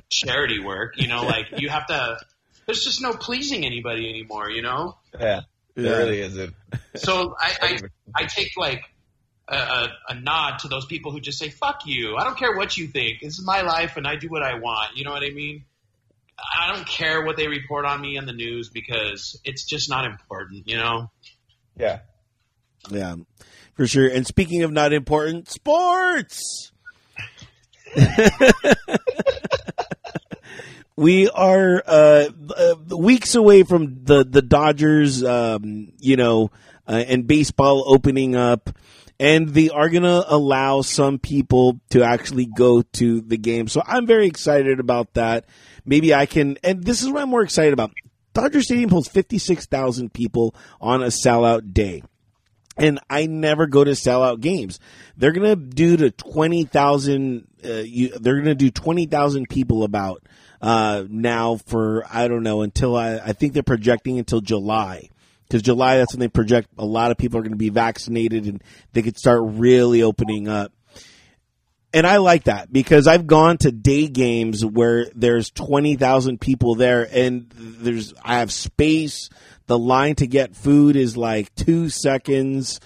charity 0.09 0.59
work. 0.59 0.93
You 0.97 1.07
know, 1.07 1.23
like 1.23 1.47
you 1.57 1.69
have 1.69 1.88
to, 1.88 2.17
there's 2.65 2.83
just 2.83 3.01
no 3.01 3.13
pleasing 3.13 3.65
anybody 3.65 4.09
anymore, 4.09 4.49
you 4.51 4.61
know? 4.61 4.97
Yeah, 5.19 5.41
Yeah. 5.75 5.83
there 5.83 5.97
really 5.97 6.21
isn't. 6.21 6.53
So 6.95 7.36
I, 7.39 7.55
I, 7.61 7.79
I 8.23 8.25
take 8.25 8.51
like 8.55 8.83
a, 9.47 9.55
a, 9.55 9.88
a 10.09 10.15
nod 10.19 10.59
to 10.59 10.67
those 10.67 10.86
people 10.86 11.11
who 11.11 11.19
just 11.19 11.39
say, 11.39 11.49
fuck 11.49 11.81
you. 11.86 12.15
I 12.17 12.23
don't 12.23 12.38
care 12.38 12.55
what 12.55 12.77
you 12.77 12.88
think. 12.88 13.21
This 13.21 13.39
is 13.39 13.45
my 13.45 13.61
life 13.61 13.97
and 13.97 14.05
I 14.05 14.15
do 14.15 14.27
what 14.29 14.43
I 14.43 14.59
want. 14.59 14.95
You 14.95 15.05
know 15.05 15.11
what 15.11 15.23
I 15.23 15.31
mean? 15.31 15.65
I 16.38 16.75
don't 16.75 16.88
care 16.88 17.23
what 17.23 17.38
they 17.38 17.47
report 17.47 17.86
on 17.86 18.01
me 18.01 18.17
in 18.17 18.25
the 18.25 18.33
news 18.33 18.69
because 18.69 19.39
it's 19.43 19.65
just 19.65 19.89
not 19.89 20.05
important, 20.05 20.67
you 20.67 20.77
know? 20.77 21.09
Yeah. 21.77 21.99
Yeah, 22.89 23.15
for 23.73 23.88
sure. 23.88 24.07
And 24.07 24.25
speaking 24.25 24.63
of 24.63 24.71
not 24.71 24.93
important, 24.93 25.49
sports. 25.49 26.71
we 30.95 31.29
are 31.29 31.83
uh, 31.86 32.29
uh, 32.57 32.75
weeks 32.97 33.36
away 33.36 33.63
from 33.63 34.03
the 34.03 34.23
the 34.23 34.41
Dodgers, 34.41 35.23
um, 35.23 35.91
you 35.99 36.15
know, 36.17 36.51
uh, 36.88 37.03
and 37.07 37.27
baseball 37.27 37.83
opening 37.88 38.36
up, 38.36 38.69
and 39.19 39.49
they 39.49 39.69
are 39.69 39.89
going 39.89 40.03
to 40.03 40.25
allow 40.27 40.81
some 40.81 41.19
people 41.19 41.79
to 41.89 42.03
actually 42.03 42.45
go 42.45 42.81
to 42.93 43.21
the 43.21 43.38
game. 43.38 43.67
So 43.67 43.81
I'm 43.86 44.05
very 44.05 44.27
excited 44.27 44.79
about 44.79 45.13
that. 45.13 45.45
Maybe 45.86 46.13
I 46.13 46.25
can, 46.25 46.57
and 46.63 46.83
this 46.83 47.01
is 47.01 47.09
what 47.09 47.21
I'm 47.21 47.29
more 47.29 47.43
excited 47.43 47.73
about. 47.73 47.91
Dodger 48.33 48.61
Stadium 48.61 48.89
holds 48.89 49.07
56,000 49.07 50.11
people 50.11 50.53
on 50.81 51.01
a 51.01 51.07
sellout 51.07 51.73
day 51.73 52.03
and 52.78 52.99
I 53.09 53.26
never 53.28 53.67
go 53.67 53.84
to 53.84 53.91
sellout 53.91 54.41
games. 54.41 54.80
They're 55.17 55.32
gonna 55.32 55.55
do 55.55 55.97
to 55.97 56.11
twenty 56.11 56.63
thousand. 56.63 57.47
Uh, 57.63 57.73
you, 57.73 58.09
they're 58.09 58.38
gonna 58.38 58.55
do 58.55 58.71
twenty 58.71 59.05
thousand 59.05 59.49
people 59.49 59.84
about 59.84 60.23
uh, 60.61 61.03
now 61.09 61.57
for 61.57 62.05
I 62.11 62.28
don't 62.28 62.43
know 62.43 62.61
until 62.61 62.95
I 62.95 63.17
I 63.17 63.34
think 63.34 63.53
they're 63.53 63.63
projecting 63.63 64.19
until 64.19 64.41
July 64.41 65.09
because 65.47 65.61
July 65.61 65.97
that's 65.97 66.13
when 66.13 66.19
they 66.19 66.28
project 66.28 66.69
a 66.78 66.86
lot 66.86 67.11
of 67.11 67.17
people 67.17 67.39
are 67.39 67.43
going 67.43 67.51
to 67.51 67.57
be 67.57 67.69
vaccinated 67.69 68.45
and 68.45 68.63
they 68.93 69.01
could 69.01 69.17
start 69.17 69.41
really 69.43 70.01
opening 70.01 70.47
up. 70.47 70.71
And 71.93 72.05
I 72.05 72.17
like 72.17 72.45
that 72.45 72.73
because 72.73 73.07
I've 73.07 73.26
gone 73.26 73.57
to 73.59 73.71
day 73.71 74.07
games 74.07 74.65
where 74.65 75.07
there's 75.15 75.49
20,000 75.51 76.41
people 76.41 76.76
there 76.76 77.07
and 77.09 77.49
there's, 77.55 78.13
I 78.21 78.39
have 78.39 78.51
space. 78.51 79.30
The 79.68 79.80
line 79.80 80.16
to 80.16 80.28
get 80.28 80.55
food 80.55 80.95
is 80.95 81.18
like 81.18 81.53
two 81.55 81.89
seconds. 81.89 82.80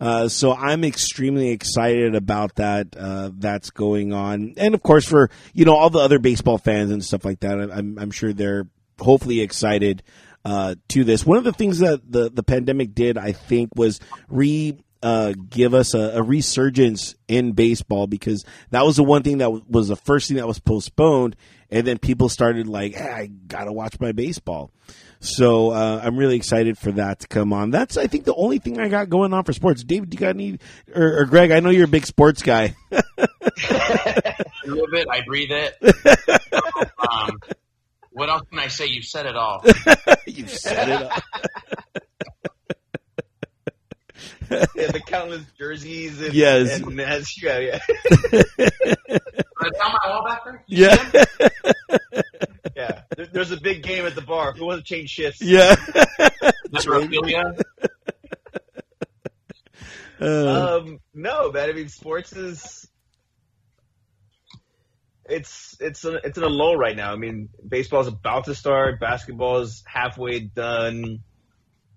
Uh, 0.00 0.28
so 0.28 0.52
I'm 0.52 0.84
extremely 0.84 1.50
excited 1.50 2.14
about 2.14 2.56
that. 2.56 2.96
Uh, 2.96 3.30
that's 3.32 3.70
going 3.70 4.12
on. 4.12 4.54
And 4.56 4.74
of 4.74 4.82
course 4.82 5.06
for, 5.06 5.30
you 5.52 5.64
know, 5.64 5.74
all 5.76 5.90
the 5.90 6.00
other 6.00 6.18
baseball 6.18 6.58
fans 6.58 6.90
and 6.90 7.04
stuff 7.04 7.24
like 7.24 7.40
that, 7.40 7.58
I'm, 7.58 7.98
I'm 7.98 8.10
sure 8.10 8.32
they're 8.32 8.66
hopefully 9.00 9.40
excited, 9.40 10.02
uh, 10.44 10.74
to 10.88 11.04
this. 11.04 11.24
One 11.24 11.38
of 11.38 11.44
the 11.44 11.52
things 11.52 11.78
that 11.78 12.00
the, 12.10 12.30
the 12.30 12.42
pandemic 12.42 12.94
did, 12.94 13.16
I 13.16 13.32
think, 13.32 13.70
was 13.76 14.00
re, 14.28 14.76
uh, 15.04 15.34
give 15.50 15.74
us 15.74 15.92
a, 15.94 16.12
a 16.14 16.22
resurgence 16.22 17.14
in 17.28 17.52
baseball 17.52 18.06
because 18.06 18.44
that 18.70 18.86
was 18.86 18.96
the 18.96 19.04
one 19.04 19.22
thing 19.22 19.38
that 19.38 19.44
w- 19.44 19.64
was 19.68 19.88
the 19.88 19.96
first 19.96 20.28
thing 20.28 20.38
that 20.38 20.46
was 20.46 20.58
postponed, 20.58 21.36
and 21.70 21.86
then 21.86 21.98
people 21.98 22.30
started 22.30 22.66
like, 22.66 22.94
hey, 22.94 23.10
I 23.10 23.26
gotta 23.26 23.70
watch 23.70 24.00
my 24.00 24.12
baseball. 24.12 24.70
So 25.24 25.70
uh, 25.70 26.00
I'm 26.04 26.16
really 26.16 26.36
excited 26.36 26.76
for 26.76 26.92
that 26.92 27.20
to 27.20 27.28
come 27.28 27.52
on. 27.52 27.70
That's 27.70 27.96
I 27.96 28.06
think 28.06 28.24
the 28.24 28.34
only 28.34 28.58
thing 28.58 28.78
I 28.78 28.88
got 28.88 29.08
going 29.08 29.32
on 29.32 29.44
for 29.44 29.54
sports. 29.54 29.82
David, 29.82 30.10
do 30.10 30.16
you 30.16 30.20
got 30.20 30.30
any? 30.30 30.58
Or, 30.94 31.20
or 31.20 31.24
Greg, 31.24 31.50
I 31.50 31.60
know 31.60 31.70
you're 31.70 31.86
a 31.86 31.88
big 31.88 32.04
sports 32.04 32.42
guy. 32.42 32.74
I 32.92 34.66
live 34.66 34.92
it. 34.92 35.08
I 35.10 35.22
breathe 35.26 35.50
it. 35.50 35.76
um, 37.10 37.38
what 38.10 38.28
else 38.28 38.42
can 38.50 38.58
I 38.58 38.68
say? 38.68 38.86
You 38.86 39.02
said 39.02 39.26
it 39.26 39.36
all. 39.36 39.64
you 40.26 40.46
said 40.46 40.88
it 40.88 41.02
up. 41.02 41.22
yeah, 44.76 44.90
the 44.90 45.02
countless 45.06 45.42
jerseys 45.58 46.20
and, 46.20 46.34
Yes. 46.34 46.80
and 46.80 46.98
that's, 46.98 47.42
yeah, 47.42 47.58
yeah. 47.58 47.78
Can 48.28 49.72
I 49.80 49.88
my 49.92 49.98
wall 50.10 50.24
back 50.26 50.44
there? 50.44 50.64
Yeah, 50.66 51.22
yeah. 52.76 53.02
There, 53.16 53.26
there's 53.26 53.50
a 53.52 53.60
big 53.60 53.82
game 53.82 54.04
at 54.04 54.14
the 54.14 54.20
bar. 54.20 54.52
Who 54.52 54.66
wants 54.66 54.86
to 54.88 54.94
change 54.94 55.10
shifts? 55.10 55.40
yeah. 55.42 55.74
Memorabilia. 56.70 57.54
Uh, 60.20 60.78
Um, 60.80 61.00
no, 61.12 61.50
man. 61.52 61.70
I 61.70 61.72
mean, 61.72 61.88
sports 61.88 62.32
is 62.32 62.88
it's 65.26 65.76
it's 65.80 66.04
a, 66.04 66.14
it's 66.16 66.36
in 66.38 66.44
a 66.44 66.48
lull 66.48 66.76
right 66.76 66.96
now. 66.96 67.12
I 67.12 67.16
mean, 67.16 67.48
baseball's 67.66 68.06
about 68.08 68.44
to 68.46 68.54
start. 68.54 69.00
Basketball 69.00 69.58
is 69.58 69.82
halfway 69.86 70.40
done. 70.40 71.20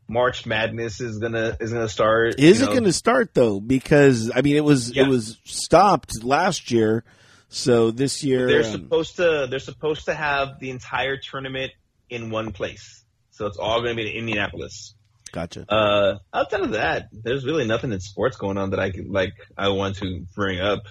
March 0.07 0.45
Madness 0.45 1.01
is 1.01 1.19
gonna 1.19 1.57
is 1.59 1.73
gonna 1.73 1.89
start. 1.89 2.39
is 2.39 2.61
it 2.61 2.65
know. 2.65 2.71
going 2.71 2.84
to 2.85 2.93
start 2.93 3.34
though? 3.34 3.59
Because 3.59 4.31
I 4.34 4.41
mean, 4.41 4.55
it 4.55 4.63
was 4.63 4.95
Yeah. 4.95 5.03
it 5.03 5.09
was 5.09 5.38
stopped 5.43 6.23
last 6.23 6.71
year, 6.71 7.03
so 7.49 7.91
this 7.91 8.23
year 8.23 8.47
They're 8.47 8.65
um, 8.65 8.71
supposed 8.71 9.15
to 9.17 9.47
they're 9.49 9.59
supposed 9.59 10.05
to 10.05 10.13
have 10.13 10.59
the 10.59 10.69
entire 10.69 11.17
tournament 11.17 11.71
in 12.09 12.29
one 12.29 12.51
place, 12.53 13.03
so 13.31 13.47
it's 13.47 13.57
all 13.57 13.81
going 13.81 13.97
to 13.97 14.01
be 14.01 14.09
in 14.09 14.15
Indianapolis. 14.17 14.95
gotcha. 15.34 15.65
Uh, 15.69 16.19
outside 16.34 16.61
of 16.61 16.71
that, 16.71 17.09
there's 17.11 17.45
really 17.45 17.67
nothing 17.67 17.91
in 17.91 17.99
sports 17.99 18.38
going 18.38 18.57
on 18.57 18.69
that 18.69 18.79
I 18.79 18.91
can 18.91 19.11
like 19.11 19.34
I 19.57 19.69
want 19.69 19.97
to 19.97 20.25
bring 20.35 20.61
up. 20.61 20.84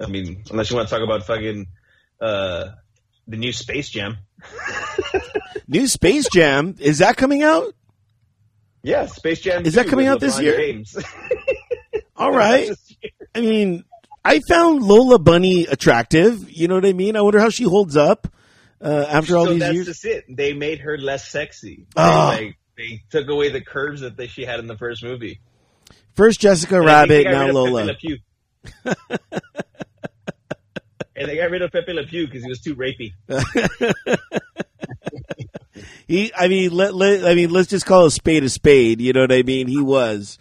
I 0.00 0.06
mean, 0.06 0.42
unless 0.50 0.70
you 0.70 0.76
want 0.76 0.88
to 0.88 0.94
talk 0.94 1.04
about 1.04 1.24
fucking 1.24 1.66
uh 2.20 2.70
the 3.28 3.36
new 3.36 3.52
Space 3.52 3.88
Jam. 3.90 4.18
New 5.68 5.86
Space 5.86 6.28
Jam 6.28 6.74
is 6.80 6.98
that 6.98 7.16
coming 7.16 7.42
out? 7.44 7.72
Yeah, 8.82 9.06
Space 9.06 9.40
Jam. 9.40 9.64
Is 9.64 9.74
that 9.74 9.86
coming 9.86 10.06
out 10.06 10.20
this 10.20 10.40
year? 10.40 10.82
All 12.16 12.32
right. 12.32 12.70
I 13.34 13.40
mean, 13.40 13.84
I 14.24 14.40
found 14.48 14.82
Lola 14.82 15.18
Bunny 15.18 15.66
attractive. 15.66 16.50
You 16.50 16.68
know 16.68 16.74
what 16.74 16.86
I 16.86 16.92
mean? 16.92 17.16
I 17.16 17.22
wonder 17.22 17.40
how 17.40 17.48
she 17.48 17.64
holds 17.64 17.96
up 17.96 18.28
uh, 18.80 19.06
after 19.08 19.36
all 19.36 19.46
so 19.46 19.52
these 19.52 19.60
that's 19.60 19.74
years. 19.74 19.86
just 19.86 20.04
it. 20.04 20.24
They 20.28 20.52
made 20.52 20.80
her 20.80 20.98
less 20.98 21.28
sexy. 21.28 21.86
Ah. 21.96 22.36
They, 22.36 22.44
like, 22.46 22.56
they 22.76 23.02
took 23.10 23.28
away 23.28 23.50
the 23.50 23.60
curves 23.60 24.00
that 24.00 24.16
they, 24.16 24.26
she 24.26 24.44
had 24.44 24.58
in 24.60 24.66
the 24.66 24.76
first 24.76 25.04
movie. 25.04 25.40
First 26.14 26.40
Jessica 26.40 26.76
And 26.76 26.84
Rabbit, 26.86 27.24
now 27.24 27.48
Lola. 27.48 27.86
Pepe 27.86 27.88
Le 27.88 27.94
Pew. 27.94 28.18
and 31.16 31.28
they 31.28 31.36
got 31.36 31.50
rid 31.50 31.62
of 31.62 31.70
Pepe 31.72 31.92
Le 31.92 32.04
Pew 32.04 32.26
because 32.26 32.42
he 32.42 32.48
was 32.48 32.60
too 32.60 32.74
rapey. 32.76 33.12
he, 36.06 36.32
I 36.36 36.48
mean, 36.48 36.72
let, 36.72 36.94
let, 36.94 37.24
I 37.24 37.34
mean, 37.34 37.50
let's 37.50 37.68
just 37.68 37.86
call 37.86 38.06
a 38.06 38.10
spade 38.10 38.44
a 38.44 38.48
spade. 38.48 39.00
You 39.00 39.12
know 39.12 39.20
what 39.20 39.32
I 39.32 39.42
mean? 39.42 39.68
He 39.68 39.80
was. 39.80 40.38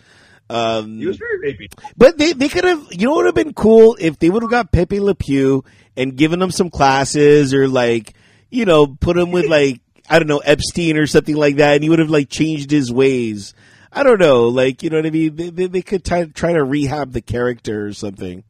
Um, 0.49 0.99
He 0.99 1.05
was 1.05 1.17
very 1.17 1.53
rapey. 1.53 1.71
But 1.95 2.17
they, 2.17 2.33
they 2.33 2.49
could 2.49 2.65
have, 2.65 2.87
you 2.91 3.07
know, 3.07 3.11
what 3.11 3.17
would 3.17 3.25
have 3.27 3.35
been 3.35 3.53
cool 3.53 3.97
if 3.99 4.19
they 4.19 4.29
would 4.29 4.43
have 4.43 4.51
got 4.51 4.71
Pepe 4.71 4.99
Le 4.99 5.15
Pew 5.15 5.63
and 5.95 6.15
given 6.15 6.41
him 6.41 6.51
some 6.51 6.69
classes 6.69 7.53
or 7.53 7.67
like, 7.67 8.13
you 8.49 8.65
know, 8.65 8.87
put 8.87 9.17
him 9.17 9.31
with 9.31 9.45
like, 9.45 9.81
I 10.09 10.19
don't 10.19 10.27
know, 10.27 10.39
Epstein 10.39 10.97
or 10.97 11.07
something 11.07 11.35
like 11.35 11.55
that, 11.57 11.75
and 11.75 11.83
he 11.83 11.89
would 11.89 11.99
have 11.99 12.09
like 12.09 12.29
changed 12.29 12.69
his 12.69 12.91
ways. 12.91 13.53
I 13.93 14.03
don't 14.03 14.19
know, 14.19 14.49
like, 14.49 14.83
you 14.83 14.89
know 14.89 14.97
what 14.97 15.05
I 15.05 15.09
mean? 15.09 15.35
They, 15.35 15.49
they, 15.49 15.67
they 15.67 15.81
could 15.81 16.03
try, 16.03 16.25
try 16.25 16.53
to 16.53 16.63
rehab 16.63 17.11
the 17.13 17.21
character 17.21 17.85
or 17.85 17.93
something. 17.93 18.43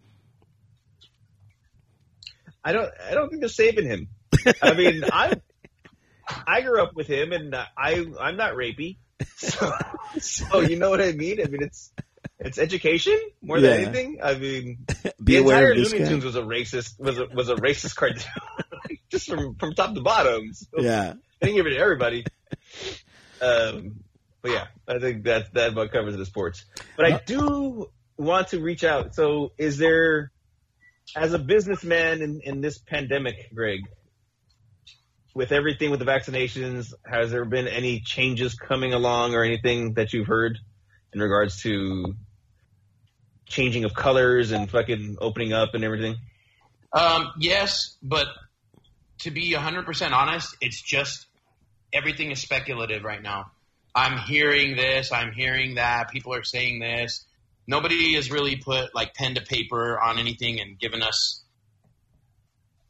I 2.63 2.73
don't. 2.73 2.91
I 3.09 3.13
don't 3.13 3.29
think 3.29 3.41
they're 3.41 3.49
saving 3.49 3.85
him. 3.87 4.09
I 4.61 4.73
mean, 4.73 5.03
I 5.11 5.33
I 6.47 6.61
grew 6.61 6.81
up 6.81 6.95
with 6.95 7.07
him, 7.07 7.31
and 7.31 7.53
uh, 7.53 7.65
I 7.77 8.05
I'm 8.19 8.37
not 8.37 8.53
rapey, 8.53 8.97
so, 9.37 9.71
so 10.19 10.59
you 10.61 10.77
know 10.77 10.89
what 10.89 11.01
I 11.01 11.11
mean. 11.11 11.41
I 11.41 11.47
mean, 11.47 11.63
it's 11.63 11.91
it's 12.39 12.57
education 12.57 13.17
more 13.41 13.59
than 13.59 13.71
Yeah. 13.71 13.85
anything. 13.87 14.19
I 14.23 14.35
mean, 14.35 14.85
Be 15.23 15.35
the 15.35 15.37
aware 15.37 15.71
entire 15.71 15.75
Looney 15.83 15.99
guy. 15.99 16.09
Tunes 16.09 16.25
was 16.25 16.35
a 16.35 16.41
racist 16.41 16.99
was 16.99 17.17
a, 17.19 17.25
was 17.33 17.49
a 17.49 17.55
racist 17.55 17.95
cartoon, 17.95 18.23
just 19.09 19.29
from 19.29 19.55
from 19.55 19.73
top 19.73 19.93
to 19.95 20.01
bottom. 20.01 20.51
So 20.53 20.81
Yeah. 20.81 21.13
I 21.41 21.45
didn't 21.45 21.55
give 21.57 21.67
it 21.67 21.71
to 21.71 21.77
everybody. 21.79 22.25
Um, 23.41 24.03
but 24.41 24.51
yeah, 24.51 24.67
I 24.87 24.99
think 24.99 25.23
that 25.23 25.53
that 25.53 25.71
about 25.73 25.91
covers 25.91 26.15
the 26.17 26.25
sports. 26.25 26.65
But 26.97 27.05
I 27.11 27.21
do 27.25 27.89
want 28.17 28.49
to 28.49 28.59
reach 28.59 28.83
out. 28.83 29.15
So, 29.15 29.51
is 29.57 29.77
there, 29.77 30.31
as 31.15 31.33
a 31.33 31.39
businessman 31.39 32.21
in, 32.21 32.41
in 32.43 32.61
this 32.61 32.77
pandemic, 32.77 33.51
Greg, 33.53 33.81
with 35.33 35.51
everything 35.51 35.91
with 35.91 35.99
the 35.99 36.05
vaccinations, 36.05 36.93
has 37.05 37.31
there 37.31 37.45
been 37.45 37.67
any 37.67 38.01
changes 38.01 38.55
coming 38.55 38.93
along 38.93 39.33
or 39.33 39.43
anything 39.43 39.93
that 39.93 40.13
you've 40.13 40.27
heard 40.27 40.57
in 41.13 41.21
regards 41.21 41.61
to 41.63 42.15
changing 43.45 43.83
of 43.83 43.93
colors 43.93 44.51
and 44.51 44.69
fucking 44.69 45.17
opening 45.19 45.53
up 45.53 45.73
and 45.73 45.83
everything? 45.83 46.15
Um, 46.93 47.31
yes, 47.39 47.97
but 48.01 48.27
to 49.19 49.31
be 49.31 49.53
100% 49.53 50.11
honest, 50.11 50.55
it's 50.59 50.81
just 50.81 51.27
everything 51.93 52.31
is 52.31 52.41
speculative 52.41 53.03
right 53.03 53.21
now. 53.21 53.51
I'm 53.93 54.17
hearing 54.17 54.75
this, 54.75 55.11
I'm 55.11 55.31
hearing 55.33 55.75
that, 55.75 56.09
people 56.09 56.33
are 56.33 56.43
saying 56.43 56.79
this. 56.79 57.25
Nobody 57.67 58.15
has 58.15 58.31
really 58.31 58.55
put 58.57 58.95
like 58.95 59.13
pen 59.13 59.35
to 59.35 59.41
paper 59.41 59.99
on 59.99 60.17
anything 60.17 60.59
and 60.59 60.79
given 60.79 61.01
us 61.01 61.40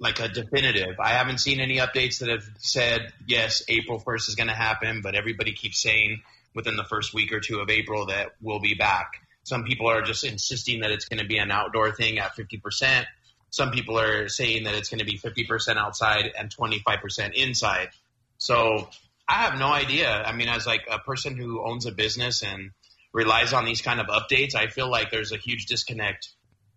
like 0.02 0.20
a 0.20 0.28
definitive. 0.28 1.00
I 1.00 1.10
haven't 1.10 1.38
seen 1.38 1.60
any 1.60 1.78
updates 1.78 2.20
that 2.20 2.30
have 2.30 2.44
said, 2.58 3.14
yes, 3.28 3.62
April 3.70 4.02
1st 4.02 4.30
is 4.30 4.36
going 4.36 4.48
to 4.48 4.56
happen, 4.56 5.02
but 5.02 5.14
everybody 5.14 5.54
keeps 5.54 5.80
saying 5.80 6.24
within 6.56 6.76
the 6.76 6.84
first 6.84 7.14
week 7.14 7.32
or 7.32 7.40
two 7.40 7.60
of 7.60 7.70
April 7.70 8.08
that 8.08 8.32
we'll 8.42 8.60
be 8.60 8.74
back. 8.74 9.22
Some 9.44 9.64
people 9.64 9.88
are 9.88 10.02
just 10.02 10.24
insisting 10.24 10.82
that 10.82 10.90
it's 10.90 11.06
going 11.06 11.20
to 11.20 11.28
be 11.28 11.38
an 11.38 11.52
outdoor 11.52 11.92
thing 11.92 12.18
at 12.18 12.36
50%. 12.36 13.06
Some 13.52 13.70
people 13.70 14.00
are 14.00 14.28
saying 14.28 14.64
that 14.64 14.74
it's 14.74 14.90
going 14.90 15.00
to 15.00 15.06
be 15.06 15.20
50% 15.20 15.78
outside 15.78 16.32
and 16.36 16.54
25% 16.54 17.36
inside. 17.36 17.90
So 18.40 18.90
I 19.30 19.44
have 19.44 19.60
no 19.60 19.68
idea. 19.68 20.10
I 20.10 20.34
mean, 20.34 20.48
as 20.48 20.66
like 20.66 20.88
a 20.90 20.98
person 20.98 21.38
who 21.38 21.64
owns 21.64 21.86
a 21.86 21.92
business 21.92 22.42
and 22.42 22.72
relies 23.14 23.54
on 23.54 23.66
these 23.66 23.84
kind 23.84 24.00
of 24.00 24.08
updates, 24.08 24.56
I 24.56 24.66
feel 24.66 24.90
like 24.90 25.12
there's 25.12 25.32
a 25.32 25.38
huge 25.38 25.68
disconnect. 25.68 26.30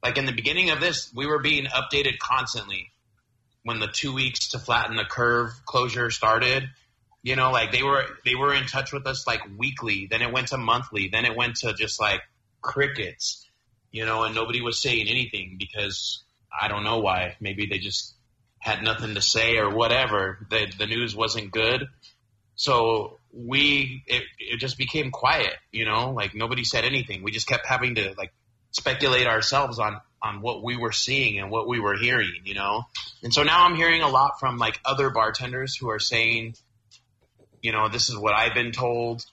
Like 0.02 0.18
in 0.18 0.26
the 0.26 0.32
beginning 0.32 0.68
of 0.68 0.80
this, 0.80 1.10
we 1.14 1.26
were 1.26 1.40
being 1.40 1.64
updated 1.64 2.18
constantly 2.18 2.90
when 3.64 3.80
the 3.80 3.88
two 3.88 4.14
weeks 4.14 4.50
to 4.50 4.58
flatten 4.58 4.96
the 4.96 5.04
curve 5.04 5.50
closure 5.66 6.10
started. 6.10 6.64
You 7.22 7.36
know, 7.36 7.50
like 7.50 7.72
they 7.72 7.82
were 7.82 8.04
they 8.24 8.34
were 8.34 8.54
in 8.54 8.66
touch 8.66 8.92
with 8.92 9.06
us 9.06 9.26
like 9.26 9.40
weekly. 9.56 10.06
Then 10.10 10.22
it 10.22 10.32
went 10.32 10.48
to 10.48 10.58
monthly. 10.58 11.08
Then 11.08 11.24
it 11.24 11.34
went 11.34 11.56
to 11.56 11.72
just 11.72 11.98
like 12.00 12.20
crickets. 12.60 13.48
You 13.90 14.04
know, 14.04 14.24
and 14.24 14.34
nobody 14.34 14.60
was 14.60 14.80
saying 14.80 15.08
anything 15.08 15.56
because 15.58 16.22
I 16.52 16.68
don't 16.68 16.84
know 16.84 16.98
why. 16.98 17.36
Maybe 17.40 17.66
they 17.66 17.78
just 17.78 18.14
had 18.58 18.82
nothing 18.82 19.14
to 19.14 19.22
say 19.22 19.56
or 19.56 19.74
whatever. 19.74 20.46
The 20.50 20.70
the 20.78 20.86
news 20.86 21.16
wasn't 21.16 21.50
good. 21.50 21.86
So 22.56 23.18
we 23.32 24.02
it, 24.06 24.22
it 24.38 24.58
just 24.58 24.78
became 24.78 25.10
quiet, 25.10 25.54
you 25.72 25.86
know, 25.86 26.10
like 26.10 26.34
nobody 26.34 26.64
said 26.64 26.84
anything. 26.84 27.22
We 27.22 27.32
just 27.32 27.46
kept 27.46 27.66
having 27.66 27.96
to 27.96 28.14
like 28.16 28.32
speculate 28.70 29.26
ourselves 29.26 29.78
on 29.78 30.00
on 30.24 30.40
what 30.40 30.64
we 30.64 30.76
were 30.76 30.92
seeing 30.92 31.38
and 31.38 31.50
what 31.50 31.68
we 31.68 31.78
were 31.78 31.96
hearing, 31.96 32.40
you 32.44 32.54
know. 32.54 32.84
And 33.22 33.32
so 33.32 33.42
now 33.42 33.64
I'm 33.64 33.76
hearing 33.76 34.02
a 34.02 34.08
lot 34.08 34.40
from 34.40 34.56
like 34.56 34.80
other 34.84 35.10
bartenders 35.10 35.76
who 35.76 35.90
are 35.90 35.98
saying, 35.98 36.54
you 37.62 37.72
know, 37.72 37.88
this 37.88 38.08
is 38.08 38.16
what 38.16 38.34
I've 38.34 38.54
been 38.54 38.72
told, 38.72 39.24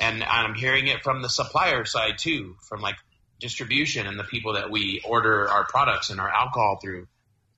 and 0.00 0.22
I'm 0.22 0.54
hearing 0.54 0.86
it 0.86 1.02
from 1.02 1.22
the 1.22 1.28
supplier 1.28 1.84
side 1.84 2.18
too, 2.18 2.56
from 2.68 2.80
like 2.80 2.96
distribution 3.40 4.06
and 4.06 4.18
the 4.18 4.24
people 4.24 4.54
that 4.54 4.70
we 4.70 5.00
order 5.04 5.48
our 5.48 5.64
products 5.64 6.10
and 6.10 6.20
our 6.20 6.30
alcohol 6.30 6.78
through. 6.80 7.06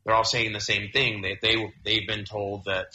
They're 0.04 0.14
all 0.14 0.24
saying 0.24 0.52
the 0.52 0.60
same 0.60 0.90
thing. 0.90 1.22
They 1.22 1.38
they 1.40 1.72
they've 1.84 2.06
been 2.06 2.24
told 2.24 2.64
that 2.64 2.86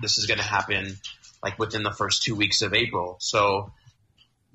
this 0.00 0.18
is 0.18 0.26
going 0.26 0.38
to 0.38 0.44
happen 0.44 0.96
like 1.42 1.58
within 1.58 1.82
the 1.82 1.92
first 1.92 2.22
two 2.22 2.34
weeks 2.34 2.62
of 2.62 2.74
April. 2.74 3.16
So 3.20 3.72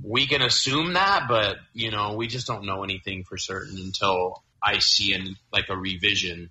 we 0.03 0.27
can 0.27 0.41
assume 0.41 0.93
that, 0.93 1.27
but 1.27 1.57
you 1.73 1.91
know, 1.91 2.15
we 2.15 2.27
just 2.27 2.47
don't 2.47 2.65
know 2.65 2.83
anything 2.83 3.23
for 3.23 3.37
certain 3.37 3.77
until 3.77 4.43
I 4.67 4.79
see 4.79 5.13
in 5.13 5.37
like 5.53 5.69
a 5.69 5.77
revision 5.77 6.49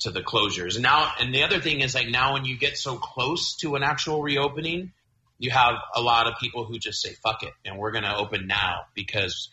to 0.00 0.10
the 0.12 0.20
closures. 0.20 0.76
And 0.76 0.84
now, 0.84 1.12
and 1.18 1.34
the 1.34 1.42
other 1.42 1.60
thing 1.60 1.80
is 1.80 1.94
like 1.96 2.08
now 2.08 2.34
when 2.34 2.44
you 2.44 2.56
get 2.56 2.78
so 2.78 2.96
close 2.96 3.56
to 3.56 3.74
an 3.74 3.82
actual 3.82 4.22
reopening, 4.22 4.92
you 5.38 5.50
have 5.50 5.74
a 5.96 6.00
lot 6.00 6.28
of 6.28 6.34
people 6.40 6.64
who 6.64 6.78
just 6.78 7.02
say, 7.02 7.14
fuck 7.24 7.42
it. 7.42 7.52
And 7.64 7.76
we're 7.76 7.90
going 7.90 8.04
to 8.04 8.16
open 8.16 8.46
now 8.46 8.82
because 8.94 9.48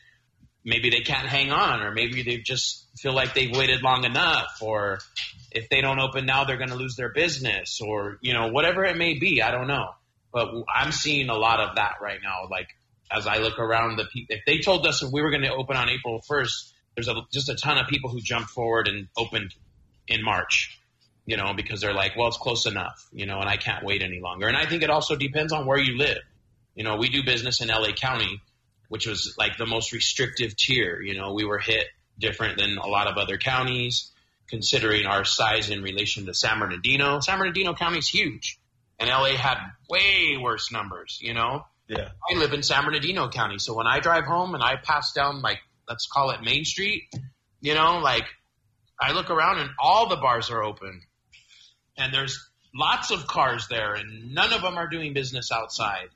maybe 0.64 0.92
they 0.92 1.00
can't 1.00 1.28
hang 1.28 1.52
on 1.52 1.82
or 1.82 1.92
maybe 1.92 2.22
they 2.22 2.38
just 2.38 2.86
feel 2.98 3.14
like 3.14 3.34
they've 3.34 3.56
waited 3.56 3.82
long 3.82 4.04
enough 4.04 4.60
or 4.62 5.00
if 5.52 5.70
they 5.70 5.82
don't 5.82 6.00
open 6.00 6.28
now, 6.28 6.44
they're 6.44 6.58
going 6.58 6.70
to 6.70 6.76
lose 6.76 6.96
their 6.98 7.12
business 7.12 7.80
or, 7.82 8.20
you 8.22 8.34
know, 8.34 8.50
whatever 8.50 8.86
it 8.86 8.96
may 8.96 9.18
be. 9.18 9.42
I 9.42 9.50
don't 9.50 9.68
know. 9.68 9.90
But 10.32 10.50
I'm 10.74 10.92
seeing 10.92 11.30
a 11.30 11.38
lot 11.38 11.60
of 11.62 11.78
that 11.78 11.96
right 12.00 12.20
now. 12.22 12.48
Like 12.52 12.68
as 13.12 13.26
I 13.26 13.38
look 13.38 13.58
around 13.58 13.98
the 13.98 14.06
people, 14.06 14.36
if 14.36 14.46
they 14.46 14.60
told 14.60 14.86
us 14.86 15.02
if 15.02 15.12
we 15.12 15.22
were 15.22 15.32
going 15.32 15.44
to 15.44 15.54
open 15.54 15.76
on 15.78 15.90
April 15.90 16.22
1st, 16.30 16.74
there's 16.98 17.08
a, 17.08 17.22
just 17.32 17.48
a 17.48 17.56
ton 17.56 17.78
of 17.78 17.88
people 17.88 18.10
who 18.10 18.20
jumped 18.20 18.50
forward 18.50 18.88
and 18.88 19.08
opened 19.16 19.54
in 20.08 20.24
March, 20.24 20.80
you 21.28 21.38
know, 21.38 21.54
because 21.56 21.80
they're 21.80 21.94
like, 21.94 22.18
well, 22.18 22.28
it's 22.28 22.38
close 22.38 22.66
enough, 22.66 23.08
you 23.14 23.28
know, 23.28 23.40
and 23.40 23.48
I 23.48 23.56
can't 23.56 23.86
wait 23.86 24.02
any 24.02 24.20
longer. 24.20 24.48
And 24.48 24.58
I 24.58 24.66
think 24.66 24.82
it 24.82 24.90
also 24.90 25.16
depends 25.16 25.54
on 25.54 25.68
where 25.68 25.78
you 25.78 25.96
live. 25.96 26.18
You 26.74 26.84
know, 26.84 26.98
we 26.98 27.10
do 27.10 27.24
business 27.24 27.62
in 27.62 27.68
LA 27.68 27.92
County, 27.92 28.42
which 28.90 29.06
was 29.06 29.36
like 29.38 29.58
the 29.58 29.68
most 29.68 29.94
restrictive 29.94 30.56
tier. 30.56 31.00
You 31.00 31.16
know, 31.16 31.34
we 31.34 31.46
were 31.46 31.60
hit 31.60 31.86
different 32.18 32.58
than 32.58 32.80
a 32.80 32.88
lot 32.88 33.06
of 33.06 33.18
other 33.18 33.38
counties, 33.38 34.12
considering 34.48 35.06
our 35.06 35.24
size 35.24 35.70
in 35.70 35.84
relation 35.84 36.26
to 36.26 36.34
San 36.34 36.60
Bernardino. 36.60 37.20
San 37.20 37.38
Bernardino 37.38 37.76
County 37.76 38.00
is 38.00 38.10
huge, 38.10 38.58
and 38.98 39.08
LA 39.08 39.36
had 39.36 39.60
way 39.88 40.36
worse 40.42 40.72
numbers. 40.72 41.20
You 41.22 41.36
know, 41.36 41.64
Yeah. 41.88 42.10
I 42.28 42.38
live 42.40 42.54
in 42.54 42.64
San 42.64 42.86
Bernardino 42.86 43.30
County, 43.30 43.60
so 43.60 43.76
when 43.76 43.86
I 43.86 44.00
drive 44.00 44.26
home 44.26 44.56
and 44.56 44.64
I 44.64 44.78
pass 44.78 45.14
down 45.14 45.42
like 45.44 45.60
let's 45.88 46.08
call 46.08 46.32
it 46.32 46.42
Main 46.42 46.66
Street, 46.66 47.04
you 47.62 47.74
know, 47.74 48.00
like 48.00 48.26
I 49.00 49.14
look 49.14 49.30
around 49.30 49.60
and 49.60 49.70
all 49.80 50.08
the 50.10 50.18
bars 50.18 50.50
are 50.50 50.64
open, 50.64 51.02
and 51.98 52.14
there's 52.14 52.50
lots 52.74 53.12
of 53.12 53.28
cars 53.28 53.68
there, 53.70 53.94
and 53.94 54.34
none 54.34 54.54
of 54.54 54.62
them 54.62 54.78
are 54.78 54.88
doing 54.88 55.14
business 55.14 55.52
outside. 55.52 56.10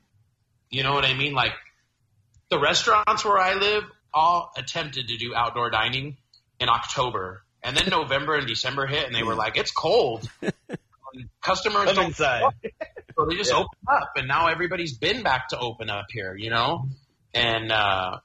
You 0.70 0.82
know 0.82 0.92
what 0.94 1.04
I 1.04 1.14
mean? 1.14 1.34
Like 1.34 1.52
the 2.50 2.58
restaurants 2.58 3.24
where 3.24 3.38
I 3.38 3.54
live 3.54 3.84
all 4.14 4.50
attempted 4.56 5.08
to 5.08 5.16
do 5.16 5.34
outdoor 5.34 5.70
dining 5.70 6.16
in 6.60 6.68
October, 6.68 7.42
and 7.62 7.76
then 7.76 7.88
November 7.88 8.36
and 8.36 8.46
December 8.46 8.86
hit, 8.86 9.06
and 9.06 9.14
they 9.14 9.22
were 9.22 9.34
like, 9.34 9.56
"It's 9.56 9.70
cold." 9.70 10.28
Customers 11.42 11.84
Come 11.86 11.94
don't 11.94 12.04
inside. 12.06 12.42
so 13.16 13.26
they 13.26 13.36
just 13.36 13.50
Yeah. 13.50 13.58
open 13.58 13.78
up, 13.90 14.12
and 14.16 14.26
now 14.28 14.46
everybody's 14.48 14.96
been 14.96 15.22
back 15.22 15.48
to 15.48 15.58
open 15.58 15.90
up 15.90 16.06
here, 16.10 16.34
you 16.34 16.48
know, 16.48 16.88
and 17.34 17.70
uh, 17.70 18.18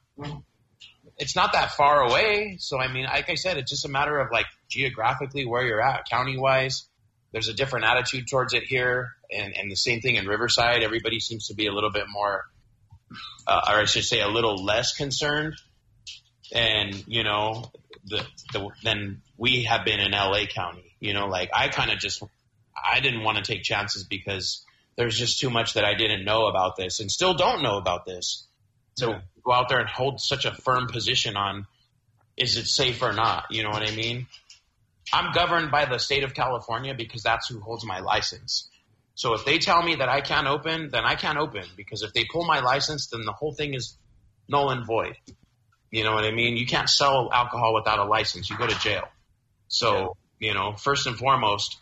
it's 1.17 1.35
not 1.35 1.53
that 1.53 1.71
far 1.71 2.01
away. 2.01 2.57
So 2.59 2.79
I 2.79 2.91
mean, 2.91 3.05
like 3.05 3.29
I 3.29 3.35
said, 3.35 3.57
it's 3.57 3.71
just 3.71 3.85
a 3.85 3.89
matter 3.89 4.19
of 4.19 4.31
like 4.31 4.45
geographically 4.69 5.45
where 5.45 5.65
you're 5.65 5.81
at, 5.81 6.05
county 6.09 6.37
wise. 6.37 6.87
There's 7.31 7.49
a 7.49 7.53
different 7.53 7.85
attitude 7.85 8.27
towards 8.29 8.53
it 8.53 8.63
here, 8.63 9.09
and, 9.29 9.55
and 9.55 9.69
the 9.69 9.75
same 9.75 10.01
thing 10.01 10.15
in 10.15 10.27
Riverside. 10.27 10.81
Everybody 10.81 11.19
seems 11.19 11.47
to 11.47 11.55
be 11.55 11.67
a 11.67 11.73
little 11.73 11.91
bit 11.91 12.05
more, 12.09 12.45
uh, 13.45 13.61
or 13.67 13.75
I 13.75 13.85
should 13.85 14.05
say, 14.05 14.21
a 14.21 14.29
little 14.29 14.63
less 14.63 14.95
concerned, 14.95 15.55
and 16.53 17.03
you 17.07 17.23
know, 17.23 17.71
the, 18.05 18.25
the 18.53 18.69
than 18.83 19.21
we 19.37 19.63
have 19.63 19.83
been 19.85 19.99
in 19.99 20.11
LA 20.11 20.45
County. 20.45 20.95
You 20.99 21.13
know, 21.13 21.27
like 21.27 21.49
I 21.53 21.67
kind 21.67 21.91
of 21.91 21.99
just 21.99 22.23
I 22.75 23.01
didn't 23.01 23.23
want 23.23 23.37
to 23.37 23.43
take 23.43 23.63
chances 23.63 24.03
because 24.03 24.63
there's 24.95 25.17
just 25.17 25.39
too 25.39 25.49
much 25.49 25.73
that 25.73 25.83
I 25.83 25.95
didn't 25.95 26.25
know 26.25 26.47
about 26.47 26.75
this 26.75 26.99
and 26.99 27.11
still 27.11 27.33
don't 27.33 27.61
know 27.61 27.77
about 27.77 28.05
this. 28.05 28.46
So 28.97 29.11
Yeah. 29.11 29.21
go 29.43 29.53
out 29.53 29.69
there 29.69 29.79
and 29.79 29.89
hold 29.89 30.19
such 30.19 30.45
a 30.45 30.53
firm 30.53 30.87
position 30.87 31.37
on 31.37 31.67
is 32.35 32.57
it 32.57 32.65
safe 32.67 33.01
or 33.01 33.13
not? 33.13 33.45
You 33.51 33.63
know 33.63 33.69
what 33.69 33.87
I 33.87 33.95
mean? 33.95 34.27
I'm 35.13 35.31
governed 35.31 35.71
by 35.71 35.85
the 35.85 35.97
state 35.97 36.23
of 36.23 36.33
California 36.33 36.93
because 36.93 37.23
that's 37.23 37.47
who 37.47 37.59
holds 37.59 37.85
my 37.85 37.99
license. 37.99 38.69
So 39.15 39.33
if 39.33 39.45
they 39.45 39.57
tell 39.57 39.81
me 39.81 39.95
that 39.95 40.09
I 40.09 40.21
can't 40.21 40.47
open, 40.47 40.89
then 40.91 41.05
I 41.05 41.15
can't 41.15 41.37
open 41.39 41.63
because 41.75 42.03
if 42.03 42.13
they 42.13 42.25
pull 42.25 42.45
my 42.45 42.59
license, 42.59 43.07
then 43.07 43.21
the 43.25 43.31
whole 43.31 43.53
thing 43.53 43.73
is 43.73 43.97
null 44.47 44.69
and 44.69 44.85
void. 44.85 45.15
You 45.89 46.03
know 46.03 46.13
what 46.13 46.25
I 46.25 46.31
mean? 46.31 46.57
You 46.57 46.67
can't 46.67 46.89
sell 46.89 47.31
alcohol 47.31 47.73
without 47.73 47.99
a 47.99 48.03
license. 48.03 48.49
You 48.49 48.57
go 48.57 48.67
to 48.67 48.77
jail. 48.79 49.07
So, 49.69 50.17
you 50.39 50.53
know, 50.53 50.75
first 50.75 51.07
and 51.07 51.17
foremost, 51.17 51.77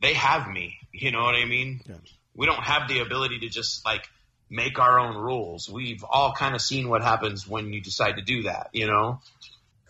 they 0.00 0.14
have 0.14 0.48
me. 0.48 0.76
You 0.92 1.10
know 1.10 1.22
what 1.22 1.34
I 1.34 1.44
mean? 1.46 1.80
Yeah. 1.88 1.96
We 2.34 2.46
don't 2.46 2.62
have 2.62 2.86
the 2.88 3.00
ability 3.00 3.40
to 3.40 3.48
just 3.48 3.84
like 3.84 4.06
make 4.48 4.78
our 4.78 4.98
own 4.98 5.16
rules. 5.16 5.68
We've 5.68 6.04
all 6.08 6.32
kind 6.32 6.54
of 6.54 6.60
seen 6.60 6.88
what 6.88 7.02
happens 7.02 7.46
when 7.46 7.72
you 7.72 7.80
decide 7.80 8.16
to 8.16 8.22
do 8.22 8.44
that, 8.44 8.70
you 8.72 8.86
know? 8.86 9.20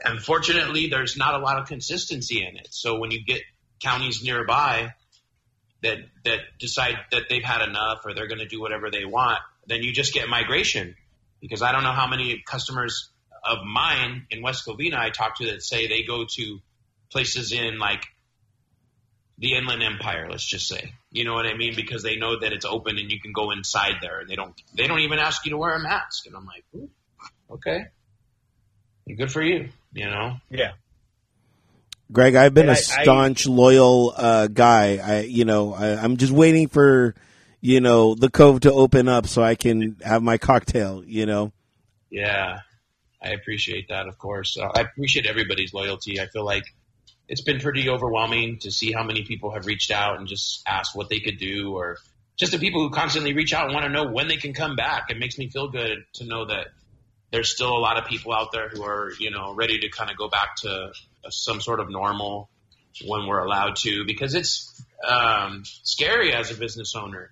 Unfortunately, 0.04 0.88
there's 0.88 1.16
not 1.16 1.34
a 1.34 1.38
lot 1.38 1.58
of 1.58 1.68
consistency 1.68 2.44
in 2.44 2.56
it. 2.56 2.68
So 2.70 2.98
when 2.98 3.10
you 3.10 3.24
get 3.24 3.42
counties 3.82 4.22
nearby 4.22 4.94
that 5.82 5.98
that 6.24 6.38
decide 6.58 6.94
that 7.12 7.24
they've 7.28 7.44
had 7.44 7.66
enough 7.66 8.00
or 8.04 8.14
they're 8.14 8.28
going 8.28 8.40
to 8.40 8.46
do 8.46 8.60
whatever 8.60 8.90
they 8.90 9.04
want, 9.04 9.38
then 9.66 9.82
you 9.82 9.92
just 9.92 10.14
get 10.14 10.28
migration. 10.28 10.96
Because 11.40 11.62
I 11.62 11.72
don't 11.72 11.82
know 11.82 11.92
how 11.92 12.06
many 12.06 12.42
customers 12.46 13.10
of 13.44 13.58
mine 13.64 14.26
in 14.30 14.42
West 14.42 14.66
Covina 14.66 14.96
I 14.98 15.10
talk 15.10 15.38
to 15.38 15.46
that 15.46 15.62
say 15.62 15.86
they 15.86 16.02
go 16.02 16.24
to 16.36 16.58
places 17.10 17.52
in 17.52 17.78
like 17.78 18.02
the 19.38 19.54
Inland 19.54 19.82
Empire, 19.82 20.28
let's 20.30 20.46
just 20.46 20.66
say. 20.66 20.92
You 21.10 21.24
know 21.24 21.34
what 21.34 21.46
I 21.46 21.54
mean? 21.56 21.74
Because 21.76 22.02
they 22.02 22.16
know 22.16 22.38
that 22.40 22.52
it's 22.52 22.64
open 22.64 22.96
and 22.98 23.10
you 23.10 23.20
can 23.20 23.32
go 23.32 23.50
inside 23.50 23.96
there 24.00 24.20
and 24.20 24.28
they 24.30 24.34
don't 24.36 24.54
they 24.74 24.86
don't 24.86 25.00
even 25.00 25.18
ask 25.18 25.44
you 25.44 25.50
to 25.50 25.58
wear 25.58 25.74
a 25.74 25.78
mask. 25.82 26.26
And 26.26 26.34
I'm 26.34 26.46
like, 26.46 26.64
Ooh, 26.74 26.88
okay. 27.50 27.86
Good 29.16 29.30
for 29.30 29.42
you, 29.42 29.68
you 29.92 30.06
know? 30.06 30.36
Yeah. 30.50 30.72
Greg, 32.12 32.34
I've 32.36 32.54
been 32.54 32.68
And 32.68 32.78
a 32.78 32.80
I- 32.80 32.98
I- 33.00 33.02
staunch, 33.02 33.46
loyal 33.46 34.12
uh, 34.16 34.46
guy. 34.48 34.98
I, 35.02 35.20
you 35.22 35.44
know, 35.44 35.74
I, 35.74 35.90
I'm 35.96 36.16
just 36.16 36.32
waiting 36.32 36.68
for, 36.68 37.14
you 37.60 37.80
know, 37.80 38.14
the 38.14 38.30
cove 38.30 38.60
to 38.60 38.72
open 38.72 39.08
up 39.08 39.26
so 39.26 39.42
I 39.42 39.54
can 39.54 39.96
have 40.04 40.22
my 40.22 40.38
cocktail. 40.38 41.02
You 41.04 41.26
know, 41.26 41.52
Yeah, 42.10 42.60
I 43.22 43.30
appreciate 43.30 43.88
that, 43.88 44.06
of 44.08 44.18
course. 44.18 44.56
Uh, 44.56 44.68
I 44.74 44.80
appreciate 44.82 45.26
everybody's 45.26 45.74
loyalty. 45.74 46.20
I 46.20 46.26
feel 46.26 46.44
like 46.44 46.64
it's 47.28 47.42
been 47.42 47.60
pretty 47.60 47.88
overwhelming 47.88 48.58
to 48.60 48.70
see 48.70 48.92
how 48.92 49.02
many 49.02 49.24
people 49.24 49.52
have 49.52 49.66
reached 49.66 49.90
out 49.90 50.18
and 50.18 50.28
just 50.28 50.62
asked 50.66 50.94
what 50.94 51.08
they 51.08 51.20
could 51.20 51.38
do, 51.38 51.74
or 51.74 51.96
just 52.36 52.52
the 52.52 52.58
people 52.58 52.82
who 52.82 52.90
constantly 52.90 53.34
reach 53.34 53.52
out 53.52 53.66
and 53.66 53.74
want 53.74 53.84
to 53.84 53.92
know 53.92 54.10
when 54.12 54.28
they 54.28 54.36
can 54.36 54.52
come 54.52 54.76
back. 54.76 55.10
It 55.10 55.18
makes 55.18 55.38
me 55.38 55.48
feel 55.48 55.68
good 55.68 55.98
to 56.14 56.24
know 56.24 56.46
that 56.46 56.68
there's 57.32 57.50
still 57.50 57.76
a 57.76 57.80
lot 57.80 57.98
of 57.98 58.06
people 58.06 58.32
out 58.32 58.52
there 58.52 58.68
who 58.68 58.84
are, 58.84 59.10
you 59.18 59.30
know, 59.30 59.54
ready 59.54 59.78
to 59.80 59.88
kind 59.88 60.10
of 60.10 60.16
go 60.16 60.28
back 60.28 60.56
to 60.62 60.92
some 61.28 61.60
sort 61.60 61.80
of 61.80 61.90
normal 61.90 62.48
when 63.04 63.26
we're 63.26 63.40
allowed 63.40 63.76
to, 63.76 64.04
because 64.06 64.34
it's 64.34 64.82
um, 65.06 65.62
scary 65.64 66.32
as 66.32 66.50
a 66.50 66.54
business 66.54 66.94
owner. 66.96 67.30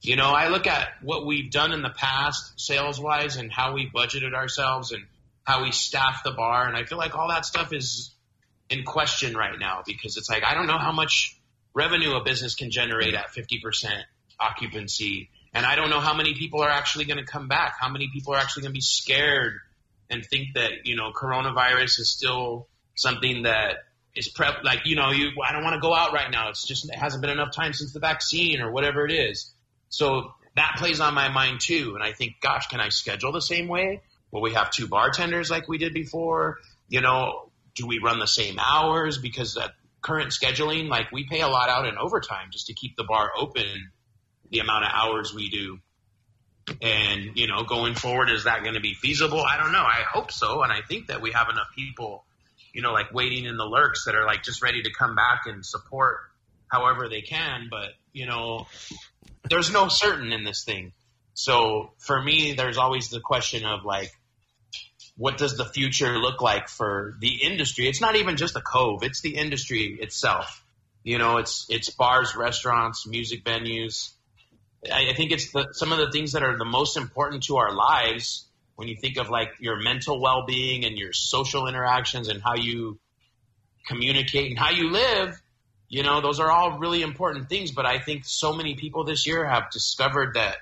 You 0.00 0.16
know, 0.16 0.30
I 0.30 0.48
look 0.48 0.66
at 0.66 0.88
what 1.02 1.26
we've 1.26 1.50
done 1.50 1.72
in 1.72 1.82
the 1.82 1.90
past, 1.90 2.58
sales 2.60 3.00
wise, 3.00 3.36
and 3.36 3.52
how 3.52 3.74
we 3.74 3.90
budgeted 3.94 4.34
ourselves 4.34 4.92
and 4.92 5.04
how 5.44 5.62
we 5.62 5.70
staff 5.70 6.22
the 6.24 6.32
bar, 6.32 6.66
and 6.66 6.76
I 6.76 6.84
feel 6.84 6.98
like 6.98 7.14
all 7.14 7.28
that 7.28 7.44
stuff 7.44 7.72
is 7.72 8.15
in 8.68 8.84
question 8.84 9.36
right 9.36 9.58
now 9.58 9.82
because 9.86 10.16
it's 10.16 10.28
like 10.28 10.44
I 10.44 10.54
don't 10.54 10.66
know 10.66 10.78
how 10.78 10.92
much 10.92 11.38
revenue 11.74 12.14
a 12.14 12.24
business 12.24 12.54
can 12.54 12.70
generate 12.70 13.14
at 13.14 13.28
50% 13.28 13.90
occupancy, 14.40 15.30
and 15.52 15.64
I 15.66 15.76
don't 15.76 15.90
know 15.90 16.00
how 16.00 16.14
many 16.14 16.34
people 16.34 16.62
are 16.62 16.70
actually 16.70 17.04
going 17.04 17.18
to 17.18 17.24
come 17.24 17.48
back, 17.48 17.76
how 17.78 17.88
many 17.88 18.08
people 18.12 18.34
are 18.34 18.38
actually 18.38 18.62
going 18.62 18.72
to 18.72 18.76
be 18.78 18.80
scared 18.80 19.60
and 20.10 20.24
think 20.24 20.54
that 20.54 20.70
you 20.84 20.96
know 20.96 21.12
coronavirus 21.12 22.00
is 22.00 22.10
still 22.10 22.68
something 22.94 23.42
that 23.42 23.84
is 24.14 24.28
prep 24.28 24.64
like 24.64 24.80
you 24.84 24.96
know 24.96 25.10
you 25.10 25.30
I 25.46 25.52
don't 25.52 25.62
want 25.62 25.74
to 25.74 25.80
go 25.80 25.94
out 25.94 26.12
right 26.12 26.30
now. 26.30 26.48
It's 26.48 26.66
just 26.66 26.88
it 26.88 26.96
hasn't 26.96 27.22
been 27.22 27.30
enough 27.30 27.54
time 27.54 27.72
since 27.72 27.92
the 27.92 28.00
vaccine 28.00 28.60
or 28.60 28.70
whatever 28.70 29.04
it 29.06 29.12
is. 29.12 29.52
So 29.88 30.32
that 30.56 30.74
plays 30.78 31.00
on 31.00 31.14
my 31.14 31.28
mind 31.28 31.60
too. 31.60 31.92
And 31.94 32.02
I 32.02 32.12
think, 32.12 32.40
gosh, 32.40 32.66
can 32.68 32.80
I 32.80 32.88
schedule 32.88 33.30
the 33.30 33.42
same 33.42 33.68
way? 33.68 34.00
Will 34.30 34.40
we 34.40 34.54
have 34.54 34.70
two 34.70 34.88
bartenders 34.88 35.50
like 35.50 35.68
we 35.68 35.78
did 35.78 35.92
before? 35.92 36.58
You 36.88 37.02
know, 37.02 37.45
do 37.76 37.86
we 37.86 38.00
run 38.02 38.18
the 38.18 38.26
same 38.26 38.58
hours? 38.58 39.18
Because 39.18 39.54
that 39.54 39.72
current 40.00 40.30
scheduling, 40.30 40.88
like 40.88 41.12
we 41.12 41.26
pay 41.28 41.40
a 41.40 41.48
lot 41.48 41.68
out 41.68 41.86
in 41.86 41.96
overtime 41.98 42.48
just 42.50 42.66
to 42.66 42.74
keep 42.74 42.96
the 42.96 43.04
bar 43.04 43.30
open 43.38 43.92
the 44.50 44.58
amount 44.60 44.84
of 44.84 44.90
hours 44.92 45.32
we 45.34 45.50
do. 45.50 45.78
And, 46.82 47.36
you 47.36 47.46
know, 47.46 47.62
going 47.62 47.94
forward, 47.94 48.28
is 48.30 48.44
that 48.44 48.62
going 48.62 48.74
to 48.74 48.80
be 48.80 48.94
feasible? 48.94 49.40
I 49.40 49.56
don't 49.56 49.72
know. 49.72 49.84
I 49.84 50.02
hope 50.12 50.32
so. 50.32 50.62
And 50.62 50.72
I 50.72 50.80
think 50.88 51.08
that 51.08 51.20
we 51.20 51.30
have 51.30 51.48
enough 51.48 51.68
people, 51.76 52.24
you 52.72 52.82
know, 52.82 52.92
like 52.92 53.12
waiting 53.12 53.44
in 53.44 53.56
the 53.56 53.64
lurks 53.64 54.04
that 54.06 54.16
are 54.16 54.26
like 54.26 54.42
just 54.42 54.62
ready 54.62 54.82
to 54.82 54.92
come 54.92 55.14
back 55.14 55.42
and 55.46 55.64
support 55.64 56.18
however 56.68 57.08
they 57.08 57.20
can. 57.20 57.68
But, 57.70 57.90
you 58.12 58.26
know, 58.26 58.66
there's 59.48 59.72
no 59.72 59.86
certain 59.88 60.32
in 60.32 60.42
this 60.42 60.64
thing. 60.64 60.92
So 61.34 61.90
for 61.98 62.20
me, 62.20 62.54
there's 62.54 62.78
always 62.78 63.10
the 63.10 63.20
question 63.20 63.64
of 63.64 63.84
like, 63.84 64.12
what 65.16 65.38
does 65.38 65.56
the 65.56 65.64
future 65.64 66.18
look 66.18 66.42
like 66.42 66.68
for 66.68 67.16
the 67.20 67.42
industry? 67.42 67.88
It's 67.88 68.00
not 68.00 68.16
even 68.16 68.36
just 68.36 68.54
the 68.54 68.60
cove; 68.60 69.02
it's 69.02 69.20
the 69.20 69.36
industry 69.36 69.98
itself. 70.00 70.62
You 71.02 71.18
know, 71.18 71.38
it's 71.38 71.66
it's 71.68 71.90
bars, 71.90 72.34
restaurants, 72.36 73.06
music 73.06 73.44
venues. 73.44 74.10
I, 74.90 75.10
I 75.10 75.14
think 75.14 75.32
it's 75.32 75.52
the, 75.52 75.68
some 75.72 75.92
of 75.92 75.98
the 75.98 76.10
things 76.10 76.32
that 76.32 76.42
are 76.42 76.58
the 76.58 76.64
most 76.64 76.96
important 76.96 77.44
to 77.44 77.56
our 77.56 77.72
lives 77.72 78.44
when 78.74 78.88
you 78.88 78.96
think 79.00 79.16
of 79.16 79.30
like 79.30 79.54
your 79.58 79.82
mental 79.82 80.20
well-being 80.20 80.84
and 80.84 80.98
your 80.98 81.12
social 81.12 81.66
interactions 81.66 82.28
and 82.28 82.42
how 82.42 82.56
you 82.56 82.98
communicate 83.88 84.50
and 84.50 84.58
how 84.58 84.70
you 84.70 84.90
live 84.90 85.40
you 85.88 86.02
know, 86.02 86.20
those 86.20 86.40
are 86.40 86.50
all 86.50 86.78
really 86.78 87.02
important 87.02 87.48
things, 87.48 87.70
but 87.70 87.86
I 87.86 87.98
think 87.98 88.24
so 88.24 88.52
many 88.52 88.74
people 88.74 89.04
this 89.04 89.26
year 89.26 89.46
have 89.46 89.70
discovered 89.70 90.34
that 90.34 90.56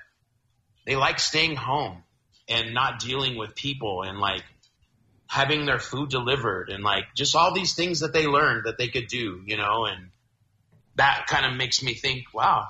they 0.85 0.95
like 0.95 1.19
staying 1.19 1.55
home 1.55 2.03
and 2.47 2.73
not 2.73 2.99
dealing 2.99 3.37
with 3.37 3.55
people 3.55 4.03
and 4.03 4.19
like 4.19 4.43
having 5.27 5.65
their 5.65 5.79
food 5.79 6.09
delivered 6.09 6.69
and 6.69 6.83
like 6.83 7.05
just 7.15 7.35
all 7.35 7.53
these 7.53 7.73
things 7.73 8.01
that 8.01 8.13
they 8.13 8.27
learned 8.27 8.65
that 8.65 8.77
they 8.77 8.87
could 8.87 9.07
do, 9.07 9.41
you 9.45 9.57
know, 9.57 9.85
and 9.85 10.09
that 10.95 11.25
kind 11.27 11.45
of 11.45 11.57
makes 11.57 11.83
me 11.83 11.93
think, 11.93 12.25
wow, 12.33 12.67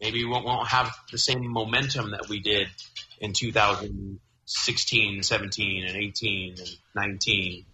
maybe 0.00 0.24
we 0.24 0.30
won't, 0.30 0.68
have 0.68 0.94
the 1.10 1.18
same 1.18 1.46
momentum 1.46 2.12
that 2.12 2.28
we 2.28 2.40
did 2.40 2.68
in 3.20 3.32
2016, 3.32 5.22
17, 5.22 5.86
and 5.86 5.96
18, 5.96 6.54
and 6.58 6.76
19. 6.94 7.64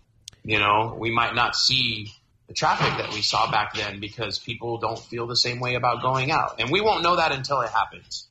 You 0.44 0.58
know, 0.58 0.96
we 0.98 1.10
might 1.12 1.34
not 1.34 1.54
see 1.54 2.12
the 2.48 2.54
traffic 2.54 2.98
that 2.98 3.12
we 3.14 3.22
saw 3.22 3.50
back 3.50 3.74
then 3.74 4.00
because 4.00 4.38
people 4.38 4.78
don't 4.78 4.98
feel 4.98 5.26
the 5.26 5.36
same 5.36 5.60
way 5.60 5.74
about 5.74 6.02
going 6.02 6.30
out. 6.30 6.56
And 6.60 6.70
we 6.70 6.80
won't 6.80 7.02
know 7.02 7.16
that 7.16 7.32
until 7.32 7.60
it 7.60 7.70
happens. 7.70 8.26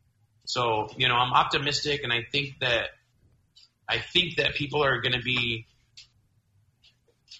So, 0.51 0.89
you 0.97 1.07
know, 1.07 1.15
I'm 1.15 1.31
optimistic 1.31 2.03
and 2.03 2.11
I 2.11 2.23
think 2.29 2.59
that 2.59 2.87
I 3.87 3.99
think 3.99 4.35
that 4.35 4.53
people 4.53 4.83
are 4.83 4.99
going 4.99 5.13
to 5.13 5.21
be 5.21 5.65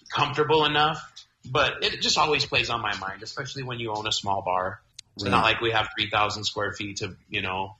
comfortable 0.08 0.64
enough, 0.64 0.98
but 1.44 1.84
it 1.84 2.00
just 2.00 2.16
always 2.16 2.46
plays 2.46 2.70
on 2.70 2.80
my 2.80 2.96
mind, 2.96 3.22
especially 3.22 3.64
when 3.64 3.80
you 3.80 3.92
own 3.92 4.06
a 4.06 4.12
small 4.12 4.40
bar. 4.40 4.80
It's 5.14 5.26
not 5.26 5.42
like 5.42 5.60
we 5.60 5.72
have 5.72 5.88
3,000 5.94 6.44
square 6.44 6.72
feet 6.72 6.96
to, 6.98 7.14
you 7.28 7.42
know, 7.42 7.76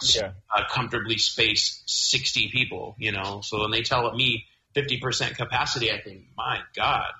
Yeah. 0.00 0.32
uh, 0.50 0.62
comfortably 0.70 1.18
space 1.18 1.82
60 1.84 2.48
people, 2.48 2.96
you 2.98 3.12
know. 3.12 3.42
So 3.42 3.60
when 3.60 3.72
they 3.72 3.82
tell 3.82 4.10
me 4.14 4.46
50% 4.74 5.36
capacity, 5.36 5.92
I 5.92 6.00
think, 6.00 6.28
my 6.34 6.60
God, 6.74 7.12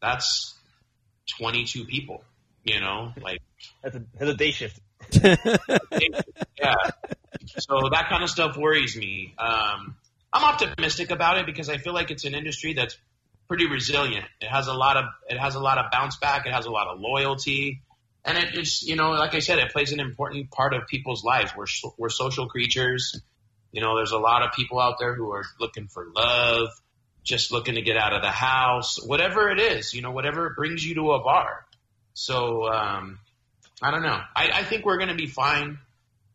that's 0.00 0.54
22 1.36 1.84
people, 1.84 2.24
you 2.64 2.80
know, 2.80 3.12
like, 3.20 3.42
That's 3.82 3.96
a, 3.96 4.02
that's 4.18 4.30
a 4.30 4.34
day 4.34 4.52
shift. 4.52 4.80
yeah. 5.12 6.74
So 7.46 7.88
that 7.90 8.08
kind 8.08 8.22
of 8.22 8.30
stuff 8.30 8.56
worries 8.56 8.96
me. 8.96 9.34
Um, 9.38 9.96
I'm 10.32 10.44
optimistic 10.44 11.10
about 11.10 11.38
it 11.38 11.46
because 11.46 11.68
I 11.68 11.78
feel 11.78 11.94
like 11.94 12.10
it's 12.10 12.24
an 12.24 12.34
industry 12.34 12.74
that's 12.74 12.96
pretty 13.48 13.66
resilient. 13.66 14.26
It 14.40 14.48
has 14.48 14.66
a 14.66 14.74
lot 14.74 14.96
of 14.96 15.04
it 15.28 15.38
has 15.38 15.54
a 15.54 15.60
lot 15.60 15.78
of 15.78 15.90
bounce 15.90 16.16
back. 16.16 16.46
It 16.46 16.52
has 16.52 16.66
a 16.66 16.70
lot 16.70 16.88
of 16.88 17.00
loyalty, 17.00 17.82
and 18.24 18.36
it 18.36 18.56
is 18.56 18.82
you 18.82 18.96
know, 18.96 19.10
like 19.10 19.34
I 19.34 19.38
said, 19.38 19.58
it 19.58 19.72
plays 19.72 19.92
an 19.92 20.00
important 20.00 20.50
part 20.50 20.74
of 20.74 20.86
people's 20.86 21.24
lives. 21.24 21.52
We're 21.56 21.66
we're 21.96 22.10
social 22.10 22.46
creatures. 22.46 23.20
You 23.72 23.80
know, 23.80 23.96
there's 23.96 24.12
a 24.12 24.18
lot 24.18 24.42
of 24.42 24.52
people 24.52 24.78
out 24.78 24.96
there 24.98 25.14
who 25.14 25.30
are 25.32 25.44
looking 25.60 25.88
for 25.88 26.06
love, 26.14 26.68
just 27.22 27.52
looking 27.52 27.74
to 27.74 27.82
get 27.82 27.96
out 27.96 28.12
of 28.12 28.22
the 28.22 28.30
house, 28.30 28.98
whatever 29.04 29.50
it 29.50 29.60
is. 29.60 29.94
You 29.94 30.02
know, 30.02 30.10
whatever 30.10 30.52
brings 30.56 30.84
you 30.84 30.94
to 30.96 31.12
a 31.12 31.22
bar. 31.22 31.64
So 32.14 32.70
um, 32.70 33.18
I 33.82 33.90
don't 33.90 34.02
know. 34.02 34.20
I, 34.34 34.50
I 34.54 34.64
think 34.64 34.84
we're 34.84 34.98
going 34.98 35.10
to 35.10 35.14
be 35.14 35.26
fine. 35.26 35.78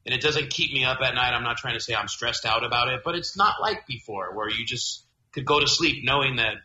And 0.05 0.13
it 0.13 0.21
doesn't 0.21 0.49
keep 0.49 0.73
me 0.73 0.83
up 0.83 0.99
at 1.01 1.15
night. 1.15 1.33
I'm 1.33 1.43
not 1.43 1.57
trying 1.57 1.75
to 1.75 1.79
say 1.79 1.95
I'm 1.95 2.09
stressed 2.09 2.45
out 2.45 2.65
about 2.65 2.89
it, 2.89 3.01
but 3.05 3.15
it's 3.15 3.37
not 3.37 3.61
like 3.61 3.87
before 3.87 4.35
where 4.35 4.49
you 4.49 4.65
just 4.65 5.03
could 5.31 5.45
go 5.45 5.61
to 5.61 5.67
sleep 5.67 6.03
knowing 6.03 6.35
that 6.37 6.55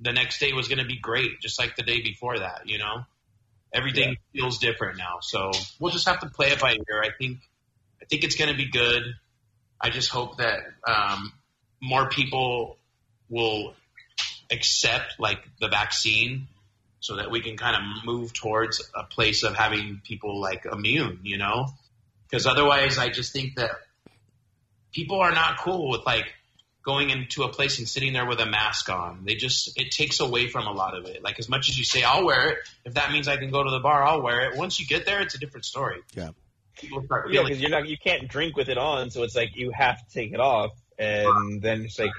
the 0.00 0.12
next 0.12 0.40
day 0.40 0.52
was 0.52 0.68
going 0.68 0.78
to 0.78 0.84
be 0.84 0.98
great, 0.98 1.40
just 1.40 1.58
like 1.58 1.74
the 1.76 1.82
day 1.82 2.02
before 2.02 2.38
that, 2.38 2.62
you 2.66 2.78
know? 2.78 3.04
Everything 3.72 4.16
feels 4.34 4.58
different 4.58 4.98
now. 4.98 5.20
So 5.22 5.52
we'll 5.80 5.92
just 5.92 6.06
have 6.06 6.20
to 6.20 6.28
play 6.28 6.48
it 6.48 6.60
by 6.60 6.72
ear. 6.72 7.02
I 7.02 7.08
think, 7.18 7.38
I 8.02 8.04
think 8.04 8.24
it's 8.24 8.36
going 8.36 8.50
to 8.50 8.56
be 8.56 8.68
good. 8.70 9.02
I 9.80 9.88
just 9.88 10.10
hope 10.10 10.36
that, 10.38 10.60
um, 10.86 11.32
more 11.80 12.10
people 12.10 12.76
will 13.30 13.74
accept 14.50 15.18
like 15.18 15.38
the 15.60 15.68
vaccine 15.68 16.48
so 17.02 17.16
that 17.16 17.30
we 17.32 17.40
can 17.40 17.56
kind 17.56 17.74
of 17.76 18.04
move 18.04 18.32
towards 18.32 18.80
a 18.94 19.02
place 19.02 19.42
of 19.42 19.54
having 19.56 20.00
people 20.04 20.40
like 20.40 20.64
immune, 20.64 21.18
you 21.24 21.36
know? 21.36 21.66
Because 22.30 22.46
otherwise, 22.46 22.96
I 22.96 23.08
just 23.08 23.32
think 23.32 23.56
that 23.56 23.72
people 24.92 25.20
are 25.20 25.32
not 25.32 25.58
cool 25.58 25.90
with 25.90 26.06
like 26.06 26.26
going 26.84 27.10
into 27.10 27.42
a 27.42 27.48
place 27.48 27.80
and 27.80 27.88
sitting 27.88 28.12
there 28.12 28.24
with 28.24 28.38
a 28.38 28.46
mask 28.46 28.88
on. 28.88 29.24
They 29.24 29.34
just 29.34 29.78
it 29.78 29.90
takes 29.90 30.20
away 30.20 30.46
from 30.46 30.68
a 30.68 30.72
lot 30.72 30.96
of 30.96 31.06
it. 31.06 31.24
Like 31.24 31.40
as 31.40 31.48
much 31.48 31.68
as 31.68 31.76
you 31.76 31.84
say 31.84 32.04
I'll 32.04 32.24
wear 32.24 32.50
it, 32.50 32.58
if 32.84 32.94
that 32.94 33.10
means 33.10 33.26
I 33.26 33.36
can 33.36 33.50
go 33.50 33.64
to 33.64 33.70
the 33.70 33.80
bar, 33.80 34.04
I'll 34.04 34.22
wear 34.22 34.48
it. 34.48 34.56
Once 34.56 34.78
you 34.78 34.86
get 34.86 35.04
there, 35.04 35.20
it's 35.20 35.34
a 35.34 35.38
different 35.38 35.64
story. 35.64 36.00
Yeah. 36.14 36.30
People 36.76 37.02
start 37.02 37.32
Yeah, 37.32 37.42
because 37.42 37.60
you're 37.60 37.70
not 37.70 37.88
you 37.88 37.98
can't 37.98 38.28
drink 38.28 38.56
with 38.56 38.68
it 38.68 38.78
on, 38.78 39.10
so 39.10 39.24
it's 39.24 39.34
like 39.34 39.56
you 39.56 39.72
have 39.72 39.98
to 39.98 40.14
take 40.14 40.32
it 40.32 40.40
off, 40.40 40.70
and 40.98 41.60
then 41.60 41.82
it's 41.82 41.98
like 41.98 42.12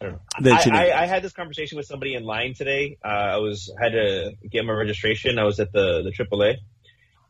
I 0.00 0.04
don't 0.04 0.12
know. 0.12 0.20
I. 0.52 0.90
I, 0.90 1.02
I 1.02 1.06
had 1.06 1.22
this 1.22 1.32
conversation 1.32 1.76
with 1.76 1.86
somebody 1.86 2.14
in 2.14 2.24
line 2.24 2.54
today. 2.54 2.98
Uh, 3.04 3.08
I 3.08 3.36
was 3.38 3.72
had 3.80 3.90
to 3.90 4.32
get 4.50 4.64
my 4.64 4.72
registration. 4.72 5.38
I 5.38 5.44
was 5.44 5.60
at 5.60 5.72
the 5.72 6.02
the 6.02 6.10
AAA, 6.10 6.56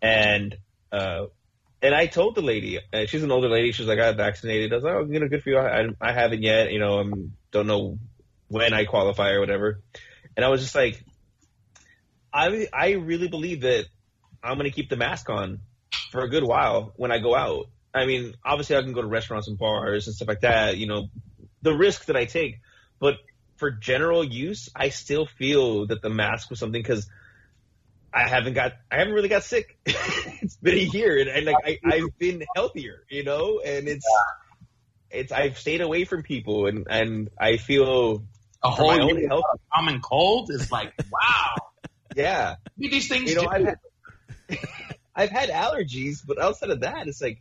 and 0.02 0.56
uh, 0.90 1.26
and 1.82 1.94
I 1.94 2.06
told 2.06 2.34
the 2.34 2.42
lady, 2.42 2.78
uh, 2.92 3.06
she's 3.06 3.22
an 3.22 3.30
older 3.30 3.48
lady. 3.48 3.72
She's 3.72 3.86
like, 3.86 3.98
I 3.98 4.10
got 4.12 4.16
vaccinated. 4.16 4.72
I 4.72 4.76
was 4.76 4.84
like, 4.84 4.94
oh, 4.94 5.06
you 5.10 5.20
know, 5.20 5.28
good 5.28 5.42
for 5.42 5.50
you. 5.50 5.58
I, 5.58 5.86
I 6.00 6.12
haven't 6.12 6.42
yet. 6.42 6.72
You 6.72 6.78
know, 6.78 7.00
I 7.00 7.04
don't 7.50 7.66
know 7.66 7.98
when 8.48 8.72
I 8.72 8.86
qualify 8.86 9.32
or 9.32 9.40
whatever. 9.40 9.82
And 10.36 10.44
I 10.44 10.48
was 10.48 10.62
just 10.62 10.74
like, 10.74 11.04
I 12.32 12.68
I 12.72 12.92
really 12.92 13.28
believe 13.28 13.60
that 13.62 13.84
I'm 14.42 14.56
gonna 14.56 14.70
keep 14.70 14.88
the 14.88 14.96
mask 14.96 15.28
on 15.28 15.60
for 16.10 16.22
a 16.22 16.28
good 16.28 16.44
while 16.44 16.92
when 16.96 17.12
I 17.12 17.18
go 17.18 17.34
out. 17.34 17.66
I 17.92 18.06
mean, 18.06 18.34
obviously 18.44 18.76
I 18.76 18.82
can 18.82 18.92
go 18.92 19.02
to 19.02 19.06
restaurants 19.06 19.46
and 19.46 19.58
bars 19.58 20.06
and 20.06 20.16
stuff 20.16 20.28
like 20.28 20.40
that. 20.40 20.78
You 20.78 20.86
know, 20.88 21.08
the 21.64 21.74
risk 21.74 22.04
that 22.06 22.16
I 22.16 22.26
take, 22.26 22.60
but 23.00 23.16
for 23.56 23.70
general 23.70 24.22
use, 24.22 24.68
I 24.76 24.90
still 24.90 25.26
feel 25.26 25.86
that 25.86 26.02
the 26.02 26.10
mask 26.10 26.50
was 26.50 26.58
something 26.58 26.80
because 26.80 27.08
I 28.12 28.28
haven't 28.28 28.52
got, 28.52 28.74
I 28.92 28.98
haven't 28.98 29.14
really 29.14 29.28
got 29.28 29.42
sick. 29.42 29.78
it's 29.86 30.56
been 30.56 30.74
a 30.74 30.96
year, 30.96 31.18
and, 31.18 31.28
and 31.28 31.46
like 31.46 31.56
I, 31.64 31.78
I've 31.84 32.18
been 32.18 32.44
healthier, 32.54 33.04
you 33.08 33.24
know, 33.24 33.60
and 33.64 33.88
it's, 33.88 34.06
it's 35.10 35.32
I've 35.32 35.58
stayed 35.58 35.80
away 35.80 36.04
from 36.04 36.22
people, 36.22 36.66
and 36.66 36.86
and 36.90 37.30
I 37.38 37.56
feel 37.56 38.24
a 38.62 38.70
whole 38.70 39.08
year 39.08 39.28
health. 39.28 39.44
common 39.72 40.00
cold 40.00 40.50
is 40.50 40.70
like 40.70 40.92
wow. 41.10 41.54
Yeah, 42.14 42.56
these 42.76 43.08
things 43.08 43.30
you 43.30 43.36
know. 43.36 43.48
I've 43.48 43.64
had, 43.64 43.78
I've 45.16 45.30
had 45.30 45.48
allergies, 45.48 46.20
but 46.26 46.40
outside 46.40 46.70
of 46.70 46.80
that, 46.80 47.08
it's 47.08 47.22
like, 47.22 47.40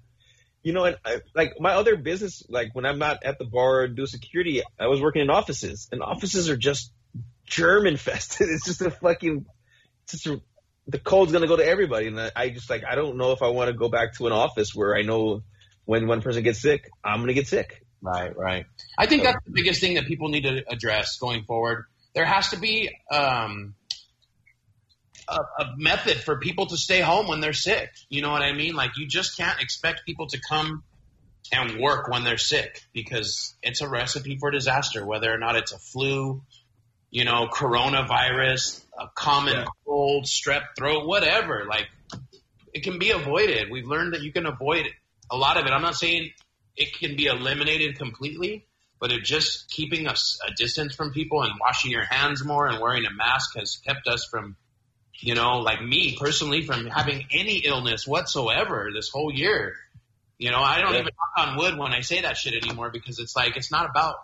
you 0.64 0.72
know, 0.72 0.86
and 0.86 0.98
I, 1.06 1.22
like 1.36 1.60
my 1.60 1.74
other 1.74 1.98
business, 1.98 2.44
like 2.50 2.74
when 2.74 2.86
I'm 2.86 2.98
not 2.98 3.24
at 3.24 3.38
the 3.38 3.46
bar 3.46 3.84
and 3.84 3.96
do 3.96 4.06
security, 4.06 4.64
I 4.80 4.88
was 4.88 5.02
working 5.02 5.22
in 5.22 5.30
offices, 5.30 5.90
and 5.92 6.02
offices 6.02 6.50
are 6.50 6.58
just 6.58 6.92
germ 7.46 7.86
infested. 7.86 8.48
It's 8.52 8.66
just 8.66 8.82
a 8.82 8.90
fucking, 8.90 9.46
it's 10.04 10.12
just 10.14 10.28
a, 10.28 10.42
the 10.88 11.00
cold's 11.00 11.32
gonna 11.34 11.48
go 11.48 11.58
to 11.58 11.66
everybody, 11.66 12.08
and 12.08 12.20
I, 12.20 12.32
I 12.36 12.50
just 12.50 12.70
like 12.70 12.84
I 12.90 12.96
don't 12.96 13.18
know 13.18 13.34
if 13.34 13.42
I 13.42 13.50
want 13.50 13.68
to 13.68 13.74
go 13.74 13.90
back 13.90 14.16
to 14.18 14.28
an 14.28 14.34
office 14.34 14.74
where 14.74 14.96
I 14.96 15.02
know 15.02 15.44
when 15.86 16.08
one 16.08 16.22
person 16.22 16.44
gets 16.44 16.62
sick, 16.62 16.90
I'm 17.04 17.20
gonna 17.20 17.34
get 17.34 17.48
sick. 17.48 17.86
Right, 18.02 18.36
right. 18.36 18.66
I 18.98 19.06
think 19.06 19.24
that's 19.24 19.44
the 19.46 19.52
biggest 19.52 19.80
thing 19.80 19.96
that 19.96 20.06
people 20.06 20.28
need 20.28 20.44
to 20.44 20.64
address 20.70 21.18
going 21.18 21.44
forward. 21.46 21.86
There 22.14 22.26
has 22.26 22.50
to 22.50 22.60
be 22.60 22.90
um, 23.12 23.76
a, 25.28 25.36
a 25.36 25.74
method 25.78 26.18
for 26.18 26.40
people 26.40 26.66
to 26.68 26.78
stay 26.78 27.00
home 27.02 27.28
when 27.28 27.40
they're 27.42 27.54
sick. 27.54 27.92
You 28.10 28.22
know 28.22 28.32
what 28.32 28.42
I 28.42 28.54
mean? 28.54 28.76
Like 28.76 28.98
you 28.98 29.08
just 29.08 29.38
can't 29.38 29.62
expect 29.62 30.06
people 30.06 30.28
to 30.28 30.40
come 30.40 30.84
and 31.52 31.80
work 31.80 32.08
when 32.08 32.24
they're 32.24 32.38
sick 32.38 32.82
because 32.94 33.54
it's 33.62 33.82
a 33.82 33.90
recipe 33.90 34.38
for 34.38 34.52
disaster. 34.52 35.06
Whether 35.06 35.34
or 35.34 35.38
not 35.38 35.56
it's 35.56 35.72
a 35.72 35.78
flu, 35.78 36.42
you 37.12 37.26
know, 37.26 37.48
coronavirus, 37.48 38.84
a 38.98 39.08
common 39.16 39.54
Yeah. 39.54 39.66
cold, 39.86 40.26
strep 40.26 40.76
throat, 40.78 41.06
whatever. 41.06 41.66
Like 41.68 41.88
it 42.74 42.84
can 42.84 42.98
be 43.00 43.12
avoided. 43.12 43.70
We've 43.72 43.88
learned 43.88 44.14
that 44.14 44.22
you 44.22 44.32
can 44.32 44.46
avoid 44.46 44.88
a 45.30 45.38
lot 45.38 45.58
of 45.58 45.66
it. 45.66 45.72
I'm 45.72 45.82
not 45.82 45.96
saying 45.96 46.32
it 46.76 46.94
can 46.98 47.16
be 47.16 47.26
eliminated 47.28 47.98
completely, 47.98 48.66
but 49.00 49.12
it 49.12 49.24
just 49.24 49.70
keeping 49.70 50.08
us 50.08 50.40
a 50.48 50.54
distance 50.56 50.96
from 50.96 51.12
people 51.12 51.44
and 51.44 51.54
washing 51.60 51.92
your 51.92 52.06
hands 52.06 52.44
more 52.44 52.68
and 52.68 52.80
wearing 52.82 53.06
a 53.06 53.12
mask 53.14 53.56
has 53.58 53.80
kept 53.86 54.08
us 54.08 54.26
from, 54.30 54.56
you 55.24 55.36
know, 55.36 55.60
like 55.60 55.82
me 55.82 56.18
personally, 56.20 56.64
from 56.66 56.86
having 56.88 57.26
any 57.32 57.58
illness 57.60 58.06
whatsoever 58.06 58.90
this 58.94 59.10
whole 59.10 59.34
year. 59.34 59.76
You 60.38 60.52
know, 60.52 60.60
I 60.60 60.82
don't 60.82 60.94
Yeah. 60.94 61.00
even 61.00 61.14
knock 61.38 61.48
on 61.48 61.58
wood 61.58 61.78
when 61.78 61.94
I 61.94 62.02
say 62.02 62.22
that 62.22 62.36
shit 62.36 62.62
anymore 62.62 62.90
because 62.92 63.20
it's 63.20 63.36
like 63.36 63.56
it's 63.56 63.72
not 63.72 63.90
about 63.90 64.16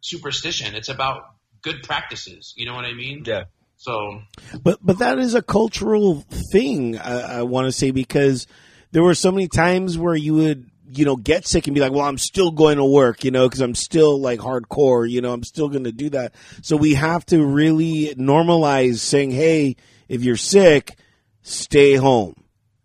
superstition; 0.00 0.74
it's 0.74 0.88
about 0.88 1.24
good 1.62 1.82
practices. 1.82 2.52
You 2.56 2.66
know 2.66 2.74
what 2.74 2.84
I 2.84 2.92
mean? 2.94 3.24
Yeah. 3.26 3.44
So 3.76 4.22
But 4.62 4.78
but 4.82 4.98
that 4.98 5.18
is 5.18 5.34
a 5.34 5.42
cultural 5.42 6.24
thing. 6.52 6.98
I, 6.98 7.38
I 7.38 7.42
want 7.42 7.66
to 7.66 7.72
say 7.72 7.90
because 7.90 8.46
there 8.92 9.02
were 9.02 9.14
so 9.16 9.32
many 9.32 9.48
times 9.48 9.98
where 9.98 10.14
you 10.14 10.34
would 10.34 10.70
you 10.88 11.04
know 11.04 11.16
get 11.16 11.48
sick 11.48 11.66
and 11.66 11.74
be 11.74 11.80
like, 11.80 11.90
well, 11.92 12.06
I'm 12.06 12.18
still 12.18 12.52
going 12.52 12.76
to 12.76 12.84
work, 12.84 13.24
you 13.24 13.32
know, 13.32 13.48
because 13.48 13.60
I'm 13.60 13.74
still 13.74 14.20
like 14.20 14.38
hardcore, 14.38 15.10
you 15.10 15.20
know, 15.20 15.32
I'm 15.32 15.42
still 15.42 15.68
going 15.68 15.84
to 15.84 15.92
do 15.92 16.10
that. 16.10 16.34
So 16.62 16.76
we 16.76 16.94
have 16.94 17.26
to 17.26 17.44
really 17.44 18.14
normalize 18.16 18.98
saying, 18.98 19.32
hey, 19.32 19.76
if 20.08 20.22
you're 20.22 20.36
sick, 20.36 20.96
stay 21.42 21.94
home. 21.94 22.34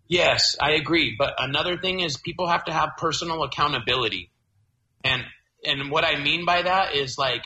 Yes, 0.08 0.56
I 0.60 0.72
agree. 0.72 1.14
But 1.16 1.34
another 1.38 1.78
thing 1.78 2.00
is 2.00 2.16
people 2.16 2.48
have 2.48 2.64
to 2.64 2.72
have 2.72 2.90
personal 2.98 3.44
accountability. 3.44 4.30
And 5.04 5.22
and 5.64 5.90
what 5.90 6.04
I 6.04 6.20
mean 6.20 6.44
by 6.44 6.62
that 6.62 6.96
is 6.96 7.16
like 7.16 7.42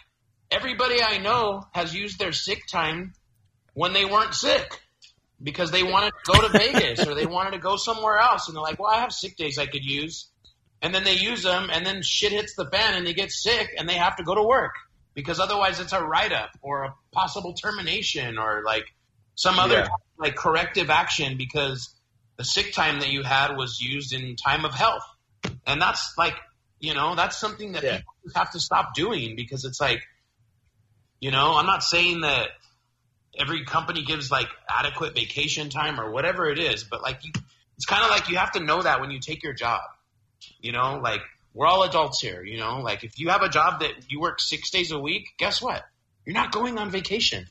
everybody 0.51 1.03
I 1.03 1.19
know 1.19 1.67
has 1.73 1.95
used 1.95 2.19
their 2.19 2.33
sick 2.33 2.63
time 2.67 3.13
when 3.75 3.93
they 3.93 4.05
weren't 4.05 4.35
sick 4.35 4.81
because 5.43 5.73
they 5.73 5.83
wanted 5.83 6.13
to 6.13 6.33
go 6.33 6.41
to 6.41 6.49
Vegas 6.59 7.07
or 7.07 7.15
they 7.15 7.27
wanted 7.27 7.51
to 7.51 7.59
go 7.59 7.77
somewhere 7.77 8.19
else 8.19 8.49
and 8.49 8.57
they're 8.57 8.63
like, 8.63 8.79
"Well, 8.79 8.91
I 8.91 9.01
have 9.01 9.13
sick 9.13 9.37
days 9.37 9.59
I 9.59 9.67
could 9.67 9.85
use." 9.85 10.29
And 10.81 10.95
then 10.95 11.05
they 11.05 11.17
use 11.17 11.43
them 11.43 11.69
and 11.73 11.85
then 11.85 12.03
shit 12.03 12.33
hits 12.33 12.55
the 12.55 12.69
fan 12.71 12.95
and 12.95 13.07
they 13.07 13.15
get 13.15 13.31
sick 13.31 13.75
and 13.77 13.89
they 13.89 13.95
have 13.95 14.17
to 14.17 14.23
go 14.23 14.35
to 14.35 14.43
work 14.43 14.73
because 15.15 15.41
otherwise 15.41 15.81
it's 15.81 15.93
a 15.93 16.03
write 16.03 16.33
up 16.33 16.51
or 16.63 16.85
a 16.85 16.95
possible 17.13 17.55
termination 17.55 18.39
or 18.39 18.63
like 18.65 18.85
some 19.35 19.59
other 19.59 19.77
Yeah. 19.77 19.89
like 20.19 20.37
corrective 20.37 20.91
action 20.91 21.37
because 21.37 21.95
the 22.37 22.45
sick 22.45 22.73
time 22.73 23.01
that 23.01 23.11
you 23.11 23.23
had 23.23 23.57
was 23.57 23.81
used 23.81 24.13
in 24.13 24.37
time 24.37 24.65
of 24.65 24.75
health. 24.75 25.03
And 25.67 25.81
that's 25.81 26.15
like, 26.17 26.35
you 26.81 26.95
know, 26.95 27.15
that's 27.15 27.39
something 27.39 27.73
that 27.73 27.83
Yeah. 27.83 27.97
people 27.99 28.15
have 28.35 28.51
to 28.53 28.61
stop 28.61 28.95
doing 28.95 29.37
because 29.37 29.65
it's 29.65 29.81
like, 29.81 30.03
you 31.21 31.31
know, 31.31 31.55
I'm 31.57 31.67
not 31.67 31.83
saying 31.83 32.23
that 32.23 32.49
every 33.39 33.65
company 33.65 34.05
gives 34.05 34.31
like 34.31 34.49
adequate 34.69 35.15
vacation 35.15 35.71
time 35.71 36.01
or 36.01 36.11
whatever 36.11 36.49
it 36.51 36.59
is, 36.59 36.85
but 36.85 37.03
like 37.03 37.25
you, 37.25 37.33
it's 37.77 37.87
kind 37.87 38.05
of 38.05 38.11
like 38.11 38.29
you 38.29 38.37
have 38.37 38.53
to 38.53 38.61
know 38.61 38.83
that 38.83 39.01
when 39.01 39.11
you 39.11 39.19
take 39.21 39.43
your 39.43 39.55
job, 39.55 39.81
you 40.61 40.73
know, 40.73 41.01
like 41.03 41.21
we're 41.53 41.67
all 41.67 41.83
adults 41.85 42.21
here, 42.21 42.43
you 42.45 42.59
know, 42.59 42.81
like 42.81 43.05
if 43.05 43.19
you 43.19 43.31
have 43.31 43.43
a 43.43 43.49
job 43.49 43.81
that 43.81 43.93
you 44.09 44.21
work 44.21 44.41
six 44.41 44.71
days 44.71 44.93
a 44.93 44.99
week, 44.99 45.29
guess 45.39 45.63
what? 45.63 45.83
You're 46.25 46.35
not 46.35 46.53
going 46.53 46.79
on 46.79 46.91
vacation 46.91 47.47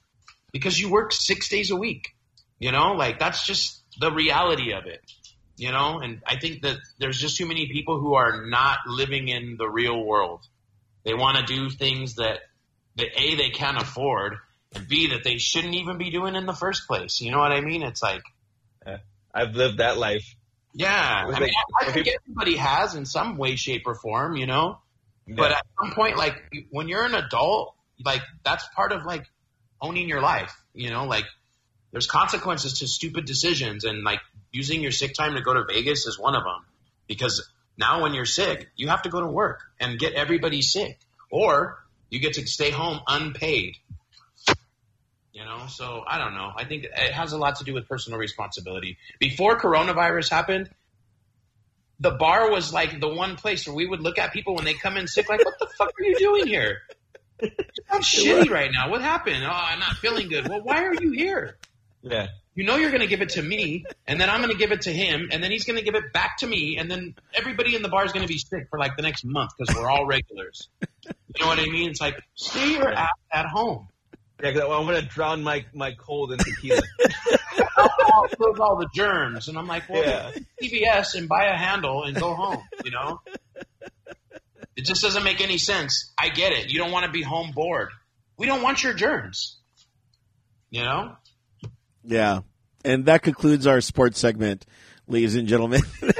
because 0.53 0.79
you 0.79 0.89
work 0.89 1.11
six 1.11 1.49
days 1.49 1.69
a 1.71 1.75
week, 1.75 2.15
you 2.59 2.71
know, 2.71 2.93
like 2.93 3.19
that's 3.19 3.45
just 3.45 3.81
the 3.99 4.11
reality 4.11 4.71
of 4.73 4.85
it, 4.85 5.01
you 5.57 5.71
know, 5.71 5.99
and 5.99 6.21
I 6.25 6.37
think 6.39 6.61
that 6.61 6.77
there's 6.99 7.19
just 7.19 7.35
too 7.35 7.45
many 7.45 7.67
people 7.67 7.99
who 7.99 8.13
are 8.13 8.45
not 8.45 8.77
living 8.87 9.27
in 9.27 9.57
the 9.57 9.67
real 9.67 10.01
world. 10.05 10.47
They 11.03 11.13
want 11.13 11.45
to 11.45 11.53
do 11.53 11.69
things 11.69 12.15
that, 12.15 12.39
that 12.95 13.07
A, 13.19 13.35
they 13.35 13.49
can't 13.49 13.77
afford, 13.81 14.35
and 14.73 14.87
B, 14.87 15.07
that 15.09 15.23
they 15.25 15.37
shouldn't 15.37 15.73
even 15.75 15.97
be 15.97 16.09
doing 16.11 16.35
in 16.35 16.45
the 16.45 16.53
first 16.53 16.87
place. 16.87 17.19
You 17.19 17.31
know 17.31 17.39
what 17.39 17.51
I 17.51 17.59
mean? 17.59 17.83
It's 17.83 18.01
like, 18.01 18.21
I've 19.33 19.55
lived 19.55 19.79
that 19.79 19.97
life. 19.97 20.35
yeah, 20.73 21.23
I 21.25 21.39
mean, 21.39 21.41
like- 21.41 21.51
I 21.81 21.91
think 21.91 22.07
everybody 22.07 22.55
has 22.57 22.95
in 22.95 23.05
some 23.05 23.37
way, 23.37 23.55
shape, 23.55 23.83
or 23.85 23.95
form, 23.95 24.37
you 24.37 24.45
know. 24.45 24.79
But 25.27 25.51
at 25.53 25.65
some 25.81 25.93
point, 25.93 26.17
like 26.17 26.35
when 26.69 26.87
you're 26.87 27.03
an 27.05 27.15
adult, 27.15 27.75
like 28.03 28.21
that's 28.43 28.67
part 28.75 28.91
of 28.91 29.05
like 29.05 29.25
owning 29.83 30.09
your 30.09 30.21
life. 30.21 30.55
You 30.73 30.89
know, 30.89 31.05
like 31.05 31.25
there's 31.91 32.07
consequences 32.07 32.79
to 32.79 32.87
stupid 32.87 33.25
decisions, 33.25 33.83
and 33.83 34.03
like 34.03 34.21
using 34.51 34.81
your 34.81 34.91
sick 34.91 35.13
time 35.13 35.35
to 35.35 35.41
go 35.41 35.53
to 35.53 35.65
Vegas 35.67 36.07
is 36.07 36.17
one 36.17 36.35
of 36.35 36.43
them. 36.43 36.65
Because 37.07 37.47
now, 37.77 38.01
when 38.01 38.13
you're 38.13 38.25
sick, 38.25 38.69
you 38.75 38.87
have 38.87 39.03
to 39.03 39.09
go 39.09 39.19
to 39.19 39.27
work 39.27 39.61
and 39.79 39.99
get 39.99 40.13
everybody 40.13 40.61
sick, 40.61 40.97
or 41.29 41.77
you 42.09 42.19
get 42.19 42.33
to 42.33 42.47
stay 42.47 42.71
home 42.71 43.01
unpaid. 43.07 43.75
You 45.33 45.45
know, 45.45 45.65
so 45.67 46.03
I 46.07 46.19
don't 46.19 46.35
know. 46.35 46.51
I 46.55 46.65
think 46.65 46.83
it 46.83 47.11
has 47.11 47.33
a 47.33 47.37
lot 47.37 47.57
to 47.57 47.63
do 47.63 47.73
with 47.73 47.87
personal 47.87 48.19
responsibility. 48.19 48.97
Before 49.19 49.59
coronavirus 49.59 50.29
happened, 50.29 50.69
the 51.99 52.11
bar 52.11 52.51
was 52.51 52.71
like 52.71 52.99
the 52.99 53.09
one 53.09 53.35
place 53.35 53.65
where 53.65 53.75
we 53.75 53.87
would 53.87 54.01
look 54.01 54.19
at 54.19 54.31
people 54.31 54.55
when 54.55 54.65
they 54.65 54.75
come 54.75 54.95
in 54.95 55.07
sick, 55.07 55.27
like, 55.29 55.43
what 55.43 55.57
the 55.57 55.67
fuck 55.77 55.89
are 55.89 56.03
you 56.03 56.17
doing 56.19 56.45
here? 56.45 56.81
I'm 57.89 58.01
shitty 58.01 58.49
right 58.49 58.71
now. 58.71 58.89
What 58.89 59.01
happened? 59.01 59.43
Oh, 59.43 59.49
I'm 59.51 59.79
not 59.79 59.93
feeling 59.97 60.29
good. 60.29 60.47
Well, 60.47 60.61
why 60.63 60.83
are 60.85 60.93
you 60.93 61.11
here? 61.11 61.57
Yeah. 62.01 62.27
You 62.55 62.65
know 62.65 62.75
you're 62.75 62.91
going 62.91 63.01
to 63.01 63.07
give 63.07 63.21
it 63.21 63.29
to 63.29 63.41
me, 63.41 63.83
and 64.05 64.21
then 64.21 64.29
I'm 64.29 64.39
going 64.41 64.51
to 64.51 64.57
give 64.57 64.71
it 64.71 64.81
to 64.83 64.93
him, 64.93 65.29
and 65.31 65.43
then 65.43 65.49
he's 65.49 65.63
going 65.63 65.77
to 65.79 65.83
give 65.83 65.95
it 65.95 66.13
back 66.13 66.37
to 66.39 66.47
me, 66.47 66.77
and 66.77 66.89
then 66.91 67.15
everybody 67.33 67.75
in 67.75 67.81
the 67.81 67.89
bar 67.89 68.05
is 68.05 68.11
going 68.11 68.21
to 68.25 68.31
be 68.31 68.37
sick 68.37 68.67
for 68.69 68.77
like 68.77 68.95
the 68.95 69.01
next 69.01 69.25
month 69.25 69.51
because 69.57 69.75
we're 69.75 69.89
all 69.89 70.05
regulars. 70.05 70.69
You 71.03 71.11
know 71.39 71.47
what 71.47 71.59
I 71.59 71.65
mean? 71.65 71.89
It's 71.89 71.99
like 72.01 72.21
stay 72.35 72.73
your 72.73 72.91
ass 72.91 73.09
at 73.31 73.47
home. 73.47 73.87
Yeah, 74.41 74.51
'cause 74.51 74.61
I'm 74.61 74.85
gonna 74.85 75.01
drown 75.01 75.41
my 75.41 75.65
my 75.73 75.93
cold 75.93 76.31
in 76.33 76.37
tequila. 76.37 76.81
Kills 78.37 78.59
all 78.59 78.77
the 78.77 78.89
germs, 78.93 79.47
and 79.47 79.57
I'm 79.57 79.67
like, 79.67 79.89
well, 79.89 80.03
Yeah. 80.03 80.31
CVS 80.61 81.15
and 81.15 81.27
buy 81.29 81.45
a 81.45 81.55
handle 81.55 82.03
and 82.03 82.15
go 82.15 82.33
home. 82.33 82.61
You 82.83 82.91
know, 82.91 83.21
it 84.75 84.85
just 84.85 85.01
doesn't 85.01 85.23
make 85.23 85.41
any 85.41 85.57
sense. 85.57 86.13
I 86.17 86.29
get 86.29 86.51
it. 86.51 86.69
You 86.71 86.79
don't 86.79 86.91
want 86.91 87.05
to 87.05 87.11
be 87.11 87.21
home 87.21 87.51
bored. 87.53 87.89
We 88.37 88.47
don't 88.47 88.61
want 88.61 88.83
your 88.83 88.93
germs. 88.93 89.59
You 90.69 90.83
know. 90.83 91.15
Yeah. 92.03 92.41
And 92.83 93.05
that 93.05 93.21
concludes 93.21 93.67
our 93.67 93.79
sports 93.81 94.19
segment, 94.19 94.65
ladies 95.07 95.35
and 95.35 95.47
gentlemen. 95.47 95.81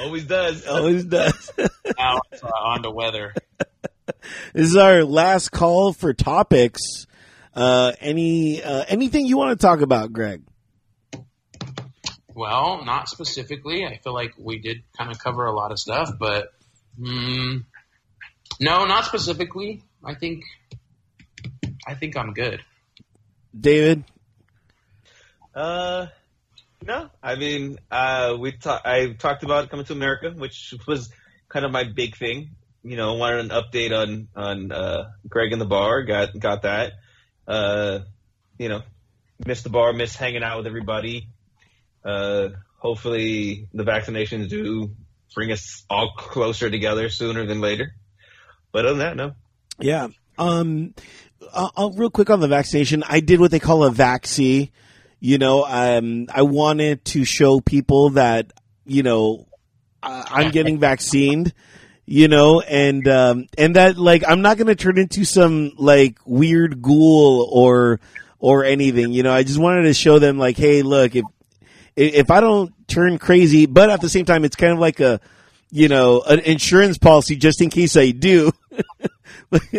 Always 0.00 0.24
does. 0.24 0.66
Always 0.66 1.04
does. 1.04 1.50
Now 1.98 2.20
it's 2.32 2.42
uh, 2.42 2.48
on 2.48 2.82
to 2.84 2.90
weather. 2.90 3.34
This 4.54 4.66
is 4.66 4.76
our 4.76 5.04
last 5.04 5.52
call 5.52 5.92
for 5.92 6.14
topics. 6.14 6.80
Uh, 7.54 7.92
any 8.00 8.62
uh, 8.62 8.84
anything 8.88 9.26
you 9.26 9.36
want 9.36 9.58
to 9.58 9.64
talk 9.64 9.82
about, 9.82 10.12
Greg? 10.12 10.42
Well, 12.34 12.84
not 12.84 13.08
specifically. 13.08 13.84
I 13.84 13.98
feel 13.98 14.14
like 14.14 14.34
we 14.38 14.58
did 14.58 14.82
kind 14.96 15.10
of 15.10 15.18
cover 15.18 15.44
a 15.44 15.52
lot 15.52 15.70
of 15.70 15.78
stuff, 15.78 16.10
but 16.18 16.52
mm, 16.98 17.64
no, 18.60 18.84
not 18.84 19.04
specifically. 19.04 19.82
I 20.04 20.14
think 20.14 20.44
I 21.86 21.94
think 21.94 22.16
I'm 22.16 22.32
good. 22.32 22.60
David? 23.58 24.04
Uh, 25.54 26.06
no. 26.84 27.10
I 27.22 27.34
mean, 27.36 27.78
uh, 27.90 28.36
we 28.38 28.52
ta- 28.52 28.80
I 28.84 29.12
talked 29.12 29.42
about 29.42 29.70
coming 29.70 29.84
to 29.86 29.92
America, 29.92 30.30
which 30.30 30.74
was 30.86 31.10
kind 31.48 31.64
of 31.64 31.72
my 31.72 31.84
big 31.84 32.16
thing. 32.16 32.50
You 32.82 32.96
know, 32.96 33.14
wanted 33.14 33.40
an 33.40 33.48
update 33.50 33.92
on 33.92 34.28
on 34.34 34.72
uh, 34.72 35.10
Greg 35.28 35.52
in 35.52 35.58
the 35.58 35.66
bar. 35.66 36.02
Got 36.02 36.38
got 36.38 36.62
that. 36.62 36.94
Uh, 37.46 38.00
you 38.58 38.68
know, 38.68 38.82
missed 39.46 39.64
the 39.64 39.70
bar, 39.70 39.92
missed 39.92 40.16
hanging 40.16 40.42
out 40.42 40.58
with 40.58 40.66
everybody. 40.66 41.28
Uh, 42.04 42.48
hopefully 42.78 43.68
the 43.72 43.84
vaccinations 43.84 44.48
do 44.48 44.90
bring 45.34 45.52
us 45.52 45.84
all 45.88 46.12
closer 46.16 46.70
together 46.70 47.08
sooner 47.08 47.46
than 47.46 47.60
later. 47.60 47.94
But 48.72 48.86
other 48.86 48.98
than 48.98 48.98
that, 48.98 49.16
no. 49.16 49.34
Yeah. 49.78 50.08
Um, 50.38 50.94
uh, 51.52 51.68
uh, 51.76 51.90
real 51.94 52.10
quick 52.10 52.30
on 52.30 52.40
the 52.40 52.48
vaccination, 52.48 53.02
I 53.06 53.20
did 53.20 53.40
what 53.40 53.50
they 53.50 53.60
call 53.60 53.84
a 53.84 53.90
vaccine. 53.90 54.70
You 55.20 55.38
know, 55.38 55.64
um, 55.64 56.26
I 56.34 56.42
wanted 56.42 57.04
to 57.06 57.24
show 57.24 57.60
people 57.60 58.10
that, 58.10 58.52
you 58.84 59.04
know, 59.04 59.46
uh, 60.02 60.24
I'm 60.28 60.50
getting 60.50 60.80
vaccinated, 60.80 61.54
you 62.04 62.26
know, 62.26 62.60
and, 62.60 63.06
um, 63.06 63.46
and 63.56 63.76
that, 63.76 63.96
like, 63.96 64.24
I'm 64.26 64.42
not 64.42 64.56
going 64.56 64.66
to 64.66 64.74
turn 64.74 64.98
into 64.98 65.24
some, 65.24 65.72
like, 65.76 66.18
weird 66.26 66.82
ghoul 66.82 67.48
or, 67.52 68.00
or 68.40 68.64
anything, 68.64 69.12
you 69.12 69.22
know, 69.22 69.32
I 69.32 69.44
just 69.44 69.60
wanted 69.60 69.82
to 69.84 69.94
show 69.94 70.18
them, 70.18 70.38
like, 70.38 70.56
hey, 70.56 70.82
look, 70.82 71.14
if, 71.14 71.24
if 71.96 72.30
I 72.30 72.40
don't 72.40 72.72
turn 72.88 73.18
crazy, 73.18 73.66
but 73.66 73.90
at 73.90 74.00
the 74.00 74.08
same 74.08 74.24
time, 74.24 74.44
it's 74.44 74.56
kind 74.56 74.72
of 74.72 74.78
like 74.78 75.00
a, 75.00 75.20
you 75.70 75.88
know, 75.88 76.22
an 76.22 76.40
insurance 76.40 76.98
policy 76.98 77.36
just 77.36 77.60
in 77.60 77.70
case 77.70 77.96
I 77.96 78.10
do. 78.10 78.52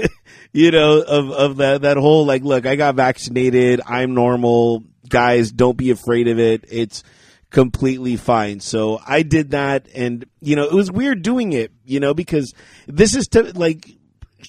you 0.54 0.72
know, 0.72 1.02
of, 1.02 1.32
of 1.32 1.58
that, 1.58 1.82
that 1.82 1.98
whole, 1.98 2.26
like, 2.26 2.44
look, 2.44 2.66
I 2.66 2.76
got 2.76 2.96
vaccinated. 2.96 3.82
I'm 3.86 4.14
normal. 4.14 4.84
Guys, 5.10 5.52
don't 5.52 5.78
be 5.78 5.92
afraid 5.92 6.28
of 6.28 6.40
it. 6.40 6.66
It's 6.70 7.04
completely 7.50 8.16
fine. 8.16 8.60
So 8.60 9.00
I 9.06 9.22
did 9.22 9.52
that 9.52 9.88
and, 9.96 10.26
you 10.40 10.56
know, 10.56 10.64
it 10.64 10.74
was 10.74 10.92
weird 10.92 11.22
doing 11.22 11.54
it, 11.54 11.72
you 11.86 12.00
know, 12.00 12.14
because 12.14 12.54
this 12.88 13.16
is 13.16 13.28
to, 13.30 13.58
like, 13.58 13.88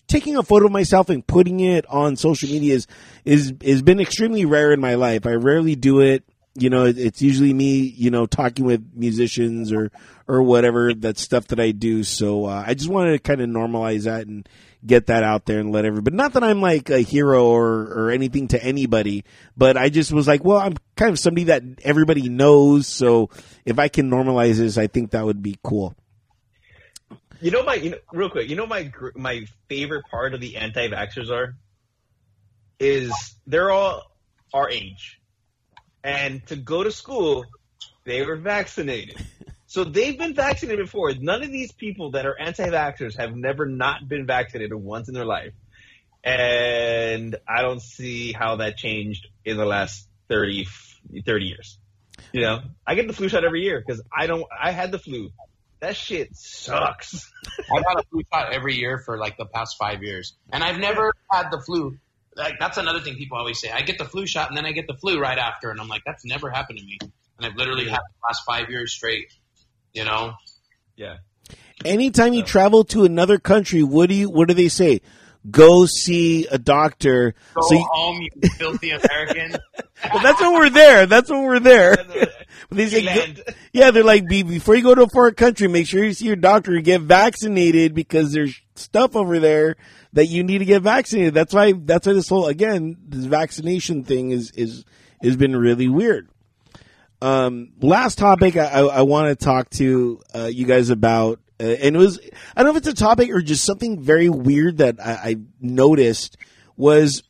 taking 0.08 0.36
a 0.36 0.42
photo 0.42 0.66
of 0.66 0.72
myself 0.72 1.08
and 1.10 1.26
putting 1.26 1.60
it 1.60 1.84
on 1.88 2.16
social 2.16 2.48
media 2.48 2.74
is, 2.74 2.86
is, 3.24 3.52
has 3.64 3.82
been 3.82 4.00
extremely 4.00 4.44
rare 4.44 4.72
in 4.72 4.80
my 4.80 4.94
life. 4.94 5.26
I 5.26 5.32
rarely 5.32 5.76
do 5.76 6.00
it. 6.00 6.24
You 6.56 6.70
know, 6.70 6.84
it's 6.84 7.20
usually 7.20 7.52
me, 7.52 7.78
you 7.78 8.10
know, 8.10 8.26
talking 8.26 8.64
with 8.64 8.92
musicians 8.94 9.72
or, 9.72 9.90
or 10.28 10.42
whatever. 10.42 10.94
that 10.94 11.18
stuff 11.18 11.48
that 11.48 11.58
I 11.58 11.72
do. 11.72 12.04
So, 12.04 12.46
uh, 12.46 12.62
I 12.64 12.74
just 12.74 12.88
wanted 12.88 13.12
to 13.12 13.18
kind 13.18 13.40
of 13.40 13.48
normalize 13.48 14.04
that 14.04 14.28
and 14.28 14.48
get 14.86 15.06
that 15.06 15.24
out 15.24 15.46
there 15.46 15.58
and 15.58 15.72
let 15.72 15.84
everybody, 15.84 16.14
not 16.16 16.34
that 16.34 16.44
I'm 16.44 16.60
like 16.60 16.90
a 16.90 17.00
hero 17.00 17.46
or, 17.46 17.82
or 17.84 18.10
anything 18.10 18.48
to 18.48 18.62
anybody, 18.62 19.24
but 19.56 19.76
I 19.76 19.88
just 19.88 20.12
was 20.12 20.28
like, 20.28 20.44
well, 20.44 20.58
I'm 20.58 20.76
kind 20.96 21.10
of 21.10 21.18
somebody 21.18 21.44
that 21.44 21.62
everybody 21.82 22.28
knows. 22.28 22.86
So 22.86 23.30
if 23.64 23.78
I 23.78 23.88
can 23.88 24.10
normalize 24.10 24.56
this, 24.56 24.78
I 24.78 24.86
think 24.86 25.10
that 25.10 25.24
would 25.24 25.42
be 25.42 25.58
cool. 25.62 25.94
You 27.40 27.50
know 27.50 27.62
my, 27.62 27.74
you 27.74 27.90
know, 27.90 27.98
real 28.12 28.30
quick. 28.30 28.48
You 28.48 28.56
know 28.56 28.66
my 28.66 28.92
my 29.14 29.44
favorite 29.68 30.04
part 30.10 30.34
of 30.34 30.40
the 30.40 30.56
anti-vaxxers 30.56 31.30
are 31.30 31.56
is 32.78 33.12
they're 33.46 33.70
all 33.70 34.02
our 34.54 34.70
age, 34.70 35.20
and 36.04 36.46
to 36.48 36.56
go 36.56 36.84
to 36.84 36.92
school, 36.92 37.46
they 38.04 38.24
were 38.24 38.36
vaccinated. 38.36 39.16
So 39.66 39.82
they've 39.82 40.16
been 40.16 40.34
vaccinated 40.34 40.84
before. 40.84 41.12
None 41.14 41.42
of 41.42 41.50
these 41.50 41.72
people 41.72 42.12
that 42.12 42.26
are 42.26 42.38
anti-vaxxers 42.38 43.18
have 43.18 43.34
never 43.34 43.66
not 43.66 44.06
been 44.06 44.26
vaccinated 44.26 44.74
once 44.74 45.08
in 45.08 45.14
their 45.14 45.24
life, 45.24 45.54
and 46.22 47.34
I 47.48 47.62
don't 47.62 47.82
see 47.82 48.32
how 48.32 48.56
that 48.56 48.76
changed 48.76 49.26
in 49.44 49.56
the 49.56 49.64
last 49.64 50.06
30, 50.28 50.66
30 51.26 51.44
years. 51.44 51.78
You 52.32 52.42
know, 52.42 52.60
I 52.86 52.94
get 52.94 53.08
the 53.08 53.12
flu 53.12 53.28
shot 53.28 53.44
every 53.44 53.62
year 53.62 53.82
because 53.84 54.02
I 54.16 54.26
don't. 54.26 54.44
I 54.62 54.70
had 54.70 54.92
the 54.92 54.98
flu. 54.98 55.30
That 55.80 55.96
shit 55.96 56.36
sucks. 56.36 57.30
I 57.58 57.82
got 57.82 58.00
a 58.00 58.04
flu 58.08 58.22
shot 58.32 58.52
every 58.52 58.76
year 58.76 58.98
for 58.98 59.18
like 59.18 59.36
the 59.36 59.44
past 59.44 59.76
five 59.78 60.02
years, 60.02 60.36
and 60.52 60.62
I've 60.62 60.78
never 60.78 61.12
had 61.30 61.50
the 61.50 61.60
flu. 61.60 61.98
Like 62.36 62.54
that's 62.58 62.76
another 62.78 63.00
thing 63.00 63.14
people 63.16 63.38
always 63.38 63.60
say. 63.60 63.70
I 63.70 63.82
get 63.82 63.98
the 63.98 64.04
flu 64.04 64.26
shot 64.26 64.48
and 64.48 64.56
then 64.56 64.64
I 64.66 64.72
get 64.72 64.86
the 64.86 64.94
flu 64.94 65.20
right 65.20 65.38
after, 65.38 65.70
and 65.70 65.80
I'm 65.80 65.88
like, 65.88 66.02
that's 66.04 66.24
never 66.24 66.50
happened 66.50 66.78
to 66.80 66.84
me. 66.84 66.98
And 67.00 67.46
I've 67.46 67.56
literally 67.56 67.84
had 67.88 67.98
the 67.98 68.26
last 68.28 68.42
five 68.46 68.70
years 68.70 68.92
straight. 68.92 69.32
You 69.92 70.04
know, 70.04 70.32
Yeah. 70.96 71.16
Anytime 71.84 72.32
you 72.34 72.42
travel 72.42 72.84
to 72.84 73.04
another 73.04 73.38
country, 73.38 73.82
what 73.82 74.08
do 74.08 74.14
you, 74.14 74.30
what 74.30 74.48
do 74.48 74.54
they 74.54 74.68
say? 74.68 75.00
Go 75.50 75.84
see 75.86 76.46
a 76.46 76.56
doctor. 76.58 77.34
go 77.54 77.60
So 77.68 77.74
you, 77.74 77.86
home, 77.92 78.22
you 78.22 78.48
filthy 78.58 78.90
American. 78.90 79.56
Well, 80.12 80.22
that's 80.22 80.40
when 80.40 80.54
we're 80.54 80.70
there. 80.70 81.06
That's 81.06 81.30
when 81.30 81.42
we're 81.44 81.60
there. 81.60 81.96
They 82.70 82.86
say, 82.88 83.04
go- 83.04 83.42
yeah, 83.72 83.90
they're 83.90 84.02
like, 84.04 84.26
before 84.26 84.74
you 84.74 84.82
go 84.82 84.94
to 84.94 85.02
a 85.02 85.08
foreign 85.08 85.34
country, 85.34 85.68
make 85.68 85.86
sure 85.86 86.02
you 86.02 86.12
see 86.14 86.24
your 86.26 86.34
doctor 86.36 86.74
and 86.74 86.84
get 86.84 87.02
vaccinated 87.02 87.94
because 87.94 88.32
there's 88.32 88.58
stuff 88.76 89.16
over 89.16 89.38
there 89.38 89.76
that 90.12 90.26
you 90.26 90.42
need 90.42 90.58
to 90.58 90.64
get 90.64 90.82
vaccinated. 90.82 91.34
That's 91.34 91.54
why, 91.54 91.72
that's 91.72 92.06
why 92.06 92.12
this 92.12 92.28
whole, 92.28 92.46
again, 92.46 92.96
this 93.06 93.24
vaccination 93.24 94.04
thing 94.04 94.30
is, 94.30 94.50
is, 94.52 94.84
has 95.22 95.36
been 95.36 95.56
really 95.56 95.88
weird. 95.88 96.28
Um, 97.22 97.72
last 97.80 98.18
topic 98.18 98.56
I, 98.56 98.66
I, 98.66 98.80
I 98.80 99.02
want 99.02 99.38
to 99.38 99.44
talk 99.44 99.70
to 99.70 100.20
uh, 100.34 100.50
you 100.52 100.66
guys 100.66 100.90
about, 100.90 101.40
uh, 101.58 101.64
and 101.64 101.96
it 101.96 101.98
was, 101.98 102.20
I 102.54 102.62
don't 102.62 102.72
know 102.72 102.78
if 102.78 102.86
it's 102.86 103.00
a 103.00 103.04
topic 103.04 103.30
or 103.30 103.40
just 103.40 103.64
something 103.64 104.02
very 104.02 104.28
weird 104.28 104.78
that 104.78 104.96
I, 105.00 105.12
I 105.12 105.36
noticed 105.60 106.36
was 106.76 107.22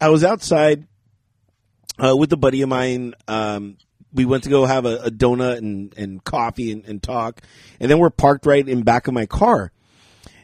I 0.00 0.10
was 0.10 0.24
outside 0.24 0.86
uh, 1.98 2.16
with 2.16 2.32
a 2.32 2.36
buddy 2.36 2.62
of 2.62 2.68
mine. 2.68 3.14
Um, 3.28 3.78
we 4.12 4.24
went 4.24 4.42
to 4.44 4.50
go 4.50 4.66
have 4.66 4.84
a, 4.84 4.96
a 4.96 5.10
donut 5.10 5.58
and, 5.58 5.94
and 5.96 6.22
coffee 6.22 6.72
and, 6.72 6.84
and 6.84 7.02
talk, 7.02 7.40
and 7.80 7.90
then 7.90 7.98
we're 7.98 8.10
parked 8.10 8.44
right 8.44 8.68
in 8.68 8.82
back 8.82 9.06
of 9.06 9.14
my 9.14 9.26
car. 9.26 9.72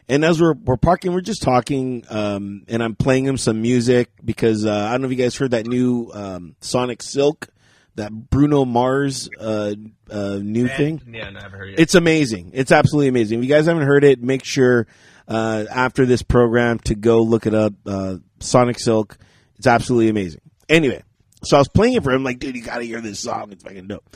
And 0.09 0.25
as 0.25 0.41
we're 0.41 0.55
we're 0.55 0.75
parking, 0.75 1.13
we're 1.13 1.21
just 1.21 1.43
talking, 1.43 2.03
um, 2.09 2.63
and 2.67 2.81
I'm 2.81 2.95
playing 2.95 3.25
him 3.25 3.37
some 3.37 3.61
music 3.61 4.09
because 4.25 4.65
uh, 4.65 4.71
I 4.71 4.91
don't 4.91 5.01
know 5.01 5.05
if 5.05 5.11
you 5.11 5.23
guys 5.23 5.35
heard 5.37 5.51
that 5.51 5.67
new 5.67 6.09
um, 6.11 6.55
Sonic 6.61 7.03
Silk, 7.03 7.47
that 7.95 8.11
Bruno 8.11 8.65
Mars 8.65 9.29
uh, 9.39 9.75
uh, 10.09 10.39
new 10.41 10.67
thing. 10.67 11.01
Yeah, 11.05 11.29
no, 11.29 11.39
I 11.39 11.43
haven't 11.43 11.59
heard 11.59 11.69
yet. 11.69 11.79
It's 11.79 11.93
amazing. 11.93 12.51
It's 12.55 12.71
absolutely 12.71 13.09
amazing. 13.09 13.37
If 13.37 13.45
you 13.45 13.49
guys 13.53 13.67
haven't 13.67 13.85
heard 13.85 14.03
it, 14.03 14.19
make 14.19 14.43
sure 14.43 14.87
uh, 15.27 15.65
after 15.69 16.07
this 16.07 16.23
program 16.23 16.79
to 16.79 16.95
go 16.95 17.21
look 17.21 17.45
it 17.45 17.53
up. 17.53 17.73
Uh, 17.85 18.15
Sonic 18.39 18.79
Silk. 18.79 19.17
It's 19.57 19.67
absolutely 19.67 20.09
amazing. 20.09 20.41
Anyway, 20.67 21.03
so 21.43 21.57
I 21.57 21.59
was 21.59 21.67
playing 21.67 21.93
it 21.93 22.03
for 22.03 22.11
him. 22.11 22.23
Like, 22.23 22.39
dude, 22.39 22.55
you 22.55 22.63
got 22.63 22.77
to 22.77 22.83
hear 22.83 23.01
this 23.01 23.19
song. 23.19 23.51
It's 23.51 23.63
fucking 23.63 23.87
dope. 23.87 24.15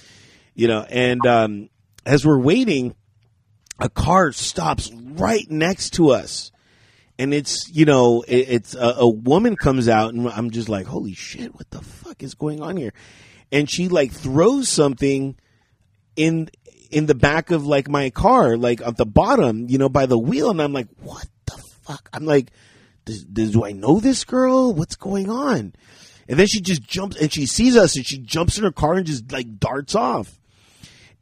You 0.55 0.67
know, 0.67 0.81
and 0.89 1.25
um, 1.27 1.69
as 2.05 2.25
we're 2.25 2.39
waiting, 2.39 2.95
a 3.83 3.89
car 3.89 4.31
stops 4.31 4.89
right 4.93 5.45
next 5.51 5.91
to 5.95 6.11
us. 6.11 6.51
And 7.19 7.33
it's, 7.33 7.69
you 7.69 7.85
know, 7.85 8.21
it, 8.21 8.47
it's 8.49 8.75
a, 8.75 8.95
a 8.99 9.07
woman 9.07 9.57
comes 9.57 9.89
out 9.89 10.13
and 10.13 10.27
I'm 10.29 10.51
just 10.51 10.69
like, 10.69 10.87
holy 10.87 11.13
shit, 11.13 11.53
what 11.53 11.69
the 11.69 11.81
fuck 11.81 12.23
is 12.23 12.33
going 12.33 12.61
on 12.61 12.77
here? 12.77 12.93
And 13.51 13.69
she 13.69 13.89
like 13.89 14.11
throws 14.11 14.69
something 14.69 15.35
in 16.15 16.49
in 16.89 17.07
the 17.07 17.15
back 17.15 17.51
of 17.51 17.65
like 17.65 17.89
my 17.89 18.09
car, 18.09 18.55
like 18.55 18.81
at 18.81 18.95
the 18.97 19.05
bottom, 19.05 19.67
you 19.67 19.77
know, 19.77 19.89
by 19.89 20.05
the 20.05 20.17
wheel, 20.17 20.49
and 20.49 20.61
I'm 20.61 20.73
like, 20.73 20.87
what 21.01 21.27
the 21.45 21.57
fuck? 21.81 22.07
I'm 22.13 22.25
like, 22.25 22.51
does, 23.03 23.23
does, 23.25 23.51
do 23.51 23.65
I 23.65 23.73
know 23.73 23.99
this 23.99 24.23
girl? 24.23 24.73
What's 24.73 24.95
going 24.95 25.29
on? 25.29 25.73
And 26.29 26.39
then 26.39 26.47
she 26.47 26.61
just 26.61 26.83
jumps 26.83 27.17
and 27.17 27.33
she 27.33 27.47
sees 27.47 27.75
us 27.75 27.97
and 27.97 28.05
she 28.05 28.19
jumps 28.19 28.57
in 28.57 28.63
her 28.63 28.71
car 28.71 28.93
and 28.93 29.05
just 29.05 29.31
like 29.31 29.59
darts 29.59 29.93
off. 29.93 30.39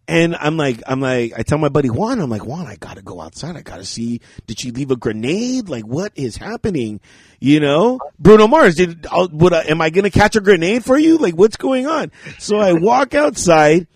And 0.08 0.36
I'm 0.36 0.58
like, 0.58 0.82
I'm 0.88 1.00
like, 1.00 1.34
I 1.38 1.44
tell 1.44 1.58
my 1.58 1.70
buddy 1.70 1.90
Juan, 1.90 2.20
I'm 2.20 2.30
like, 2.30 2.46
Juan, 2.46 2.68
I 2.68 2.76
gotta 2.76 3.02
go 3.02 3.22
outside. 3.22 3.56
I 3.56 3.62
gotta 3.62 3.86
see, 3.86 4.20
did 4.46 4.60
she 4.60 4.72
leave 4.72 4.92
a 4.92 4.96
grenade? 4.96 5.70
Like, 5.70 5.86
what 5.86 6.12
is 6.16 6.36
happening? 6.38 7.00
You 7.40 7.60
know, 7.60 8.00
Bruno 8.20 8.48
Mars, 8.48 8.76
did, 8.76 9.08
I'll, 9.10 9.30
would 9.30 9.54
I, 9.54 9.62
am 9.64 9.80
I 9.80 9.90
gonna 9.90 10.10
catch 10.10 10.36
a 10.36 10.42
grenade 10.42 10.84
for 10.84 10.98
you? 10.98 11.18
Like, 11.18 11.36
what's 11.36 11.56
going 11.56 11.88
on? 11.88 12.12
So 12.40 12.58
I 12.58 12.74
walk 12.74 13.16
outside 13.16 13.88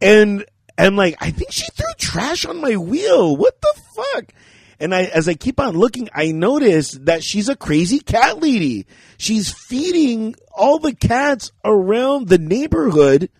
and, 0.00 0.44
I'm 0.76 0.96
like, 0.96 1.16
I 1.20 1.30
think 1.30 1.52
she 1.52 1.66
threw 1.70 1.86
trash 1.98 2.44
on 2.44 2.60
my 2.60 2.76
wheel. 2.76 3.36
What 3.36 3.60
the 3.60 3.80
fuck? 3.94 4.32
And 4.80 4.94
I, 4.94 5.04
as 5.04 5.28
I 5.28 5.34
keep 5.34 5.60
on 5.60 5.76
looking, 5.76 6.08
I 6.12 6.32
notice 6.32 6.98
that 7.02 7.22
she's 7.22 7.48
a 7.48 7.56
crazy 7.56 8.00
cat 8.00 8.42
lady. 8.42 8.86
She's 9.16 9.52
feeding 9.52 10.34
all 10.52 10.80
the 10.80 10.94
cats 10.94 11.52
around 11.64 12.28
the 12.28 12.38
neighborhood. 12.38 13.30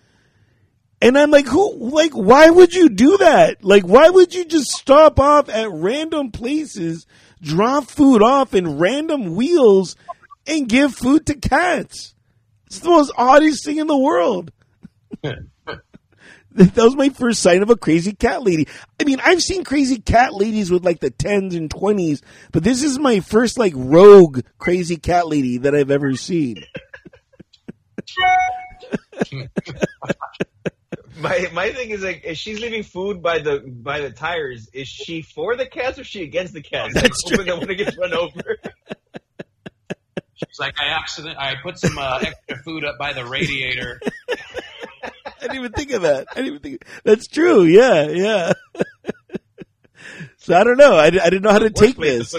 And 1.05 1.19
I'm 1.19 1.31
like, 1.31 1.47
who, 1.47 1.91
like, 1.91 2.13
why 2.13 2.49
would 2.49 2.73
you 2.73 2.89
do 2.89 3.19
that? 3.19 3.63
Like, 3.63 3.83
why 3.83 4.09
would 4.09 4.35
you 4.35 4.47
just 4.47 4.71
stop 4.71 5.21
off 5.21 5.51
at 5.51 5.71
random 5.71 6.31
places, 6.31 7.07
drop 7.43 7.85
food 7.85 8.23
off 8.23 8.55
in 8.55 8.79
random 8.79 9.35
wheels, 9.35 9.97
and 10.47 10.67
give 10.67 10.95
food 10.95 11.27
to 11.27 11.35
cats? 11.35 12.15
It's 12.69 12.79
the 12.79 12.89
most 12.89 13.13
oddest 13.19 13.67
thing 13.67 13.77
in 13.77 13.87
the 13.87 13.99
world. 13.99 14.51
that 15.23 16.75
was 16.75 16.97
my 16.97 17.11
first 17.11 17.43
sign 17.43 17.63
of 17.63 17.69
a 17.69 17.77
crazy 17.77 18.15
cat 18.15 18.43
lady. 18.43 18.67
I 18.99 19.05
mean, 19.05 19.21
I've 19.23 19.43
seen 19.43 19.63
crazy 19.63 19.99
cat 19.99 20.33
ladies 20.33 20.71
with 20.71 20.87
like 20.87 21.01
the 21.01 21.11
tens 21.11 21.55
and 21.55 21.71
twenties, 21.71 22.23
but 22.51 22.65
this 22.65 22.83
is 22.83 22.99
my 22.99 23.21
first 23.21 23.59
like 23.59 23.75
rogue 23.77 24.41
crazy 24.57 24.97
cat 24.97 25.29
lady 25.29 25.59
that 25.59 25.75
I've 25.75 25.91
ever 25.91 26.15
seen. 26.15 26.65
my 31.25 31.49
my 31.53 31.73
thing 31.73 31.91
is 31.91 32.03
like, 32.03 32.23
if 32.25 32.37
she's 32.37 32.61
leaving 32.61 32.83
food 32.83 33.23
by 33.23 33.39
the 33.41 33.59
by 33.61 34.01
the 34.01 34.11
tires, 34.11 34.69
is 34.73 34.87
she 34.87 35.23
for 35.23 35.57
the 35.57 35.67
cats 35.67 35.99
or 35.99 36.03
is 36.03 36.07
she 36.07 36.23
against 36.23 36.53
the 36.53 36.63
cats? 36.63 36.95
That's 36.95 37.25
Like, 37.25 37.33
hoping 37.33 37.47
that 37.47 37.59
when 37.59 37.71
it 37.71 37.75
gets 37.77 37.97
run 37.97 38.15
over. 38.15 38.57
She's 40.37 40.59
like, 40.59 40.75
I 40.79 40.89
accident, 40.89 41.39
I 41.39 41.55
put 41.63 41.79
some 41.79 41.97
uh, 41.97 42.19
extra 42.23 42.59
food 42.65 42.85
up 42.85 42.99
by 42.99 43.13
the 43.13 43.25
radiator. 43.25 44.01
I 44.31 45.13
didn't 45.41 45.57
even 45.57 45.73
think 45.73 45.93
of 45.93 46.03
that. 46.03 46.27
I 46.31 46.35
didn't 46.37 46.49
even 46.49 46.61
think 46.61 46.85
that's 47.05 47.27
true. 47.27 47.63
Yeah, 47.65 48.09
yeah. 48.09 48.53
so 50.45 50.55
I 50.55 50.63
don't 50.63 50.77
know. 50.77 50.95
I, 50.95 51.07
I 51.07 51.11
didn't 51.11 51.43
know 51.43 51.53
how 51.53 51.59
to 51.59 51.71
take 51.71 51.97
this. 51.97 52.35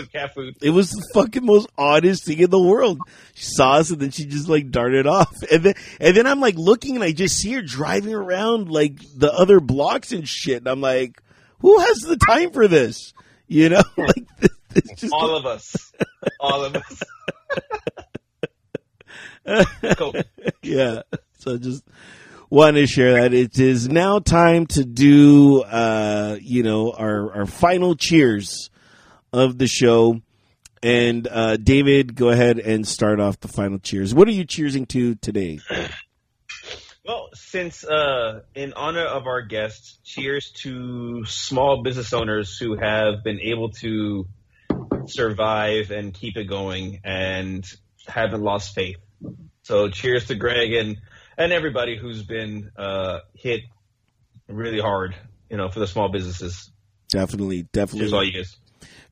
It 0.61 0.69
was 0.69 0.91
the 0.91 1.07
fucking 1.13 1.43
most 1.43 1.67
oddest 1.77 2.25
thing 2.25 2.39
in 2.39 2.51
the 2.51 2.61
world. 2.61 2.99
She 3.33 3.45
saw 3.45 3.73
us 3.77 3.89
and 3.89 3.99
then 3.99 4.11
she 4.11 4.25
just 4.25 4.47
like 4.47 4.69
darted 4.69 5.07
off. 5.07 5.33
And 5.51 5.63
then 5.63 5.73
and 5.99 6.15
then 6.15 6.27
I'm 6.27 6.39
like 6.39 6.55
looking 6.55 6.95
and 6.95 7.03
I 7.03 7.11
just 7.13 7.37
see 7.37 7.53
her 7.53 7.63
driving 7.63 8.13
around 8.13 8.69
like 8.69 8.99
the 9.15 9.33
other 9.33 9.59
blocks 9.59 10.11
and 10.11 10.27
shit. 10.27 10.57
And 10.57 10.67
I'm 10.67 10.81
like, 10.81 11.19
who 11.59 11.79
has 11.79 12.01
the 12.01 12.17
time 12.17 12.51
for 12.51 12.67
this? 12.67 13.13
You 13.47 13.69
know, 13.69 13.81
like 13.97 14.27
it's 14.75 15.01
just 15.01 15.13
All 15.13 15.35
of 15.35 15.45
us. 15.47 15.91
All 16.39 16.63
of 16.63 16.75
us. 16.75 17.03
Cool. 19.97 20.15
yeah. 20.63 21.03
So 21.37 21.57
just 21.59 21.83
want 22.49 22.75
to 22.75 22.87
share 22.87 23.21
that 23.21 23.33
it 23.33 23.59
is 23.59 23.89
now 23.89 24.19
time 24.19 24.65
to 24.67 24.83
do 24.85 25.61
uh 25.63 26.37
you 26.41 26.63
know 26.63 26.91
our 26.91 27.33
our 27.33 27.45
final 27.45 27.95
cheers 27.95 28.69
of 29.33 29.57
the 29.57 29.67
show. 29.67 30.21
And 30.83 31.27
uh 31.27 31.57
David, 31.57 32.15
go 32.15 32.29
ahead 32.29 32.59
and 32.59 32.87
start 32.87 33.19
off 33.19 33.39
the 33.39 33.47
final 33.47 33.79
cheers. 33.79 34.13
What 34.13 34.27
are 34.27 34.31
you 34.31 34.45
cheersing 34.45 34.87
to 34.89 35.15
today? 35.15 35.59
Well, 37.05 37.29
since 37.35 37.83
uh, 37.83 38.41
in 38.55 38.73
honor 38.73 39.05
of 39.05 39.27
our 39.27 39.43
guests, 39.43 39.99
cheers 40.03 40.51
to 40.63 41.23
small 41.25 41.83
business 41.83 42.13
owners 42.13 42.57
who 42.57 42.75
have 42.77 43.23
been 43.23 43.39
able 43.41 43.69
to 43.81 44.27
survive 45.05 45.91
and 45.91 46.15
keep 46.15 46.35
it 46.35 46.45
going 46.45 47.01
and 47.03 47.63
haven't 48.07 48.41
lost 48.41 48.73
faith. 48.73 48.97
So, 49.61 49.89
cheers 49.89 50.25
to 50.29 50.35
Greg 50.35 50.73
and 50.73 50.97
and 51.37 51.51
everybody 51.51 51.97
who's 51.97 52.23
been 52.23 52.71
uh, 52.77 53.19
hit 53.33 53.61
really 54.47 54.79
hard, 54.79 55.15
you 55.49 55.57
know, 55.57 55.69
for 55.69 55.79
the 55.79 55.87
small 55.87 56.09
businesses. 56.09 56.71
Definitely, 57.09 57.63
definitely. 57.71 58.01
Cheers, 58.01 58.13
all 58.13 58.23
you 58.23 58.33
guys. 58.33 58.57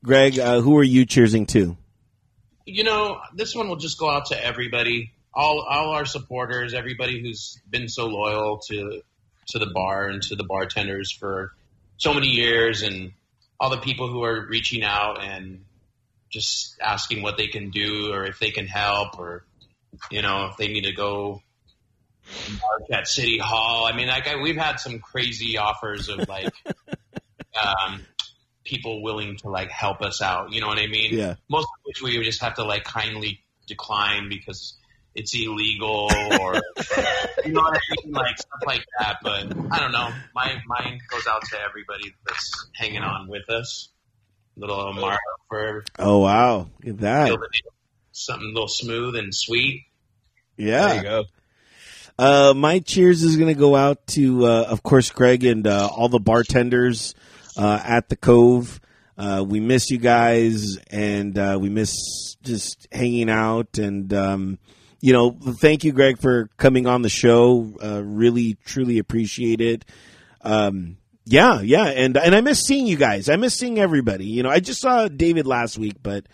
Greg, 0.04 0.40
uh, 0.40 0.62
who 0.62 0.78
are 0.78 0.84
you 0.84 1.06
cheersing 1.06 1.48
to? 1.50 1.78
You 2.66 2.84
know, 2.84 3.20
this 3.36 3.56
one 3.56 3.68
will 3.68 3.78
just 3.78 4.00
go 4.00 4.10
out 4.10 4.28
to 4.28 4.46
everybody, 4.46 5.12
all 5.34 5.66
all 5.68 5.90
our 5.90 6.06
supporters, 6.06 6.74
everybody 6.74 7.22
who's 7.22 7.60
been 7.70 7.88
so 7.88 8.08
loyal 8.08 8.60
to 8.70 9.02
to 9.48 9.60
the 9.60 9.72
bar 9.74 10.08
and 10.08 10.22
to 10.24 10.36
the 10.36 10.44
bartenders 10.44 11.12
for 11.12 11.52
so 11.98 12.14
many 12.14 12.28
years, 12.28 12.82
and 12.82 13.12
all 13.60 13.70
the 13.70 13.78
people 13.78 14.10
who 14.10 14.24
are 14.24 14.46
reaching 14.48 14.84
out 14.84 15.22
and 15.22 15.64
just 16.30 16.78
asking 16.82 17.22
what 17.22 17.38
they 17.38 17.48
can 17.48 17.70
do 17.70 18.12
or 18.12 18.26
if 18.26 18.40
they 18.40 18.50
can 18.50 18.66
help 18.66 19.20
or 19.20 19.46
you 20.10 20.22
know 20.22 20.48
if 20.50 20.58
they 20.58 20.68
need 20.68 20.84
to 20.84 20.92
go 20.92 21.42
march 22.52 22.90
at 22.92 23.08
City 23.08 23.38
Hall. 23.38 23.86
I 23.86 23.96
mean, 23.96 24.08
like 24.08 24.28
I, 24.28 24.42
we've 24.42 24.58
had 24.58 24.80
some 24.80 25.00
crazy 25.00 25.58
offers 25.58 26.10
of 26.10 26.28
like 26.28 26.54
um, 27.64 28.06
people 28.64 29.04
willing 29.04 29.38
to 29.38 29.50
like 29.50 29.70
help 29.70 30.02
us 30.02 30.22
out. 30.22 30.52
You 30.52 30.62
know 30.62 30.68
what 30.68 30.80
I 30.80 30.88
mean? 30.88 31.14
Yeah. 31.14 31.36
Most 31.50 31.66
of 31.66 31.86
which 31.86 32.02
we 32.02 32.18
would 32.18 32.26
just 32.26 32.42
have 32.42 32.56
to 32.56 32.64
like 32.64 32.84
kindly 32.84 33.44
decline 33.68 34.30
because 34.30 34.78
it's 35.16 35.34
illegal 35.36 36.10
or 36.42 36.56
you 37.46 37.52
know 37.52 37.62
what 37.62 37.78
I 37.78 38.04
mean, 38.04 38.14
like 38.14 38.38
stuff 38.38 38.60
like 38.66 38.86
that. 39.00 39.18
But 39.22 39.56
I 39.72 39.80
don't 39.80 39.92
know. 39.92 40.10
My 40.34 40.56
mine 40.66 41.00
goes 41.10 41.28
out 41.28 41.44
to 41.52 41.62
everybody 41.62 42.14
that's 42.28 42.68
hanging 42.76 43.04
on 43.04 43.28
with 43.28 43.50
us. 43.50 43.90
Little 44.56 44.80
Omar 44.80 45.18
for 45.50 45.84
Oh 45.98 46.20
wow, 46.20 46.70
look 46.84 46.96
at 46.96 46.98
that. 47.00 47.38
something 48.12 48.50
a 48.50 48.54
little 48.54 48.68
smooth 48.68 49.16
and 49.16 49.34
sweet. 49.34 49.86
Yeah, 50.58 50.88
there 50.88 50.96
you 50.98 51.04
go. 51.04 51.24
Uh, 52.18 52.54
my 52.56 52.80
cheers 52.80 53.24
is 53.24 53.38
going 53.38 53.54
to 53.54 53.60
go 53.60 53.76
out 53.76 54.06
to, 54.08 54.46
uh, 54.46 54.66
of 54.70 54.84
course, 54.84 55.10
Greg 55.10 55.44
and 55.44 55.66
uh, 55.66 55.88
all 55.88 56.10
the 56.10 56.20
bartenders 56.20 57.16
uh, 57.58 57.80
at 57.84 58.10
the 58.10 58.16
Cove. 58.16 58.80
Uh, 59.18 59.44
we 59.48 59.60
miss 59.60 59.90
you 59.90 59.98
guys, 59.98 60.78
and 60.92 61.38
uh, 61.38 61.58
we 61.60 61.70
miss 61.70 62.36
just 62.44 62.88
hanging 62.92 63.30
out. 63.30 63.78
And 63.78 64.14
um, 64.14 64.60
you 65.02 65.14
know, 65.14 65.32
thank 65.32 65.84
you, 65.84 65.92
Greg, 65.92 66.20
for 66.20 66.50
coming 66.58 66.88
on 66.88 67.02
the 67.02 67.10
show. 67.10 67.60
Really, 68.04 68.58
truly 68.66 68.98
appreciate 69.00 69.62
it. 69.62 69.86
Um, 70.42 70.98
yeah, 71.26 71.62
yeah, 71.62 71.86
and 71.86 72.18
and 72.18 72.36
I 72.36 72.42
miss 72.42 72.62
seeing 72.62 72.88
you 72.88 72.98
guys. 72.98 73.30
I 73.30 73.36
miss 73.36 73.56
seeing 73.56 73.80
everybody. 73.80 74.26
You 74.26 74.44
know, 74.44 74.50
I 74.50 74.60
just 74.60 74.82
saw 74.82 75.08
David 75.08 75.46
last 75.46 75.78
week, 75.78 75.98
but 76.02 76.26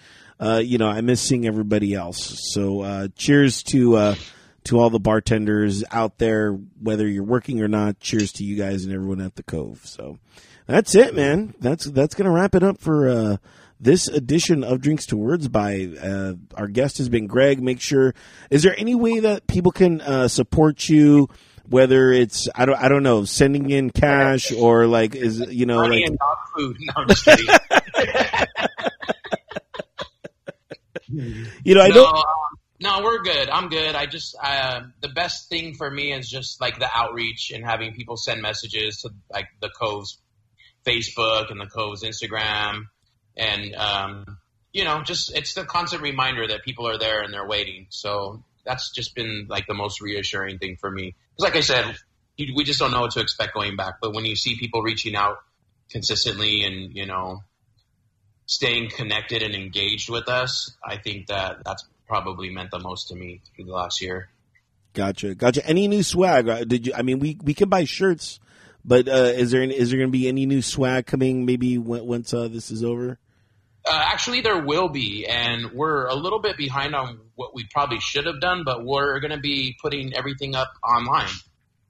you 0.42 0.78
know, 0.78 0.88
I 0.88 1.02
miss 1.02 1.22
seeing 1.22 1.46
everybody 1.46 1.94
else. 1.94 2.54
So, 2.54 3.08
cheers 3.16 3.62
to 3.64 4.16
to 4.66 4.80
all 4.80 4.90
the 4.90 5.00
bartenders 5.00 5.84
out 5.92 6.18
there, 6.18 6.54
whether 6.82 7.08
you're 7.08 7.24
working 7.24 7.62
or 7.62 7.68
not. 7.68 8.00
Cheers 8.00 8.34
to 8.34 8.44
you 8.44 8.56
guys 8.56 8.86
and 8.86 8.94
everyone 8.94 9.22
at 9.22 9.36
the 9.36 9.44
Cove. 9.44 9.82
So, 9.86 10.18
that's 10.70 10.94
it, 10.94 11.16
man. 11.16 11.56
That's 11.60 11.86
that's 11.86 12.14
gonna 12.14 12.32
wrap 12.32 12.54
it 12.54 12.62
up 12.62 12.80
for 12.80 13.10
uh, 13.10 13.38
this 13.80 14.08
edition 14.08 14.64
of 14.64 14.82
Drinks 14.82 15.08
to 15.08 15.18
Words. 15.18 15.48
By 15.48 15.90
uh, 16.00 16.34
our 16.56 16.68
guest 16.68 17.00
has 17.00 17.10
been 17.10 17.26
Greg. 17.26 17.60
Make 17.60 17.82
sure 17.82 18.14
is 18.52 18.62
there 18.62 18.76
any 18.78 18.94
way 18.94 19.20
that 19.22 19.48
people 19.48 19.72
can 19.72 20.00
uh, 20.02 20.28
support 20.28 20.88
you? 20.88 21.28
Whether 21.68 22.12
it's 22.12 22.48
I 22.54 22.66
don't 22.66 22.78
I 22.78 22.88
don't 22.88 23.02
know 23.02 23.26
sending 23.26 23.72
in 23.72 23.90
cash 23.90 24.52
or 24.52 24.86
like 24.86 25.16
is 25.16 25.40
you 25.40 25.66
know 25.66 25.78
Money 25.82 26.06
like 26.08 26.20
food. 26.56 26.78
No, 26.80 26.94
I'm 26.98 27.08
just 27.08 27.26
kidding. 27.26 27.48
you 31.64 31.76
know 31.76 31.82
I 31.82 31.88
no, 31.88 31.94
don't 31.96 32.16
um, 32.16 32.24
no, 32.82 33.02
we're 33.04 33.22
good. 33.22 33.50
I'm 33.50 33.68
good. 33.68 33.96
I 33.96 34.06
just 34.06 34.36
uh, 34.42 34.82
the 35.02 35.10
best 35.10 35.50
thing 35.50 35.74
for 35.74 35.90
me 35.90 36.14
is 36.14 36.30
just 36.30 36.62
like 36.62 36.80
the 36.80 36.90
outreach 36.94 37.52
and 37.54 37.66
having 37.66 37.94
people 37.94 38.16
send 38.16 38.42
messages 38.42 39.02
to 39.02 39.10
like 39.32 39.48
the 39.62 39.70
Cove's 39.70 40.20
Facebook 40.86 41.52
and 41.52 41.60
the 41.60 41.66
Cove's 41.66 42.04
Instagram, 42.04 42.86
and 43.36 43.76
um, 43.76 44.38
you 44.72 44.86
know, 44.86 45.04
just 45.04 45.36
it's 45.36 45.56
the 45.56 45.66
constant 45.66 46.02
reminder 46.02 46.48
that 46.48 46.64
people 46.64 46.88
are 46.88 46.98
there 46.98 47.22
and 47.22 47.34
they're 47.34 47.48
waiting. 47.48 47.88
So 47.90 48.44
that's 48.66 48.92
just 48.92 49.14
been 49.14 49.48
like 49.50 49.68
the 49.68 49.74
most 49.74 50.00
reassuring 50.00 50.60
thing 50.60 50.78
for 50.80 50.90
me. 50.90 51.16
Because, 51.36 51.52
like 51.52 51.56
I 51.58 51.62
said, 51.62 51.98
you, 52.38 52.54
we 52.56 52.64
just 52.64 52.80
don't 52.80 52.92
know 52.92 53.02
what 53.02 53.12
to 53.12 53.20
expect 53.20 53.54
going 53.54 53.76
back. 53.76 53.96
But 54.02 54.14
when 54.14 54.24
you 54.24 54.38
see 54.38 54.58
people 54.58 54.84
reaching 54.84 55.16
out 55.16 55.38
consistently 55.92 56.64
and 56.64 56.96
you 56.96 57.06
know 57.06 57.44
staying 58.46 58.90
connected 58.90 59.44
and 59.44 59.54
engaged 59.54 60.10
with 60.10 60.30
us, 60.30 60.76
I 60.82 60.98
think 60.98 61.28
that 61.28 61.58
that's 61.66 61.86
probably 62.10 62.50
meant 62.50 62.72
the 62.72 62.80
most 62.80 63.08
to 63.10 63.16
me 63.16 63.42
through 63.56 63.66
the 63.66 63.72
last 63.72 64.02
year. 64.02 64.30
Gotcha, 64.94 65.36
gotcha. 65.36 65.66
Any 65.66 65.88
new 65.88 66.04
swag? 66.04 66.50
Uh, 66.50 66.66
Did 66.66 66.88
you? 66.88 66.94
I 66.94 67.04
mean, 67.04 67.20
we 67.20 67.38
we 67.42 67.54
can 67.54 67.70
buy 67.70 67.86
shirts, 67.86 68.40
but 68.84 69.08
uh, 69.08 69.32
is 69.38 69.52
there 69.52 69.62
is 69.62 69.92
there 69.92 70.00
going 70.00 70.10
to 70.10 70.18
be 70.18 70.28
any 70.28 70.46
new 70.46 70.62
swag 70.62 71.06
coming? 71.06 71.46
Maybe 71.46 71.78
when, 71.78 72.06
once 72.06 72.34
uh, 72.34 72.48
this 72.48 72.72
is 72.72 72.84
over. 72.84 73.20
Uh, 73.86 74.04
actually, 74.12 74.42
there 74.42 74.62
will 74.62 74.90
be, 74.90 75.26
and 75.26 75.72
we're 75.72 76.08
a 76.08 76.16
little 76.16 76.40
bit 76.42 76.58
behind 76.58 76.94
on 76.96 77.20
what 77.36 77.56
we 77.56 77.66
probably 77.72 78.00
should 78.00 78.26
have 78.26 78.42
done, 78.42 78.64
but 78.66 78.84
we're 78.84 79.20
going 79.22 79.32
to 79.32 79.40
be 79.40 79.78
putting 79.82 80.14
everything 80.14 80.54
up 80.56 80.74
online. 80.84 81.30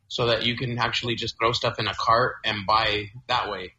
so 0.09 0.27
that 0.27 0.43
you 0.43 0.57
can 0.57 0.77
actually 0.79 1.15
just 1.15 1.37
throw 1.37 1.51
stuff 1.53 1.79
in 1.79 1.87
a 1.87 1.93
cart 1.93 2.35
and 2.43 2.65
buy 2.65 3.05
that 3.27 3.49
way. 3.49 3.73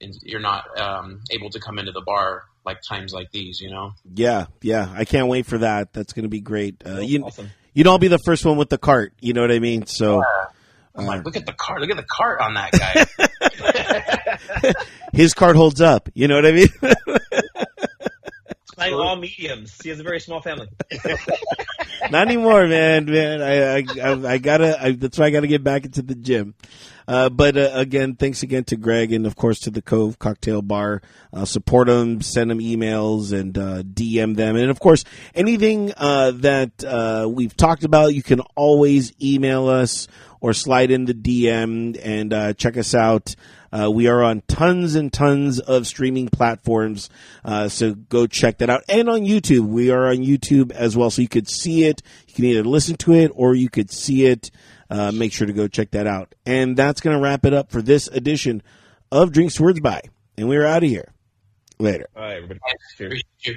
And 0.00 0.14
you're 0.22 0.40
not 0.40 0.78
um, 0.78 1.20
able 1.30 1.50
to 1.50 1.60
come 1.60 1.78
into 1.78 1.92
the 1.92 2.02
bar 2.02 2.44
like 2.64 2.80
times 2.82 3.12
like 3.12 3.30
these, 3.30 3.60
you 3.60 3.70
know. 3.70 3.92
Yeah, 4.14 4.46
yeah. 4.62 4.92
I 4.94 5.04
can't 5.04 5.28
wait 5.28 5.46
for 5.46 5.58
that. 5.58 5.92
That's 5.92 6.12
going 6.12 6.22
to 6.24 6.28
be 6.28 6.40
great. 6.40 6.82
Uh, 6.86 7.00
you, 7.00 7.22
awesome. 7.24 7.50
you'd 7.74 7.86
all 7.86 7.98
be 7.98 8.08
the 8.08 8.18
first 8.24 8.44
one 8.44 8.56
with 8.56 8.70
the 8.70 8.78
cart. 8.78 9.12
You 9.20 9.32
know 9.34 9.40
what 9.42 9.52
I 9.52 9.58
mean? 9.58 9.86
So 9.86 10.22
I'm 10.94 11.04
Uh, 11.04 11.08
like, 11.08 11.24
look 11.24 11.36
at 11.36 11.44
the 11.46 11.52
cart, 11.52 11.80
look 11.80 11.90
at 11.90 11.96
the 11.96 12.06
cart 12.10 12.40
on 12.40 12.54
that 12.54 12.72
guy. 14.62 14.72
his 15.12 15.34
cart 15.34 15.56
holds 15.56 15.80
up. 15.80 16.08
You 16.14 16.28
know 16.28 16.36
what 16.36 16.46
I 16.46 16.52
mean? 16.52 16.68
Like 18.76 18.92
all 18.92 19.14
mediums. 19.16 19.80
He 19.82 19.88
has 19.90 20.00
a 20.00 20.02
very 20.02 20.18
small 20.18 20.40
family. 20.40 20.66
Not 22.10 22.26
anymore, 22.26 22.66
man. 22.66 23.04
Man, 23.06 23.40
I, 23.40 23.76
I, 23.76 23.84
I, 24.02 24.32
I 24.32 24.38
gotta. 24.38 24.82
I, 24.82 24.92
that's 24.92 25.16
why 25.16 25.26
I 25.26 25.30
gotta 25.30 25.46
get 25.46 25.62
back 25.62 25.84
into 25.84 26.02
the 26.02 26.16
gym. 26.16 26.54
Uh, 27.06 27.28
but 27.28 27.56
uh, 27.56 27.70
again, 27.74 28.14
thanks 28.14 28.42
again 28.42 28.64
to 28.64 28.76
Greg 28.76 29.12
and 29.12 29.26
of 29.26 29.36
course 29.36 29.60
to 29.60 29.70
the 29.70 29.82
Cove 29.82 30.18
Cocktail 30.18 30.62
Bar. 30.62 31.02
Uh, 31.32 31.44
support 31.44 31.88
them, 31.88 32.20
send 32.20 32.50
them 32.50 32.60
emails, 32.60 33.32
and 33.32 33.56
uh, 33.58 33.82
DM 33.82 34.36
them. 34.36 34.56
And 34.56 34.70
of 34.70 34.80
course, 34.80 35.04
anything 35.34 35.92
uh, 35.96 36.32
that 36.36 36.84
uh, 36.84 37.28
we've 37.28 37.56
talked 37.56 37.84
about, 37.84 38.14
you 38.14 38.22
can 38.22 38.40
always 38.56 39.12
email 39.22 39.68
us 39.68 40.08
or 40.40 40.52
slide 40.52 40.90
in 40.90 41.06
the 41.06 41.14
DM 41.14 41.98
and 42.02 42.32
uh, 42.32 42.52
check 42.52 42.76
us 42.76 42.94
out. 42.94 43.34
Uh, 43.72 43.90
we 43.90 44.06
are 44.06 44.22
on 44.22 44.42
tons 44.46 44.94
and 44.94 45.12
tons 45.12 45.58
of 45.58 45.86
streaming 45.86 46.28
platforms, 46.28 47.10
uh, 47.44 47.66
so 47.66 47.94
go 47.94 48.26
check 48.26 48.58
that 48.58 48.70
out. 48.70 48.82
And 48.88 49.08
on 49.08 49.22
YouTube, 49.22 49.66
we 49.66 49.90
are 49.90 50.06
on 50.06 50.18
YouTube 50.18 50.70
as 50.70 50.96
well, 50.96 51.10
so 51.10 51.22
you 51.22 51.28
could 51.28 51.48
see 51.48 51.84
it. 51.84 52.02
You 52.28 52.34
can 52.34 52.44
either 52.44 52.62
listen 52.62 52.96
to 52.98 53.14
it 53.14 53.32
or 53.34 53.54
you 53.54 53.68
could 53.68 53.90
see 53.90 54.26
it. 54.26 54.50
Uh, 54.94 55.10
make 55.10 55.32
sure 55.32 55.46
to 55.46 55.52
go 55.52 55.66
check 55.66 55.90
that 55.90 56.06
out. 56.06 56.36
And 56.46 56.76
that's 56.76 57.00
going 57.00 57.16
to 57.16 57.20
wrap 57.22 57.44
it 57.44 57.52
up 57.52 57.72
for 57.72 57.82
this 57.82 58.06
edition 58.06 58.62
of 59.10 59.32
Drinks 59.32 59.58
Words 59.58 59.80
By. 59.80 60.02
And 60.38 60.48
we're 60.48 60.64
out 60.64 60.84
of 60.84 60.88
here. 60.88 61.12
Later. 61.80 62.06
All 62.14 62.22
right, 62.22 62.36
everybody. 62.36 62.60
Cheers. 62.96 63.08
Appreciate 63.08 63.24
you. 63.44 63.54